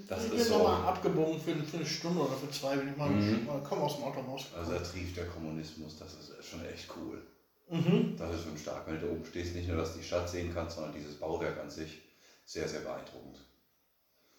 Das 0.07 0.25
ich 0.25 0.33
ist 0.33 0.47
so, 0.49 0.57
nochmal 0.59 0.85
abgebogen 0.85 1.39
für, 1.39 1.55
für 1.55 1.77
eine 1.77 1.85
Stunde 1.85 2.21
oder 2.21 2.35
für 2.35 2.49
zwei, 2.51 2.77
wenn 2.77 2.89
ich 2.89 2.97
mal, 2.97 3.09
Mhm. 3.09 3.45
mal 3.45 3.61
komm 3.67 3.81
aus 3.81 3.95
dem 3.95 4.03
Auto 4.05 4.19
raus. 4.21 4.45
also 4.55 4.71
da 4.73 4.79
trieft 4.79 5.17
der 5.17 5.25
Kommunismus, 5.27 5.97
das 5.97 6.13
ist 6.13 6.31
schon 6.49 6.63
echt 6.65 6.87
cool. 6.95 7.21
Mhm. 7.69 8.15
Das 8.17 8.33
ist 8.35 8.43
schon 8.43 8.57
stark, 8.57 8.85
wenn 8.85 8.99
du 8.99 9.07
da 9.07 9.11
oben 9.13 9.25
stehst, 9.25 9.55
nicht 9.55 9.67
nur, 9.67 9.77
dass 9.77 9.93
du 9.93 9.99
die 9.99 10.05
Stadt 10.05 10.29
sehen 10.29 10.51
kannst, 10.53 10.75
sondern 10.75 10.93
dieses 10.93 11.15
Bauwerk 11.19 11.59
an 11.59 11.69
sich. 11.69 12.01
Sehr, 12.45 12.67
sehr 12.67 12.81
beeindruckend. 12.81 13.39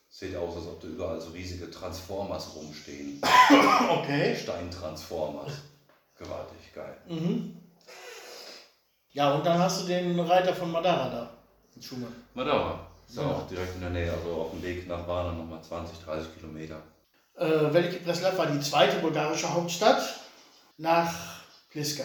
Sieht 0.09 0.37
aus, 0.37 0.57
als 0.57 0.66
ob 0.66 0.81
da 0.81 0.87
überall 0.87 1.20
so 1.20 1.31
riesige 1.31 1.70
Transformers 1.70 2.55
rumstehen. 2.55 3.20
Okay. 3.91 4.37
Steintransformers. 4.37 5.53
Gewaltig, 6.16 6.72
geil. 6.74 6.97
Mhm. 7.09 7.57
Ja, 9.12 9.35
und 9.35 9.45
dann 9.45 9.59
hast 9.59 9.83
du 9.83 9.87
den 9.87 10.18
Reiter 10.20 10.55
von 10.55 10.70
Madara 10.70 11.09
da. 11.11 11.31
in 11.74 11.83
Schumann. 11.83 12.14
Madara. 12.35 12.87
Ist 13.09 13.16
ja 13.16 13.22
auch 13.27 13.47
direkt 13.47 13.74
in 13.77 13.81
der 13.83 13.91
Nähe, 13.91 14.12
also 14.12 14.35
auf 14.35 14.51
dem 14.51 14.62
Weg 14.62 14.87
nach 14.89 15.07
Varna 15.07 15.33
nochmal 15.33 15.62
20, 15.62 15.99
30 16.05 16.35
Kilometer. 16.37 16.83
Äh, 17.37 17.72
Veliki 17.72 17.99
Preslav 17.99 18.37
war 18.37 18.47
die 18.47 18.61
zweite 18.61 18.99
bulgarische 18.99 19.53
Hauptstadt 19.53 20.03
nach 20.79 21.41
Pliska. 21.70 22.05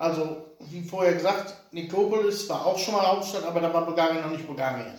Also, 0.00 0.56
wie 0.60 0.82
vorher 0.82 1.12
gesagt, 1.12 1.54
Nikopolis 1.72 2.48
war 2.48 2.64
auch 2.64 2.78
schon 2.78 2.94
mal 2.94 3.06
Hauptstadt, 3.06 3.44
aber 3.44 3.60
da 3.60 3.72
war 3.74 3.84
Bulgarien 3.84 4.22
noch 4.22 4.30
nicht 4.30 4.46
Bulgarien. 4.46 4.98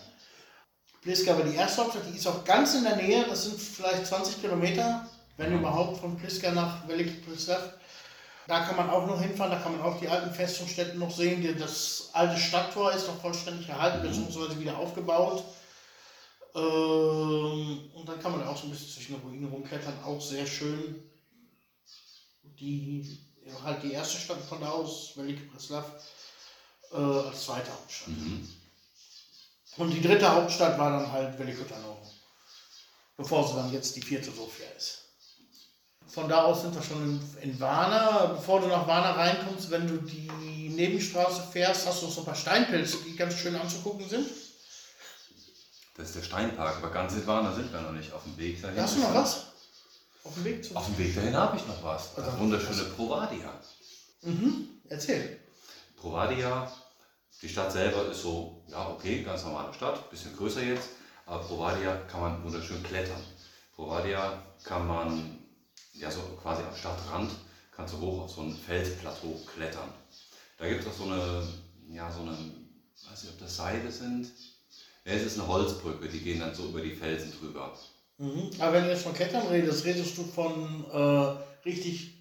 Pliska 1.02 1.36
war 1.36 1.43
die 1.43 1.56
erste 1.56 1.82
Hauptstadt, 1.82 2.04
die 2.08 2.16
ist 2.16 2.28
auch 2.28 2.43
ganz 2.45 2.76
in 2.76 2.84
der 2.84 2.97
Nähe, 2.97 3.26
das 3.28 3.45
sind 3.45 3.60
vielleicht 3.60 4.06
20 4.06 4.39
Kilometer, 4.41 5.10
wenn 5.38 5.58
überhaupt, 5.58 5.97
von 5.99 6.16
Pliska 6.18 6.52
nach 6.52 6.88
Veliki 6.88 7.20
Preslav. 7.22 7.74
Da 8.45 8.64
kann 8.64 8.76
man 8.76 8.91
auch 8.91 9.08
noch 9.08 9.20
hinfahren, 9.20 9.52
da 9.52 9.58
kann 9.58 9.76
man 9.76 9.82
auch 9.82 9.99
die 9.99 10.08
alten 10.08 10.32
Festungsstätten 10.36 10.99
noch 10.99 11.10
sehen. 11.10 11.58
Das 11.58 12.12
alte 12.14 12.38
Stadttor 12.38 12.93
ist 12.93 13.08
noch 13.08 13.20
vollständig 13.20 13.68
erhalten, 13.70 14.04
Mhm. 14.04 14.08
beziehungsweise 14.08 14.60
wieder 14.60 14.78
aufgebaut. 14.78 15.43
Ähm, 16.54 17.89
und 17.95 18.08
dann 18.08 18.20
kann 18.22 18.34
man 18.34 18.45
auch 18.45 18.56
so 18.58 18.68
ein 18.68 18.70
bisschen 18.70 18.91
zwischen 18.91 19.14
den 19.16 19.22
Ruinen 19.24 19.52
rumklettern, 19.52 19.95
auch 20.06 20.22
sehr 20.22 20.45
schön. 20.45 21.02
Die, 22.60 23.31
halt 23.64 23.84
die 23.84 23.94
erste 23.94 24.18
Stadt 24.18 24.42
von 24.48 24.62
da 24.62 24.70
aus, 24.70 25.14
Veliki 25.16 25.44
Preslav, 25.44 25.86
äh, 26.92 26.96
als 26.98 27.46
zweite 27.46 27.72
Hauptstadt. 27.72 28.10
Mhm. 28.10 28.48
Und 29.78 29.92
die 29.92 30.02
dritte 30.02 30.30
Hauptstadt 30.30 30.78
war 30.78 30.92
dann 30.92 31.12
halt 31.12 31.39
Veliko 31.39 31.64
Tarnovo, 31.64 32.12
bevor 33.18 33.48
sie 33.48 33.56
dann 33.56 33.72
jetzt 33.72 33.96
die 33.96 34.02
vierte 34.02 34.32
Sofia 34.32 34.68
ist. 34.78 35.00
Von 36.08 36.28
da 36.28 36.44
aus 36.44 36.62
sind 36.64 36.76
wir 36.76 36.84
schon 36.84 37.02
in, 37.04 37.52
in 37.52 37.60
Varna. 37.60 38.26
Bevor 38.26 38.60
du 38.60 38.68
nach 38.68 38.86
Varna 38.86 39.14
reinkommst, 39.14 39.72
wenn 39.72 39.88
du 39.88 39.96
die 39.98 40.30
Nebenstraße 40.70 41.42
fährst, 41.52 41.88
hast 41.88 42.02
du 42.02 42.08
noch 42.08 42.14
so 42.14 42.22
ein 42.22 42.26
paar 42.26 42.36
Steinpilze, 42.36 42.98
die 43.08 43.16
ganz 43.16 43.36
schön 43.36 43.56
anzugucken 43.56 44.08
sind. 44.10 44.28
Das 45.96 46.08
ist 46.08 46.16
der 46.18 46.24
Steinpark, 46.24 46.78
aber 46.78 46.89
ganz 46.89 47.14
in 47.14 47.26
Varna 47.26 47.54
sind 47.54 47.72
wir 47.72 47.80
noch 47.80 47.94
nicht 47.94 48.12
auf 48.12 48.24
dem 48.24 48.38
Weg 48.38 48.62
dahin. 48.62 48.82
Hast 48.82 48.98
du 48.98 49.02
noch 49.02 49.14
was? 49.14 49.51
Auf 50.24 50.34
dem 50.36 50.45
Weg. 50.45 50.65
Auf 50.74 50.86
dem 50.86 50.97
Weg 50.97 51.15
dahin 51.15 51.36
habe 51.36 51.57
ich 51.57 51.67
noch 51.67 51.84
was. 51.84 52.13
Das 52.15 52.38
wunderschöne 52.38 52.84
Provadia. 52.95 53.59
Mhm. 54.22 54.69
Erzähl. 54.88 55.39
Provadia, 55.95 56.72
die 57.41 57.49
Stadt 57.49 57.72
selber 57.72 58.09
ist 58.09 58.22
so, 58.22 58.63
ja 58.67 58.89
okay, 58.89 59.24
ganz 59.24 59.43
normale 59.43 59.74
Stadt, 59.74 60.09
bisschen 60.09 60.36
größer 60.36 60.63
jetzt, 60.63 60.89
aber 61.26 61.43
Provadia 61.43 61.95
kann 62.07 62.22
man 62.22 62.43
wunderschön 62.43 62.84
klettern. 62.84 63.22
Provadia 63.76 64.43
kann 64.63 64.88
man, 64.88 65.39
ja 65.93 66.09
so 66.09 66.22
quasi 66.41 66.63
am 66.63 66.76
Stadtrand, 66.76 67.32
kannst 67.72 67.93
du 67.93 67.99
hoch 67.99 68.24
auf 68.24 68.32
so 68.32 68.41
ein 68.41 68.55
Felsplateau 68.55 69.39
klettern. 69.55 69.93
Da 70.57 70.67
gibt 70.67 70.82
es 70.82 70.88
auch 70.88 70.97
so 70.97 71.03
eine, 71.05 71.47
ja 71.89 72.11
so 72.11 72.22
eine, 72.22 72.32
weiß 72.32 73.24
nicht 73.24 73.34
ob 73.34 73.39
das 73.39 73.55
Seile 73.55 73.91
sind, 73.91 74.32
ja 75.05 75.13
es 75.13 75.24
ist 75.24 75.39
eine 75.39 75.47
Holzbrücke, 75.47 76.07
die 76.09 76.19
gehen 76.19 76.39
dann 76.39 76.53
so 76.53 76.65
über 76.65 76.82
die 76.82 76.95
Felsen 76.95 77.34
drüber. 77.39 77.78
Mhm. 78.22 78.51
Aber 78.59 78.74
wenn 78.74 78.84
du 78.84 78.89
jetzt 78.91 79.01
von 79.03 79.13
Klettern 79.15 79.47
redest, 79.47 79.84
redest 79.84 80.15
du 80.15 80.24
von 80.24 80.86
äh, 80.93 81.67
richtig 81.67 82.13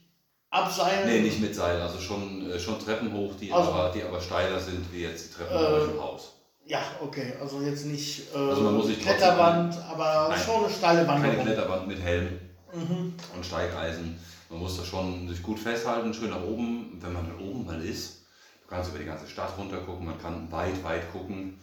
abseilen? 0.49 1.07
Nee, 1.07 1.21
nicht 1.21 1.41
mit 1.41 1.55
Seil, 1.55 1.79
also 1.81 2.01
schon, 2.01 2.51
äh, 2.51 2.59
schon 2.59 2.79
Treppen 2.79 3.13
hoch, 3.13 3.35
die, 3.39 3.53
Also- 3.53 3.71
aber, 3.71 3.93
die 3.93 4.03
aber 4.03 4.19
steiler 4.21 4.59
sind 4.59 4.91
wie 4.93 5.03
jetzt 5.03 5.29
die 5.29 5.35
Treppen 5.35 5.57
Äh, 5.57 5.93
im 5.95 6.01
Haus. 6.03 6.33
Ja, 6.65 6.81
okay. 7.03 7.35
Also 7.41 7.61
jetzt 7.61 7.85
nicht 7.85 8.35
äh, 8.35 8.39
Also 8.39 8.63
man 8.63 8.75
muss 8.77 8.87
trotzdem 8.87 9.03
Kletterwand, 9.05 9.77
aber 9.91 10.29
Nein. 10.31 10.41
schon 10.41 10.65
eine 10.65 10.73
steile 10.73 11.05
Keine 11.05 11.23
Wanderung. 11.23 11.45
Kletterwand 11.45 11.89
mit 11.89 12.01
Helm 12.01 12.29
Mhm. 12.73 13.15
und 13.37 13.45
Steigeisen. 13.47 14.19
Man 14.49 14.59
muss 14.61 14.79
da 14.79 14.85
schon 14.85 15.29
sich 15.29 15.43
gut 15.43 15.59
festhalten, 15.59 16.15
schön 16.15 16.31
nach 16.31 16.43
oben. 16.43 16.97
Wenn 17.01 17.13
man 17.13 17.27
dann 17.29 17.47
oben 17.47 17.67
mal 17.67 17.83
ist, 17.85 18.23
du 18.63 18.69
kannst 18.69 18.91
über 18.91 18.99
die 19.01 19.05
ganze 19.05 19.29
Stadt 19.29 19.53
runter 19.59 19.79
gucken, 19.79 20.07
man 20.07 20.19
kann 20.21 20.51
weit, 20.51 20.83
weit 20.83 21.11
gucken. 21.13 21.59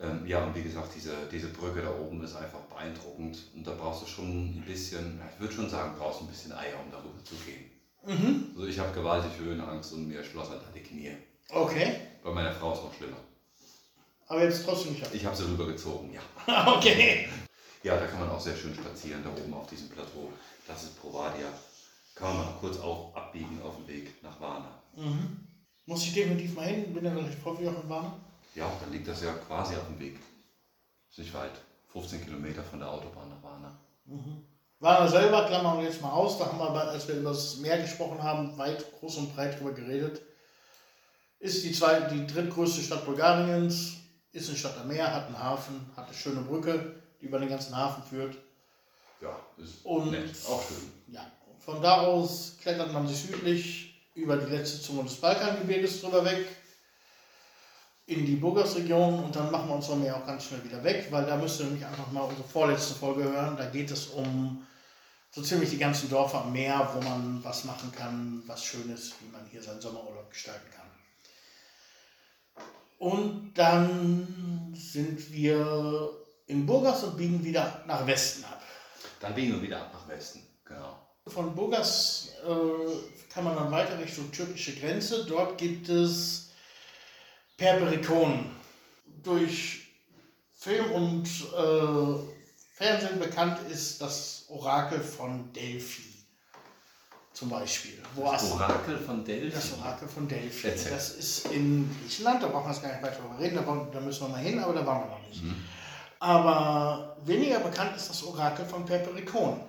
Ähm, 0.00 0.26
ja, 0.26 0.42
und 0.44 0.54
wie 0.54 0.62
gesagt, 0.62 0.88
diese, 0.96 1.12
diese 1.30 1.48
Brücke 1.48 1.82
da 1.82 1.94
oben 1.94 2.24
ist 2.24 2.34
einfach 2.34 2.60
beeindruckend. 2.60 3.38
Und 3.54 3.66
da 3.66 3.72
brauchst 3.72 4.02
du 4.02 4.06
schon 4.06 4.56
ein 4.56 4.64
bisschen, 4.66 5.20
ich 5.34 5.40
würde 5.40 5.54
schon 5.54 5.68
sagen, 5.68 5.94
brauchst 5.98 6.22
ein 6.22 6.28
bisschen 6.28 6.52
Eier, 6.52 6.80
um 6.82 6.90
darüber 6.90 7.22
zu 7.22 7.34
gehen. 7.36 7.70
Mhm. 8.06 8.52
Also 8.54 8.66
ich 8.66 8.78
habe 8.78 8.92
gewaltig 8.94 9.32
Höhenangst 9.38 9.92
und 9.92 10.08
mir 10.08 10.24
schloss 10.24 10.48
halt 10.48 10.62
die 10.74 10.80
Knie. 10.80 11.12
Okay. 11.50 11.96
Bei 12.24 12.32
meiner 12.32 12.52
Frau 12.52 12.72
ist 12.72 12.78
es 12.78 12.84
noch 12.84 12.94
schlimmer. 12.94 13.16
Aber 14.26 14.44
jetzt 14.44 14.64
trotzdem 14.64 14.92
nicht. 14.92 15.14
Ich 15.14 15.24
habe 15.26 15.36
sie 15.36 15.44
rübergezogen, 15.44 16.10
ja. 16.12 16.20
okay. 16.76 17.28
Ja, 17.82 17.96
da 17.96 18.06
kann 18.06 18.20
man 18.20 18.30
auch 18.30 18.40
sehr 18.40 18.56
schön 18.56 18.74
spazieren, 18.74 19.22
da 19.22 19.30
oben 19.30 19.52
auf 19.52 19.66
diesem 19.66 19.88
Plateau. 19.88 20.30
Das 20.66 20.82
ist 20.84 21.00
Provadia. 21.00 21.48
Kann 22.14 22.36
man 22.36 22.46
mal 22.46 22.56
kurz 22.60 22.78
auch 22.78 23.14
abbiegen 23.14 23.60
auf 23.62 23.76
dem 23.76 23.88
Weg 23.88 24.22
nach 24.22 24.40
Varna. 24.40 24.82
Mhm. 24.96 25.46
Muss 25.86 26.04
ich 26.04 26.14
definitiv 26.14 26.54
mal 26.54 26.66
hin, 26.66 26.94
bin 26.94 27.04
ja 27.04 27.12
relativ 27.12 27.44
häufig 27.44 27.68
auch 27.68 27.82
in 27.82 27.88
Warne. 27.88 28.12
Ja, 28.54 28.70
dann 28.80 28.92
liegt 28.92 29.08
das 29.08 29.22
ja 29.22 29.32
quasi 29.32 29.74
auf 29.76 29.86
dem 29.86 29.98
Weg. 30.00 30.18
Ist 31.10 31.18
nicht 31.18 31.34
weit. 31.34 31.52
15 31.92 32.24
Kilometer 32.24 32.62
von 32.62 32.78
der 32.78 32.88
Autobahn 32.90 33.28
nach 33.28 33.42
Varna. 33.42 33.76
Warne 34.78 35.08
selber, 35.10 35.46
klammern 35.46 35.78
wir 35.78 35.84
jetzt 35.84 36.00
mal 36.00 36.10
aus, 36.12 36.38
da 36.38 36.46
haben 36.46 36.58
wir, 36.58 36.88
als 36.88 37.06
wir 37.08 37.16
über 37.16 37.30
das 37.30 37.56
Meer 37.56 37.80
gesprochen 37.80 38.22
haben, 38.22 38.56
weit, 38.56 38.84
groß 38.98 39.16
und 39.18 39.34
breit 39.34 39.58
drüber 39.58 39.72
geredet. 39.72 40.22
Ist 41.38 41.64
die, 41.64 41.72
zweite, 41.72 42.14
die 42.14 42.26
drittgrößte 42.26 42.82
Stadt 42.82 43.04
Bulgariens, 43.04 43.94
ist 44.32 44.48
eine 44.48 44.56
Stadt 44.58 44.78
am 44.78 44.88
Meer, 44.88 45.12
hat 45.12 45.26
einen 45.26 45.38
Hafen, 45.38 45.90
hat 45.96 46.06
eine 46.06 46.14
schöne 46.14 46.40
Brücke, 46.42 46.94
die 47.20 47.26
über 47.26 47.38
den 47.38 47.48
ganzen 47.48 47.76
Hafen 47.76 48.02
führt. 48.04 48.36
Ja, 49.20 49.36
ist 49.58 49.84
Und- 49.84 50.12
nett. 50.12 50.30
Auch 50.48 50.62
schön. 50.66 50.90
Ja, 51.08 51.26
von 51.58 51.82
da 51.82 52.02
aus 52.02 52.56
klettert 52.62 52.92
man 52.92 53.06
sich 53.06 53.18
südlich 53.18 53.94
über 54.14 54.36
die 54.36 54.50
letzte 54.50 54.80
Zunge 54.80 55.02
des 55.04 55.16
Balkangebirges 55.16 56.00
drüber 56.00 56.24
weg 56.24 56.46
in 58.10 58.26
die 58.26 58.34
Burgas-Region 58.34 59.22
und 59.22 59.36
dann 59.36 59.52
machen 59.52 59.68
wir 59.68 59.76
uns 59.76 59.86
vom 59.86 60.02
Meer 60.02 60.16
auch 60.16 60.26
ganz 60.26 60.44
schnell 60.44 60.64
wieder 60.64 60.82
weg, 60.82 61.06
weil 61.10 61.24
da 61.26 61.36
müsst 61.36 61.60
ihr 61.60 61.66
nämlich 61.66 61.86
einfach 61.86 62.10
mal 62.10 62.22
unsere 62.22 62.42
vorletzte 62.42 62.94
Folge 62.94 63.22
hören. 63.22 63.56
Da 63.56 63.66
geht 63.66 63.88
es 63.92 64.06
um 64.08 64.66
so 65.30 65.40
ziemlich 65.42 65.70
die 65.70 65.78
ganzen 65.78 66.10
Dörfer 66.10 66.42
am 66.42 66.52
Meer, 66.52 66.90
wo 66.92 67.00
man 67.00 67.38
was 67.44 67.64
machen 67.64 67.92
kann, 67.92 68.42
was 68.46 68.64
Schönes, 68.64 69.12
wie 69.20 69.30
man 69.30 69.46
hier 69.48 69.62
seinen 69.62 69.80
Sommerurlaub 69.80 70.28
gestalten 70.28 70.66
kann. 70.74 70.86
Und 72.98 73.52
dann 73.54 74.74
sind 74.76 75.32
wir 75.32 76.10
in 76.48 76.66
Burgas 76.66 77.04
und 77.04 77.16
biegen 77.16 77.44
wieder 77.44 77.84
nach 77.86 78.04
Westen 78.08 78.44
ab. 78.44 78.60
Dann 79.20 79.36
biegen 79.36 79.52
wir 79.52 79.62
wieder 79.62 79.82
ab 79.82 79.92
nach 79.94 80.08
Westen. 80.08 80.42
Genau. 80.64 80.98
Von 81.28 81.54
Burgas 81.54 82.32
äh, 82.44 83.32
kann 83.32 83.44
man 83.44 83.54
dann 83.54 83.70
weiter 83.70 84.00
Richtung 84.00 84.32
türkische 84.32 84.74
Grenze. 84.74 85.24
Dort 85.26 85.58
gibt 85.58 85.88
es 85.88 86.49
Perperikon. 87.64 88.46
Durch 89.22 89.82
Film 90.54 90.90
und 90.92 91.26
äh, 91.26 92.18
Fernsehen 92.74 93.18
bekannt 93.18 93.58
ist 93.70 94.00
das 94.00 94.46
Orakel 94.48 94.98
von 95.00 95.52
Delphi. 95.52 96.08
Zum 97.34 97.50
Beispiel. 97.50 98.02
Wo 98.14 98.30
Das 98.32 98.50
Orakel 98.50 98.98
von 98.98 99.24
Delphi. 99.24 99.50
das 99.54 99.72
Orakel 99.78 100.08
von 100.08 100.26
Delphi. 100.26 100.68
Erzähl. 100.68 100.92
Das 100.92 101.10
ist 101.10 101.46
in 101.48 101.94
Griechenland, 102.00 102.42
da 102.42 102.48
brauchen 102.48 102.64
wir 102.66 102.72
jetzt 102.72 102.82
gar 102.82 102.92
nicht 102.92 103.02
weiter 103.02 103.20
drüber 103.20 103.38
reden, 103.38 103.56
da, 103.56 103.66
wollen- 103.66 103.92
da 103.92 104.00
müssen 104.00 104.22
wir 104.22 104.28
mal 104.28 104.40
hin, 104.40 104.58
aber 104.58 104.72
da 104.74 104.86
waren 104.86 105.02
wir 105.08 105.16
noch 105.16 105.28
nicht. 105.28 105.42
Mhm. 105.42 105.56
Aber 106.18 107.16
weniger 107.24 107.60
bekannt 107.60 107.94
ist 107.96 108.08
das 108.10 108.22
Orakel 108.24 108.64
von 108.66 108.84
Perperikon. 108.86 109.60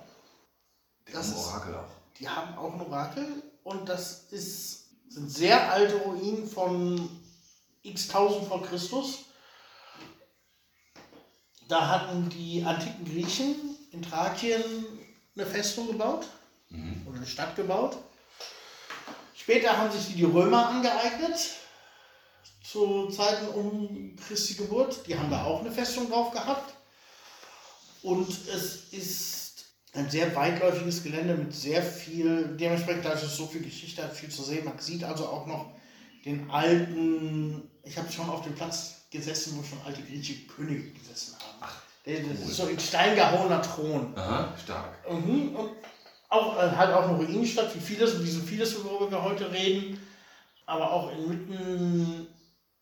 Das 1.12 1.28
ist- 1.28 1.36
Orakel 1.46 1.74
auch. 1.76 1.88
Die 2.18 2.28
haben 2.28 2.56
auch 2.56 2.72
ein 2.74 2.80
Orakel 2.80 3.26
und 3.64 3.86
das 3.88 4.24
ist, 4.30 4.86
sind 5.08 5.30
sehr 5.30 5.70
alte 5.72 5.96
Ruinen 5.96 6.46
von 6.46 7.08
x 7.82 8.08
tausend 8.08 8.48
vor 8.48 8.62
Christus. 8.62 9.24
Da 11.68 11.88
hatten 11.88 12.28
die 12.30 12.62
antiken 12.64 13.04
Griechen 13.04 13.54
in 13.92 14.02
Thrakien 14.02 14.62
eine 15.34 15.46
Festung 15.46 15.86
gebaut 15.88 16.26
Mhm. 16.72 17.06
oder 17.06 17.16
eine 17.18 17.26
Stadt 17.26 17.54
gebaut. 17.54 17.96
Später 19.34 19.76
haben 19.76 19.90
sich 19.92 20.06
die, 20.08 20.14
die 20.14 20.24
Römer 20.24 20.68
angeeignet, 20.68 21.38
zu 22.62 23.08
Zeiten 23.10 23.48
um 23.48 24.16
Christi 24.16 24.54
Geburt. 24.54 25.06
Die 25.06 25.18
haben 25.18 25.30
da 25.30 25.44
auch 25.44 25.60
eine 25.60 25.70
Festung 25.70 26.08
drauf 26.08 26.30
gehabt. 26.30 26.74
Und 28.02 28.28
es 28.28 28.92
ist 28.92 29.66
ein 29.92 30.08
sehr 30.10 30.34
weitläufiges 30.34 31.02
Gelände 31.02 31.34
mit 31.34 31.54
sehr 31.54 31.82
viel, 31.82 32.56
dementsprechend, 32.56 33.04
da 33.04 33.12
es 33.12 33.36
so 33.36 33.46
viel 33.46 33.62
Geschichte 33.62 34.02
hat, 34.02 34.16
viel 34.16 34.30
zu 34.30 34.42
sehen. 34.42 34.64
Man 34.64 34.78
sieht 34.78 35.04
also 35.04 35.26
auch 35.28 35.46
noch 35.46 35.74
den 36.24 36.50
alten, 36.50 37.70
ich 37.84 37.96
habe 37.98 38.10
schon 38.10 38.28
auf 38.28 38.42
dem 38.42 38.54
Platz 38.54 39.06
gesessen, 39.10 39.58
wo 39.58 39.62
schon 39.62 39.78
alte 39.84 40.02
griechische 40.02 40.46
Könige 40.46 40.90
gesessen 40.92 41.34
haben. 41.34 41.58
Ach, 41.60 41.82
Der, 42.06 42.20
das 42.20 42.28
cool. 42.40 42.48
ist 42.50 42.56
so 42.56 42.66
in 42.66 42.78
Stein 42.80 43.14
gehauener 43.16 43.60
Thron. 43.62 44.16
Aha, 44.16 44.54
stark. 44.62 45.10
Mhm. 45.10 45.54
Und 45.56 45.70
auch, 46.28 46.56
halt 46.56 46.94
auch 46.94 47.08
eine 47.08 47.16
Ruinenstadt, 47.16 47.74
wie 47.74 47.80
vieles, 47.80 48.22
wie 48.22 48.30
so 48.30 48.40
vieles, 48.40 48.82
worüber 48.84 49.10
wir 49.10 49.22
heute 49.22 49.50
reden. 49.52 50.00
Aber 50.64 50.90
auch 50.92 51.12
inmitten, 51.12 52.26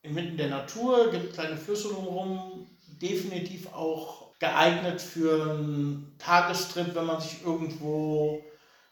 inmitten 0.03 0.37
der 0.37 0.51
Natur, 0.51 1.11
gibt 1.11 1.35
kleine 1.35 1.57
Flüsse 1.57 1.89
drumherum. 1.89 2.67
Definitiv 3.01 3.73
auch 3.73 4.31
geeignet 4.39 5.01
für 5.01 5.51
einen 5.55 6.15
Tagestrip, 6.19 6.95
wenn 6.95 7.07
man 7.07 7.21
sich 7.21 7.43
irgendwo, 7.45 8.43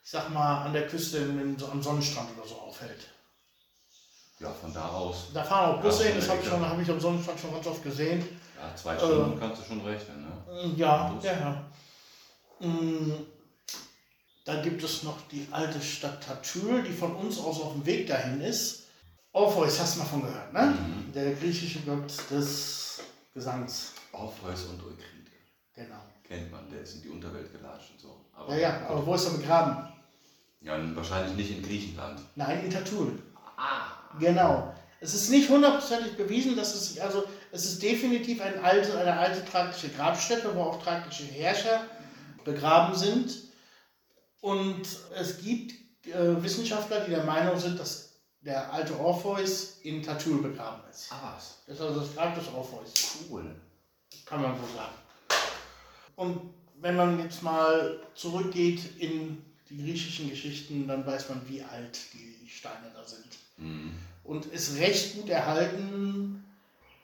ich 0.02 0.10
sag 0.10 0.30
mal, 0.32 0.64
an 0.64 0.72
der 0.72 0.86
Küste 0.88 1.24
so 1.58 1.66
am 1.68 1.82
Sonnenstrand 1.82 2.30
oder 2.36 2.48
so 2.48 2.56
aufhält. 2.56 3.06
Ja, 4.40 4.50
von 4.52 4.72
da 4.72 4.88
aus. 4.88 5.28
Da 5.34 5.42
fahren 5.42 5.76
auch 5.76 5.82
Busse 5.82 6.04
hin, 6.04 6.16
das 6.16 6.28
habe 6.28 6.40
ich, 6.40 6.48
schon- 6.48 6.68
hab 6.68 6.78
ich 6.80 6.88
am 6.90 7.00
Sonnenstrand 7.00 7.40
schon 7.40 7.52
ganz 7.52 7.66
oft 7.66 7.82
gesehen. 7.82 8.24
Ja, 8.56 8.74
zwei 8.76 8.96
Stunden 8.96 9.36
äh, 9.36 9.40
kannst 9.40 9.62
du 9.62 9.66
schon 9.66 9.80
rechnen, 9.80 10.22
ne? 10.22 10.72
Ja, 10.76 11.14
ja, 11.22 11.32
ja. 12.60 12.66
Mm, 12.66 13.12
da 14.44 14.62
gibt 14.62 14.82
es 14.82 15.02
noch 15.02 15.16
die 15.30 15.46
alte 15.50 15.80
Stadt 15.80 16.22
Tatül, 16.24 16.82
die 16.82 16.92
von 16.92 17.14
uns 17.16 17.38
aus 17.38 17.60
auf 17.60 17.72
dem 17.72 17.84
Weg 17.86 18.06
dahin 18.06 18.40
ist. 18.40 18.84
Orpheus, 19.32 19.78
hast 19.80 19.96
du 19.96 20.00
mal 20.00 20.06
von 20.06 20.22
gehört, 20.22 20.52
ne? 20.52 20.66
Mhm. 20.78 21.12
Der 21.12 21.34
griechische 21.34 21.80
Gott 21.80 22.12
des 22.30 23.00
Gesangs. 23.34 23.92
Orpheus 24.12 24.64
und 24.66 24.80
Eukride. 24.80 25.30
Genau. 25.74 26.02
Kennt 26.26 26.50
man, 26.50 26.68
der 26.70 26.80
ist 26.82 26.94
in 26.96 27.02
die 27.02 27.08
Unterwelt 27.10 27.50
gelatscht 27.52 27.90
und 27.92 28.00
so. 28.00 28.24
Aber 28.34 28.54
ja, 28.54 28.60
ja, 28.80 28.88
aber 28.88 29.04
wo 29.06 29.14
ist 29.14 29.26
er 29.26 29.32
begraben? 29.32 29.88
Ja, 30.60 30.76
wahrscheinlich 30.96 31.36
nicht 31.36 31.50
in 31.58 31.62
Griechenland. 31.62 32.20
Nein, 32.34 32.64
in 32.64 32.70
Tatül. 32.70 33.22
Ah. 33.56 33.92
Genau. 34.18 34.74
Es 35.00 35.14
ist 35.14 35.30
nicht 35.30 35.48
hundertprozentig 35.48 36.16
bewiesen, 36.16 36.56
dass 36.56 36.74
es 36.74 36.88
sich, 36.88 37.02
also 37.02 37.24
es 37.52 37.64
ist 37.64 37.82
definitiv 37.82 38.40
ein 38.40 38.62
alte, 38.62 38.98
eine 38.98 39.16
alte 39.16 39.44
thrakische 39.44 39.90
Grabstätte, 39.90 40.54
wo 40.54 40.62
auch 40.62 40.82
thrakische 40.82 41.24
Herrscher 41.24 41.84
begraben 42.44 42.96
sind. 42.96 43.32
Und 44.40 44.82
es 45.14 45.38
gibt 45.38 45.72
äh, 46.06 46.42
Wissenschaftler, 46.42 47.00
die 47.00 47.10
der 47.10 47.24
Meinung 47.24 47.58
sind, 47.58 47.78
dass 47.78 48.08
der 48.40 48.72
alte 48.72 48.98
Orpheus 48.98 49.78
in 49.82 50.02
Tatül 50.02 50.42
begraben 50.42 50.82
ist. 50.90 51.12
Ah, 51.12 51.34
was? 51.34 51.58
Das 51.66 51.76
ist 51.76 51.82
also 51.82 52.00
das 52.00 52.14
Grab 52.14 52.34
des 52.34 52.48
Orpheus. 52.48 52.92
Cool. 53.30 53.54
Kann 54.24 54.42
man 54.42 54.54
so 54.54 54.76
sagen. 54.76 54.94
Und 56.16 56.54
wenn 56.80 56.96
man 56.96 57.20
jetzt 57.20 57.42
mal 57.42 58.00
zurückgeht 58.14 58.98
in 58.98 59.44
die 59.68 59.82
griechischen 59.82 60.30
Geschichten, 60.30 60.86
dann 60.88 61.06
weiß 61.06 61.28
man, 61.28 61.46
wie 61.48 61.62
alt 61.62 61.98
die 62.14 62.48
Steine 62.48 62.90
da 62.94 63.04
sind. 63.04 63.26
Mhm. 63.58 63.92
Und 64.24 64.46
ist 64.46 64.78
recht 64.78 65.14
gut 65.14 65.28
erhalten. 65.28 66.44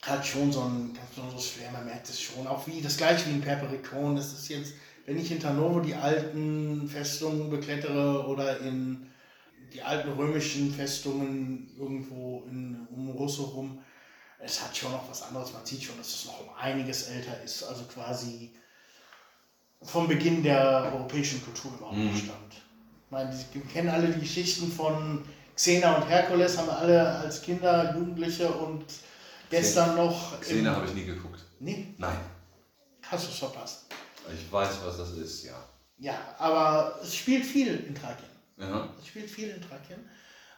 Hat 0.03 0.27
schon 0.27 0.53
so 0.53 0.61
ein 0.61 0.93
ganz 0.93 1.09
besonderes 1.11 1.47
Flair, 1.47 1.71
man 1.73 1.87
merkt 1.87 2.09
es 2.09 2.21
schon. 2.21 2.47
Auch 2.47 2.67
wie 2.67 2.83
das 2.83 2.97
gleiche 2.97 3.27
wie 3.29 3.35
in 3.35 3.41
Perperikon. 3.41 4.17
Das 4.17 4.33
ist 4.33 4.49
jetzt, 4.49 4.75
wenn 5.07 5.19
ich 5.19 5.31
in 5.31 5.41
Tarnovo 5.41 5.81
die 5.81 5.95
alten 5.95 6.87
Festungen 6.89 7.49
beklettere 7.49 8.27
oder 8.27 8.61
in 8.61 9.07
die 9.73 9.83
alten 9.83 10.13
römischen 10.13 10.73
Festungen 10.73 11.71
irgendwo 11.79 12.45
in, 12.49 12.87
um 12.91 13.11
Russo 13.11 13.45
rum, 13.45 13.79
es 14.39 14.63
hat 14.63 14.77
schon 14.77 14.93
noch 14.93 15.09
was 15.09 15.23
anderes. 15.23 15.53
Man 15.53 15.65
sieht 15.65 15.83
schon, 15.83 15.97
dass 15.97 16.09
es 16.09 16.27
noch 16.27 16.41
um 16.41 16.49
einiges 16.61 17.05
älter 17.05 17.43
ist. 17.43 17.63
Also 17.63 17.85
quasi 17.85 18.51
vom 19.83 20.07
Beginn 20.07 20.43
der 20.43 20.93
europäischen 20.93 21.43
Kultur 21.43 21.73
überhaupt 21.77 21.97
mhm. 21.97 22.17
stammt. 22.17 22.55
Ich 23.07 23.11
meine, 23.11 23.45
wir 23.53 23.63
kennen 23.63 23.89
alle 23.89 24.09
die 24.09 24.21
Geschichten 24.21 24.71
von 24.71 25.25
Xena 25.55 25.97
und 25.97 26.09
Herkules, 26.09 26.59
haben 26.59 26.67
wir 26.69 26.79
alle 26.79 27.09
als 27.09 27.43
Kinder, 27.43 27.95
Jugendliche 27.95 28.49
und 28.49 28.85
gestern 29.51 29.91
Xena. 29.91 30.05
noch. 30.05 30.41
Xena 30.41 30.75
habe 30.75 30.87
ich 30.87 30.95
nie 30.95 31.05
geguckt. 31.05 31.41
Nee? 31.61 31.95
Nein. 31.99 32.17
Hast 33.03 33.27
du 33.27 33.31
es 33.31 33.39
verpasst? 33.39 33.87
Ich 34.33 34.51
weiß, 34.51 34.71
was 34.85 34.99
das 34.99 35.11
ist, 35.13 35.45
ja. 35.45 35.55
Ja, 35.99 36.19
aber 36.39 36.99
es 37.03 37.15
spielt 37.15 37.45
viel 37.45 37.85
in 37.87 37.95
Thrakien. 37.95 38.31
Ja. 38.57 38.89
Es 38.99 39.07
spielt 39.07 39.31
viel 39.31 39.51
in 39.51 39.63
Thrakien. 39.63 40.09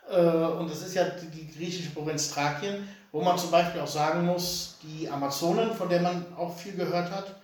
Äh, 0.09 0.59
und 0.59 0.71
das 0.71 0.83
ist 0.83 0.95
ja 0.95 1.05
die 1.05 1.51
griechische 1.53 1.91
Provinz 1.91 2.31
Thrakien, 2.31 2.89
wo 3.13 3.23
man 3.23 3.39
zum 3.39 3.51
Beispiel 3.51 3.81
auch 3.81 3.89
sagen 3.89 4.25
muss, 4.25 4.77
die 4.83 5.09
Amazonen, 5.09 5.75
von 5.75 5.89
der 5.89 6.01
man 6.01 6.25
auch 6.37 6.57
viel 6.57 6.75
gehört 6.75 7.11
hat, 7.11 7.35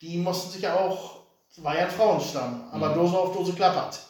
die 0.00 0.18
mussten 0.18 0.50
sich 0.50 0.62
ja 0.62 0.74
auch, 0.74 1.20
war 1.58 1.76
ja 1.76 1.84
ein 1.84 1.90
Frauenstamm, 1.90 2.68
aber 2.72 2.90
mhm. 2.90 2.94
Dose 2.94 3.18
auf 3.18 3.36
Dose 3.36 3.52
klappert. 3.52 4.00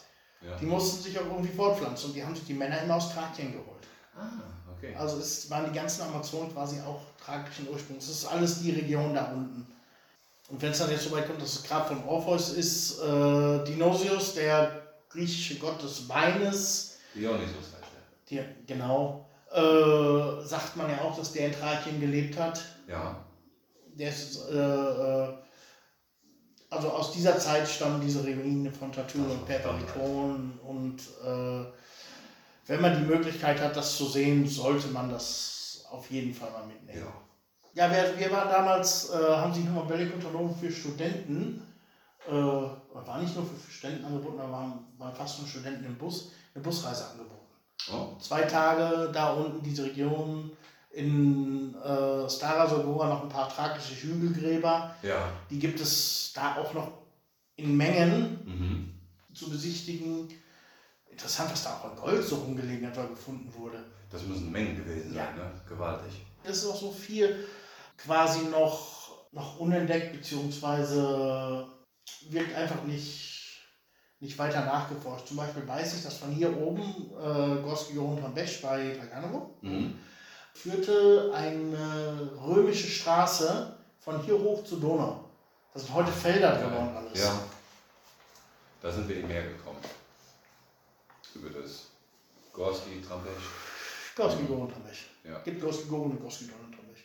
Ja. 0.45 0.57
Die 0.57 0.65
mussten 0.65 1.03
sich 1.03 1.17
auch 1.17 1.25
irgendwie 1.25 1.53
fortpflanzen 1.53 2.09
und 2.09 2.15
die 2.15 2.23
haben 2.23 2.35
sich 2.35 2.45
die 2.45 2.53
Männer 2.53 2.81
immer 2.81 2.95
aus 2.95 3.13
Thrakien 3.13 3.53
geholt. 3.53 3.87
Ah, 4.15 4.29
okay. 4.75 4.93
Also 4.95 5.17
es 5.17 5.49
waren 5.49 5.71
die 5.71 5.77
ganzen 5.77 6.01
Amazonen 6.03 6.51
quasi 6.51 6.79
auch 6.81 7.01
thrakischen 7.23 7.69
Ursprungs. 7.69 8.07
Das 8.07 8.15
ist 8.17 8.25
alles 8.25 8.61
die 8.61 8.71
Region 8.71 9.13
da 9.13 9.31
unten. 9.31 9.65
Und 10.49 10.61
wenn 10.61 10.71
es 10.71 10.79
dann 10.79 10.91
jetzt 10.91 11.05
so 11.05 11.11
weit 11.11 11.25
kommt, 11.25 11.41
dass 11.41 11.55
das 11.55 11.63
Grab 11.63 11.87
von 11.87 12.03
Orpheus 12.03 12.53
ist, 12.53 12.99
äh, 12.99 13.63
Dionysius, 13.63 14.35
der 14.35 14.83
griechische 15.09 15.55
Gott 15.55 15.81
des 15.81 16.07
Weines. 16.09 16.97
Dionysius 17.15 17.71
heißt 17.73 17.93
er. 17.95 18.43
Die, 18.43 18.65
genau. 18.67 19.29
Äh, 19.51 20.45
sagt 20.45 20.75
man 20.75 20.89
ja 20.89 21.01
auch, 21.01 21.15
dass 21.15 21.31
der 21.31 21.47
in 21.47 21.53
Thrakien 21.53 22.01
gelebt 22.01 22.37
hat. 22.37 22.61
Ja. 22.87 23.23
Der 23.95 24.09
ist 24.09 24.49
äh, 24.49 24.55
äh 24.55 25.33
also 26.73 26.89
aus 26.89 27.11
dieser 27.11 27.37
Zeit 27.37 27.67
stammen 27.67 28.01
diese 28.01 28.21
Ruinen 28.21 28.71
von 28.73 28.91
Tattoo 28.91 29.19
und 29.19 29.45
Perperikon 29.45 30.59
und 30.65 30.99
äh, 31.23 31.65
wenn 32.65 32.81
man 32.81 32.97
die 32.97 33.05
Möglichkeit 33.05 33.61
hat, 33.61 33.75
das 33.75 33.97
zu 33.97 34.05
sehen, 34.05 34.47
sollte 34.47 34.87
man 34.87 35.09
das 35.09 35.85
auf 35.91 36.09
jeden 36.09 36.33
Fall 36.33 36.51
mal 36.51 36.65
mitnehmen. 36.65 37.07
Ja, 37.73 37.87
ja 37.87 37.91
wir, 37.91 38.19
wir 38.19 38.31
waren 38.31 38.49
damals, 38.49 39.11
äh, 39.11 39.17
haben 39.17 39.53
sich 39.53 39.65
nochmal 39.65 39.85
Bellic 39.85 40.13
unternommen 40.13 40.55
für 40.55 40.71
Studenten, 40.71 41.61
äh, 42.27 42.31
war 42.31 43.19
nicht 43.19 43.35
nur 43.35 43.45
für 43.45 43.71
Studenten 43.71 44.05
angeboten, 44.05 44.37
da 44.37 44.49
waren, 44.49 44.79
waren 44.97 45.15
fast 45.15 45.39
nur 45.39 45.47
Studenten 45.47 45.85
im 45.85 45.97
Bus, 45.97 46.31
eine 46.55 46.63
Busreise 46.63 47.09
angeboten. 47.09 47.33
Oh. 47.91 48.17
Zwei 48.19 48.43
Tage 48.43 49.11
da 49.11 49.33
unten, 49.33 49.61
diese 49.61 49.83
Region, 49.83 50.51
in 50.93 51.73
äh, 51.73 52.29
Stara 52.29 52.67
Sogora 52.67 53.09
noch 53.09 53.23
ein 53.23 53.29
paar 53.29 53.49
tragische 53.49 53.95
Hügelgräber. 53.95 54.95
Ja. 55.01 55.29
Die 55.49 55.57
gibt 55.57 55.79
es 55.79 56.31
da 56.35 56.57
auch 56.57 56.73
noch 56.73 56.91
in 57.55 57.75
Mengen 57.75 58.39
mhm. 58.45 59.33
zu 59.33 59.49
besichtigen. 59.49 60.29
Interessant, 61.09 61.51
dass 61.51 61.63
da 61.63 61.77
auch 61.77 61.91
ein 61.91 61.97
Gold 61.97 62.23
so 62.23 62.35
rumgelegen 62.35 62.87
hat, 62.87 63.09
gefunden 63.09 63.51
wurde. 63.55 63.83
Das 64.11 64.23
müssen 64.23 64.51
Mengen 64.51 64.77
gewesen 64.77 65.13
sein, 65.13 65.35
ja. 65.35 65.43
ne? 65.43 65.51
Gewaltig. 65.67 66.13
Es 66.43 66.57
ist 66.57 66.65
auch 66.67 66.79
so 66.79 66.91
viel 66.91 67.47
quasi 67.97 68.45
noch, 68.45 69.29
noch 69.31 69.59
unentdeckt, 69.59 70.13
beziehungsweise 70.13 71.67
wird 72.29 72.53
einfach 72.53 72.83
nicht, 72.83 73.61
nicht 74.19 74.37
weiter 74.37 74.63
nachgeforscht. 74.63 75.27
Zum 75.27 75.37
Beispiel 75.37 75.67
weiß 75.67 75.95
ich, 75.97 76.03
dass 76.03 76.17
von 76.17 76.31
hier 76.31 76.55
oben 76.55 76.83
äh, 76.83 77.61
Gorski 77.63 77.95
Johann 77.95 78.33
Besch 78.35 78.61
bei 78.61 78.95
Draganovo 78.95 79.57
mhm 79.61 79.95
führte 80.53 81.31
eine 81.33 82.31
römische 82.45 82.87
Straße 82.87 83.75
von 83.99 84.21
hier 84.21 84.39
hoch 84.39 84.63
zur 84.63 84.79
Donau. 84.79 85.25
Das 85.73 85.83
sind 85.83 85.93
heute 85.93 86.11
Felder 86.11 86.57
geworden 86.57 86.95
alles. 86.95 87.19
Ja. 87.19 87.39
Da 88.81 88.91
sind 88.91 89.07
wir 89.09 89.17
eben 89.17 89.27
hergekommen. 89.27 89.81
Über 91.35 91.49
das 91.49 91.87
Gorski, 92.51 93.01
Trampech. 93.01 93.33
Gorski, 94.15 94.43
Goren, 94.43 94.71
Trampech. 94.71 95.05
Ja. 95.23 95.39
Gibt 95.39 95.61
Gorski, 95.61 95.87
Goren 95.87 96.11
und 96.11 96.21
Gorski, 96.21 96.45
Goren, 96.45 96.71
Trampech. 96.71 97.03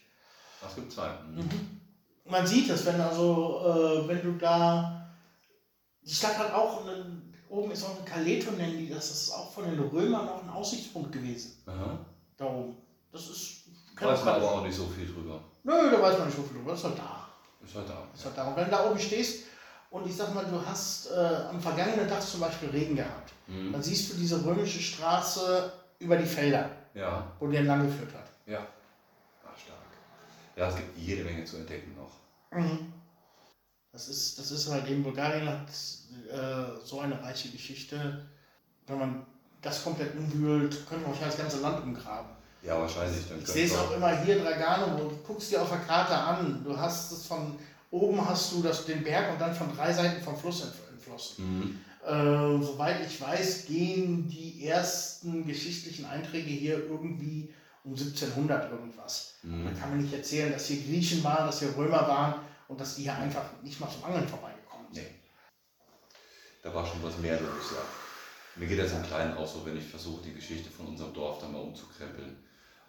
Das 0.61 0.75
gibt 0.75 0.93
zwei. 0.93 1.09
Mhm. 1.23 1.39
Mhm. 1.39 1.81
Man 2.27 2.47
sieht 2.47 2.69
es, 2.69 2.85
wenn 2.85 3.01
also, 3.01 3.63
äh, 3.65 4.09
wenn 4.09 4.23
du 4.23 4.33
da, 4.33 5.11
die 6.03 6.13
Stadt 6.13 6.37
hat 6.37 6.53
auch, 6.53 6.85
eine, 6.85 7.23
oben 7.49 7.71
ist 7.71 7.85
auch 7.85 7.97
eine 7.97 8.05
Kaleto, 8.05 8.51
nennen 8.51 8.77
die 8.77 8.91
das, 8.91 9.09
das 9.09 9.23
ist 9.23 9.31
auch 9.31 9.51
von 9.51 9.65
den 9.65 9.81
Römern 9.81 10.29
auch 10.29 10.43
ein 10.43 10.51
Aussichtspunkt 10.51 11.11
gewesen. 11.13 11.63
Aha. 11.65 11.99
Da 12.37 12.45
oben. 12.45 12.77
Das 13.13 13.29
ist. 13.29 13.59
Weiß 14.01 14.25
man 14.25 14.35
aber 14.37 14.53
auch 14.53 14.63
nicht 14.63 14.77
so 14.77 14.87
viel 14.87 15.07
drüber. 15.07 15.41
Nö, 15.65 15.91
da 15.91 16.01
weiß 16.01 16.19
man 16.19 16.29
nicht 16.29 16.37
so 16.37 16.43
viel 16.45 16.59
drüber. 16.59 16.71
Das 16.71 16.81
ist 16.81 16.85
halt 16.87 16.99
da. 16.99 17.29
Ist 17.65 17.75
halt 17.75 17.89
da. 17.89 18.07
Ist 18.15 18.25
halt 18.25 18.37
da. 18.37 18.49
Und 18.49 18.57
wenn 18.57 18.65
du 18.67 18.71
da 18.71 18.89
oben 18.89 18.99
stehst 18.99 19.45
und 19.91 20.07
ich 20.07 20.17
sag 20.17 20.35
mal, 20.35 20.45
du 20.45 20.65
hast 20.65 21.11
äh, 21.11 21.47
am 21.51 21.61
vergangenen 21.61 22.09
Tag 22.09 22.23
zum 22.23 22.41
Beispiel 22.41 22.71
Regen 22.71 22.97
gehabt, 22.97 23.33
mhm. 23.47 23.73
dann 23.73 23.83
siehst 23.83 24.13
du 24.13 24.17
diese 24.17 24.45
römische 24.45 24.81
Straße 24.81 25.73
über 25.99 26.17
die 26.17 26.27
Felder, 26.27 26.71
ja. 26.95 27.27
wo 27.41 27.49
die 27.49 27.57
entlang 27.57 27.87
geführt 27.87 28.15
hat. 28.15 28.31
Ja. 28.47 28.67
Ach, 29.45 29.59
stark. 29.59 29.79
Ja, 30.57 30.69
es 30.69 30.77
gibt 30.77 30.97
jede 30.97 31.25
Menge 31.25 31.45
zu 31.45 31.57
entdecken 31.57 31.97
noch. 31.97 32.59
Mhm. 32.59 32.93
Das 33.93 34.09
ist, 34.09 34.39
das 34.39 34.51
ist 34.51 34.71
halt 34.71 34.87
eben, 34.87 35.03
Bulgarien 35.03 35.49
hat 35.49 35.69
äh, 36.31 36.85
so 36.85 37.01
eine 37.01 37.21
reiche 37.21 37.49
Geschichte. 37.49 38.29
Wenn 38.87 38.99
man 38.99 39.27
das 39.61 39.83
komplett 39.83 40.17
umwühlt, 40.17 40.87
könnte 40.89 41.03
man 41.03 41.13
wahrscheinlich 41.13 41.37
das 41.37 41.43
ganze 41.43 41.61
Land 41.61 41.83
umgraben. 41.83 42.31
Ja, 42.63 42.79
wahrscheinlich. 42.81 43.29
Dann 43.29 43.41
ich 43.41 43.47
sehe 43.47 43.67
es 43.67 43.77
auch 43.77 43.95
immer 43.95 44.23
hier, 44.23 44.43
Dragano, 44.43 44.97
du 44.97 45.17
guckst 45.27 45.51
dir 45.51 45.63
auf 45.63 45.69
der 45.69 45.79
Karte 45.79 46.15
an. 46.17 46.63
Du 46.65 46.77
hast 46.77 47.13
es 47.13 47.27
von 47.27 47.59
oben 47.91 48.27
hast 48.29 48.53
du 48.53 48.63
das, 48.63 48.85
den 48.85 49.03
Berg 49.03 49.33
und 49.33 49.41
dann 49.41 49.55
von 49.55 49.75
drei 49.75 49.93
Seiten 49.93 50.23
vom 50.23 50.37
Fluss 50.37 50.65
entflossen. 50.91 51.59
Mhm. 51.59 51.81
Äh, 52.05 52.65
soweit 52.65 53.07
ich 53.07 53.21
weiß, 53.21 53.67
gehen 53.67 54.29
die 54.29 54.67
ersten 54.67 55.47
geschichtlichen 55.47 56.07
Einträge 56.07 56.51
hier 56.51 56.79
irgendwie 56.79 57.53
um 57.85 57.93
1700 57.93 58.71
irgendwas. 58.71 59.35
Mhm. 59.43 59.65
Da 59.65 59.81
kann 59.81 59.91
man 59.91 60.03
nicht 60.03 60.13
erzählen, 60.13 60.53
dass 60.53 60.67
hier 60.67 60.83
Griechen 60.83 61.23
waren, 61.25 61.47
dass 61.47 61.61
hier 61.61 61.75
Römer 61.77 62.07
waren 62.09 62.35
und 62.69 62.81
dass 62.81 62.97
die 62.97 63.03
hier 63.03 63.17
einfach 63.17 63.45
nicht 63.63 63.81
mal 63.81 63.91
zum 63.91 64.05
Angeln 64.05 64.29
vorbeigekommen 64.29 64.93
sind. 64.93 65.07
Da 66.63 66.75
war 66.75 66.85
schon 66.85 67.03
was 67.03 67.17
mehr 67.19 67.41
los, 67.41 67.73
ja. 67.73 67.83
Mir 68.57 68.67
geht 68.67 68.81
das 68.81 68.93
im 68.93 69.05
Kleinen 69.05 69.37
auch 69.37 69.47
so, 69.47 69.65
wenn 69.65 69.79
ich 69.79 69.85
versuche, 69.85 70.23
die 70.23 70.35
Geschichte 70.35 70.69
von 70.69 70.87
unserem 70.87 71.15
Dorf 71.15 71.39
dann 71.41 71.53
mal 71.53 71.61
umzukrempeln 71.61 72.37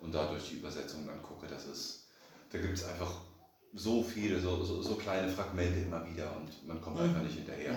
und 0.02 0.14
dadurch 0.14 0.50
die 0.50 0.56
Übersetzung 0.56 1.06
dann 1.06 1.22
gucke, 1.22 1.48
das 1.48 1.66
ist, 1.66 2.08
da 2.52 2.58
gibt 2.58 2.78
es 2.78 2.86
einfach 2.86 3.12
so 3.74 4.02
viele, 4.04 4.40
so, 4.40 4.64
so, 4.64 4.82
so, 4.82 4.96
kleine 4.96 5.32
Fragmente 5.32 5.80
immer 5.80 6.06
wieder 6.06 6.36
und 6.36 6.68
man 6.68 6.82
kommt 6.82 6.98
mhm. 6.98 7.04
einfach 7.04 7.22
nicht 7.22 7.36
hinterher. 7.36 7.74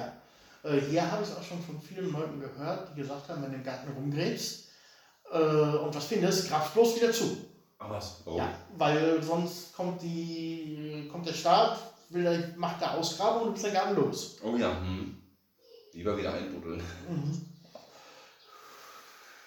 Ja. 0.64 0.70
Äh, 0.70 0.80
hier 0.80 1.10
habe 1.10 1.22
ich 1.22 1.28
es 1.28 1.36
auch 1.36 1.42
schon 1.42 1.62
von 1.62 1.80
vielen 1.80 2.12
Leuten 2.12 2.40
gehört, 2.40 2.90
die 2.90 3.02
gesagt 3.02 3.28
haben, 3.28 3.42
wenn 3.42 3.50
du 3.50 3.56
im 3.56 3.64
Garten 3.64 3.92
rumgräbst 3.92 4.68
äh, 5.30 5.36
und 5.36 5.94
was 5.94 6.04
findest, 6.06 6.48
grabst 6.48 6.74
bloß 6.74 6.96
wieder 6.96 7.12
zu. 7.12 7.36
Ach 7.78 7.90
was? 7.90 8.22
Oh. 8.24 8.38
Ja, 8.38 8.54
weil 8.78 9.22
sonst 9.22 9.74
kommt, 9.74 10.00
die, 10.02 11.08
kommt 11.10 11.26
der 11.26 11.32
Staat, 11.32 11.78
will, 12.10 12.24
er- 12.24 12.56
macht 12.56 12.82
eine 12.82 12.92
Ausgrabung 12.92 13.42
und 13.42 13.48
du 13.48 13.52
bist 13.54 13.64
dann 13.66 13.74
gar 13.74 13.92
nicht 13.92 13.98
los. 13.98 14.36
Oh 14.42 14.56
ja. 14.56 14.80
Hm. 14.80 15.20
Lieber 15.92 16.16
wieder 16.16 16.32
einbuddeln. 16.32 16.82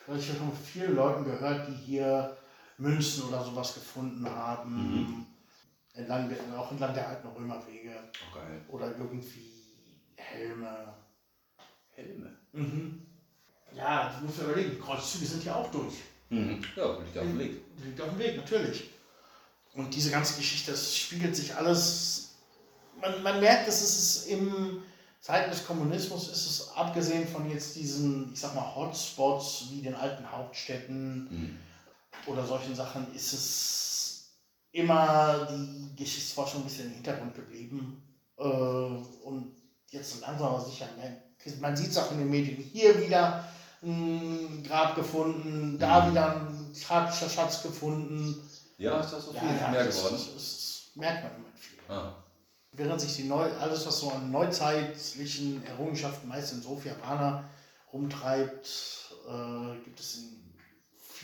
Weil 0.06 0.20
ich 0.20 0.30
habe 0.30 0.40
von 0.40 0.52
vielen 0.54 0.96
Leuten 0.96 1.24
gehört, 1.24 1.68
die 1.68 1.74
hier 1.74 2.38
Münzen 2.78 3.24
oder 3.24 3.44
sowas 3.44 3.74
gefunden 3.74 4.28
haben. 4.30 5.26
Entlang 5.94 6.30
der, 6.30 6.60
auch 6.60 6.72
entlang 6.72 6.94
der 6.94 7.08
alten 7.08 7.28
Römerwege. 7.28 7.96
Oh, 7.96 8.36
geil. 8.36 8.62
Oder 8.68 8.98
irgendwie 8.98 9.52
Helme. 10.16 10.94
Helme. 11.92 12.32
Ja, 13.74 14.14
du 14.20 14.26
musst 14.26 14.40
dir 14.40 14.44
überlegen, 14.44 14.80
Kreuzzüge 14.80 15.26
sind 15.26 15.44
ja 15.46 15.56
auch 15.56 15.72
durch. 15.72 15.96
Mhm. 16.30 16.62
Ja, 16.76 16.98
liegt 17.00 17.18
auf 17.18 17.24
dem 17.24 17.40
Weg. 17.40 17.62
Liegt 17.84 18.02
auf 18.02 18.10
dem 18.10 18.20
Weg, 18.20 18.38
natürlich. 18.38 18.90
Und 19.74 19.94
diese 19.94 20.12
ganze 20.12 20.38
Geschichte, 20.38 20.72
das 20.72 20.98
spiegelt 20.98 21.36
sich 21.36 21.54
alles. 21.54 22.36
Man, 23.00 23.22
man 23.24 23.40
merkt, 23.40 23.68
dass 23.68 23.82
es 23.82 24.26
im 24.28 24.84
Zeiten 25.20 25.50
des 25.50 25.66
Kommunismus 25.66 26.30
ist 26.30 26.46
es, 26.46 26.72
abgesehen 26.76 27.28
von 27.28 27.50
jetzt 27.50 27.76
diesen, 27.76 28.32
ich 28.34 28.40
sag 28.40 28.56
mal, 28.56 28.76
Hotspots 28.76 29.68
wie 29.72 29.82
den 29.82 29.96
alten 29.96 30.30
Hauptstädten 30.30 31.24
Mhm. 31.30 31.58
Oder 32.28 32.46
solchen 32.46 32.76
Sachen, 32.76 33.14
ist 33.14 33.34
es 33.34 33.86
immer 34.72 35.48
die 35.50 35.96
Geschichtsforschung 35.96 36.62
ein 36.62 36.66
bisschen 36.66 36.88
im 36.88 36.94
Hintergrund 36.96 37.36
geblieben. 37.36 38.04
Äh, 38.38 38.44
und 38.44 39.56
jetzt 39.90 40.22
langsam 40.22 40.48
aber 40.48 40.66
sicher, 40.66 40.88
ne? 40.98 41.22
man 41.60 41.76
sieht 41.76 41.92
es 41.92 41.98
auch 41.98 42.12
in 42.12 42.20
den 42.20 42.30
Medien, 42.30 42.58
hier 42.58 43.00
wieder 43.02 43.48
ein 43.84 44.64
Grab 44.68 44.96
gefunden, 44.96 45.78
da 45.80 46.06
Mhm. 46.06 46.12
wieder 46.12 46.36
ein 46.36 46.74
tragischer 46.74 47.30
Schatz 47.30 47.62
gefunden. 47.62 48.36
Ja, 48.78 49.00
ist 49.00 49.12
das 49.12 49.26
so 49.26 49.32
viel 49.32 49.48
ja, 49.48 49.70
mehr 49.70 49.86
das, 49.86 49.98
geworden? 49.98 50.16
Das, 50.16 50.34
das 50.34 50.82
merkt 50.96 51.24
man 51.24 51.36
immer 51.36 51.56
viel. 51.56 51.80
Ah. 51.88 52.16
Während 52.72 53.00
sich 53.00 53.16
die 53.16 53.24
Neu 53.24 53.50
alles, 53.60 53.86
was 53.86 54.00
so 54.00 54.12
an 54.12 54.32
neuzeitlichen 54.32 55.66
Errungenschaften 55.66 56.28
meist 56.28 56.52
in 56.52 56.62
Sofia 56.62 56.94
Bana 57.02 57.46
rumtreibt, 57.94 58.68
äh, 59.30 59.84
gibt 59.86 60.00
es 60.00 60.18
in 60.18 60.45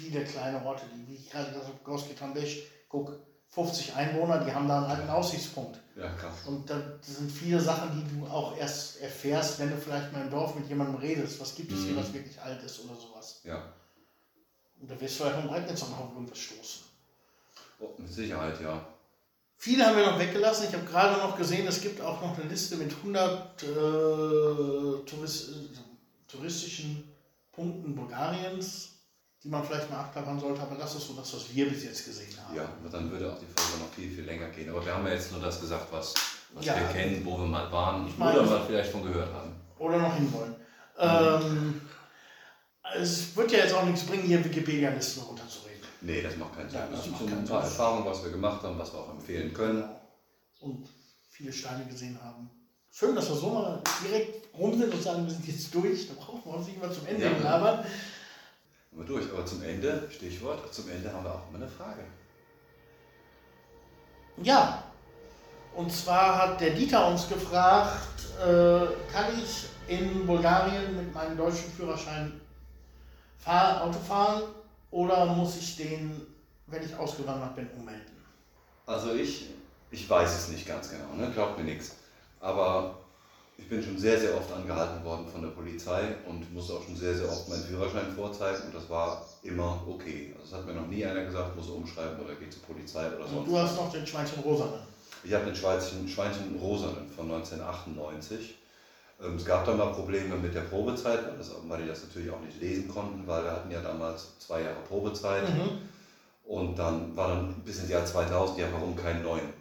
viele 0.02 0.24
kleine 0.24 0.64
Orte, 0.66 0.84
die, 0.96 1.08
wie 1.08 1.16
ich 1.16 1.30
gerade 1.30 1.48
gesagt 1.50 1.68
habe, 1.68 1.78
Gorski 1.84 2.14
Tambesch, 2.16 2.64
guck, 2.90 3.20
50 3.50 3.96
Einwohner, 3.96 4.44
die 4.46 4.52
haben 4.54 4.68
da 4.68 4.78
einen 4.78 4.92
alten 4.92 5.10
Aussichtspunkt. 5.10 5.78
Ja, 5.98 6.10
krass. 6.14 6.36
Und 6.46 6.70
da 6.70 6.82
sind 7.02 7.30
viele 7.30 7.60
Sachen, 7.60 7.90
die 7.92 8.20
du 8.20 8.26
auch 8.26 8.56
erst 8.58 9.02
erfährst, 9.02 9.60
wenn 9.60 9.70
du 9.70 9.78
vielleicht 9.78 10.14
mal 10.14 10.22
im 10.22 10.30
Dorf 10.30 10.56
mit 10.56 10.70
jemandem 10.70 10.96
redest. 10.96 11.40
Was 11.42 11.54
gibt 11.56 11.72
es 11.72 11.80
hier, 11.84 11.92
Mhm. 11.92 11.98
was 11.98 12.14
wirklich 12.14 12.40
alt 12.42 12.64
ist 12.64 12.80
oder 12.86 12.96
sowas. 12.96 13.42
Ja. 13.44 13.74
Und 14.80 14.90
da 14.90 15.00
wirst 15.02 15.20
du 15.20 15.24
vielleicht 15.24 15.40
vom 15.42 15.50
Breitnetz 15.50 15.84
auch 15.84 15.90
noch 15.90 16.00
auf 16.00 16.14
irgendwas 16.14 16.38
stoßen. 16.40 16.84
Oh, 17.80 17.90
mit 17.98 18.12
Sicherheit, 18.12 18.60
ja. 18.62 18.88
Viele 19.58 19.86
haben 19.86 19.98
wir 19.98 20.06
noch 20.06 20.18
weggelassen. 20.18 20.68
Ich 20.70 20.74
habe 20.74 20.86
gerade 20.86 21.20
noch 21.22 21.38
gesehen, 21.38 21.68
es 21.68 21.82
gibt 21.82 22.00
auch 22.02 22.22
noch 22.22 22.40
eine 22.40 22.50
Liste 22.50 22.78
mit 22.78 22.92
100 22.92 23.62
äh, 23.64 23.68
Tourist, 25.06 25.50
äh, 25.50 26.32
touristischen 26.32 27.04
Punkten 27.52 27.94
Bulgariens, 27.96 28.91
die 29.44 29.50
man 29.50 29.64
vielleicht 29.64 29.90
mal 29.90 29.98
abklappern 30.00 30.40
sollte. 30.40 30.62
Aber 30.62 30.76
das 30.76 30.96
ist 30.96 31.08
so 31.08 31.14
das, 31.14 31.34
was 31.34 31.54
wir 31.54 31.70
bis 31.70 31.84
jetzt 31.84 32.06
gesehen 32.06 32.34
haben. 32.46 32.56
Ja, 32.56 32.70
und 32.84 32.94
dann 32.94 33.10
würde 33.12 33.32
auch 33.32 33.38
die 33.40 33.46
Folge 33.46 33.84
noch 33.84 33.92
viel, 33.94 34.12
viel 34.12 34.24
länger 34.26 34.50
gehen. 34.50 34.70
Aber 34.70 34.86
wir 34.86 34.94
haben 34.94 35.06
ja 35.08 35.14
jetzt 35.14 35.32
nur 35.32 35.42
das 35.42 35.60
gesagt, 35.60 35.88
was, 35.92 36.14
was 36.54 36.66
Ja. 36.66 36.76
wir 36.80 36.88
kennen, 36.88 37.26
wo 37.26 37.38
wir 37.40 37.46
mal 37.48 37.72
waren 37.72 38.08
Ich 38.08 38.18
meine- 38.18 38.40
oder 38.42 38.50
mal 38.50 38.62
vielleicht 38.68 38.92
von 38.92 39.04
gehört 39.04 39.34
haben. 39.34 39.52
Oder 39.80 39.98
noch 39.98 40.16
hinwollen. 40.16 40.56
Ähm, 41.00 41.82
es 42.96 43.36
wird 43.36 43.52
ja 43.52 43.60
jetzt 43.60 43.74
auch 43.74 43.86
nichts 43.86 44.04
bringen, 44.04 44.24
hier 44.24 44.44
Wikipedia-Listen 44.44 45.24
runterzureden. 45.24 45.82
Nee, 46.02 46.22
das 46.22 46.36
macht 46.38 46.56
keinen 46.56 46.70
Sinn. 46.70 46.80
Ja, 46.80 46.88
das 46.88 47.00
das 47.02 47.08
macht 47.10 47.22
so 47.22 47.28
keinen 47.28 47.40
ein 47.40 47.46
paar 47.46 47.62
Sinn. 47.62 47.72
Erfahrungen, 47.72 48.06
was 48.06 48.24
wir 48.24 48.32
gemacht 48.32 48.64
haben, 48.64 48.78
was 48.78 48.94
wir 48.94 49.00
auch 49.00 49.10
empfehlen 49.12 49.54
können. 49.54 49.84
Und 50.60 50.88
viele 51.30 51.52
Steine 51.54 51.86
gesehen 51.86 52.20
haben. 52.24 52.50
Schön, 52.92 53.16
dass 53.16 53.30
wir 53.30 53.36
so 53.36 53.50
mal 53.50 53.82
direkt 54.06 54.54
rum 54.56 54.78
sind 54.78 54.94
und 54.94 55.02
sagen, 55.02 55.24
wir 55.26 55.32
sind 55.32 55.48
jetzt 55.48 55.74
durch. 55.74 56.08
Da 56.10 56.14
brauchen 56.16 56.42
wir 56.46 56.58
uns 56.58 56.68
nicht 56.68 56.78
immer 56.82 56.92
zum 56.92 57.08
Ende 57.08 57.24
Ja. 57.26 57.38
labern. 57.38 57.84
Sind 57.84 57.92
wir 58.92 59.06
durch. 59.06 59.32
Aber 59.32 59.46
zum 59.46 59.64
Ende, 59.64 60.08
Stichwort, 60.12 60.74
zum 60.74 60.90
Ende 60.90 61.12
haben 61.12 61.24
wir 61.24 61.34
auch 61.34 61.50
immer 61.50 61.58
eine 61.58 61.68
Frage. 61.68 62.04
Ja, 64.38 64.84
und 65.76 65.92
zwar 65.92 66.38
hat 66.38 66.62
der 66.62 66.72
Dieter 66.72 67.08
uns 67.08 67.28
gefragt, 67.28 68.26
äh, 68.40 68.88
kann 69.12 69.26
ich 69.42 69.68
in 69.88 70.26
Bulgarien 70.26 70.96
mit 70.96 71.14
meinem 71.14 71.38
deutschen 71.38 71.72
Führerschein 71.72 72.40
fahr, 73.38 73.84
Auto 73.84 74.00
fahren 74.00 74.44
oder 74.90 75.26
muss 75.26 75.58
ich 75.58 75.78
den, 75.78 76.26
wenn 76.68 76.84
ich 76.84 76.96
ausgewandert 76.96 77.56
bin, 77.56 77.70
ummelden? 77.78 78.18
Also 78.86 79.14
ich, 79.14 79.50
ich 79.92 80.10
weiß 80.10 80.34
es 80.34 80.48
nicht 80.50 80.68
ganz 80.68 80.90
genau, 80.90 81.14
ne? 81.16 81.32
glaubt 81.32 81.58
mir 81.58 81.64
nichts. 81.64 81.96
Aber 82.40 83.01
ich 83.62 83.70
bin 83.70 83.84
schon 83.84 83.98
sehr, 83.98 84.20
sehr 84.20 84.36
oft 84.36 84.52
angehalten 84.52 85.04
worden 85.06 85.28
von 85.28 85.42
der 85.42 85.50
Polizei 85.50 86.16
und 86.28 86.52
musste 86.54 86.74
auch 86.74 86.84
schon 86.84 86.96
sehr, 86.96 87.16
sehr 87.16 87.30
oft 87.30 87.48
meinen 87.48 87.64
Führerschein 87.64 88.12
vorzeigen 88.16 88.64
und 88.66 88.76
das 88.76 88.90
war 88.90 89.26
immer 89.44 89.82
okay. 89.88 90.34
Also 90.36 90.48
es 90.48 90.54
hat 90.54 90.66
mir 90.66 90.74
noch 90.74 90.88
nie 90.88 91.06
einer 91.06 91.24
gesagt, 91.24 91.56
muss 91.56 91.70
umschreiben 91.70 92.20
oder 92.20 92.36
geht 92.36 92.52
zur 92.52 92.64
Polizei 92.64 93.08
oder 93.08 93.26
Und 93.26 93.30
sonst 93.30 93.48
du 93.48 93.58
hast 93.58 93.78
noch 93.78 93.92
den 93.92 94.06
Schweinchen 94.06 94.40
Rosanen. 94.40 94.80
Ich 95.24 95.34
habe 95.34 95.46
den 95.46 95.56
Schweinchen, 95.56 96.08
Schweinchen 96.08 96.56
Rosanen 96.60 97.08
von 97.08 97.32
1998. 97.32 98.56
Ähm, 99.24 99.36
Es 99.36 99.46
gab 99.46 99.66
da 99.66 99.74
mal 99.74 99.94
Probleme 99.94 100.36
mit 100.36 100.56
der 100.56 100.62
Probezeit, 100.62 101.20
weil 101.68 101.82
die 101.82 101.88
das 101.88 102.02
natürlich 102.04 102.32
auch 102.32 102.42
nicht 102.42 102.60
lesen 102.60 102.88
konnten, 102.88 103.28
weil 103.28 103.44
wir 103.44 103.52
hatten 103.52 103.72
ja 103.72 103.82
damals 103.82 104.38
zwei 104.40 104.62
Jahre 104.62 104.82
Probezeit. 104.88 105.44
Mhm. 105.44 105.78
Und 106.44 106.80
dann 106.80 107.16
war 107.16 107.30
dann 107.30 107.54
bis 107.64 107.80
ins 107.80 107.90
Jahr 107.90 108.04
2000, 108.04 108.58
ja, 108.58 108.68
warum 108.74 108.96
keinen 108.96 109.22
neuen? 109.24 109.61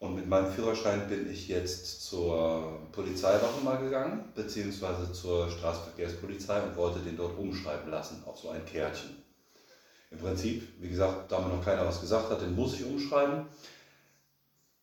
Und 0.00 0.14
mit 0.14 0.26
meinem 0.26 0.50
Führerschein 0.50 1.08
bin 1.08 1.30
ich 1.30 1.46
jetzt 1.48 2.06
zur 2.06 2.88
Polizeiwache 2.90 3.62
mal 3.62 3.76
gegangen, 3.76 4.32
beziehungsweise 4.34 5.12
zur 5.12 5.50
Straßenverkehrspolizei 5.50 6.62
und 6.62 6.74
wollte 6.74 7.00
den 7.00 7.18
dort 7.18 7.36
umschreiben 7.36 7.90
lassen 7.90 8.22
auf 8.24 8.38
so 8.38 8.48
ein 8.48 8.64
Kärtchen. 8.64 9.22
Im 10.10 10.18
Prinzip, 10.18 10.66
wie 10.80 10.88
gesagt, 10.88 11.30
da 11.30 11.38
mir 11.38 11.54
noch 11.54 11.62
keiner 11.62 11.86
was 11.86 12.00
gesagt 12.00 12.30
hat, 12.30 12.40
den 12.40 12.56
muss 12.56 12.80
ich 12.80 12.86
umschreiben. 12.86 13.44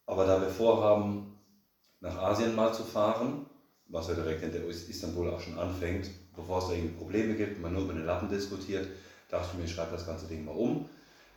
Aber 0.06 0.26
da 0.26 0.40
wir 0.40 0.50
vorhaben, 0.50 1.36
nach 2.00 2.16
Asien 2.16 2.56
mal 2.56 2.72
zu 2.72 2.84
fahren, 2.84 3.48
was 3.88 4.10
ja 4.10 4.14
direkt 4.14 4.42
hinter 4.42 4.64
Istanbul 4.68 5.32
auch 5.32 5.42
schon 5.42 5.58
anfängt, 5.58 6.12
bevor 6.36 6.60
es 6.60 6.68
da 6.68 6.74
irgendwie 6.74 6.96
Probleme 6.96 7.34
gibt 7.34 7.56
und 7.56 7.64
man 7.64 7.74
nur 7.74 7.86
über 7.86 7.94
den 7.94 8.06
Lappen 8.06 8.30
diskutiert, 8.30 8.88
dachte 9.30 9.48
ich 9.52 9.58
mir, 9.58 9.66
ich 9.66 9.74
schreibe 9.74 9.94
das 9.94 10.06
ganze 10.06 10.28
Ding 10.28 10.46
mal 10.46 10.52
um. 10.52 10.88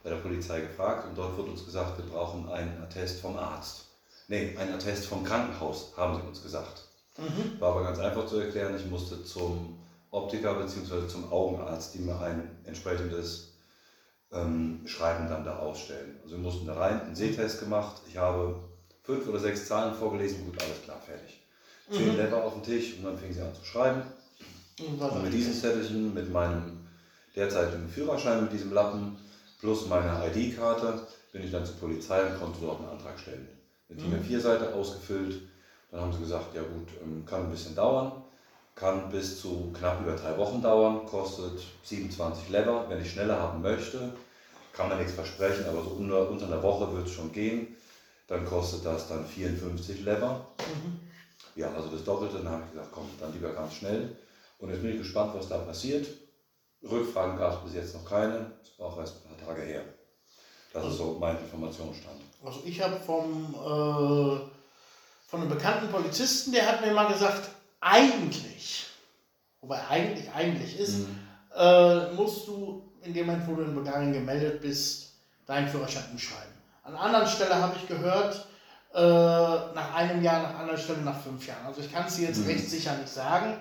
Bei 0.03 0.11
der 0.11 0.17
Polizei 0.17 0.61
gefragt 0.61 1.07
und 1.09 1.17
dort 1.17 1.37
wurde 1.37 1.51
uns 1.51 1.65
gesagt, 1.65 1.99
wir 1.99 2.07
brauchen 2.07 2.49
einen 2.49 2.83
Attest 2.83 3.21
vom 3.21 3.37
Arzt. 3.37 3.85
Nee, 4.29 4.57
einen 4.57 4.75
Attest 4.75 5.07
vom 5.07 5.25
Krankenhaus, 5.25 5.93
haben 5.97 6.15
sie 6.17 6.27
uns 6.27 6.43
gesagt. 6.43 6.83
Mhm. 7.19 7.61
War 7.61 7.73
aber 7.73 7.85
ganz 7.85 7.99
einfach 7.99 8.27
zu 8.27 8.39
erklären, 8.39 8.77
ich 8.77 8.87
musste 8.87 9.23
zum 9.25 9.79
Optiker 10.11 10.55
bzw. 10.55 11.07
zum 11.07 11.31
Augenarzt, 11.31 11.95
die 11.95 11.99
mir 11.99 12.19
ein 12.21 12.49
entsprechendes 12.65 13.53
ähm, 14.33 14.81
Schreiben 14.87 15.29
dann 15.29 15.45
da 15.45 15.59
ausstellen. 15.59 16.19
Also 16.23 16.37
wir 16.37 16.43
mussten 16.43 16.67
da 16.67 16.75
rein, 16.75 17.01
einen 17.03 17.17
Sehtest 17.17 17.61
gemacht. 17.61 18.01
Ich 18.09 18.17
habe 18.17 18.57
fünf 19.03 19.29
oder 19.29 19.39
sechs 19.39 19.67
Zahlen 19.67 19.95
vorgelesen, 19.95 20.47
gut, 20.47 20.63
alles 20.63 20.83
klar, 20.83 21.01
fertig. 21.05 21.41
Zehn 21.91 22.13
Mhm. 22.13 22.17
Letter 22.17 22.43
auf 22.45 22.55
den 22.55 22.63
Tisch 22.63 22.97
und 22.99 23.05
dann 23.05 23.19
fing 23.19 23.33
sie 23.33 23.43
an 23.43 23.55
zu 23.55 23.65
schreiben. 23.65 24.03
Und 24.79 25.01
Und 25.01 25.25
mit 25.25 25.33
diesem 25.33 25.53
Zettelchen, 25.53 26.15
mit 26.15 26.31
meinem 26.33 26.87
derzeitigen 27.35 27.89
Führerschein, 27.89 28.45
mit 28.45 28.53
diesem 28.53 28.73
Lappen 28.73 29.19
plus 29.61 29.87
meiner 29.87 30.27
ID-Karte 30.27 31.07
bin 31.33 31.45
ich 31.45 31.53
dann 31.53 31.65
zur 31.65 31.77
Polizei 31.77 32.25
und 32.25 32.39
konnte 32.39 32.61
dort 32.61 32.81
einen 32.81 32.89
Antrag 32.89 33.19
stellen. 33.19 33.49
Mit 33.89 34.01
DIN 34.01 34.15
A4-Seite 34.15 34.75
ausgefüllt. 34.75 35.41
Dann 35.91 36.01
haben 36.01 36.13
sie 36.13 36.21
gesagt, 36.21 36.55
ja 36.55 36.63
gut, 36.63 36.89
ähm, 37.03 37.25
kann 37.27 37.43
ein 37.43 37.51
bisschen 37.51 37.75
dauern, 37.75 38.13
kann 38.75 39.11
bis 39.11 39.41
zu 39.41 39.73
knapp 39.77 40.01
über 40.01 40.15
drei 40.15 40.37
Wochen 40.39 40.63
dauern, 40.63 41.05
kostet 41.05 41.61
27 41.83 42.49
Lever. 42.49 42.87
Wenn 42.89 43.03
ich 43.03 43.11
schneller 43.11 43.39
haben 43.39 43.61
möchte, 43.61 44.13
kann 44.73 44.89
man 44.89 44.99
nichts 44.99 45.13
versprechen, 45.13 45.67
aber 45.69 45.83
so 45.83 45.91
unter, 45.91 46.31
unter 46.31 46.47
einer 46.47 46.63
Woche 46.63 46.93
wird 46.95 47.07
es 47.07 47.13
schon 47.13 47.33
gehen. 47.33 47.77
Dann 48.29 48.45
kostet 48.47 48.85
das 48.85 49.09
dann 49.09 49.27
54 49.27 50.03
Lever. 50.03 50.47
Mhm. 50.59 51.01
Ja, 51.57 51.73
also 51.75 51.89
das 51.89 52.05
Doppelte, 52.05 52.39
dann 52.39 52.49
habe 52.49 52.63
ich 52.65 52.71
gesagt, 52.71 52.93
komm, 52.93 53.07
dann 53.19 53.33
lieber 53.33 53.53
ganz 53.53 53.75
schnell. 53.75 54.17
Und 54.59 54.71
jetzt 54.71 54.83
bin 54.83 54.93
ich 54.93 54.99
gespannt, 54.99 55.33
was 55.35 55.49
da 55.49 55.59
passiert. 55.59 56.07
Rückfragen 56.89 57.37
gab 57.37 57.55
es 57.57 57.65
bis 57.65 57.75
jetzt 57.75 57.95
noch 57.95 58.05
keine. 58.05 58.53
Das 58.63 58.79
war 58.79 58.87
auch 58.87 58.99
erst 58.99 59.17
Tage 59.45 59.63
her. 59.63 59.83
Das 60.73 60.85
ist 60.87 60.99
so 60.99 61.17
mein 61.21 61.37
Informationsstand. 61.39 62.21
Also 62.45 62.63
ich 62.65 62.81
habe 62.83 62.97
vom 63.01 63.55
äh, 63.55 64.41
von 65.29 65.41
einem 65.41 65.49
bekannten 65.51 65.89
Polizisten, 65.89 66.53
der 66.53 66.67
hat 66.67 66.81
mir 66.85 66.93
mal 66.93 67.07
gesagt, 67.13 67.49
eigentlich, 67.81 68.87
wobei 69.61 69.81
eigentlich 69.89 70.31
eigentlich 70.33 70.79
ist, 70.79 70.99
Mhm. 70.99 71.19
äh, 71.57 72.13
musst 72.15 72.47
du 72.49 72.83
in 73.03 73.15
dem 73.15 73.27
Moment, 73.27 73.47
wo 73.49 73.55
du 73.55 73.63
in 73.63 73.75
Bulgarien 73.75 74.13
gemeldet 74.13 74.61
bist, 74.61 75.13
deinen 75.47 75.69
Führerschein 75.69 76.05
umschreiben. 76.13 76.53
An 76.83 76.95
anderen 76.97 77.27
Stelle 77.29 77.55
habe 77.55 77.77
ich 77.77 77.87
gehört, 77.89 78.47
äh, 78.93 79.01
nach 79.01 79.95
einem 79.95 80.23
Jahr, 80.23 80.43
nach 80.43 80.59
anderen 80.59 80.79
Stelle 80.81 81.01
nach 81.03 81.21
fünf 81.21 81.47
Jahren. 81.47 81.67
Also 81.67 81.81
ich 81.81 81.93
kann 81.93 82.07
es 82.07 82.17
dir 82.17 82.29
jetzt 82.29 82.41
Mhm. 82.41 82.47
recht 82.49 82.69
sicher 82.69 82.97
nicht 82.97 83.09
sagen. 83.09 83.57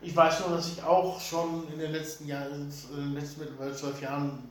Ich 0.00 0.16
weiß 0.16 0.40
nur, 0.40 0.56
dass 0.56 0.68
ich 0.68 0.82
auch 0.82 1.20
schon 1.20 1.68
in 1.70 1.78
den 1.78 1.92
letzten 1.92 2.26
Jahren, 2.26 2.72
in 2.92 2.96
den 2.96 3.14
letzten 3.14 3.40
mittlerweile 3.40 3.76
zwölf 3.76 4.00
Jahren 4.00 4.48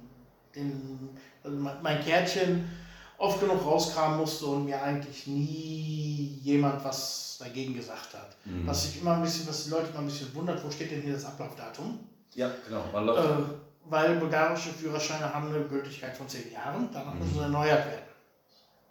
den, 0.55 1.09
also 1.43 1.57
mein, 1.57 2.03
Kärtchen 2.03 2.69
oft 3.17 3.39
genug 3.39 3.63
rauskramen 3.65 4.17
musste 4.19 4.45
und 4.45 4.65
mir 4.65 4.81
eigentlich 4.81 5.27
nie 5.27 6.39
jemand 6.41 6.83
was 6.83 7.37
dagegen 7.39 7.73
gesagt 7.73 8.13
hat. 8.13 8.35
Mhm. 8.45 8.67
Was 8.67 8.83
sich 8.83 9.01
immer 9.01 9.15
ein 9.15 9.21
bisschen, 9.21 9.47
was 9.47 9.65
die 9.65 9.69
Leute 9.71 9.89
immer 9.89 9.99
ein 9.99 10.05
bisschen 10.05 10.33
wundert, 10.35 10.63
wo 10.63 10.69
steht 10.69 10.91
denn 10.91 11.01
hier 11.01 11.13
das 11.13 11.25
Ablaufdatum? 11.25 11.99
Ja, 12.35 12.51
genau. 12.67 12.83
Man 12.93 13.05
läuft. 13.05 13.29
Äh, 13.29 13.43
weil 13.85 14.15
bulgarische 14.17 14.69
Führerscheine 14.69 15.33
haben 15.33 15.47
eine 15.47 15.63
Gültigkeit 15.65 16.15
von 16.15 16.27
zehn 16.27 16.51
Jahren, 16.51 16.89
danach 16.93 17.13
müssen 17.13 17.33
sie 17.33 17.39
erneuert 17.39 17.85
werden. 17.85 18.05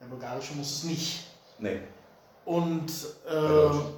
Der 0.00 0.06
bulgarische 0.06 0.54
muss 0.54 0.78
es 0.78 0.84
nicht. 0.84 1.24
nee, 1.58 1.80
Und 2.44 2.86
bei 3.24 3.30
äh, 3.30 3.48
Deutschen. 3.48 3.92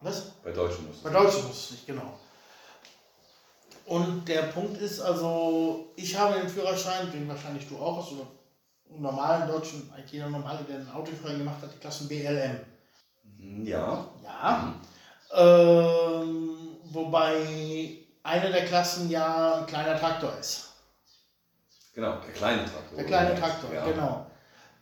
was? 0.00 0.22
Bei 0.44 0.52
Deutschen 0.52 0.86
muss 0.86 0.96
es. 0.96 1.02
Bei 1.02 1.10
Deutschen 1.10 1.46
muss 1.46 1.64
es 1.64 1.70
nicht, 1.72 1.86
genau. 1.86 2.18
Und 3.86 4.26
der 4.28 4.42
Punkt 4.44 4.80
ist 4.80 5.00
also, 5.00 5.92
ich 5.94 6.16
habe 6.18 6.40
den 6.40 6.48
Führerschein, 6.48 7.10
den 7.12 7.28
wahrscheinlich 7.28 7.68
du 7.68 7.78
auch 7.78 7.98
hast, 7.98 8.12
oder 8.12 8.26
einen 8.90 9.02
normalen 9.02 9.48
deutschen, 9.48 9.88
eigentlich 9.94 10.12
jeder 10.12 10.28
normale, 10.28 10.58
der 10.64 10.76
einen 10.76 10.90
Autoführerschein 10.90 11.38
gemacht 11.38 11.62
hat, 11.62 11.72
die 11.72 11.78
Klassen 11.78 12.08
BLM. 12.08 12.58
Mhm, 13.38 13.64
Ja. 13.66 14.06
Ja. 14.24 14.74
Ähm, 15.34 16.76
wobei 16.90 17.98
eine 18.24 18.50
der 18.50 18.64
Klassen 18.64 19.08
ja 19.08 19.60
ein 19.60 19.66
kleiner 19.66 19.98
Traktor 19.98 20.36
ist. 20.38 20.72
Genau, 21.94 22.18
der 22.20 22.32
kleine 22.32 22.64
Traktor. 22.64 22.96
Der 22.96 23.04
kleine 23.06 23.34
Traktor, 23.38 23.72
ja. 23.72 23.84
genau. 23.84 24.26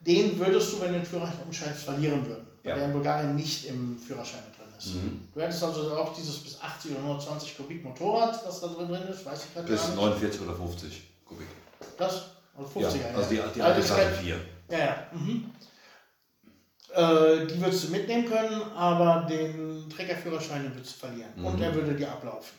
Den 0.01 0.39
würdest 0.39 0.73
du, 0.73 0.81
wenn 0.81 0.93
du 0.93 0.99
den 0.99 1.07
Führerschein 1.07 1.39
umschaltest, 1.47 1.85
verlieren 1.85 2.27
würden. 2.27 2.47
Weil 2.63 2.71
Ja. 2.71 2.77
der 2.77 2.87
in 2.87 2.93
Bulgarien 2.93 3.37
nicht 3.37 3.67
im 3.67 3.99
Führerschein. 3.99 4.41
Mhm. 4.87 5.29
Du 5.35 5.41
hättest 5.41 5.63
also 5.65 5.97
auch 5.97 6.15
dieses 6.15 6.37
bis 6.39 6.61
80 6.61 6.91
oder 6.93 7.01
120 7.01 7.57
Kubik 7.57 7.85
Motorrad, 7.85 8.41
was 8.47 8.61
da 8.61 8.67
drin 8.69 8.91
ist, 9.09 9.25
weiß 9.25 9.45
ich 9.45 9.55
gerade 9.55 9.67
Bis 9.69 9.81
gar 9.81 9.89
nicht. 9.89 9.97
49 10.01 10.41
oder 10.43 10.55
50 10.57 11.03
Kubik. 11.25 11.47
Das? 11.97 12.23
Also 12.57 12.71
50er, 12.81 12.81
ja, 13.11 13.17
also 13.17 13.31
die, 13.31 13.35
die 13.37 13.41
Also 13.43 13.63
alte 13.63 13.81
das 13.81 13.87
Klasse 13.87 14.03
kann- 14.05 14.15
4. 14.25 14.37
Ja, 14.71 14.79
ja. 14.79 14.97
Mhm. 15.13 15.51
Äh, 16.93 17.47
die 17.47 17.61
würdest 17.61 17.85
du 17.85 17.89
mitnehmen 17.91 18.29
können, 18.29 18.63
aber 18.77 19.27
den 19.29 19.89
Treckerführerschein 19.91 20.73
würdest 20.75 20.95
du 21.03 21.07
verlieren. 21.07 21.31
Mhm. 21.37 21.47
Und 21.47 21.59
der 21.61 21.75
würde 21.75 21.95
dir 21.95 22.11
ablaufen. 22.11 22.55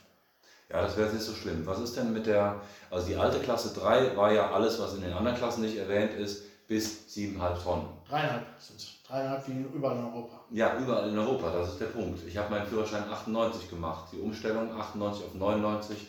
Ja, 0.69 0.81
das 0.81 0.97
wäre 0.97 1.05
jetzt 1.07 1.13
nicht 1.15 1.25
so 1.25 1.33
schlimm. 1.33 1.65
Was 1.65 1.79
ist 1.79 1.95
denn 1.95 2.11
mit 2.11 2.25
der, 2.25 2.59
also 2.89 3.07
die 3.07 3.15
alte 3.15 3.39
Klasse 3.39 3.73
3 3.79 4.17
war 4.17 4.33
ja 4.33 4.51
alles, 4.51 4.79
was 4.79 4.95
in 4.95 5.01
den 5.01 5.13
anderen 5.13 5.37
Klassen 5.37 5.61
nicht 5.61 5.77
erwähnt 5.77 6.13
ist, 6.13 6.43
bis 6.67 7.05
7,5 7.15 7.63
Tonnen. 7.63 7.87
Dreieinhalb 8.09 8.45
sind 8.59 8.79
es. 8.79 8.87
Dreieinhalb 9.07 9.47
wie 9.47 9.65
überall 9.73 9.97
in 9.97 10.05
Europa. 10.05 10.35
Ja, 10.49 10.77
überall 10.79 11.09
in 11.09 11.17
Europa, 11.17 11.51
das 11.51 11.69
ist 11.69 11.81
der 11.81 11.87
Punkt. 11.87 12.19
Ich 12.27 12.35
habe 12.37 12.49
meinen 12.49 12.65
Führerschein 12.65 13.03
98 13.07 13.69
gemacht. 13.69 14.05
Die 14.11 14.19
Umstellung 14.19 14.71
98 14.71 15.25
auf 15.25 15.33
99, 15.35 16.07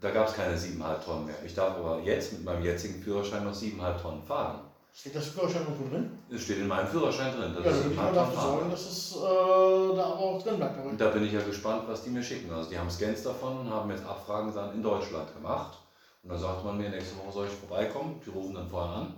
da 0.00 0.10
gab 0.10 0.28
es 0.28 0.34
keine 0.34 0.56
7,5 0.56 1.04
Tonnen 1.04 1.26
mehr. 1.26 1.34
Ich 1.44 1.54
darf 1.54 1.76
aber 1.76 2.00
jetzt 2.00 2.32
mit 2.32 2.44
meinem 2.44 2.62
jetzigen 2.64 3.02
Führerschein 3.02 3.44
noch 3.44 3.54
7,5 3.54 4.00
Tonnen 4.02 4.22
fahren. 4.22 4.60
Steht 4.92 5.14
das 5.16 5.28
Führerschein 5.28 5.62
irgendwo 5.62 5.88
drin? 5.88 6.18
Es 6.30 6.42
steht 6.42 6.58
in 6.58 6.68
meinem 6.68 6.86
Führerschein 6.86 7.32
drin, 7.36 7.54
dass 7.54 7.64
Ja, 7.64 7.70
ich 7.72 7.76
dann 7.76 7.84
würde 7.84 7.94
ich 7.94 7.96
mal 7.96 8.10
7,5 8.10 8.14
dafür 8.14 8.40
sorgen, 8.40 8.70
dass 8.70 8.80
es 8.86 9.16
äh, 9.16 9.96
da 9.96 10.04
auch 10.04 10.42
drin 10.42 10.56
bleibt. 10.56 10.78
Aber 10.78 10.90
Und 10.90 11.00
da 11.00 11.08
bin 11.10 11.24
ich 11.24 11.32
ja 11.32 11.40
gespannt, 11.40 11.82
was 11.88 12.02
die 12.02 12.10
mir 12.10 12.22
schicken. 12.22 12.52
Also 12.52 12.70
die 12.70 12.78
haben 12.78 12.90
Scans 12.90 13.22
davon 13.24 13.58
und 13.60 13.70
haben 13.70 13.90
jetzt 13.90 14.04
Abfragen 14.04 14.54
dann 14.54 14.72
in 14.74 14.82
Deutschland 14.82 15.32
gemacht. 15.34 15.78
Und 16.22 16.30
dann 16.30 16.38
sagt 16.38 16.64
man 16.64 16.76
mir, 16.76 16.90
nächste 16.90 17.16
Woche 17.18 17.32
soll 17.32 17.46
ich 17.46 17.52
vorbeikommen. 17.52 18.20
Die 18.24 18.30
rufen 18.30 18.54
dann 18.54 18.68
vorher 18.68 18.96
an. 18.96 19.14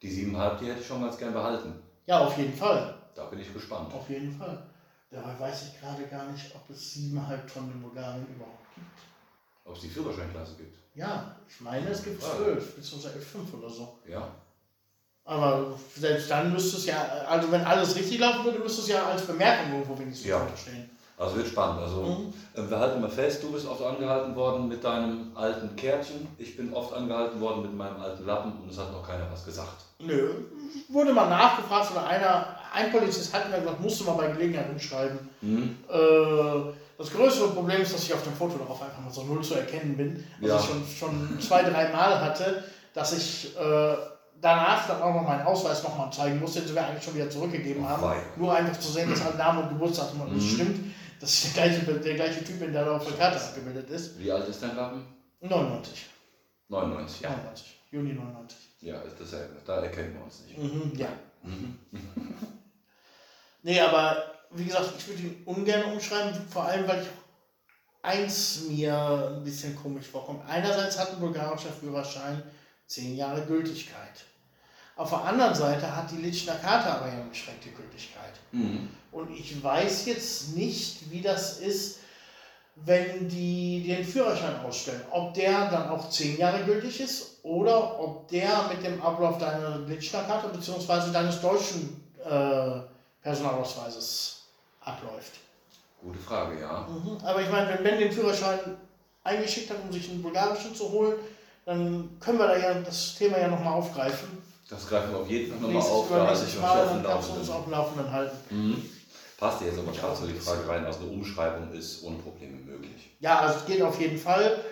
Die 0.00 0.10
7,5, 0.10 0.58
die 0.58 0.66
hätte 0.66 0.80
ich 0.80 0.86
schon 0.86 1.02
ganz 1.02 1.16
gern 1.18 1.32
behalten. 1.32 1.74
Ja, 2.06 2.20
auf 2.20 2.36
jeden 2.36 2.54
Fall. 2.54 2.94
Da 3.14 3.24
bin 3.26 3.40
ich 3.40 3.52
gespannt. 3.52 3.92
Auf 3.92 4.08
jeden 4.08 4.32
Fall. 4.36 4.62
Dabei 5.10 5.38
weiß 5.38 5.64
ich 5.68 5.80
gerade 5.80 6.02
gar 6.04 6.24
nicht, 6.32 6.54
ob 6.54 6.68
es 6.70 6.94
7,5 6.96 7.52
Tonnen 7.52 7.80
Bulgarien 7.82 8.26
überhaupt 8.34 8.64
gibt. 8.74 8.86
Ob 9.64 9.76
es 9.76 9.82
die 9.82 9.88
Führerscheinklasse 9.88 10.54
gibt. 10.56 10.78
Ja, 10.94 11.36
ich 11.48 11.60
meine, 11.60 11.88
es 11.88 12.02
gibt. 12.02 12.22
12, 12.22 12.76
beziehungsweise 12.76 13.18
5 13.20 13.54
oder 13.54 13.68
so. 13.68 13.98
Ja. 14.06 14.26
Aber 15.24 15.74
selbst 15.96 16.30
dann 16.30 16.52
müsste 16.52 16.78
es 16.78 16.86
ja, 16.86 17.00
also 17.28 17.52
wenn 17.52 17.64
alles 17.64 17.94
richtig 17.94 18.18
laufen 18.18 18.44
würde, 18.44 18.58
müsste 18.58 18.82
es 18.82 18.88
ja 18.88 19.06
als 19.06 19.22
Bemerkung 19.22 19.72
irgendwo 19.74 19.98
wenigstens 19.98 20.26
Ja. 20.26 20.46
stehen. 20.56 20.90
Also 21.16 21.36
wird 21.36 21.46
spannend. 21.46 21.80
Also 21.82 22.02
Mhm. 22.02 22.34
äh, 22.54 22.68
wir 22.68 22.78
halten 22.78 23.00
mal 23.00 23.08
fest, 23.10 23.42
du 23.42 23.52
bist 23.52 23.66
oft 23.68 23.82
angehalten 23.82 24.34
worden 24.34 24.66
mit 24.66 24.82
deinem 24.82 25.30
alten 25.36 25.76
Kärtchen. 25.76 26.26
Ich 26.38 26.56
bin 26.56 26.72
oft 26.74 26.92
angehalten 26.94 27.40
worden 27.40 27.62
mit 27.62 27.74
meinem 27.76 28.00
alten 28.00 28.24
Lappen 28.26 28.52
und 28.62 28.70
es 28.70 28.78
hat 28.78 28.90
noch 28.90 29.06
keiner 29.06 29.30
was 29.30 29.44
gesagt. 29.44 29.84
Nö, 30.00 30.34
wurde 30.88 31.12
mal 31.12 31.28
nachgefragt 31.28 31.90
oder 31.92 32.06
einer, 32.06 32.46
ein 32.74 32.90
Polizist 32.92 33.32
hat 33.34 33.50
mir 33.50 33.58
gesagt, 33.58 33.80
musst 33.80 34.00
du 34.00 34.04
mal 34.04 34.12
bei 34.14 34.28
Gelegenheit 34.28 34.70
umschreiben. 34.70 35.18
Mhm. 35.40 35.76
Äh, 35.90 36.72
das 36.98 37.10
größere 37.10 37.48
Problem 37.48 37.82
ist, 37.82 37.92
dass 37.94 38.04
ich 38.04 38.14
auf 38.14 38.22
dem 38.22 38.34
Foto 38.34 38.58
darauf 38.58 38.80
einfach 38.82 39.00
mal 39.00 39.10
so 39.10 39.24
null 39.24 39.42
zu 39.42 39.54
erkennen 39.54 39.96
bin. 39.96 40.24
Was 40.40 40.48
Ja. 40.50 40.56
ich 40.58 40.64
schon, 40.66 40.82
schon 40.98 41.40
zwei, 41.40 41.62
drei 41.62 41.88
Mal 41.88 42.20
hatte, 42.20 42.62
dass 42.94 43.16
ich 43.16 43.56
äh, 43.56 43.94
danach 44.40 44.86
dann 44.86 45.02
auch 45.02 45.14
noch 45.14 45.22
meinen 45.26 45.46
Ausweis 45.46 45.82
nochmal 45.82 46.12
zeigen 46.12 46.38
musste, 46.40 46.60
den 46.60 46.68
sie 46.68 46.74
mir 46.74 46.84
eigentlich 46.86 47.02
schon 47.04 47.14
wieder 47.14 47.30
zurückgegeben 47.30 47.88
haben. 47.88 48.02
Wei. 48.02 48.16
Nur 48.36 48.54
einfach 48.54 48.78
zu 48.78 48.92
sehen, 48.92 49.10
dass 49.10 49.24
halt 49.24 49.36
Name 49.38 49.62
und 49.62 49.68
Geburtsdatum 49.70 50.32
Mhm. 50.32 50.40
stimmt, 50.40 50.94
dass 51.20 51.44
ich 51.44 51.52
der 51.52 51.64
gleiche, 51.68 51.80
der 51.94 52.14
gleiche 52.14 52.44
Typ 52.44 52.60
bin, 52.60 52.72
der 52.72 52.84
da 52.84 52.96
auf 52.96 53.04
der 53.06 53.16
Karte 53.16 53.36
abgebildet 53.40 53.88
ist. 53.90 54.18
Wie 54.18 54.30
alt 54.30 54.46
ist 54.48 54.62
dein 54.62 54.76
Lappen? 54.76 55.04
99. 55.40 56.06
99, 56.72 57.20
ja. 57.20 57.30
99. 57.30 57.80
Juni 57.90 58.14
99. 58.14 58.58
Ja, 58.80 59.00
ist 59.02 59.20
dasselbe. 59.20 59.56
Da 59.64 59.82
erkennen 59.82 60.14
wir 60.14 60.24
uns 60.24 60.40
nicht. 60.46 60.58
Mhm, 60.58 60.92
ja. 60.96 61.08
Mhm. 61.42 61.78
Nee, 63.64 63.78
aber 63.78 64.32
wie 64.50 64.64
gesagt, 64.64 64.92
ich 64.98 65.06
würde 65.06 65.22
ihn 65.22 65.42
ungern 65.44 65.92
umschreiben, 65.92 66.34
vor 66.50 66.64
allem 66.64 66.88
weil 66.88 67.00
ich 67.00 67.08
eins 68.02 68.62
mir 68.68 69.32
ein 69.36 69.44
bisschen 69.44 69.76
komisch 69.76 70.08
vorkommt. 70.08 70.42
Einerseits 70.48 70.98
hat 70.98 71.10
ein 71.10 71.20
bulgarischer 71.20 71.70
Führerschein 71.70 72.42
zehn 72.88 73.16
Jahre 73.16 73.42
Gültigkeit. 73.42 74.24
Auf 74.96 75.10
der 75.10 75.24
anderen 75.24 75.54
Seite 75.54 75.94
hat 75.94 76.10
die 76.10 76.16
Litschner 76.16 76.56
Karte 76.56 76.90
aber 76.90 77.06
ja 77.06 77.12
eine 77.14 77.24
beschränkte 77.26 77.70
Gültigkeit. 77.70 78.32
Mhm. 78.50 78.88
Und 79.12 79.30
ich 79.30 79.62
weiß 79.62 80.06
jetzt 80.06 80.56
nicht, 80.56 81.10
wie 81.12 81.22
das 81.22 81.60
ist, 81.60 82.00
wenn 82.76 83.28
die 83.28 83.84
den 83.86 84.04
Führerschein 84.04 84.60
ausstellen. 84.64 85.02
Ob 85.10 85.34
der 85.34 85.70
dann 85.70 85.90
auch 85.90 86.08
zehn 86.08 86.38
Jahre 86.38 86.64
gültig 86.64 87.00
ist 87.00 87.38
oder 87.42 88.00
ob 88.00 88.28
der 88.28 88.68
mit 88.68 88.84
dem 88.84 89.00
Ablauf 89.02 89.38
deiner 89.38 89.78
Litschner 89.80 90.22
Karte 90.24 90.48
bzw. 90.48 91.12
deines 91.12 91.40
deutschen 91.40 92.02
äh, 92.24 92.80
Personalausweises 93.22 94.42
abläuft. 94.80 95.32
Gute 96.02 96.18
Frage, 96.18 96.60
ja. 96.60 96.88
Mhm. 96.88 97.18
Aber 97.24 97.40
ich 97.42 97.50
meine, 97.50 97.74
wenn 97.74 97.84
Ben 97.84 97.98
den 97.98 98.12
Führerschein 98.12 98.58
eingeschickt 99.22 99.70
hat, 99.70 99.76
um 99.84 99.92
sich 99.92 100.10
einen 100.10 100.22
bulgarischen 100.22 100.74
zu 100.74 100.90
holen, 100.90 101.14
dann 101.64 102.16
können 102.18 102.38
wir 102.38 102.48
da 102.48 102.56
ja 102.56 102.74
das 102.74 103.14
Thema 103.14 103.38
ja 103.38 103.48
nochmal 103.48 103.74
aufgreifen. 103.74 104.28
Das 104.68 104.88
greifen 104.88 105.12
wir 105.12 105.20
auf 105.20 105.30
jeden 105.30 105.52
Fall 105.52 105.60
nochmal 105.60 105.82
auf, 105.82 106.08
da 106.08 106.16
übernächstes 106.16 106.54
ich 106.54 106.60
Mal, 106.60 106.70
auf 106.70 106.88
dann 106.88 107.02
dem 107.02 107.10
kannst 107.10 107.28
du 107.28 107.32
uns 107.34 107.50
auf 107.50 107.64
dem 107.64 107.72
Laufenden 107.72 108.10
halten. 108.10 108.36
Mhm. 108.50 108.90
Passt 109.42 109.60
jetzt 109.62 109.76
aber 109.76 109.90
auch 109.90 110.14
so 110.14 110.24
die 110.28 110.34
Frage 110.34 110.68
rein, 110.68 110.86
also 110.86 111.00
eine 111.00 111.08
Umschreibung 111.08 111.72
ist 111.72 112.04
ohne 112.04 112.16
Probleme 112.18 112.58
möglich. 112.58 113.10
Ja, 113.18 113.40
also 113.40 113.58
es 113.58 113.66
geht 113.66 113.82
auf 113.82 114.00
jeden 114.00 114.16
Fall. 114.16 114.64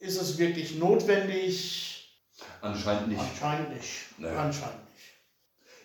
Ist 0.00 0.20
es 0.20 0.36
wirklich 0.36 0.74
notwendig? 0.74 2.18
Anscheinend 2.60 3.06
nicht. 3.06 3.20
Anscheinend 3.20 3.72
nicht. 3.72 4.18
Nee. 4.18 4.26
Anscheinend 4.26 4.84
nicht. 4.92 5.04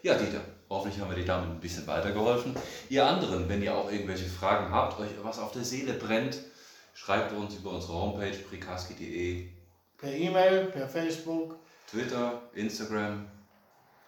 Ja, 0.01 0.15
Dieter, 0.15 0.41
hoffentlich 0.71 0.99
haben 0.99 1.11
wir 1.11 1.17
dir 1.17 1.25
damit 1.25 1.51
ein 1.51 1.59
bisschen 1.59 1.85
weitergeholfen. 1.85 2.55
Ihr 2.89 3.05
anderen, 3.05 3.47
wenn 3.47 3.61
ihr 3.61 3.75
auch 3.75 3.91
irgendwelche 3.91 4.25
Fragen 4.25 4.73
habt, 4.73 4.99
euch 4.99 5.11
was 5.21 5.37
auf 5.37 5.51
der 5.51 5.63
Seele 5.63 5.93
brennt, 5.93 6.39
schreibt 6.95 7.33
uns 7.33 7.53
über 7.53 7.69
unsere 7.69 7.93
Homepage 7.93 8.35
prikaski.de, 8.49 9.49
Per 9.99 10.11
E-Mail, 10.11 10.65
per 10.65 10.89
Facebook. 10.89 11.57
Twitter, 11.87 12.41
Instagram. 12.55 13.27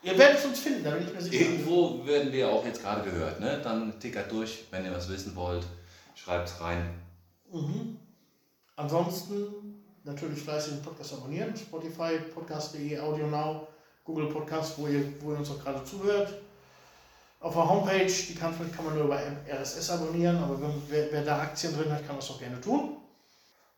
Ihr 0.03 0.17
werdet 0.17 0.43
uns 0.43 0.59
finden, 0.59 0.84
da 0.84 0.91
bin 0.91 1.07
ich 1.07 1.13
mir 1.13 1.21
sicher. 1.21 1.41
Irgendwo 1.45 2.05
werden 2.05 2.31
wir 2.31 2.49
auch 2.49 2.65
jetzt 2.65 2.81
gerade 2.81 3.09
gehört. 3.09 3.39
Ne? 3.39 3.61
Dann 3.63 3.97
tickert 3.99 4.30
durch, 4.31 4.65
wenn 4.69 4.84
ihr 4.84 4.91
was 4.91 5.09
wissen 5.09 5.34
wollt, 5.35 5.65
schreibt's 6.15 6.59
rein. 6.59 6.93
Mhm. 7.51 7.97
Ansonsten 8.75 9.81
natürlich 10.03 10.41
fleißig 10.41 10.73
den 10.73 10.81
Podcast 10.81 11.13
abonnieren. 11.13 11.55
Spotify, 11.55 12.17
Podcast.de, 12.34 12.99
Audio 12.99 13.27
Now, 13.27 13.67
Google 14.03 14.27
Podcast, 14.27 14.77
wo 14.77 14.88
ihr, 14.88 15.05
wo 15.21 15.31
ihr 15.31 15.38
uns 15.38 15.49
auch 15.49 15.63
gerade 15.63 15.84
zuhört. 15.85 16.34
Auf 17.39 17.53
der 17.53 17.69
Homepage, 17.69 18.05
die 18.05 18.35
kann, 18.35 18.53
kann 18.73 18.85
man 18.85 18.95
nur 18.95 19.05
über 19.05 19.19
RSS 19.47 19.89
abonnieren, 19.89 20.38
aber 20.38 20.61
wenn, 20.61 20.81
wer, 20.89 21.11
wer 21.11 21.23
da 21.23 21.39
Aktien 21.39 21.73
drin 21.73 21.91
hat, 21.91 22.05
kann 22.05 22.15
das 22.17 22.30
auch 22.30 22.39
gerne 22.39 22.59
tun. 22.59 22.97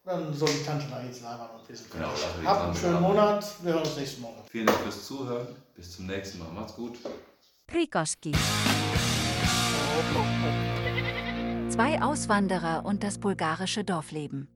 Dann 0.05 0.31
soll 0.35 0.49
die 0.49 0.63
Tante 0.63 0.85
da 0.89 1.03
jetzt 1.03 1.23
labern 1.23 1.49
und 1.59 1.67
wir 1.67 1.75
sind 1.75 1.89
Genau, 1.91 2.09
fertig. 2.09 2.45
Habt 2.47 2.63
einen 2.63 2.75
schönen. 2.75 3.01
Monat, 3.01 3.63
wir 3.63 3.73
hören 3.73 3.83
uns 3.83 3.97
nächsten 3.97 4.21
Monat. 4.21 4.47
Vielen 4.49 4.67
Dank 4.67 4.77
fürs 4.79 5.07
Zuhören. 5.07 5.47
Bis 5.75 5.95
zum 5.95 6.05
nächsten 6.05 6.37
Mal. 6.39 6.51
Macht's 6.51 6.75
gut. 6.75 6.99
Prikoski. 7.65 8.31
Zwei 11.69 12.01
Auswanderer 12.01 12.85
und 12.85 13.03
das 13.03 13.17
bulgarische 13.17 13.83
Dorfleben. 13.83 14.47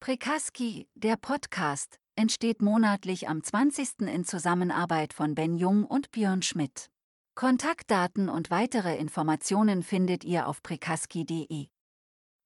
Prikaski, 0.00 0.88
der 0.94 1.16
Podcast, 1.16 2.00
entsteht 2.16 2.60
monatlich 2.60 3.28
am 3.28 3.44
20. 3.44 4.00
in 4.12 4.24
Zusammenarbeit 4.24 5.12
von 5.12 5.36
Ben 5.36 5.56
Jung 5.56 5.84
und 5.84 6.10
Björn 6.10 6.42
Schmidt. 6.42 6.90
Kontaktdaten 7.36 8.28
und 8.28 8.50
weitere 8.50 8.96
Informationen 8.96 9.82
findet 9.84 10.24
ihr 10.24 10.48
auf 10.48 10.62
prikaski.de. 10.62 11.68